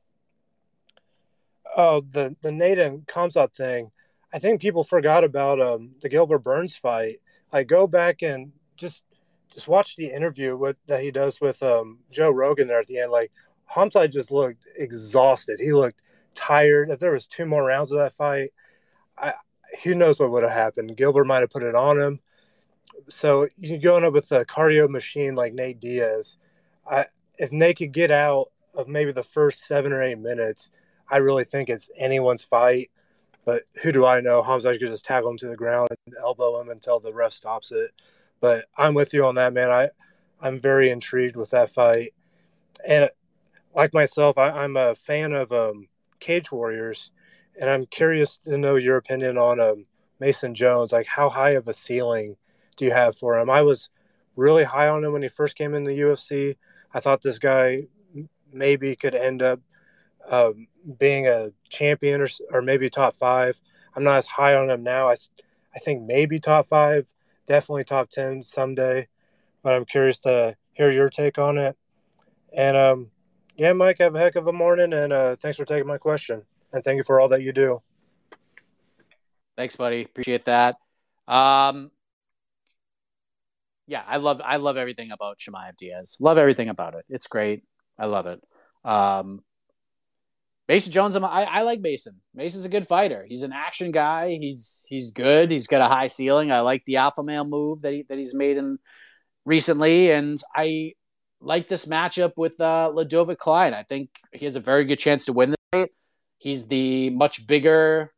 oh 1.75 2.01
the 2.01 2.35
the 2.41 2.51
Nate 2.51 2.79
and 2.79 3.05
Khamzat 3.07 3.55
thing. 3.55 3.91
I 4.33 4.39
think 4.39 4.61
people 4.61 4.83
forgot 4.83 5.23
about 5.23 5.59
um 5.61 5.91
the 6.01 6.09
Gilbert 6.09 6.39
Burns 6.39 6.75
fight. 6.75 7.21
Like 7.51 7.67
go 7.67 7.87
back 7.87 8.21
and 8.21 8.51
just 8.75 9.03
just 9.51 9.67
watch 9.67 9.95
the 9.95 10.07
interview 10.07 10.55
with 10.55 10.77
that 10.87 11.01
he 11.01 11.11
does 11.11 11.41
with 11.41 11.61
um 11.63 11.99
Joe 12.11 12.29
Rogan 12.29 12.67
there 12.67 12.79
at 12.79 12.87
the 12.87 12.99
end. 12.99 13.11
Like 13.11 13.31
Khamzat 13.71 14.11
just 14.11 14.31
looked 14.31 14.63
exhausted. 14.77 15.59
He 15.59 15.73
looked 15.73 16.01
tired. 16.33 16.89
If 16.89 16.99
there 16.99 17.11
was 17.11 17.25
two 17.25 17.45
more 17.45 17.63
rounds 17.63 17.91
of 17.91 17.99
that 17.99 18.15
fight, 18.15 18.51
I 19.17 19.33
who 19.83 19.95
knows 19.95 20.19
what 20.19 20.31
would 20.31 20.43
have 20.43 20.51
happened. 20.51 20.97
Gilbert 20.97 21.25
might 21.25 21.41
have 21.41 21.49
put 21.49 21.63
it 21.63 21.75
on 21.75 21.99
him. 21.99 22.19
So 23.07 23.47
you're 23.57 23.79
going 23.79 24.03
up 24.03 24.13
with 24.13 24.31
a 24.31 24.45
cardio 24.45 24.89
machine 24.89 25.35
like 25.35 25.53
Nate 25.53 25.79
Diaz. 25.79 26.37
I 26.89 27.05
if 27.37 27.51
Nate 27.51 27.77
could 27.77 27.91
get 27.91 28.11
out 28.11 28.51
of 28.75 28.87
maybe 28.87 29.11
the 29.11 29.23
first 29.23 29.65
seven 29.65 29.91
or 29.93 30.03
eight 30.03 30.19
minutes, 30.19 30.71
I 31.09 31.17
really 31.17 31.43
think 31.43 31.69
it's 31.69 31.89
anyone's 31.97 32.43
fight. 32.43 32.91
But 33.45 33.63
who 33.81 33.91
do 33.91 34.05
I 34.05 34.21
know? 34.21 34.43
Hamza 34.43 34.71
could 34.71 34.79
just 34.79 35.05
tackle 35.05 35.31
him 35.31 35.37
to 35.37 35.47
the 35.47 35.55
ground 35.55 35.89
and 36.05 36.15
elbow 36.19 36.59
him 36.59 36.69
until 36.69 36.99
the 36.99 37.13
ref 37.13 37.31
stops 37.31 37.71
it. 37.71 37.91
But 38.41 38.65
I'm 38.77 38.93
with 38.93 39.13
you 39.13 39.25
on 39.25 39.35
that, 39.35 39.53
man. 39.53 39.71
I 39.71 39.89
I'm 40.41 40.59
very 40.59 40.89
intrigued 40.89 41.35
with 41.35 41.49
that 41.51 41.73
fight, 41.73 42.13
and 42.85 43.09
like 43.75 43.93
myself, 43.93 44.37
I, 44.37 44.49
I'm 44.49 44.77
a 44.77 44.95
fan 44.95 45.33
of 45.33 45.51
um, 45.51 45.87
Cage 46.19 46.51
Warriors, 46.51 47.11
and 47.59 47.69
I'm 47.69 47.85
curious 47.85 48.37
to 48.45 48.57
know 48.57 48.77
your 48.77 48.97
opinion 48.97 49.37
on 49.37 49.59
um, 49.59 49.85
Mason 50.19 50.55
Jones. 50.55 50.93
Like, 50.93 51.05
how 51.05 51.29
high 51.29 51.51
of 51.51 51.67
a 51.67 51.73
ceiling 51.73 52.37
do 52.77 52.85
you 52.85 52.91
have 52.91 53.17
for 53.17 53.37
him? 53.37 53.49
I 53.49 53.61
was 53.61 53.89
really 54.35 54.63
high 54.63 54.87
on 54.87 55.03
him 55.03 55.11
when 55.11 55.21
he 55.21 55.27
first 55.27 55.57
came 55.57 55.73
in 55.73 55.83
the 55.83 55.99
UFC. 55.99 56.55
I 56.93 57.01
thought 57.01 57.21
this 57.21 57.37
guy 57.37 57.87
maybe 58.51 58.95
could 58.95 59.13
end 59.13 59.41
up 59.41 59.59
um, 60.29 60.67
being 60.97 61.27
a 61.27 61.51
champion 61.69 62.21
or, 62.21 62.29
or 62.51 62.61
maybe 62.61 62.89
top 62.89 63.17
five. 63.17 63.59
I'm 63.95 64.03
not 64.03 64.17
as 64.17 64.25
high 64.25 64.55
on 64.55 64.69
him 64.69 64.81
now. 64.81 65.09
I, 65.09 65.15
I 65.75 65.79
think 65.79 66.03
maybe 66.03 66.39
top 66.39 66.69
five, 66.69 67.05
definitely 67.45 67.83
top 67.83 68.09
10 68.09 68.43
someday. 68.43 69.07
But 69.63 69.73
I'm 69.73 69.85
curious 69.85 70.17
to 70.19 70.55
hear 70.71 70.91
your 70.91 71.09
take 71.09 71.37
on 71.37 71.57
it. 71.57 71.75
And 72.55 72.77
um, 72.77 73.07
yeah, 73.57 73.73
Mike, 73.73 73.97
have 73.99 74.15
a 74.15 74.19
heck 74.19 74.37
of 74.37 74.47
a 74.47 74.53
morning. 74.53 74.93
And 74.93 75.11
uh, 75.11 75.35
thanks 75.35 75.57
for 75.57 75.65
taking 75.65 75.87
my 75.87 75.97
question. 75.97 76.43
And 76.71 76.83
thank 76.83 76.97
you 76.97 77.03
for 77.03 77.19
all 77.19 77.29
that 77.29 77.41
you 77.41 77.51
do. 77.51 77.81
Thanks, 79.57 79.75
buddy. 79.75 80.03
Appreciate 80.03 80.45
that. 80.45 80.75
Um, 81.27 81.91
yeah, 83.87 84.03
I 84.07 84.17
love 84.17 84.41
I 84.43 84.57
love 84.57 84.77
everything 84.77 85.11
about 85.11 85.39
Chimaev 85.39 85.75
Diaz. 85.77 86.17
Love 86.19 86.37
everything 86.37 86.69
about 86.69 86.93
it. 86.93 87.05
It's 87.09 87.27
great. 87.27 87.63
I 87.97 88.05
love 88.05 88.27
it. 88.27 88.41
Um, 88.83 89.43
Mason 90.67 90.91
Jones, 90.91 91.15
I'm, 91.15 91.25
I, 91.25 91.45
I 91.45 91.61
like 91.63 91.81
Mason. 91.81 92.21
Mason's 92.35 92.65
a 92.65 92.69
good 92.69 92.87
fighter. 92.87 93.25
He's 93.27 93.41
an 93.41 93.51
action 93.51 93.91
guy. 93.91 94.37
He's 94.39 94.85
he's 94.87 95.11
good. 95.11 95.49
He's 95.49 95.65
got 95.65 95.81
a 95.81 95.93
high 95.93 96.07
ceiling. 96.07 96.51
I 96.51 96.61
like 96.61 96.85
the 96.85 96.97
alpha 96.97 97.23
male 97.23 97.43
move 97.43 97.81
that 97.81 97.93
he 97.93 98.03
that 98.09 98.19
he's 98.19 98.35
made 98.35 98.57
in 98.57 98.77
recently, 99.45 100.11
and 100.11 100.39
I 100.55 100.93
like 101.41 101.67
this 101.67 101.87
matchup 101.87 102.33
with 102.37 102.61
uh, 102.61 102.91
Ludovit 102.93 103.39
Klein. 103.39 103.73
I 103.73 103.81
think 103.81 104.11
he 104.31 104.45
has 104.45 104.55
a 104.55 104.59
very 104.59 104.85
good 104.85 104.99
chance 104.99 105.25
to 105.25 105.33
win 105.33 105.49
this 105.49 105.57
fight. 105.71 105.89
He's 106.39 106.67
the 106.67 107.11
much 107.11 107.45
bigger 107.45 108.11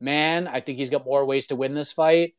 man. 0.00 0.46
I 0.46 0.60
think 0.60 0.78
he's 0.78 0.90
got 0.90 1.06
more 1.06 1.24
ways 1.24 1.46
to 1.46 1.56
win 1.56 1.74
this 1.74 1.92
fight. 1.92 2.34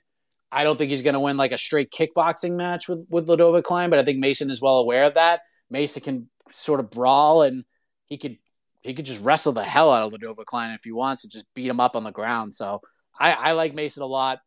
I 0.51 0.63
don't 0.63 0.77
think 0.77 0.89
he's 0.89 1.01
going 1.01 1.13
to 1.13 1.19
win 1.19 1.37
like 1.37 1.53
a 1.53 1.57
straight 1.57 1.91
kickboxing 1.91 2.55
match 2.55 2.87
with 2.87 3.05
with 3.09 3.27
Ludovit 3.27 3.63
Klein, 3.63 3.89
but 3.89 3.99
I 3.99 4.03
think 4.03 4.19
Mason 4.19 4.51
is 4.51 4.61
well 4.61 4.79
aware 4.79 5.05
of 5.05 5.15
that. 5.15 5.41
Mason 5.69 6.03
can 6.03 6.29
sort 6.51 6.81
of 6.81 6.91
brawl 6.91 7.43
and 7.43 7.63
he 8.05 8.17
could 8.17 8.37
he 8.81 8.93
could 8.93 9.05
just 9.05 9.21
wrestle 9.21 9.53
the 9.53 9.63
hell 9.63 9.91
out 9.91 10.05
of 10.05 10.19
Ludovit 10.19 10.45
Klein 10.45 10.71
if 10.71 10.83
he 10.83 10.91
wants 10.91 11.23
and 11.23 11.31
just 11.31 11.45
beat 11.55 11.69
him 11.69 11.79
up 11.79 11.95
on 11.95 12.03
the 12.03 12.11
ground. 12.11 12.53
So 12.53 12.81
I, 13.17 13.31
I 13.31 13.51
like 13.53 13.73
Mason 13.73 14.03
a 14.03 14.07
lot. 14.07 14.39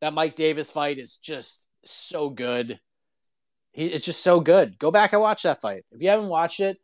That 0.00 0.14
Mike 0.14 0.36
Davis 0.36 0.70
fight 0.70 0.98
is 0.98 1.18
just 1.18 1.66
so 1.84 2.30
good. 2.30 2.80
He, 3.72 3.86
it's 3.86 4.06
just 4.06 4.22
so 4.22 4.40
good. 4.40 4.78
Go 4.78 4.90
back 4.90 5.12
and 5.12 5.20
watch 5.20 5.42
that 5.42 5.60
fight. 5.60 5.84
If 5.90 6.00
you 6.00 6.08
haven't 6.08 6.28
watched 6.28 6.60
it, 6.60 6.78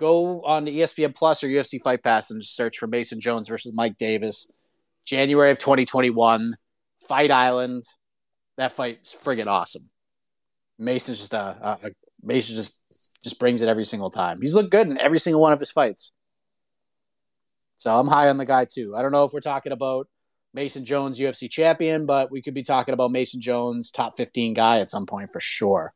go 0.00 0.42
on 0.42 0.64
the 0.64 0.80
ESPN 0.80 1.14
Plus 1.14 1.44
or 1.44 1.48
UFC 1.48 1.80
Fight 1.80 2.02
Pass 2.02 2.30
and 2.30 2.40
just 2.40 2.56
search 2.56 2.78
for 2.78 2.86
Mason 2.86 3.20
Jones 3.20 3.48
versus 3.48 3.72
Mike 3.74 3.98
Davis, 3.98 4.50
January 5.04 5.50
of 5.50 5.58
2021, 5.58 6.54
Fight 7.06 7.30
Island. 7.30 7.84
That 8.56 8.72
fight's 8.72 9.14
friggin' 9.14 9.46
awesome. 9.46 9.88
Mason's 10.78 11.18
just 11.18 11.34
a, 11.34 11.38
a, 11.38 11.88
a 11.88 11.90
Mason 12.22 12.54
just 12.56 12.78
just 13.22 13.38
brings 13.38 13.60
it 13.60 13.68
every 13.68 13.84
single 13.84 14.10
time. 14.10 14.40
He's 14.40 14.54
looked 14.54 14.70
good 14.70 14.88
in 14.88 14.98
every 14.98 15.20
single 15.20 15.42
one 15.42 15.52
of 15.52 15.60
his 15.60 15.70
fights. 15.70 16.12
So 17.76 17.90
I'm 17.90 18.08
high 18.08 18.30
on 18.30 18.38
the 18.38 18.46
guy 18.46 18.64
too. 18.64 18.96
I 18.96 19.02
don't 19.02 19.12
know 19.12 19.24
if 19.24 19.32
we're 19.34 19.40
talking 19.40 19.72
about 19.72 20.08
Mason 20.54 20.86
Jones, 20.86 21.20
UFC 21.20 21.50
champion, 21.50 22.06
but 22.06 22.30
we 22.30 22.40
could 22.40 22.54
be 22.54 22.62
talking 22.62 22.94
about 22.94 23.10
Mason 23.10 23.40
Jones, 23.40 23.90
top 23.90 24.16
15 24.16 24.54
guy 24.54 24.80
at 24.80 24.90
some 24.90 25.04
point 25.04 25.30
for 25.30 25.40
sure. 25.40 25.92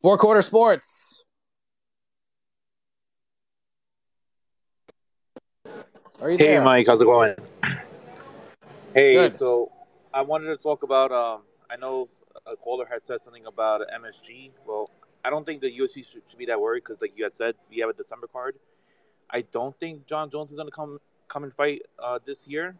Four 0.00 0.16
quarter 0.16 0.42
sports. 0.42 1.24
Are 6.20 6.30
you 6.30 6.38
Hey, 6.38 6.46
there? 6.48 6.64
Mike, 6.64 6.86
how's 6.88 7.00
it 7.00 7.04
going? 7.04 7.34
Hey, 8.92 9.14
Good. 9.14 9.32
so 9.32 9.70
I 10.12 10.22
wanted 10.22 10.46
to 10.46 10.56
talk 10.56 10.82
about. 10.82 11.12
Um, 11.12 11.42
I 11.70 11.76
know 11.76 12.06
a 12.46 12.56
caller 12.56 12.86
had 12.90 13.04
said 13.04 13.20
something 13.20 13.46
about 13.46 13.82
MSG. 13.94 14.50
Well, 14.66 14.90
I 15.24 15.30
don't 15.30 15.44
think 15.46 15.60
the 15.60 15.70
UFC 15.70 16.04
should, 16.04 16.22
should 16.28 16.38
be 16.38 16.46
that 16.46 16.60
worried 16.60 16.82
because, 16.84 17.00
like 17.00 17.12
you 17.16 17.24
had 17.24 17.32
said, 17.32 17.54
we 17.70 17.78
have 17.78 17.90
a 17.90 17.92
December 17.92 18.26
card. 18.26 18.56
I 19.30 19.42
don't 19.42 19.78
think 19.78 20.06
Jon 20.06 20.30
Jones 20.30 20.50
is 20.50 20.56
going 20.56 20.68
to 20.68 20.74
come 20.74 20.98
come 21.28 21.44
and 21.44 21.54
fight 21.54 21.82
uh, 22.02 22.18
this 22.26 22.48
year. 22.48 22.74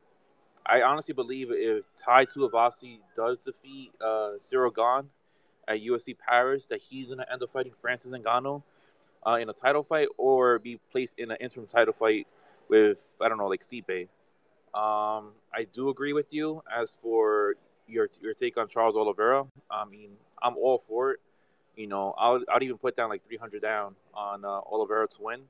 I 0.66 0.82
honestly 0.82 1.14
believe 1.14 1.48
if 1.52 1.84
Tai 2.04 2.26
Tuivasa 2.26 2.98
does 3.16 3.40
defeat 3.40 3.92
uh, 4.00 4.32
Ciryl 4.40 4.74
Gane 4.74 5.08
at 5.68 5.80
UFC 5.80 6.16
Paris, 6.18 6.66
that 6.66 6.80
he's 6.80 7.06
going 7.06 7.18
to 7.18 7.32
end 7.32 7.42
up 7.42 7.50
fighting 7.52 7.72
Francis 7.80 8.12
Ngannou 8.12 8.62
uh, 9.26 9.34
in 9.34 9.48
a 9.48 9.52
title 9.52 9.84
fight 9.84 10.08
or 10.16 10.58
be 10.58 10.80
placed 10.90 11.18
in 11.18 11.30
an 11.30 11.36
interim 11.40 11.66
title 11.66 11.94
fight 11.98 12.26
with 12.68 12.98
I 13.20 13.28
don't 13.28 13.38
know 13.38 13.46
like 13.48 13.62
Stipe. 13.62 14.08
Um, 14.74 15.32
I 15.54 15.64
do 15.72 15.88
agree 15.88 16.12
with 16.12 16.32
you 16.32 16.62
as 16.70 16.96
for 17.02 17.54
your 17.86 18.08
your 18.20 18.34
take 18.34 18.56
on 18.56 18.68
Charles 18.68 18.96
Oliveira. 18.96 19.46
I 19.70 19.84
mean, 19.84 20.10
I'm 20.42 20.56
all 20.56 20.82
for 20.86 21.12
it. 21.12 21.20
You 21.76 21.86
know, 21.86 22.14
I'll 22.18 22.42
I'd 22.52 22.62
even 22.62 22.78
put 22.78 22.96
down 22.96 23.08
like 23.10 23.26
300 23.26 23.62
down 23.62 23.94
on 24.14 24.44
uh, 24.44 24.48
Oliveira 24.48 25.08
to 25.08 25.22
win 25.22 25.42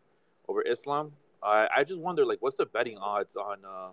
over 0.49 0.63
Islam. 0.63 1.13
I 1.43 1.69
I 1.77 1.85
just 1.85 2.01
wonder 2.01 2.25
like 2.25 2.41
what's 2.43 2.57
the 2.57 2.67
betting 2.67 2.99
odds 2.99 3.37
on 3.37 3.59
uh, 3.65 3.91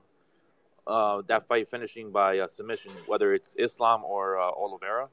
uh, 0.89 1.21
that 1.27 1.47
fight 1.47 1.69
finishing 1.69 2.11
by 2.11 2.39
uh, 2.39 2.47
submission, 2.47 2.91
whether 3.07 3.33
it's 3.33 3.55
Islam 3.57 4.03
or 4.03 4.39
uh, 4.39 4.49
Oliveira. 4.51 5.09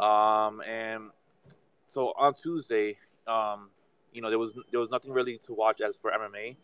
Um, 0.00 0.60
and 0.62 1.10
so 1.86 2.12
on 2.18 2.34
Tuesday, 2.34 2.96
um, 3.26 3.70
you 4.12 4.22
know, 4.22 4.30
there 4.30 4.38
was 4.38 4.52
there 4.70 4.80
was 4.80 4.90
nothing 4.90 5.12
really 5.12 5.38
to 5.46 5.54
watch 5.54 5.80
as 5.80 5.96
for 5.96 6.10
MMA, 6.10 6.56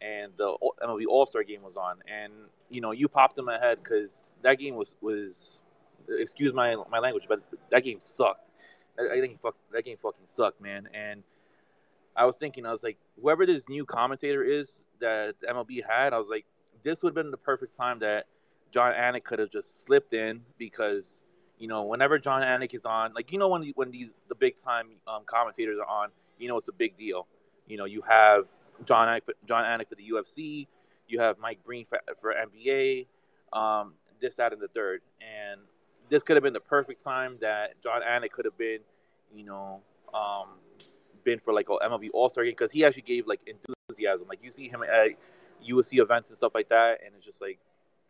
and 0.00 0.32
the 0.36 0.56
MLB 0.82 1.06
All 1.08 1.26
Star 1.26 1.42
game 1.42 1.62
was 1.62 1.76
on, 1.76 1.98
and 2.06 2.32
you 2.70 2.80
know, 2.80 2.92
you 2.92 3.08
popped 3.08 3.38
in 3.38 3.44
my 3.44 3.58
head 3.58 3.78
because 3.82 4.24
that 4.42 4.58
game 4.58 4.76
was 4.76 4.94
was, 5.00 5.60
excuse 6.08 6.52
my 6.52 6.76
my 6.90 6.98
language, 6.98 7.24
but 7.28 7.40
that 7.70 7.84
game 7.84 7.98
sucked. 8.00 8.44
I, 8.98 9.20
think 9.20 9.40
fuck, 9.40 9.54
that 9.72 9.84
game 9.84 9.96
fucking 10.02 10.26
sucked, 10.26 10.60
man. 10.60 10.88
And 10.92 11.22
I 12.16 12.26
was 12.26 12.36
thinking, 12.36 12.66
I 12.66 12.72
was 12.72 12.82
like, 12.82 12.96
whoever 13.20 13.46
this 13.46 13.62
new 13.68 13.84
commentator 13.84 14.42
is 14.42 14.82
that 15.00 15.36
MLB 15.48 15.84
had, 15.88 16.12
I 16.12 16.18
was 16.18 16.28
like, 16.28 16.44
this 16.82 17.02
would 17.02 17.10
have 17.10 17.14
been 17.14 17.30
the 17.30 17.36
perfect 17.36 17.76
time 17.76 18.00
that 18.00 18.26
Jon 18.72 18.92
Anik 18.92 19.22
could 19.22 19.38
have 19.38 19.50
just 19.50 19.84
slipped 19.86 20.14
in 20.14 20.40
because 20.58 21.22
you 21.58 21.66
know, 21.66 21.84
whenever 21.84 22.18
Jon 22.18 22.42
Anik 22.42 22.74
is 22.74 22.84
on, 22.84 23.12
like 23.14 23.32
you 23.32 23.38
know 23.38 23.48
when 23.48 23.72
when 23.74 23.90
these 23.90 24.10
the 24.28 24.34
big 24.34 24.56
time 24.56 24.90
um, 25.06 25.22
commentators 25.26 25.78
are 25.78 25.86
on, 25.88 26.10
you 26.38 26.48
know 26.48 26.56
it's 26.56 26.68
a 26.68 26.72
big 26.72 26.96
deal. 26.96 27.26
You 27.66 27.76
know, 27.76 27.84
you 27.84 28.02
have 28.08 28.46
Jon 28.84 29.08
Anik, 29.08 29.22
Jon 29.46 29.64
Anik 29.64 29.88
for 29.88 29.94
the 29.94 30.10
UFC, 30.10 30.66
you 31.06 31.20
have 31.20 31.38
Mike 31.38 31.62
Breen 31.64 31.86
for, 31.88 31.98
for 32.20 32.34
NBA, 32.34 33.06
um, 33.52 33.94
this, 34.20 34.34
that, 34.36 34.52
and 34.52 34.60
the 34.60 34.68
third, 34.68 35.00
and 35.20 35.60
this 36.08 36.22
could 36.22 36.36
have 36.36 36.42
been 36.42 36.52
the 36.52 36.60
perfect 36.60 37.02
time 37.02 37.36
that 37.40 37.80
Jon 37.82 38.02
Anik 38.02 38.30
could 38.30 38.44
have 38.44 38.56
been, 38.58 38.80
you 39.34 39.44
know, 39.44 39.80
um, 40.14 40.48
been 41.24 41.38
for 41.38 41.52
like 41.52 41.68
a 41.68 41.88
MLB 41.88 42.08
All 42.12 42.28
Star 42.28 42.44
game 42.44 42.52
because 42.52 42.72
he 42.72 42.84
actually 42.84 43.02
gave 43.02 43.26
like 43.26 43.40
enthusiasm. 43.46 44.26
Like 44.28 44.40
you 44.42 44.52
see 44.52 44.68
him 44.68 44.82
at 44.82 45.10
UFC 45.66 46.00
events 46.00 46.28
and 46.30 46.38
stuff 46.38 46.52
like 46.54 46.68
that, 46.70 47.00
and 47.04 47.14
it's 47.16 47.24
just 47.24 47.40
like 47.40 47.58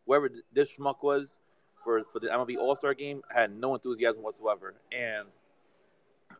whoever 0.06 0.30
this 0.52 0.72
schmuck 0.72 1.02
was 1.02 1.38
for 1.82 2.02
for 2.12 2.20
the 2.20 2.28
MLB 2.28 2.56
All 2.56 2.76
Star 2.76 2.94
game 2.94 3.22
had 3.34 3.54
no 3.54 3.74
enthusiasm 3.74 4.22
whatsoever. 4.22 4.74
And 4.92 5.26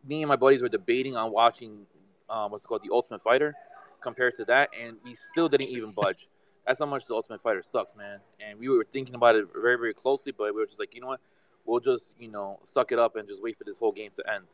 me 0.07 0.23
and 0.23 0.29
my 0.29 0.37
buddies 0.37 0.63
were 0.63 0.69
debating 0.69 1.17
on 1.17 1.33
watching 1.33 1.87
um, 2.31 2.53
what's 2.53 2.67
called 2.67 2.83
the 2.85 2.93
Ultimate 2.93 3.23
Fighter 3.23 3.55
compared 4.01 4.35
to 4.37 4.45
that, 4.47 4.71
and 4.79 4.97
we 5.05 5.17
still 5.31 5.49
didn't 5.49 5.69
even 5.69 5.91
budge. 5.93 6.29
That's 6.67 6.79
how 6.79 6.87
much 6.87 7.07
the 7.07 7.15
Ultimate 7.15 7.43
Fighter 7.43 7.63
sucks, 7.63 7.97
man. 7.97 8.19
And 8.41 8.59
we 8.59 8.69
were 8.69 8.87
thinking 8.93 9.15
about 9.15 9.37
it 9.37 9.47
very, 9.53 9.77
very 9.77 9.95
closely, 9.95 10.33
but 10.37 10.55
we 10.55 10.61
were 10.61 10.67
just 10.67 10.79
like, 10.79 10.95
you 10.95 11.01
know 11.01 11.07
what? 11.09 11.21
We'll 11.65 11.81
just, 11.81 12.15
you 12.19 12.31
know, 12.31 12.61
suck 12.65 12.93
it 12.93 12.99
up 12.99 13.17
and 13.17 13.29
just 13.29 13.43
wait 13.43 13.57
for 13.57 13.65
this 13.65 13.79
whole 13.79 13.93
game 13.93 14.11
to 14.17 14.31
end. 14.33 14.45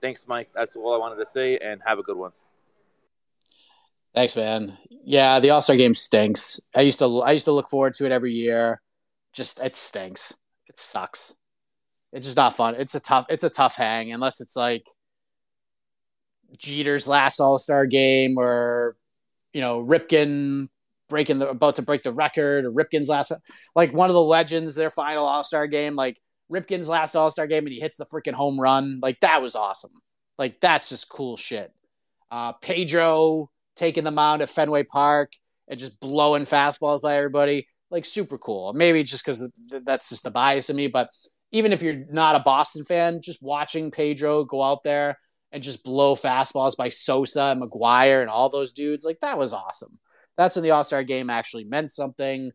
Thanks, 0.00 0.26
Mike. 0.26 0.50
That's 0.54 0.76
all 0.76 0.94
I 0.94 0.98
wanted 0.98 1.24
to 1.24 1.30
say, 1.30 1.58
and 1.58 1.80
have 1.86 1.98
a 1.98 2.02
good 2.02 2.16
one. 2.16 2.32
Thanks, 4.14 4.36
man. 4.36 4.78
Yeah, 5.04 5.40
the 5.40 5.50
All 5.50 5.60
Star 5.60 5.76
game 5.76 5.94
stinks. 5.94 6.60
I 6.74 6.80
used 6.80 6.98
to 7.00 7.20
I 7.20 7.32
used 7.32 7.44
to 7.44 7.52
look 7.52 7.68
forward 7.68 7.94
to 7.94 8.06
it 8.06 8.12
every 8.12 8.32
year 8.32 8.80
just 9.36 9.60
it 9.60 9.76
stinks. 9.76 10.32
It 10.68 10.80
sucks. 10.80 11.34
It's 12.12 12.26
just 12.26 12.36
not 12.36 12.56
fun. 12.56 12.74
It's 12.76 12.94
a 12.94 13.00
tough 13.00 13.26
it's 13.28 13.44
a 13.44 13.50
tough 13.50 13.76
hang 13.76 14.12
unless 14.12 14.40
it's 14.40 14.56
like 14.56 14.84
Jeter's 16.58 17.08
last 17.08 17.40
All 17.40 17.58
Star 17.58 17.86
game 17.86 18.36
or 18.38 18.96
you 19.52 19.60
know 19.60 19.84
Ripken 19.84 20.68
breaking 21.08 21.38
the 21.38 21.50
about 21.50 21.76
to 21.76 21.82
break 21.82 22.02
the 22.02 22.12
record 22.12 22.64
or 22.64 22.72
Ripken's 22.72 23.08
last 23.08 23.32
like 23.74 23.92
one 23.92 24.10
of 24.10 24.14
the 24.14 24.22
legends 24.22 24.74
their 24.74 24.90
final 24.90 25.24
All 25.24 25.44
Star 25.44 25.66
game 25.66 25.94
like 25.96 26.18
Ripken's 26.50 26.88
last 26.88 27.14
All 27.14 27.30
Star 27.30 27.46
game 27.46 27.64
and 27.64 27.72
he 27.72 27.80
hits 27.80 27.96
the 27.96 28.06
freaking 28.06 28.34
home 28.34 28.60
run 28.60 29.00
like 29.02 29.20
that 29.20 29.42
was 29.42 29.54
awesome 29.54 29.92
like 30.38 30.60
that's 30.60 30.88
just 30.90 31.08
cool 31.08 31.36
shit. 31.36 31.72
Uh, 32.30 32.52
Pedro 32.52 33.50
taking 33.76 34.04
the 34.04 34.10
mound 34.10 34.42
at 34.42 34.48
Fenway 34.48 34.82
Park 34.84 35.32
and 35.68 35.78
just 35.78 35.98
blowing 36.00 36.44
fastballs 36.44 37.00
by 37.00 37.16
everybody 37.16 37.68
like 37.90 38.04
super 38.04 38.38
cool. 38.38 38.72
Maybe 38.72 39.02
just 39.02 39.24
because 39.24 39.48
that's 39.84 40.08
just 40.08 40.24
the 40.24 40.30
bias 40.30 40.70
in 40.70 40.76
me, 40.76 40.88
but 40.88 41.10
even 41.52 41.72
if 41.72 41.82
you're 41.82 42.04
not 42.10 42.36
a 42.36 42.40
Boston 42.40 42.84
fan, 42.84 43.20
just 43.22 43.42
watching 43.42 43.90
Pedro 43.90 44.44
go 44.44 44.62
out 44.62 44.82
there 44.82 45.18
and 45.56 45.64
just 45.64 45.82
blow 45.82 46.14
fastballs 46.14 46.76
by 46.76 46.90
Sosa 46.90 47.44
and 47.44 47.62
McGwire 47.62 48.20
and 48.20 48.28
all 48.28 48.50
those 48.50 48.74
dudes, 48.74 49.06
like 49.06 49.20
that 49.20 49.38
was 49.38 49.54
awesome. 49.54 49.98
That's 50.36 50.54
when 50.54 50.62
the 50.62 50.72
All 50.72 50.84
Star 50.84 51.02
game 51.02 51.30
actually 51.30 51.64
meant 51.64 51.90
something. 51.90 52.50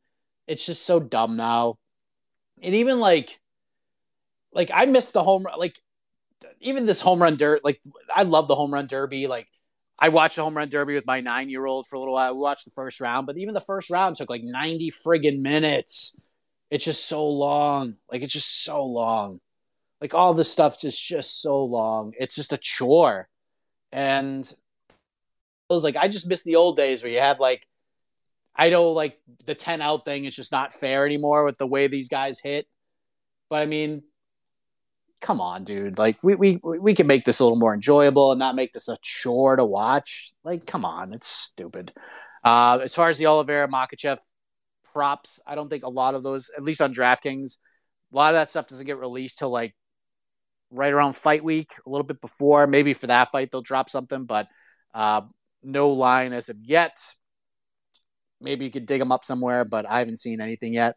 It's 0.46 0.64
just 0.64 0.86
so 0.86 1.00
dumb 1.00 1.36
now. 1.36 1.80
And 2.62 2.76
even 2.76 3.00
like, 3.00 3.40
like 4.54 4.70
I 4.72 4.86
missed 4.86 5.14
the 5.14 5.24
home 5.24 5.42
run. 5.42 5.58
like 5.58 5.80
even 6.60 6.86
this 6.86 7.02
home 7.02 7.20
run 7.20 7.38
dirt. 7.38 7.66
Like 7.66 7.82
I 8.14 8.22
love 8.22 8.48
the 8.48 8.56
home 8.56 8.72
run 8.72 8.86
derby. 8.86 9.26
Like 9.26 9.48
I 9.98 10.10
watched 10.10 10.36
the 10.36 10.44
home 10.44 10.56
run 10.56 10.70
derby 10.70 10.94
with 10.94 11.08
my 11.08 11.22
nine 11.22 11.50
year 11.50 11.66
old 11.66 11.88
for 11.88 11.96
a 11.96 12.00
little 12.00 12.14
while. 12.14 12.36
We 12.36 12.40
watched 12.40 12.66
the 12.66 12.72
first 12.72 13.02
round, 13.02 13.26
but 13.26 13.40
even 13.40 13.56
the 13.56 13.62
first 13.62 13.90
round 13.90 14.16
took 14.16 14.30
like 14.30 14.44
90 14.44 14.92
friggin' 14.92 15.42
minutes. 15.42 16.30
It's 16.70 16.86
just 16.86 17.08
so 17.08 17.28
long. 17.28 17.96
Like, 18.12 18.22
it's 18.22 18.34
just 18.34 18.64
so 18.64 18.86
long. 18.86 19.40
Like, 20.02 20.14
all 20.14 20.34
this 20.34 20.52
stuff 20.52 20.80
just 20.80 21.06
just 21.06 21.42
so 21.42 21.64
long. 21.64 22.14
It's 22.20 22.36
just 22.36 22.54
a 22.54 22.58
chore. 22.58 23.30
And 23.92 24.46
it 24.46 25.74
was 25.74 25.84
like, 25.84 25.96
I 25.96 26.08
just 26.08 26.28
miss 26.28 26.44
the 26.44 26.56
old 26.56 26.76
days 26.76 27.04
where 27.04 27.12
you 27.12 27.20
had 27.20 27.40
like, 27.40 27.68
I 28.56 28.70
know 28.70 28.92
like 28.92 29.20
the 29.46 29.56
10 29.56 29.82
out 29.82 30.04
thing 30.06 30.26
is 30.26 30.36
just 30.36 30.52
not 30.52 30.74
fair 30.74 31.06
anymore 31.06 31.46
with 31.46 31.58
the 31.58 31.68
way 31.68 31.88
these 31.88 32.10
guys 32.10 32.40
hit. 32.40 32.68
But 33.50 33.62
I 33.62 33.66
mean, 33.66 34.04
come 35.22 35.40
on, 35.40 35.64
dude. 35.64 35.98
Like 35.98 36.18
we 36.24 36.36
we 36.36 36.60
we 36.64 36.96
can 36.96 37.08
make 37.08 37.26
this 37.26 37.40
a 37.40 37.44
little 37.44 37.60
more 37.60 37.74
enjoyable 37.74 38.32
and 38.32 38.40
not 38.40 38.56
make 38.56 38.74
this 38.74 38.90
a 38.90 38.98
chore 39.02 39.56
to 39.56 39.66
watch. 39.66 40.34
Like, 40.44 40.66
come 40.66 40.84
on, 40.84 41.14
it's 41.14 41.28
stupid. 41.28 41.94
Uh, 42.44 42.80
as 42.84 42.94
far 42.94 43.10
as 43.10 43.18
the 43.18 43.28
Oliveira 43.28 43.68
Makhachev 43.68 44.18
props, 44.92 45.40
I 45.46 45.56
don't 45.56 45.70
think 45.70 45.84
a 45.84 45.90
lot 45.90 46.16
of 46.16 46.24
those, 46.24 46.50
at 46.58 46.64
least 46.64 46.82
on 46.82 46.94
DraftKings, 46.94 47.58
a 48.12 48.16
lot 48.16 48.34
of 48.34 48.36
that 48.36 48.50
stuff 48.50 48.68
doesn't 48.68 48.88
get 48.88 48.98
released 48.98 49.38
till 49.40 49.52
like 49.52 49.76
right 50.72 50.92
around 50.92 51.16
fight 51.16 51.44
week, 51.44 51.72
a 51.86 51.90
little 51.90 52.06
bit 52.06 52.22
before. 52.22 52.66
Maybe 52.68 52.94
for 52.94 53.08
that 53.08 53.32
fight 53.32 53.50
they'll 53.52 53.62
drop 53.62 53.90
something, 53.90 54.26
but 54.26 54.48
uh, 54.94 55.22
no 55.64 55.90
line 55.92 56.34
as 56.34 56.50
of 56.50 56.58
yet. 56.64 56.98
Maybe 58.40 58.66
you 58.66 58.72
could 58.72 58.86
dig 58.86 59.00
them 59.00 59.12
up 59.12 59.24
somewhere, 59.24 59.66
but 59.66 59.86
I 59.88 60.00
haven't 60.00 60.20
seen 60.20 60.42
anything 60.42 60.74
yet. 60.74 60.96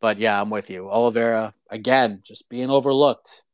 But 0.00 0.18
yeah, 0.18 0.40
I'm 0.40 0.50
with 0.50 0.68
you. 0.68 0.90
Oliveira 0.90 1.54
again, 1.70 2.20
just 2.24 2.50
being 2.50 2.70
overlooked. 2.70 3.44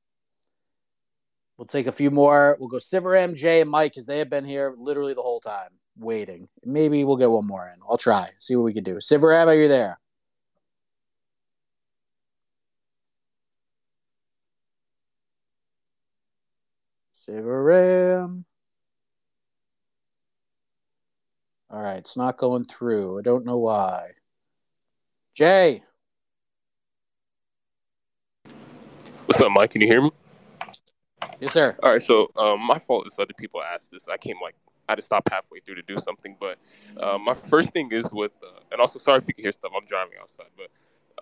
We'll 1.56 1.66
take 1.66 1.86
a 1.86 1.92
few 1.92 2.10
more. 2.10 2.56
We'll 2.58 2.68
go 2.68 2.78
Siver 2.78 3.16
MJ 3.16 3.60
and 3.60 3.70
Mike 3.70 3.92
because 3.92 4.06
they 4.06 4.18
have 4.18 4.30
been 4.30 4.44
here 4.44 4.74
literally 4.76 5.14
the 5.14 5.22
whole 5.22 5.40
time 5.40 5.70
waiting. 5.98 6.48
Maybe 6.64 7.04
we'll 7.04 7.16
get 7.16 7.30
one 7.30 7.46
more 7.46 7.66
in. 7.66 7.80
I'll 7.88 7.98
try. 7.98 8.30
See 8.38 8.56
what 8.56 8.62
we 8.62 8.72
can 8.72 8.84
do. 8.84 8.96
Sivaram, 8.96 9.46
are 9.46 9.54
you 9.54 9.68
there? 9.68 9.98
Sivaram. 17.28 18.44
All 21.70 21.82
right, 21.82 21.98
it's 21.98 22.16
not 22.16 22.38
going 22.38 22.64
through. 22.64 23.18
I 23.18 23.22
don't 23.22 23.44
know 23.44 23.58
why. 23.58 24.08
Jay. 25.34 25.82
What's 29.26 29.40
up, 29.40 29.50
Mike? 29.52 29.70
Can 29.70 29.82
you 29.82 29.86
hear 29.86 30.00
me? 30.00 30.10
Yes, 31.40 31.52
sir. 31.52 31.76
All 31.82 31.92
right, 31.92 32.02
so 32.02 32.30
um, 32.36 32.66
my 32.66 32.78
fault 32.78 33.06
is 33.06 33.12
other 33.18 33.34
people 33.36 33.62
asked 33.62 33.90
this. 33.92 34.08
I 34.08 34.16
came 34.16 34.36
like 34.42 34.54
I 34.88 34.92
had 34.92 34.96
to 34.96 35.02
stop 35.02 35.28
halfway 35.30 35.60
through 35.60 35.74
to 35.74 35.82
do 35.82 35.98
something. 35.98 36.34
But 36.40 36.58
uh, 36.96 37.18
my 37.18 37.34
first 37.34 37.70
thing 37.70 37.90
is 37.92 38.10
with, 38.10 38.32
uh, 38.42 38.60
and 38.72 38.80
also 38.80 38.98
sorry 38.98 39.18
if 39.18 39.28
you 39.28 39.34
can 39.34 39.44
hear 39.44 39.52
stuff. 39.52 39.72
I'm 39.76 39.86
driving 39.86 40.14
outside, 40.18 40.46
but 40.56 40.70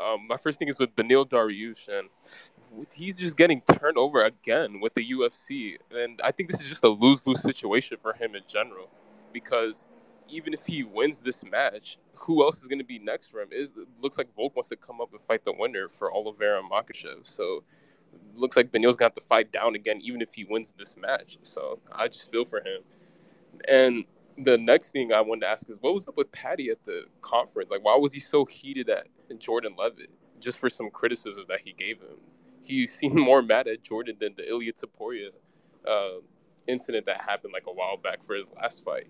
um, 0.02 0.28
my 0.28 0.36
first 0.36 0.60
thing 0.60 0.68
is 0.68 0.78
with 0.78 0.94
Beneil 0.94 1.28
Dariush, 1.28 1.88
and 1.88 2.08
he's 2.92 3.16
just 3.16 3.36
getting 3.36 3.60
turned 3.62 3.96
over 3.96 4.24
again 4.24 4.80
with 4.80 4.94
the 4.94 5.04
UFC, 5.10 5.76
and 5.90 6.20
I 6.22 6.32
think 6.32 6.50
this 6.50 6.60
is 6.60 6.68
just 6.68 6.84
a 6.84 6.88
lose 6.88 7.26
lose 7.26 7.40
situation 7.42 7.98
for 8.00 8.12
him 8.12 8.34
in 8.34 8.42
general, 8.46 8.88
because 9.32 9.86
even 10.28 10.52
if 10.52 10.66
he 10.66 10.82
wins 10.82 11.20
this 11.20 11.44
match, 11.44 11.98
who 12.14 12.42
else 12.42 12.60
is 12.60 12.66
going 12.66 12.78
to 12.78 12.84
be 12.84 12.98
next 12.98 13.28
for 13.28 13.40
him? 13.40 13.48
Is 13.52 13.72
looks 14.00 14.18
like 14.18 14.34
Volk 14.34 14.56
wants 14.56 14.68
to 14.70 14.76
come 14.76 15.00
up 15.00 15.12
and 15.12 15.20
fight 15.20 15.44
the 15.44 15.52
winner 15.52 15.88
for 15.88 16.12
Oliveira 16.12 16.58
and 16.60 16.70
Makhachev, 16.70 17.26
so 17.26 17.62
looks 18.34 18.56
like 18.56 18.72
Beneil's 18.72 18.96
gonna 18.96 19.06
have 19.06 19.14
to 19.14 19.20
fight 19.20 19.52
down 19.52 19.74
again, 19.74 20.00
even 20.02 20.22
if 20.22 20.34
he 20.34 20.44
wins 20.44 20.72
this 20.78 20.96
match. 20.96 21.38
So 21.42 21.78
I 21.92 22.08
just 22.08 22.30
feel 22.30 22.44
for 22.44 22.58
him. 22.58 22.82
And 23.68 24.04
the 24.38 24.58
next 24.58 24.90
thing 24.90 25.12
I 25.12 25.20
wanted 25.20 25.42
to 25.42 25.48
ask 25.48 25.68
is, 25.70 25.76
what 25.80 25.94
was 25.94 26.08
up 26.08 26.16
with 26.16 26.30
Paddy 26.32 26.70
at 26.70 26.84
the 26.84 27.04
conference? 27.22 27.70
Like, 27.70 27.84
why 27.84 27.96
was 27.96 28.12
he 28.12 28.20
so 28.20 28.44
heated 28.44 28.88
at 28.88 29.08
Jordan 29.38 29.74
Leavitt 29.78 30.10
just 30.40 30.58
for 30.58 30.68
some 30.68 30.90
criticism 30.90 31.44
that 31.48 31.60
he 31.60 31.72
gave 31.72 32.00
him? 32.00 32.18
He 32.76 32.86
seemed 32.86 33.14
more 33.14 33.42
mad 33.42 33.68
at 33.68 33.82
Jordan 33.82 34.16
than 34.20 34.34
the 34.36 34.48
Ilia 34.48 34.72
Topuria 34.72 35.28
uh, 35.86 36.20
incident 36.66 37.06
that 37.06 37.20
happened 37.20 37.52
like 37.52 37.66
a 37.66 37.72
while 37.72 37.96
back 37.96 38.24
for 38.24 38.34
his 38.34 38.50
last 38.60 38.84
fight. 38.84 39.06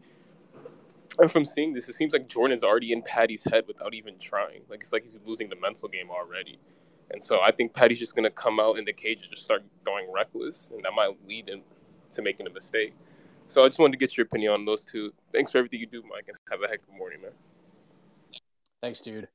And 1.18 1.30
from 1.32 1.44
seeing 1.44 1.72
this, 1.72 1.88
it 1.88 1.94
seems 1.94 2.12
like 2.12 2.28
Jordan's 2.28 2.62
already 2.62 2.92
in 2.92 3.02
Paddy's 3.02 3.44
head 3.44 3.64
without 3.66 3.94
even 3.94 4.18
trying. 4.18 4.62
Like 4.68 4.82
it's 4.82 4.92
like 4.92 5.02
he's 5.02 5.18
losing 5.24 5.48
the 5.48 5.56
mental 5.56 5.88
game 5.88 6.10
already. 6.10 6.58
And 7.10 7.22
so 7.22 7.40
I 7.40 7.52
think 7.52 7.72
Paddy's 7.72 7.98
just 7.98 8.14
gonna 8.14 8.30
come 8.30 8.60
out 8.60 8.78
in 8.78 8.84
the 8.84 8.92
cage 8.92 9.22
and 9.22 9.30
just 9.30 9.44
start 9.44 9.62
throwing 9.84 10.10
reckless, 10.12 10.68
and 10.72 10.84
that 10.84 10.92
might 10.94 11.16
lead 11.26 11.48
him 11.48 11.62
to 12.10 12.22
making 12.22 12.46
a 12.46 12.50
mistake. 12.50 12.92
So 13.48 13.64
I 13.64 13.68
just 13.68 13.78
wanted 13.78 13.92
to 13.92 13.98
get 13.98 14.16
your 14.16 14.26
opinion 14.26 14.52
on 14.52 14.64
those 14.64 14.84
two. 14.84 15.12
Thanks 15.32 15.50
for 15.50 15.58
everything 15.58 15.80
you 15.80 15.86
do, 15.86 16.02
Mike, 16.02 16.24
and 16.28 16.36
have 16.50 16.62
a 16.62 16.68
heck 16.68 16.80
of 16.82 16.94
a 16.94 16.98
morning, 16.98 17.22
man. 17.22 17.30
Thanks, 18.82 19.00
dude. 19.00 19.28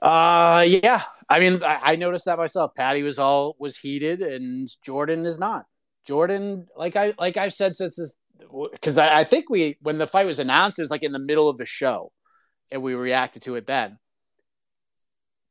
Uh, 0.00 0.64
yeah. 0.66 1.02
I 1.28 1.40
mean, 1.40 1.62
I, 1.62 1.80
I 1.82 1.96
noticed 1.96 2.24
that 2.24 2.38
myself. 2.38 2.74
Paddy 2.74 3.02
was 3.02 3.18
all 3.18 3.56
was 3.58 3.76
heated, 3.76 4.22
and 4.22 4.68
Jordan 4.82 5.26
is 5.26 5.38
not. 5.38 5.66
Jordan, 6.06 6.66
like 6.76 6.96
I 6.96 7.14
like 7.18 7.36
I've 7.36 7.52
said 7.52 7.76
since 7.76 7.96
this, 7.96 8.14
because 8.72 8.98
I, 8.98 9.20
I 9.20 9.24
think 9.24 9.50
we 9.50 9.76
when 9.82 9.98
the 9.98 10.06
fight 10.06 10.26
was 10.26 10.38
announced, 10.38 10.78
it 10.78 10.82
was 10.82 10.90
like 10.90 11.02
in 11.02 11.12
the 11.12 11.18
middle 11.18 11.48
of 11.48 11.58
the 11.58 11.66
show, 11.66 12.12
and 12.72 12.82
we 12.82 12.94
reacted 12.94 13.42
to 13.42 13.56
it 13.56 13.66
then. 13.66 13.98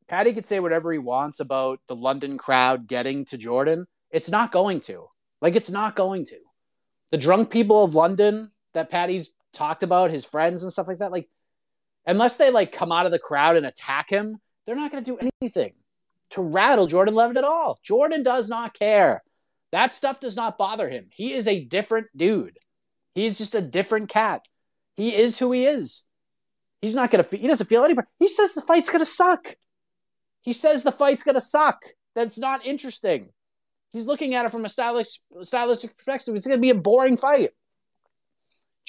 Paddy 0.09 0.33
could 0.33 0.47
say 0.47 0.59
whatever 0.59 0.91
he 0.91 0.97
wants 0.97 1.39
about 1.39 1.79
the 1.87 1.95
London 1.95 2.37
crowd 2.37 2.87
getting 2.87 3.25
to 3.25 3.37
Jordan. 3.37 3.85
It's 4.09 4.29
not 4.29 4.51
going 4.51 4.79
to. 4.81 5.05
Like, 5.39 5.55
it's 5.55 5.69
not 5.69 5.95
going 5.95 6.25
to. 6.25 6.37
The 7.11 7.17
drunk 7.17 7.51
people 7.51 7.83
of 7.83 7.93
London 7.93 8.51
that 8.73 8.89
Paddy's 8.89 9.29
talked 9.53 9.83
about, 9.83 10.09
his 10.09 10.25
friends 10.25 10.63
and 10.63 10.71
stuff 10.71 10.87
like 10.87 10.97
that, 10.97 11.11
like, 11.11 11.29
unless 12.05 12.37
they 12.37 12.51
like 12.51 12.71
come 12.71 12.91
out 12.91 13.05
of 13.05 13.11
the 13.11 13.19
crowd 13.19 13.57
and 13.57 13.65
attack 13.65 14.09
him, 14.09 14.37
they're 14.65 14.75
not 14.75 14.91
going 14.91 15.03
to 15.03 15.11
do 15.11 15.29
anything 15.41 15.73
to 16.31 16.41
rattle 16.41 16.87
Jordan 16.87 17.15
Leavitt 17.15 17.37
at 17.37 17.43
all. 17.43 17.79
Jordan 17.83 18.23
does 18.23 18.49
not 18.49 18.77
care. 18.77 19.23
That 19.71 19.93
stuff 19.93 20.19
does 20.19 20.35
not 20.35 20.57
bother 20.57 20.89
him. 20.89 21.09
He 21.13 21.33
is 21.33 21.47
a 21.47 21.63
different 21.63 22.07
dude. 22.15 22.57
He's 23.15 23.37
just 23.37 23.55
a 23.55 23.61
different 23.61 24.09
cat. 24.09 24.47
He 24.95 25.15
is 25.15 25.37
who 25.37 25.51
he 25.51 25.65
is. 25.65 26.07
He's 26.81 26.95
not 26.95 27.11
going 27.11 27.23
to, 27.23 27.37
he 27.37 27.47
doesn't 27.47 27.67
feel 27.67 27.83
any, 27.83 27.95
he 28.19 28.27
says 28.27 28.53
the 28.53 28.61
fight's 28.61 28.89
going 28.89 28.99
to 28.99 29.05
suck. 29.05 29.55
He 30.41 30.53
says 30.53 30.83
the 30.83 30.91
fight's 30.91 31.23
going 31.23 31.35
to 31.35 31.41
suck. 31.41 31.83
That's 32.15 32.37
not 32.37 32.65
interesting. 32.65 33.29
He's 33.91 34.05
looking 34.05 34.35
at 34.35 34.45
it 34.45 34.51
from 34.51 34.65
a 34.65 34.69
stylistic, 34.69 35.21
stylistic 35.41 35.97
perspective. 35.97 36.35
It's 36.35 36.47
going 36.47 36.57
to 36.57 36.61
be 36.61 36.69
a 36.69 36.75
boring 36.75 37.17
fight. 37.17 37.51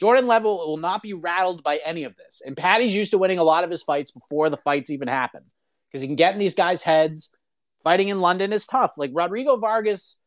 Jordan 0.00 0.26
Leavitt 0.26 0.44
will 0.44 0.78
not 0.78 1.02
be 1.02 1.12
rattled 1.12 1.62
by 1.62 1.78
any 1.84 2.04
of 2.04 2.16
this. 2.16 2.40
And 2.46 2.56
Paddy's 2.56 2.94
used 2.94 3.10
to 3.10 3.18
winning 3.18 3.38
a 3.38 3.44
lot 3.44 3.64
of 3.64 3.70
his 3.70 3.82
fights 3.82 4.10
before 4.10 4.48
the 4.48 4.56
fights 4.56 4.88
even 4.88 5.08
happen 5.08 5.42
because 5.86 6.00
he 6.00 6.08
can 6.08 6.16
get 6.16 6.32
in 6.32 6.38
these 6.38 6.54
guys' 6.54 6.82
heads. 6.82 7.36
Fighting 7.84 8.08
in 8.08 8.22
London 8.22 8.50
is 8.54 8.66
tough. 8.66 8.94
Like 8.96 9.10
Rodrigo 9.12 9.58
Vargas, 9.58 10.18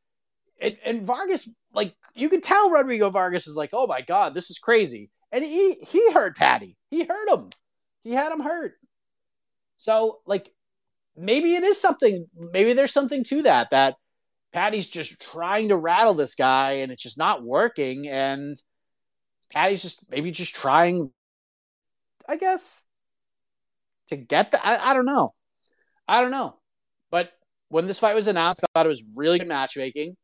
and, 0.61 0.77
and 0.85 1.01
Vargas, 1.01 1.49
like 1.73 1.95
you 2.13 2.29
can 2.29 2.39
tell 2.39 2.69
Rodrigo 2.69 3.09
Vargas 3.09 3.47
is 3.47 3.55
like, 3.55 3.71
oh 3.73 3.87
my 3.87 4.01
God, 4.01 4.35
this 4.35 4.51
is 4.51 4.59
crazy. 4.59 5.09
And 5.31 5.43
he 5.43 5.73
he 5.81 6.11
hurt 6.11 6.37
Paddy. 6.37 6.77
He 6.91 7.05
hurt 7.05 7.29
him. 7.29 7.49
He 8.03 8.11
had 8.11 8.31
him 8.31 8.41
hurt. 8.41 8.75
So 9.77 10.19
like 10.27 10.51
maybe 11.17 11.55
it 11.55 11.63
is 11.63 11.81
something. 11.81 12.27
Maybe 12.37 12.73
there's 12.73 12.93
something 12.93 13.23
to 13.23 13.41
that. 13.41 13.71
That 13.71 13.95
Paddy's 14.51 14.87
just 14.87 15.19
trying 15.19 15.69
to 15.69 15.77
rattle 15.77 16.13
this 16.13 16.35
guy, 16.35 16.73
and 16.73 16.91
it's 16.91 17.01
just 17.01 17.17
not 17.17 17.43
working. 17.43 18.07
And 18.07 18.55
Paddy's 19.53 19.81
just 19.81 20.03
maybe 20.09 20.31
just 20.31 20.55
trying, 20.55 21.11
I 22.27 22.37
guess, 22.37 22.85
to 24.09 24.15
get 24.15 24.51
the. 24.51 24.65
I, 24.65 24.91
I 24.91 24.93
don't 24.93 25.05
know. 25.05 25.33
I 26.07 26.21
don't 26.21 26.31
know. 26.31 26.59
But 27.11 27.31
when 27.69 27.87
this 27.87 27.99
fight 27.99 28.15
was 28.15 28.27
announced, 28.27 28.61
I 28.63 28.67
thought 28.73 28.85
it 28.85 28.89
was 28.89 29.03
really 29.15 29.39
good 29.39 29.47
matchmaking. 29.47 30.15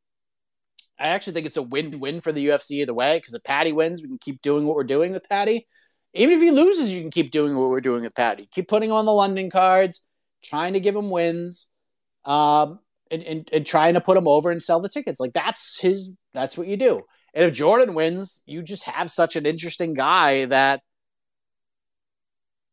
I 0.99 1.09
actually 1.09 1.33
think 1.33 1.45
it's 1.45 1.57
a 1.57 1.61
win-win 1.61 2.19
for 2.19 2.31
the 2.31 2.47
UFC 2.47 2.71
either 2.71 2.93
way 2.93 3.17
because 3.17 3.33
if 3.33 3.43
Paddy 3.43 3.71
wins, 3.71 4.01
we 4.01 4.09
can 4.09 4.17
keep 4.19 4.41
doing 4.41 4.65
what 4.65 4.75
we're 4.75 4.83
doing 4.83 5.13
with 5.13 5.23
Paddy. 5.29 5.65
Even 6.13 6.35
if 6.35 6.41
he 6.41 6.51
loses, 6.51 6.91
you 6.91 7.01
can 7.01 7.11
keep 7.11 7.31
doing 7.31 7.55
what 7.55 7.69
we're 7.69 7.79
doing 7.79 8.01
with 8.01 8.15
Paddy. 8.15 8.49
Keep 8.53 8.67
putting 8.67 8.91
on 8.91 9.05
the 9.05 9.13
London 9.13 9.49
cards 9.49 10.05
trying 10.43 10.73
to 10.73 10.79
give 10.79 10.95
him 10.95 11.09
wins, 11.09 11.67
um, 12.25 12.79
and, 13.11 13.23
and, 13.23 13.49
and 13.51 13.65
trying 13.65 13.95
to 13.95 14.01
put 14.01 14.17
him 14.17 14.27
over 14.27 14.51
and 14.51 14.61
sell 14.61 14.81
the 14.81 14.89
tickets. 14.89 15.19
Like 15.19 15.33
that's 15.33 15.79
his. 15.79 16.11
That's 16.33 16.57
what 16.57 16.67
you 16.67 16.77
do. 16.77 17.01
And 17.33 17.45
if 17.45 17.53
Jordan 17.53 17.93
wins, 17.93 18.43
you 18.45 18.61
just 18.61 18.83
have 18.85 19.11
such 19.11 19.35
an 19.35 19.45
interesting 19.45 19.93
guy 19.93 20.45
that 20.45 20.81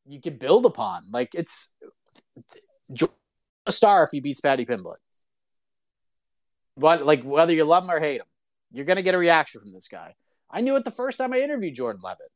you 0.06 0.20
can 0.20 0.38
build 0.38 0.66
upon. 0.66 1.04
Like 1.10 1.34
it's 1.34 1.74
a 3.66 3.72
star 3.72 4.04
if 4.04 4.10
he 4.12 4.20
beats 4.20 4.40
Paddy 4.40 4.64
Pimblett. 4.64 4.96
But 6.76 7.04
like 7.04 7.22
whether 7.24 7.52
you 7.52 7.64
love 7.64 7.84
him 7.84 7.90
or 7.90 8.00
hate 8.00 8.20
him, 8.20 8.26
you're 8.72 8.84
gonna 8.84 9.02
get 9.02 9.14
a 9.14 9.18
reaction 9.18 9.60
from 9.60 9.72
this 9.72 9.88
guy. 9.88 10.14
I 10.50 10.60
knew 10.60 10.76
it 10.76 10.84
the 10.84 10.90
first 10.90 11.18
time 11.18 11.32
I 11.32 11.40
interviewed 11.40 11.74
Jordan 11.74 12.02
Leavitt. 12.02 12.30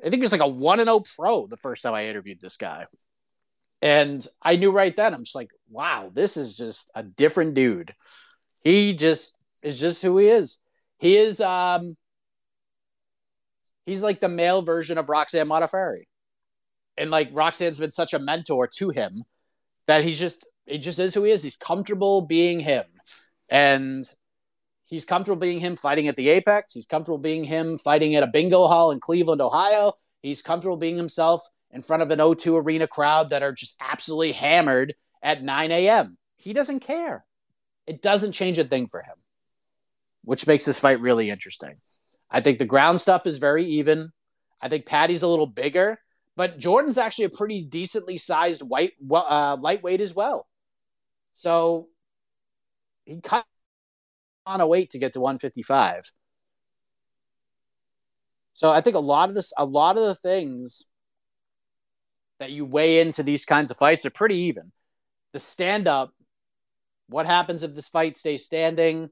I 0.00 0.08
think 0.08 0.20
it 0.20 0.22
was 0.22 0.32
like 0.32 0.40
a 0.40 0.48
one 0.48 0.80
and 0.80 0.86
zero 0.86 1.02
pro 1.16 1.46
the 1.46 1.56
first 1.56 1.82
time 1.82 1.94
I 1.94 2.06
interviewed 2.06 2.40
this 2.40 2.56
guy. 2.56 2.86
And 3.82 4.26
I 4.42 4.56
knew 4.56 4.70
right 4.70 4.94
then, 4.94 5.14
I'm 5.14 5.24
just 5.24 5.34
like, 5.34 5.50
wow, 5.70 6.10
this 6.12 6.36
is 6.36 6.54
just 6.54 6.90
a 6.94 7.02
different 7.02 7.54
dude. 7.54 7.94
He 8.62 8.94
just 8.94 9.36
is 9.62 9.80
just 9.80 10.02
who 10.02 10.18
he 10.18 10.28
is. 10.28 10.58
He 11.00 11.16
is 11.16 11.40
um 11.40 11.96
he's 13.86 14.02
like 14.02 14.20
the 14.20 14.28
male 14.28 14.62
version 14.62 14.98
of 14.98 15.08
Roxanne 15.08 15.48
Modafferi. 15.48 16.04
And 16.96 17.10
like 17.10 17.30
Roxanne's 17.32 17.78
been 17.78 17.92
such 17.92 18.14
a 18.14 18.18
mentor 18.18 18.68
to 18.76 18.90
him 18.90 19.24
that 19.86 20.04
he's 20.04 20.18
just 20.18 20.46
he 20.66 20.78
just 20.78 20.98
is 20.98 21.14
who 21.14 21.24
he 21.24 21.32
is. 21.32 21.42
He's 21.42 21.56
comfortable 21.56 22.22
being 22.22 22.60
him. 22.60 22.84
And 23.48 24.06
he's 24.84 25.04
comfortable 25.04 25.40
being 25.40 25.58
him 25.58 25.76
fighting 25.76 26.06
at 26.06 26.16
the 26.16 26.28
Apex. 26.28 26.72
He's 26.72 26.86
comfortable 26.86 27.18
being 27.18 27.44
him 27.44 27.78
fighting 27.78 28.14
at 28.14 28.22
a 28.22 28.28
bingo 28.28 28.66
hall 28.66 28.92
in 28.92 29.00
Cleveland, 29.00 29.40
Ohio. 29.40 29.94
He's 30.22 30.42
comfortable 30.42 30.76
being 30.76 30.96
himself 30.96 31.42
in 31.70 31.82
front 31.82 32.02
of 32.02 32.10
an 32.10 32.18
O2 32.18 32.62
Arena 32.62 32.86
crowd 32.86 33.30
that 33.30 33.42
are 33.42 33.52
just 33.52 33.76
absolutely 33.80 34.32
hammered 34.32 34.94
at 35.22 35.42
9 35.42 35.70
a.m. 35.70 36.18
He 36.36 36.52
doesn't 36.52 36.80
care. 36.80 37.24
It 37.86 38.02
doesn't 38.02 38.32
change 38.32 38.58
a 38.58 38.64
thing 38.64 38.86
for 38.86 39.02
him, 39.02 39.16
which 40.22 40.46
makes 40.46 40.64
this 40.64 40.80
fight 40.80 41.00
really 41.00 41.30
interesting. 41.30 41.74
I 42.30 42.40
think 42.40 42.58
the 42.58 42.64
ground 42.64 43.00
stuff 43.00 43.26
is 43.26 43.38
very 43.38 43.64
even. 43.66 44.10
I 44.60 44.68
think 44.68 44.86
Paddy's 44.86 45.22
a 45.22 45.28
little 45.28 45.46
bigger, 45.46 45.98
but 46.36 46.58
Jordan's 46.58 46.98
actually 46.98 47.26
a 47.26 47.30
pretty 47.30 47.64
decently 47.64 48.16
sized 48.16 48.62
white 48.62 48.92
uh, 49.10 49.56
lightweight 49.60 50.00
as 50.00 50.14
well. 50.14 50.46
So 51.32 51.88
he 53.04 53.20
cut 53.20 53.46
on 54.46 54.60
a 54.60 54.66
weight 54.66 54.90
to 54.90 54.98
get 54.98 55.14
to 55.14 55.20
155. 55.20 56.02
So 58.52 58.70
I 58.70 58.80
think 58.80 58.96
a 58.96 59.00
lot 59.00 59.28
of 59.28 59.34
this, 59.34 59.52
a 59.56 59.64
lot 59.64 59.96
of 59.96 60.04
the 60.04 60.14
things 60.14 60.84
that 62.40 62.50
you 62.50 62.64
weigh 62.64 63.00
into 63.00 63.22
these 63.22 63.44
kinds 63.44 63.70
of 63.70 63.76
fights 63.76 64.04
are 64.04 64.10
pretty 64.10 64.36
even. 64.36 64.72
The 65.32 65.38
stand 65.38 65.86
up, 65.86 66.12
what 67.08 67.26
happens 67.26 67.62
if 67.62 67.74
this 67.74 67.88
fight 67.88 68.18
stays 68.18 68.44
standing? 68.44 69.10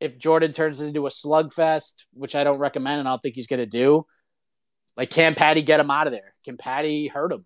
If 0.00 0.18
Jordan 0.18 0.52
turns 0.52 0.80
it 0.80 0.86
into 0.86 1.06
a 1.06 1.10
slugfest, 1.10 2.04
which 2.14 2.34
I 2.34 2.42
don't 2.42 2.58
recommend 2.58 3.00
and 3.00 3.08
I 3.08 3.12
don't 3.12 3.22
think 3.22 3.34
he's 3.34 3.46
going 3.46 3.60
to 3.60 3.66
do, 3.66 4.06
like, 4.96 5.10
can 5.10 5.34
Paddy 5.34 5.62
get 5.62 5.80
him 5.80 5.90
out 5.90 6.06
of 6.06 6.12
there? 6.12 6.34
Can 6.44 6.56
Paddy 6.56 7.06
hurt 7.06 7.32
him? 7.32 7.44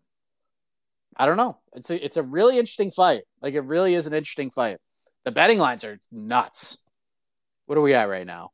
I 1.16 1.26
don't 1.26 1.36
know. 1.36 1.58
It's 1.74 1.90
a, 1.90 2.04
it's 2.04 2.16
a 2.16 2.22
really 2.22 2.58
interesting 2.58 2.90
fight. 2.90 3.22
Like, 3.42 3.54
it 3.54 3.60
really 3.60 3.94
is 3.94 4.06
an 4.06 4.14
interesting 4.14 4.50
fight. 4.50 4.78
The 5.24 5.32
betting 5.32 5.58
lines 5.58 5.84
are 5.84 5.98
nuts. 6.10 6.84
What 7.66 7.78
are 7.78 7.82
we 7.82 7.94
at 7.94 8.08
right 8.08 8.26
now? 8.26 8.50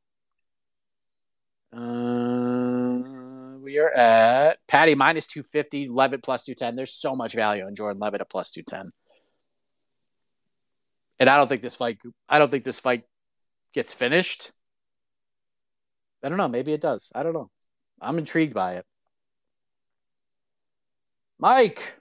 Uh, 1.72 3.58
we 3.62 3.78
are 3.78 3.90
at 3.90 4.58
Paddy 4.66 4.94
minus 4.94 5.26
250, 5.26 5.88
Leavitt 5.88 6.22
plus 6.22 6.44
210. 6.44 6.76
There's 6.76 6.94
so 6.94 7.14
much 7.14 7.34
value 7.34 7.66
in 7.66 7.74
Jordan 7.74 8.00
Leavitt 8.00 8.20
at 8.20 8.30
plus 8.30 8.50
210. 8.50 8.92
And 11.20 11.28
I 11.28 11.36
don't 11.36 11.48
think 11.48 11.62
this 11.62 11.76
fight 11.76 11.98
I 12.28 12.38
don't 12.38 12.50
think 12.50 12.64
this 12.64 12.78
fight 12.78 13.04
gets 13.72 13.92
finished. 13.92 14.52
I 16.22 16.28
don't 16.28 16.38
know, 16.38 16.48
maybe 16.48 16.72
it 16.72 16.80
does. 16.80 17.10
I 17.14 17.22
don't 17.22 17.32
know. 17.32 17.50
I'm 18.00 18.18
intrigued 18.18 18.54
by 18.54 18.74
it. 18.74 18.86
Mike. 21.38 21.96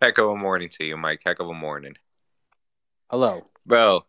Heck 0.00 0.18
of 0.18 0.28
a 0.28 0.36
morning 0.36 0.68
to 0.70 0.84
you, 0.84 0.96
Mike. 0.96 1.20
Heck 1.24 1.40
of 1.40 1.48
a 1.48 1.54
morning. 1.54 1.94
Hello. 3.10 3.42
Bro, 3.66 4.04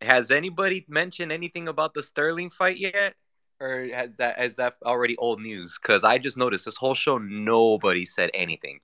has 0.00 0.30
anybody 0.30 0.84
mentioned 0.88 1.30
anything 1.30 1.68
about 1.68 1.94
the 1.94 2.02
Sterling 2.02 2.50
fight 2.50 2.78
yet? 2.78 3.14
Or 3.60 3.86
has 3.92 4.16
that 4.16 4.40
is 4.40 4.56
that 4.56 4.76
already 4.84 5.16
old 5.18 5.40
news? 5.40 5.78
Because 5.80 6.02
I 6.04 6.18
just 6.18 6.36
noticed 6.36 6.64
this 6.64 6.76
whole 6.76 6.94
show 6.94 7.18
nobody 7.18 8.04
said 8.04 8.30
anything. 8.32 8.80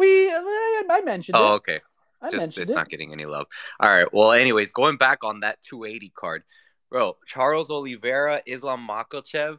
We 0.00 0.28
I 0.30 1.00
mentioned 1.04 1.36
oh, 1.36 1.54
it. 1.54 1.56
okay. 1.56 1.80
I 2.22 2.30
just 2.30 2.40
mentioned 2.40 2.62
it's 2.62 2.70
it. 2.72 2.74
not 2.74 2.88
getting 2.88 3.12
any 3.12 3.24
love. 3.24 3.46
All 3.80 3.90
right. 3.90 4.12
Well, 4.12 4.32
anyways, 4.32 4.72
going 4.72 4.96
back 4.96 5.24
on 5.24 5.40
that 5.40 5.60
280 5.62 6.12
card, 6.16 6.42
bro. 6.90 7.16
Charles 7.26 7.70
Oliveira, 7.70 8.42
Islam 8.46 8.86
Makhachev. 8.88 9.58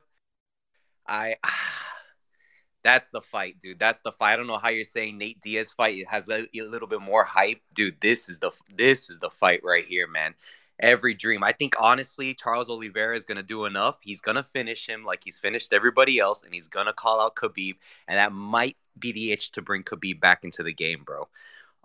I 1.07 1.35
that's 2.83 3.09
the 3.09 3.21
fight, 3.21 3.59
dude. 3.61 3.79
That's 3.79 4.01
the 4.01 4.11
fight. 4.11 4.33
I 4.33 4.35
don't 4.37 4.47
know 4.47 4.57
how 4.57 4.69
you're 4.69 4.83
saying 4.83 5.17
Nate 5.17 5.41
Diaz 5.41 5.71
fight 5.75 5.97
it 5.97 6.07
has 6.07 6.29
a, 6.29 6.47
a 6.57 6.61
little 6.63 6.87
bit 6.87 7.01
more 7.01 7.23
hype, 7.23 7.61
dude. 7.73 7.99
This 8.01 8.29
is 8.29 8.39
the 8.39 8.51
this 8.75 9.09
is 9.09 9.19
the 9.19 9.29
fight 9.29 9.61
right 9.63 9.85
here, 9.85 10.07
man. 10.07 10.33
every 10.79 11.13
dream. 11.13 11.43
I 11.43 11.51
think 11.51 11.75
honestly, 11.79 12.33
Charles 12.33 12.69
Oliveira 12.69 13.15
is 13.15 13.25
gonna 13.25 13.43
do 13.43 13.65
enough. 13.65 13.97
He's 14.01 14.21
gonna 14.21 14.43
finish 14.43 14.87
him 14.87 15.03
like 15.05 15.21
he's 15.23 15.39
finished 15.39 15.73
everybody 15.73 16.19
else, 16.19 16.43
and 16.43 16.53
he's 16.53 16.67
gonna 16.67 16.93
call 16.93 17.21
out 17.21 17.35
Khabib, 17.35 17.75
and 18.07 18.17
that 18.17 18.31
might 18.33 18.77
itch 19.03 19.51
to 19.51 19.61
bring 19.61 19.83
Khabib 19.83 20.19
back 20.19 20.43
into 20.43 20.63
the 20.63 20.73
game, 20.73 21.03
bro. 21.03 21.27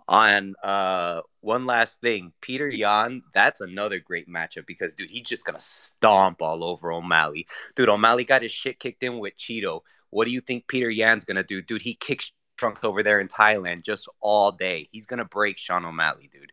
On 0.07 0.55
uh, 0.63 1.21
one 1.41 1.65
last 1.65 2.01
thing, 2.01 2.33
Peter 2.41 2.67
Yan, 2.67 3.21
that's 3.33 3.61
another 3.61 3.99
great 3.99 4.27
matchup 4.27 4.65
because 4.65 4.93
dude, 4.93 5.09
he's 5.09 5.27
just 5.27 5.45
gonna 5.45 5.59
stomp 5.59 6.41
all 6.41 6.63
over 6.63 6.91
O'Malley. 6.91 7.47
Dude, 7.75 7.89
O'Malley 7.89 8.25
got 8.25 8.41
his 8.41 8.51
shit 8.51 8.79
kicked 8.79 9.03
in 9.03 9.19
with 9.19 9.37
Chito. 9.37 9.81
What 10.09 10.25
do 10.25 10.31
you 10.31 10.41
think 10.41 10.67
Peter 10.67 10.89
Yan's 10.89 11.23
gonna 11.23 11.43
do? 11.43 11.61
Dude, 11.61 11.81
he 11.81 11.93
kicks 11.93 12.31
trunks 12.57 12.83
over 12.83 13.03
there 13.03 13.19
in 13.19 13.27
Thailand 13.27 13.83
just 13.83 14.09
all 14.19 14.51
day. 14.51 14.89
He's 14.91 15.05
gonna 15.05 15.25
break 15.25 15.57
Sean 15.57 15.85
O'Malley, 15.85 16.29
dude. 16.31 16.51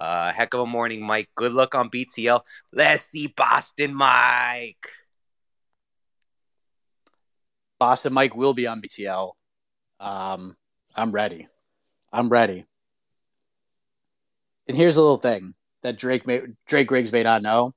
Uh, 0.00 0.32
heck 0.32 0.54
of 0.54 0.60
a 0.60 0.66
morning, 0.66 1.04
Mike. 1.04 1.30
Good 1.34 1.52
luck 1.52 1.74
on 1.74 1.90
BTL. 1.90 2.40
Let's 2.72 3.04
see 3.04 3.28
Boston 3.28 3.94
Mike. 3.94 4.88
Boston 7.78 8.12
Mike 8.12 8.36
will 8.36 8.54
be 8.54 8.66
on 8.66 8.80
BTL. 8.80 9.32
Um, 10.00 10.56
I'm 10.94 11.10
ready. 11.10 11.46
I'm 12.12 12.28
ready. 12.28 12.66
And 14.66 14.76
here's 14.76 14.96
a 14.96 15.00
little 15.00 15.18
thing 15.18 15.54
that 15.82 15.98
Drake 15.98 16.26
may, 16.26 16.40
Drake 16.66 16.90
Riggs 16.90 17.12
may 17.12 17.22
not 17.22 17.42
know 17.42 17.74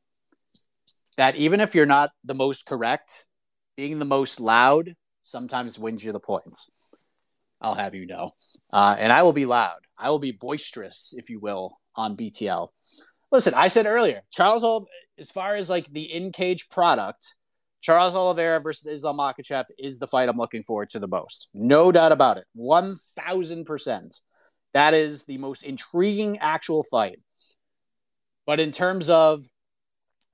that 1.17 1.35
even 1.35 1.59
if 1.59 1.75
you're 1.75 1.85
not 1.85 2.11
the 2.23 2.35
most 2.35 2.65
correct, 2.65 3.25
being 3.75 3.99
the 3.99 4.05
most 4.05 4.39
loud 4.39 4.95
sometimes 5.23 5.77
wins 5.77 6.03
you 6.03 6.11
the 6.11 6.19
points. 6.19 6.69
I'll 7.59 7.75
have 7.75 7.95
you 7.95 8.05
know. 8.05 8.31
Uh, 8.71 8.95
and 8.97 9.11
I 9.11 9.23
will 9.23 9.33
be 9.33 9.45
loud. 9.45 9.79
I 9.97 10.09
will 10.09 10.19
be 10.19 10.31
boisterous, 10.31 11.13
if 11.17 11.29
you 11.29 11.39
will, 11.39 11.77
on 11.95 12.15
BTL. 12.15 12.69
Listen, 13.31 13.53
I 13.55 13.67
said 13.67 13.87
earlier, 13.87 14.21
Charles, 14.31 14.63
Ol- 14.63 14.87
as 15.17 15.31
far 15.31 15.55
as 15.55 15.69
like 15.69 15.91
the 15.91 16.03
in 16.03 16.31
cage 16.31 16.69
product, 16.69 17.33
Charles 17.81 18.15
Oliveira 18.15 18.59
versus 18.59 18.85
Islam 18.87 19.17
Makhachev 19.17 19.65
is 19.77 19.99
the 19.99 20.07
fight 20.07 20.29
I'm 20.29 20.37
looking 20.37 20.63
forward 20.63 20.89
to 20.91 20.99
the 20.99 21.07
most. 21.07 21.49
No 21.53 21.91
doubt 21.91 22.11
about 22.11 22.37
it. 22.37 22.45
1000%. 22.57 24.21
That 24.73 24.93
is 24.93 25.23
the 25.23 25.37
most 25.37 25.63
intriguing 25.63 26.39
actual 26.39 26.83
fight. 26.83 27.19
But 28.45 28.59
in 28.59 28.71
terms 28.71 29.09
of 29.09 29.43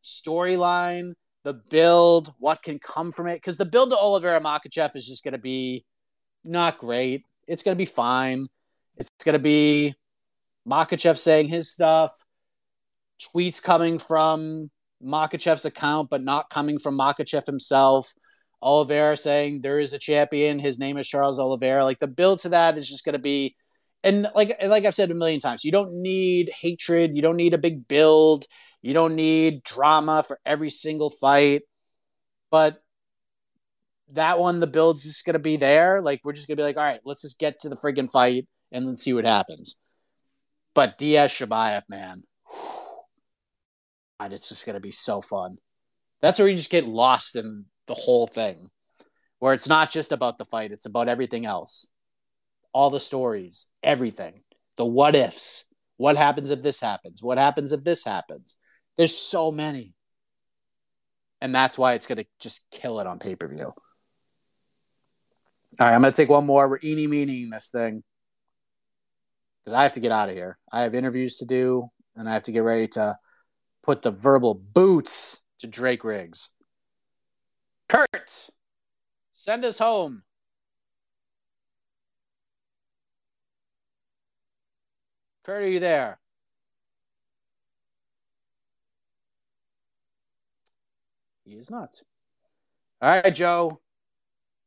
storyline, 0.03 1.13
the 1.43 1.53
build, 1.53 2.33
what 2.39 2.63
can 2.63 2.79
come 2.79 3.11
from 3.11 3.27
it, 3.27 3.35
because 3.35 3.57
the 3.57 3.65
build 3.65 3.91
to 3.91 3.97
Oliveira 3.97 4.39
Makhachev 4.39 4.95
is 4.95 5.05
just 5.05 5.23
going 5.23 5.33
to 5.33 5.37
be 5.37 5.85
not 6.43 6.77
great. 6.77 7.23
It's 7.47 7.63
going 7.63 7.75
to 7.75 7.77
be 7.77 7.85
fine. 7.85 8.47
It's 8.95 9.09
going 9.23 9.33
to 9.33 9.39
be 9.39 9.95
Makhachev 10.67 11.17
saying 11.17 11.49
his 11.49 11.71
stuff, 11.71 12.11
tweets 13.21 13.61
coming 13.61 13.99
from 13.99 14.69
Makhachev's 15.03 15.65
account, 15.65 16.09
but 16.09 16.23
not 16.23 16.49
coming 16.49 16.79
from 16.79 16.97
Makhachev 16.97 17.45
himself. 17.45 18.13
Oliveira 18.61 19.17
saying 19.17 19.61
there 19.61 19.79
is 19.79 19.93
a 19.93 19.99
champion. 19.99 20.57
His 20.57 20.79
name 20.79 20.97
is 20.97 21.07
Charles 21.07 21.39
Oliveira. 21.39 21.83
Like 21.83 21.99
the 21.99 22.07
build 22.07 22.39
to 22.41 22.49
that 22.49 22.77
is 22.77 22.87
just 22.87 23.03
going 23.03 23.13
to 23.13 23.19
be, 23.19 23.55
and 24.03 24.27
like 24.35 24.57
like 24.65 24.85
I've 24.85 24.95
said 24.95 25.11
a 25.11 25.15
million 25.15 25.39
times, 25.39 25.65
you 25.65 25.71
don't 25.71 26.01
need 26.01 26.49
hatred. 26.49 27.15
You 27.15 27.21
don't 27.21 27.37
need 27.37 27.53
a 27.53 27.57
big 27.57 27.87
build. 27.87 28.45
You 28.81 28.93
don't 28.93 29.15
need 29.15 29.63
drama 29.63 30.23
for 30.23 30.39
every 30.45 30.69
single 30.69 31.09
fight. 31.09 31.63
But 32.51 32.81
that 34.11 34.39
one, 34.39 34.59
the 34.59 34.67
build's 34.67 35.03
just 35.03 35.25
going 35.25 35.33
to 35.33 35.39
be 35.39 35.57
there. 35.57 36.01
Like 36.01 36.21
we're 36.23 36.33
just 36.33 36.47
going 36.47 36.57
to 36.57 36.61
be 36.61 36.65
like, 36.65 36.77
all 36.77 36.83
right, 36.83 37.01
let's 37.03 37.23
just 37.23 37.39
get 37.39 37.61
to 37.61 37.69
the 37.69 37.75
friggin' 37.75 38.11
fight 38.11 38.47
and 38.71 38.85
let's 38.85 39.03
see 39.03 39.13
what 39.13 39.25
happens. 39.25 39.75
But 40.73 40.97
Diaz 40.97 41.31
Chimaev, 41.31 41.83
man, 41.89 42.23
God, 44.19 44.33
it's 44.33 44.49
just 44.49 44.65
going 44.65 44.75
to 44.75 44.79
be 44.79 44.91
so 44.91 45.21
fun. 45.21 45.57
That's 46.21 46.39
where 46.39 46.47
you 46.47 46.55
just 46.55 46.69
get 46.69 46.87
lost 46.87 47.35
in 47.35 47.65
the 47.87 47.93
whole 47.93 48.27
thing, 48.27 48.69
where 49.39 49.53
it's 49.53 49.67
not 49.67 49.91
just 49.91 50.11
about 50.11 50.37
the 50.37 50.45
fight, 50.45 50.71
it's 50.71 50.85
about 50.85 51.09
everything 51.09 51.45
else. 51.45 51.87
All 52.73 52.89
the 52.89 52.99
stories, 52.99 53.69
everything, 53.83 54.41
the 54.77 54.85
what 54.85 55.15
ifs. 55.15 55.65
What 55.97 56.17
happens 56.17 56.49
if 56.49 56.63
this 56.63 56.79
happens? 56.79 57.21
What 57.21 57.37
happens 57.37 57.71
if 57.71 57.83
this 57.83 58.03
happens? 58.03 58.57
There's 58.97 59.15
so 59.15 59.51
many. 59.51 59.93
And 61.39 61.53
that's 61.53 61.77
why 61.77 61.93
it's 61.93 62.07
going 62.07 62.19
to 62.19 62.25
just 62.39 62.61
kill 62.71 62.99
it 62.99 63.07
on 63.07 63.19
pay 63.19 63.35
per 63.35 63.47
view. 63.47 63.65
All 63.65 63.75
right, 65.79 65.93
I'm 65.93 66.01
going 66.01 66.13
to 66.13 66.17
take 66.17 66.29
one 66.29 66.45
more. 66.45 66.69
We're 66.69 66.79
eeny 66.83 67.07
meaning 67.07 67.49
this 67.49 67.69
thing 67.69 68.03
because 69.63 69.77
I 69.77 69.83
have 69.83 69.93
to 69.93 69.99
get 69.99 70.11
out 70.11 70.29
of 70.29 70.35
here. 70.35 70.57
I 70.71 70.83
have 70.83 70.95
interviews 70.95 71.37
to 71.37 71.45
do, 71.45 71.89
and 72.15 72.29
I 72.29 72.33
have 72.33 72.43
to 72.43 72.51
get 72.51 72.59
ready 72.59 72.87
to 72.89 73.17
put 73.83 74.01
the 74.01 74.11
verbal 74.11 74.55
boots 74.55 75.41
to 75.59 75.67
Drake 75.67 76.03
Riggs. 76.03 76.49
Kurt, 77.89 78.49
send 79.33 79.65
us 79.65 79.77
home. 79.77 80.23
Kurt, 85.43 85.63
are 85.63 85.67
you 85.67 85.81
there? 85.81 86.17
He 91.45 91.51
is 91.51 91.69
not. 91.69 92.01
All 93.01 93.09
right, 93.09 93.35
Joe. 93.35 93.81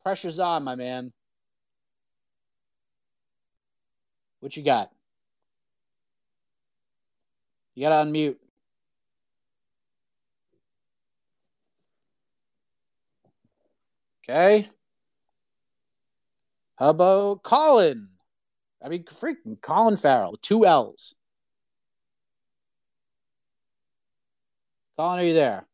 Pressure's 0.02 0.38
on, 0.38 0.62
my 0.62 0.76
man. 0.76 1.12
What 4.40 4.56
you 4.56 4.62
got? 4.62 4.92
You 7.74 7.82
got 7.82 8.04
to 8.04 8.10
unmute. 8.10 8.36
Okay. 14.28 14.68
How 16.76 16.90
about 16.90 17.42
Colin? 17.44 18.08
I 18.82 18.88
mean, 18.88 19.04
freaking 19.04 19.60
Colin 19.62 19.96
Farrell, 19.96 20.36
two 20.42 20.66
L's. 20.66 21.14
Colin, 24.96 25.20
are 25.20 25.24
you 25.24 25.34
there? 25.34 25.66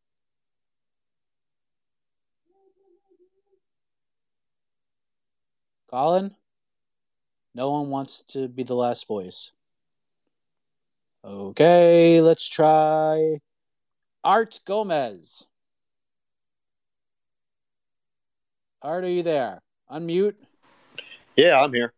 Colin? 5.89 6.35
No 7.55 7.70
one 7.73 7.89
wants 7.89 8.23
to 8.29 8.49
be 8.49 8.65
the 8.65 8.74
last 8.74 9.07
voice. 9.07 9.53
Okay, 11.24 12.20
let's 12.20 12.49
try 12.49 13.39
Art 14.24 14.61
Gomez. 14.66 15.47
Art, 18.83 19.05
are 19.05 19.09
you 19.09 19.23
there? 19.23 19.63
Unmute. 19.93 20.35
Yeah, 21.37 21.61
I'm 21.63 21.73
here. 21.73 21.93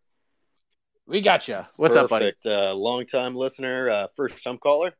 We 1.07 1.23
got 1.23 1.49
you. 1.49 1.59
What's 1.77 1.97
up, 1.97 2.11
buddy? 2.11 2.33
Uh, 2.45 2.75
long 2.75 3.07
time 3.07 3.35
listener, 3.35 3.89
uh, 3.89 4.07
first 4.15 4.45
time 4.45 4.59
caller. 4.59 4.93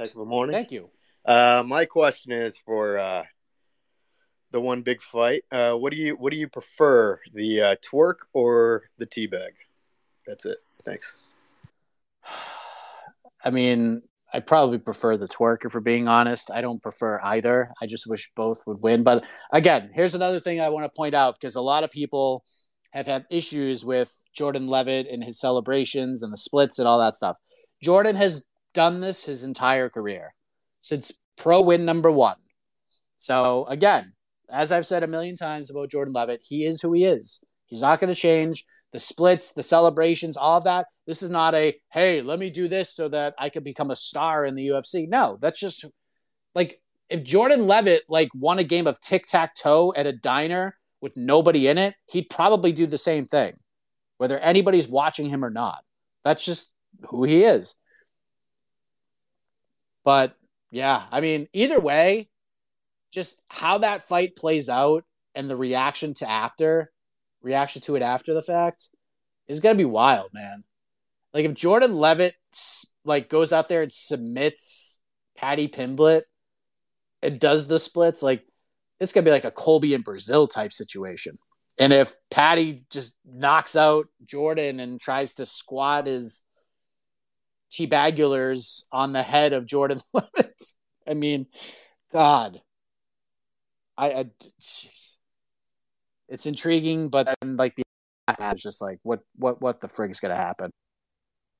Heck 0.00 0.10
of 0.10 0.20
a 0.20 0.24
morning. 0.24 0.52
Thank 0.52 0.72
you. 0.72 0.90
Uh, 1.24 1.62
my 1.64 1.84
question 1.84 2.32
is 2.32 2.58
for 2.58 2.98
uh, 2.98 3.22
the 4.50 4.60
one 4.60 4.82
big 4.82 5.00
fight. 5.00 5.44
Uh, 5.52 5.74
what 5.74 5.92
do 5.92 5.96
you 5.96 6.16
what 6.16 6.32
do 6.32 6.38
you 6.38 6.48
prefer, 6.48 7.20
the 7.32 7.60
uh, 7.60 7.76
twerk 7.76 8.16
or 8.32 8.82
the 8.98 9.06
teabag? 9.06 9.50
That's 10.26 10.44
it. 10.44 10.58
Thanks. 10.84 11.14
I 13.44 13.50
mean, 13.50 14.02
I 14.34 14.40
probably 14.40 14.78
prefer 14.78 15.16
the 15.16 15.28
twerk 15.28 15.58
if 15.64 15.74
we're 15.74 15.80
being 15.80 16.08
honest. 16.08 16.50
I 16.50 16.60
don't 16.60 16.82
prefer 16.82 17.20
either. 17.22 17.70
I 17.80 17.86
just 17.86 18.08
wish 18.08 18.32
both 18.34 18.64
would 18.66 18.82
win. 18.82 19.04
But 19.04 19.22
again, 19.52 19.90
here's 19.94 20.16
another 20.16 20.40
thing 20.40 20.60
I 20.60 20.70
want 20.70 20.86
to 20.86 20.96
point 20.96 21.14
out 21.14 21.36
because 21.40 21.54
a 21.54 21.60
lot 21.60 21.84
of 21.84 21.90
people 21.92 22.44
have 22.90 23.06
had 23.06 23.26
issues 23.30 23.84
with 23.84 24.12
Jordan 24.34 24.66
Leavitt 24.66 25.06
and 25.06 25.22
his 25.22 25.38
celebrations 25.38 26.24
and 26.24 26.32
the 26.32 26.36
splits 26.36 26.80
and 26.80 26.88
all 26.88 26.98
that 26.98 27.14
stuff. 27.14 27.36
Jordan 27.80 28.16
has 28.16 28.44
done 28.72 28.98
this 28.98 29.24
his 29.24 29.44
entire 29.44 29.88
career 29.88 30.34
since 30.80 31.12
pro 31.36 31.60
win 31.60 31.84
number 31.84 32.10
one. 32.10 32.36
So 33.20 33.66
again, 33.66 34.14
as 34.50 34.72
I've 34.72 34.86
said 34.86 35.04
a 35.04 35.08
million 35.08 35.36
times 35.36 35.70
about 35.70 35.92
Jordan 35.92 36.12
Leavitt, 36.12 36.40
he 36.42 36.66
is 36.66 36.80
who 36.80 36.92
he 36.92 37.04
is. 37.04 37.40
He's 37.66 37.82
not 37.82 38.00
going 38.00 38.12
to 38.12 38.20
change. 38.20 38.64
The 38.94 39.00
splits, 39.00 39.50
the 39.50 39.64
celebrations, 39.64 40.36
all 40.36 40.60
that. 40.60 40.86
This 41.04 41.20
is 41.20 41.28
not 41.28 41.52
a 41.56 41.74
hey, 41.92 42.22
let 42.22 42.38
me 42.38 42.48
do 42.48 42.68
this 42.68 42.94
so 42.94 43.08
that 43.08 43.34
I 43.40 43.48
can 43.48 43.64
become 43.64 43.90
a 43.90 43.96
star 43.96 44.44
in 44.44 44.54
the 44.54 44.68
UFC. 44.68 45.08
No, 45.08 45.36
that's 45.42 45.58
just 45.58 45.84
like 46.54 46.80
if 47.10 47.24
Jordan 47.24 47.66
Leavitt 47.66 48.04
like 48.08 48.28
won 48.36 48.60
a 48.60 48.64
game 48.64 48.86
of 48.86 49.00
tic 49.00 49.26
tac 49.26 49.56
toe 49.56 49.92
at 49.96 50.06
a 50.06 50.12
diner 50.12 50.76
with 51.00 51.16
nobody 51.16 51.66
in 51.66 51.76
it, 51.76 51.96
he'd 52.06 52.30
probably 52.30 52.70
do 52.70 52.86
the 52.86 52.96
same 52.96 53.26
thing, 53.26 53.54
whether 54.18 54.38
anybody's 54.38 54.86
watching 54.86 55.28
him 55.28 55.44
or 55.44 55.50
not. 55.50 55.82
That's 56.24 56.44
just 56.44 56.70
who 57.08 57.24
he 57.24 57.42
is. 57.42 57.74
But 60.04 60.36
yeah, 60.70 61.02
I 61.10 61.20
mean, 61.20 61.48
either 61.52 61.80
way, 61.80 62.28
just 63.10 63.40
how 63.48 63.78
that 63.78 64.04
fight 64.04 64.36
plays 64.36 64.68
out 64.68 65.02
and 65.34 65.50
the 65.50 65.56
reaction 65.56 66.14
to 66.14 66.30
after 66.30 66.92
reaction 67.44 67.82
to 67.82 67.94
it 67.94 68.02
after 68.02 68.34
the 68.34 68.42
fact 68.42 68.88
is 69.46 69.60
gonna 69.60 69.76
be 69.76 69.84
wild, 69.84 70.30
man. 70.32 70.64
Like 71.32 71.44
if 71.44 71.54
Jordan 71.54 71.96
Leavitt 71.96 72.34
like 73.04 73.28
goes 73.28 73.52
out 73.52 73.68
there 73.68 73.82
and 73.82 73.92
submits 73.92 74.98
Paddy 75.36 75.68
Pimblett 75.68 76.22
and 77.22 77.38
does 77.38 77.66
the 77.66 77.78
splits, 77.78 78.22
like 78.22 78.44
it's 78.98 79.12
gonna 79.12 79.24
be 79.24 79.30
like 79.30 79.44
a 79.44 79.50
Colby 79.50 79.94
in 79.94 80.00
Brazil 80.00 80.48
type 80.48 80.72
situation. 80.72 81.38
And 81.78 81.92
if 81.92 82.14
Patty 82.30 82.84
just 82.90 83.14
knocks 83.24 83.76
out 83.76 84.06
Jordan 84.24 84.80
and 84.80 85.00
tries 85.00 85.34
to 85.34 85.46
squat 85.46 86.06
his 86.06 86.44
T-bagulars 87.70 88.84
on 88.92 89.12
the 89.12 89.22
head 89.22 89.52
of 89.52 89.66
Jordan 89.66 90.00
Leavitt, 90.12 90.62
I 91.06 91.14
mean, 91.14 91.46
God, 92.12 92.60
I, 93.96 94.12
I 94.12 94.30
it's 96.34 96.46
intriguing, 96.46 97.08
but 97.08 97.32
then 97.40 97.56
like 97.56 97.76
the 97.76 97.84
it's 98.40 98.62
just 98.62 98.82
like 98.82 98.98
what 99.04 99.20
what 99.36 99.62
what 99.62 99.80
the 99.80 99.86
frig 99.86 100.10
is 100.10 100.18
gonna 100.18 100.34
happen? 100.34 100.70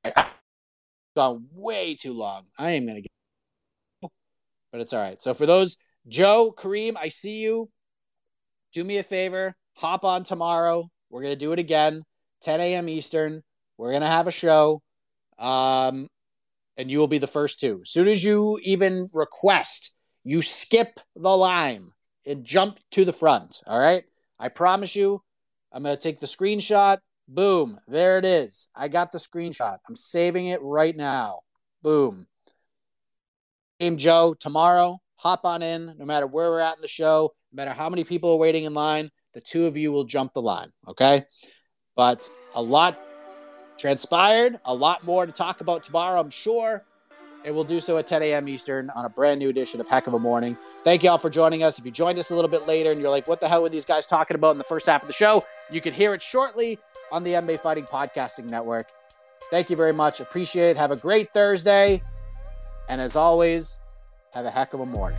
I've 0.05 0.27
gone 1.17 1.47
way 1.53 1.95
too 1.95 2.13
long. 2.13 2.47
I 2.59 2.73
am 2.73 2.87
gonna 2.87 3.03
get, 3.03 3.13
but 4.73 4.81
it's 4.81 4.93
all 4.93 5.01
right. 5.01 5.23
So 5.23 5.33
for 5.33 5.47
those 5.47 5.77
Joe 6.09 6.53
Kareem, 6.57 6.97
I 6.97 7.09
see 7.09 7.41
you. 7.41 7.71
Do 8.73 8.83
me 8.83 8.99
a 8.99 9.05
favor, 9.05 9.55
hop 9.77 10.05
on 10.05 10.25
tomorrow. 10.25 10.91
We're 11.09 11.23
gonna 11.23 11.37
do 11.37 11.53
it 11.53 11.61
again, 11.61 12.03
10 12.43 12.61
a.m. 12.61 12.89
Eastern. 12.89 13.43
We're 13.79 13.93
gonna 13.93 14.09
have 14.09 14.27
a 14.27 14.33
show, 14.33 14.83
um, 15.39 16.09
and 16.77 16.91
you 16.91 16.99
will 16.99 17.07
be 17.07 17.19
the 17.19 17.29
first 17.29 17.61
two. 17.61 17.81
As 17.83 17.91
soon 17.91 18.09
as 18.09 18.25
you 18.25 18.59
even 18.65 19.09
request, 19.13 19.95
you 20.25 20.43
skip 20.43 20.99
the 21.15 21.37
line 21.37 21.93
and 22.27 22.45
jump 22.45 22.81
to 22.93 23.05
the 23.05 23.13
front. 23.13 23.63
All 23.69 23.79
right. 23.79 24.05
I 24.45 24.51
promise 24.51 24.95
you, 24.95 25.23
I'm 25.73 25.83
going 25.83 25.97
to 25.97 26.03
take 26.03 26.21
the 26.21 26.27
screenshot. 26.27 26.99
Boom. 27.27 27.81
There 27.89 28.19
it 28.19 28.27
is. 28.27 28.69
I 28.77 28.89
got 28.89 29.11
the 29.11 29.17
screenshot. 29.17 29.79
I'm 29.89 29.97
saving 29.97 30.49
it 30.49 30.61
right 30.61 30.95
now. 30.95 31.41
Boom. 31.83 32.27
Name 33.81 33.97
Joe 33.97 34.35
tomorrow. 34.39 34.99
Hop 35.17 35.47
on 35.47 35.63
in, 35.63 35.95
no 35.97 36.05
matter 36.05 36.27
where 36.27 36.51
we're 36.51 36.61
at 36.61 36.77
in 36.77 36.83
the 36.83 36.89
show, 36.89 37.33
no 37.53 37.57
matter 37.57 37.73
how 37.73 37.89
many 37.89 38.05
people 38.05 38.33
are 38.33 38.39
waiting 38.39 38.65
in 38.65 38.75
line, 38.75 39.09
the 39.33 39.41
two 39.41 39.65
of 39.65 39.79
you 39.79 39.91
will 39.91 40.05
jump 40.05 40.35
the 40.35 40.43
line. 40.43 40.71
Okay. 40.89 41.25
But 41.97 42.29
a 42.55 42.61
lot 42.61 42.99
transpired, 43.79 44.61
a 44.67 44.75
lot 44.75 45.05
more 45.05 45.25
to 45.25 45.33
talk 45.33 45.63
about 45.63 45.85
tomorrow, 45.85 46.21
I'm 46.21 46.29
sure. 46.29 46.85
And 47.47 47.55
we'll 47.55 47.65
do 47.65 47.81
so 47.81 47.97
at 47.97 48.07
10 48.07 48.23
a.m. 48.23 48.47
Eastern 48.47 48.91
on 48.91 49.07
a 49.07 49.09
brand 49.09 49.39
new 49.39 49.49
edition 49.49 49.81
of 49.81 49.89
Heck 49.89 50.07
of 50.07 50.13
a 50.13 50.19
Morning. 50.19 50.59
Thank 50.85 51.03
you 51.03 51.09
all 51.09 51.17
for 51.17 51.31
joining 51.31 51.63
us. 51.63 51.79
If 51.79 51.87
you 51.87 51.91
joined 51.91 52.19
us 52.19 52.31
a 52.31 52.35
little 52.35 52.51
bit 52.51 52.67
later 52.67 52.91
and 52.91 53.01
you're 53.01 53.11
like, 53.11 53.27
what 53.27 53.41
the 53.41 53.49
hell 53.49 53.63
were 53.63 53.71
these 53.71 53.87
guys 53.87 54.07
talking 54.07 54.35
about 54.35 54.51
in 54.51 54.59
the 54.59 54.65
first 54.65 54.85
half 54.85 55.01
of 55.01 55.09
the 55.09 55.15
show? 55.15 55.43
You 55.71 55.81
can 55.81 55.95
hear 55.95 56.13
it 56.13 56.21
shortly 56.21 56.79
on 57.11 57.25
the 57.25 57.33
MMA 57.33 57.59
Fighting 57.59 57.85
Podcasting 57.85 58.51
Network. 58.51 58.87
Thank 59.51 59.71
you 59.71 59.77
very 59.77 59.95
much. 59.95 60.21
Appreciate 60.21 60.67
it. 60.67 60.77
Have 60.77 60.91
a 60.91 60.97
great 60.97 61.33
Thursday. 61.33 62.03
And 62.91 63.01
as 63.01 63.17
always, 63.17 63.81
have 64.35 64.45
a 64.45 64.51
heck 64.51 64.75
of 64.75 64.81
a 64.81 64.87
morning. 64.87 65.19